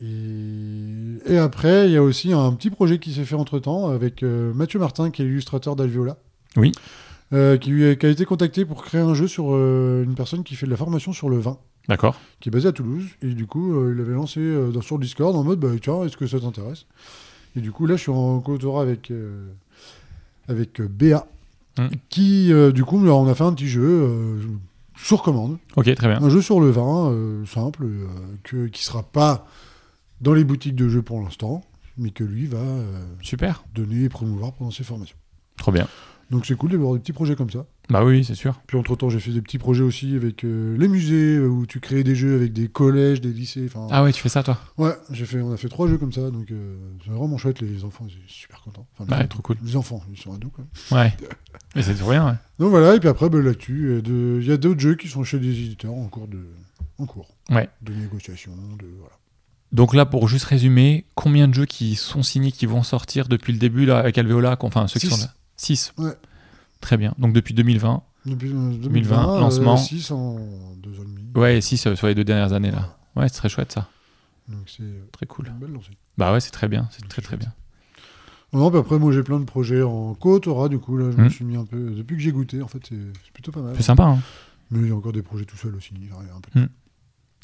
Et... 0.00 1.32
et 1.34 1.38
après, 1.38 1.86
il 1.88 1.92
y 1.92 1.96
a 1.96 2.02
aussi 2.02 2.32
un 2.32 2.52
petit 2.52 2.70
projet 2.70 2.98
qui 2.98 3.12
s'est 3.14 3.24
fait 3.24 3.36
entre 3.36 3.58
temps 3.58 3.88
avec 3.88 4.22
Mathieu 4.22 4.78
Martin, 4.78 5.10
qui 5.10 5.22
est 5.22 5.24
l'illustrateur 5.24 5.76
d'Alviola. 5.76 6.16
Oui. 6.56 6.72
Euh, 7.32 7.56
qui, 7.56 7.82
a, 7.84 7.94
qui 7.94 8.04
a 8.04 8.08
été 8.10 8.24
contacté 8.26 8.64
pour 8.66 8.84
créer 8.84 9.00
un 9.00 9.14
jeu 9.14 9.26
sur 9.26 9.54
euh, 9.54 10.04
une 10.04 10.14
personne 10.14 10.44
qui 10.44 10.54
fait 10.54 10.66
de 10.66 10.70
la 10.70 10.76
formation 10.76 11.12
sur 11.14 11.30
le 11.30 11.38
vin. 11.38 11.56
D'accord. 11.88 12.16
qui 12.40 12.48
est 12.48 12.52
basé 12.52 12.68
à 12.68 12.72
Toulouse. 12.72 13.04
Et 13.22 13.34
du 13.34 13.46
coup, 13.46 13.74
euh, 13.74 13.92
il 13.94 14.00
avait 14.00 14.12
lancé 14.14 14.40
euh, 14.40 14.80
sur 14.82 14.98
Discord 14.98 15.34
en 15.34 15.42
mode 15.44 15.58
bah, 15.58 15.68
tiens, 15.80 16.04
est-ce 16.04 16.16
que 16.16 16.26
ça 16.26 16.38
t'intéresse? 16.40 16.86
Et 17.56 17.60
du 17.60 17.72
coup, 17.72 17.86
là, 17.86 17.96
je 17.96 18.02
suis 18.02 18.10
en 18.12 18.40
co-autorat 18.40 18.82
avec, 18.82 19.10
euh, 19.10 19.48
avec 20.48 20.80
euh, 20.80 20.88
Béa, 20.88 21.26
Mm. 21.78 21.86
qui, 22.10 22.52
du 22.74 22.84
coup, 22.84 22.98
on 22.98 23.26
a 23.28 23.34
fait 23.34 23.44
un 23.44 23.54
petit 23.54 23.66
jeu 23.66 24.38
sur 24.94 25.22
commande. 25.22 25.56
Ok, 25.74 25.94
très 25.94 26.06
bien. 26.06 26.22
Un 26.22 26.28
jeu 26.28 26.42
sur 26.42 26.60
le 26.60 26.68
vin, 26.70 27.16
simple, 27.46 27.86
que, 28.42 28.66
qui 28.66 28.84
sera 28.84 29.02
pas 29.02 29.46
dans 30.20 30.34
les 30.34 30.44
boutiques 30.44 30.76
de 30.76 30.90
jeux 30.90 31.00
pour 31.00 31.22
l'instant, 31.22 31.64
mais 31.96 32.10
que 32.10 32.24
lui 32.24 32.44
va 32.44 32.60
Super. 33.22 33.64
donner 33.74 34.04
et 34.04 34.08
promouvoir 34.10 34.52
pendant 34.52 34.70
ses 34.70 34.84
formations. 34.84 35.16
Trop 35.56 35.72
bien. 35.72 35.88
Donc 36.32 36.46
c'est 36.46 36.54
cool 36.56 36.70
d'avoir 36.70 36.94
des 36.94 36.98
petits 36.98 37.12
projets 37.12 37.36
comme 37.36 37.50
ça. 37.50 37.66
Bah 37.90 38.04
oui, 38.04 38.24
c'est 38.24 38.34
sûr. 38.34 38.58
Puis 38.66 38.78
entre-temps, 38.78 39.10
j'ai 39.10 39.20
fait 39.20 39.32
des 39.32 39.42
petits 39.42 39.58
projets 39.58 39.82
aussi 39.84 40.16
avec 40.16 40.44
euh, 40.44 40.76
les 40.78 40.88
musées, 40.88 41.36
euh, 41.36 41.46
où 41.46 41.66
tu 41.66 41.78
crées 41.78 42.02
des 42.02 42.14
jeux 42.14 42.34
avec 42.36 42.52
des 42.54 42.68
collèges, 42.68 43.20
des 43.20 43.32
lycées. 43.32 43.66
Enfin, 43.66 43.86
Ah 43.90 44.02
ouais, 44.02 44.12
tu 44.12 44.22
fais 44.22 44.30
ça 44.30 44.42
toi? 44.42 44.58
Ouais, 44.78 44.92
j'ai 45.10 45.26
fait, 45.26 45.40
on 45.42 45.52
a 45.52 45.56
fait 45.58 45.68
trois 45.68 45.86
jeux 45.88 45.98
comme 45.98 46.12
ça, 46.12 46.30
donc 46.30 46.50
euh, 46.50 46.76
c'est 47.04 47.10
vraiment 47.10 47.36
chouette. 47.36 47.60
Les 47.60 47.84
enfants, 47.84 48.06
ils 48.08 48.12
sont 48.12 48.18
super 48.28 48.62
contents. 48.62 48.86
Enfin, 48.98 49.04
les, 49.14 49.20
Ouais, 49.22 49.28
trop 49.28 49.42
cool. 49.42 49.56
les 49.62 49.76
enfants, 49.76 50.02
ils 50.10 50.18
sont 50.18 50.32
ados. 50.32 50.50
Quoi. 50.54 50.64
Ouais. 50.98 51.12
Mais 51.76 51.82
c'est 51.82 51.94
trop 51.94 52.10
bien, 52.12 52.26
ouais. 52.26 52.34
Donc 52.58 52.70
voilà, 52.70 52.94
et 52.96 52.98
puis 53.00 53.10
après, 53.10 53.28
bah, 53.28 53.38
là-dessus, 53.40 54.00
de- 54.02 54.38
il 54.40 54.48
y 54.48 54.52
a 54.52 54.56
d'autres 54.56 54.80
jeux 54.80 54.94
qui 54.96 55.08
sont 55.08 55.22
chez 55.24 55.38
des 55.38 55.50
éditeurs 55.50 55.92
en 55.92 56.08
cours 56.08 56.28
de, 56.28 56.46
en 56.98 57.04
cours 57.06 57.28
Ouais. 57.50 57.68
de 57.82 57.92
négociation. 57.92 58.52
De, 58.78 58.86
voilà. 58.98 59.12
Donc 59.72 59.92
là, 59.94 60.06
pour 60.06 60.28
juste 60.28 60.44
résumer, 60.46 61.04
combien 61.14 61.46
de 61.46 61.52
jeux 61.54 61.66
qui 61.66 61.94
sont 61.94 62.22
signés, 62.22 62.52
qui 62.52 62.64
vont 62.66 62.82
sortir 62.82 63.28
depuis 63.28 63.52
le 63.52 63.58
début 63.58 63.84
là, 63.84 63.98
avec 63.98 64.16
Alveola 64.16 64.56
Enfin, 64.60 64.86
ceux 64.86 64.98
qui 65.00 65.08
sont 65.08 65.16
là? 65.18 65.34
6. 65.56 65.92
Ouais. 65.98 66.12
Très 66.80 66.96
bien. 66.96 67.14
Donc 67.18 67.32
depuis 67.32 67.54
2020. 67.54 68.02
Depuis 68.26 68.50
euh, 68.52 68.76
2020, 68.78 69.40
lancement. 69.40 69.76
6 69.76 70.10
en 70.12 70.36
deux 70.76 70.98
ans 70.98 71.02
et 71.02 71.06
demi. 71.06 71.24
Ouais, 71.34 71.60
6 71.60 71.94
sur 71.94 72.06
les 72.06 72.14
deux 72.14 72.24
dernières 72.24 72.52
années 72.52 72.70
là. 72.70 72.96
Ouais, 73.16 73.28
c'est 73.28 73.36
très 73.36 73.48
chouette 73.48 73.72
ça. 73.72 73.88
Donc 74.48 74.68
c'est 74.68 74.82
euh, 74.82 75.04
Très 75.12 75.26
cool. 75.26 75.48
une 75.48 75.58
belle 75.58 75.72
lancée. 75.72 75.90
Bah 76.18 76.32
ouais, 76.32 76.40
c'est 76.40 76.50
très 76.50 76.68
bien. 76.68 76.88
C'est 76.90 77.06
très 77.08 77.22
très 77.22 77.36
bien. 77.36 77.52
Non, 78.52 78.70
puis 78.70 78.78
après, 78.78 78.98
moi 78.98 79.12
j'ai 79.12 79.22
plein 79.22 79.40
de 79.40 79.44
projets 79.44 79.82
en 79.82 80.14
co-autorat, 80.14 80.68
du 80.68 80.78
coup, 80.78 80.96
là, 80.98 81.10
je 81.10 81.16
me 81.16 81.26
Hmm. 81.26 81.30
suis 81.30 81.44
mis 81.44 81.56
un 81.56 81.64
peu. 81.64 81.90
Depuis 81.92 82.16
que 82.16 82.22
j'ai 82.22 82.32
goûté, 82.32 82.60
en 82.60 82.68
fait, 82.68 82.80
c'est 82.86 83.32
plutôt 83.32 83.50
pas 83.50 83.60
mal. 83.62 83.74
C'est 83.76 83.82
sympa, 83.82 84.04
hein 84.04 84.18
Mais 84.70 84.80
il 84.80 84.88
y 84.88 84.90
a 84.90 84.94
encore 84.94 85.12
des 85.12 85.22
projets 85.22 85.44
tout 85.46 85.56
seul 85.56 85.74
aussi. 85.74 85.92
un 85.94 86.40
peu 86.40 86.50
de- 86.60 86.64
Hmm. 86.64 86.68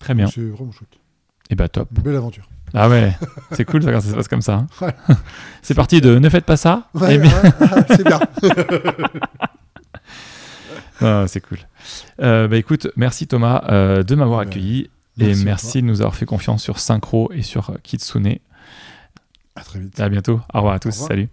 Très 0.01 0.15
bien. 0.15 0.27
C'est 0.27 0.43
vraiment 0.49 0.71
chouette. 0.73 0.99
Et 1.51 1.55
bah 1.55 1.69
top. 1.69 1.89
Une 1.97 2.03
belle 2.03 2.17
aventure. 2.17 2.49
Ah 2.75 2.89
ouais, 2.89 3.17
c'est 3.53 3.65
cool 3.65 3.83
ça 3.83 3.93
quand 3.93 4.01
ça 4.01 4.11
se 4.11 4.15
passe 4.15 4.29
comme 4.29 4.43
ça. 4.43 4.55
hein. 4.55 4.67
Ouais. 4.81 4.95
c'est 5.63 5.75
parti 5.75 6.01
de 6.01 6.19
ne 6.19 6.29
faites 6.29 6.45
pas 6.45 6.57
ça. 6.57 6.89
Ouais, 6.95 7.19
bien- 7.19 7.31
ouais, 7.43 7.85
c'est 7.89 8.05
bien. 8.07 8.21
Ah, 11.01 11.25
c'est 11.29 11.41
cool. 11.41 11.59
Euh, 12.21 12.49
bah 12.49 12.57
écoute, 12.57 12.89
merci 12.97 13.29
Thomas 13.29 13.63
euh, 13.69 14.03
de 14.03 14.15
m'avoir 14.17 14.41
accueilli 14.41 14.91
merci 15.17 15.41
et 15.41 15.45
merci 15.45 15.81
de 15.83 15.87
nous 15.87 16.01
avoir 16.01 16.17
fait 16.17 16.27
confiance 16.27 16.61
sur 16.63 16.81
Synchro 16.81 17.31
et 17.33 17.43
sur 17.43 17.71
euh, 17.71 17.75
Kitsune. 17.85 18.39
À 19.55 19.61
très 19.63 19.79
vite. 19.79 19.99
À 20.01 20.09
bientôt. 20.09 20.41
Au 20.53 20.59
revoir 20.59 20.75
à 20.75 20.79
tous. 20.81 20.91
revoir. 20.91 21.09
Salut. 21.09 21.29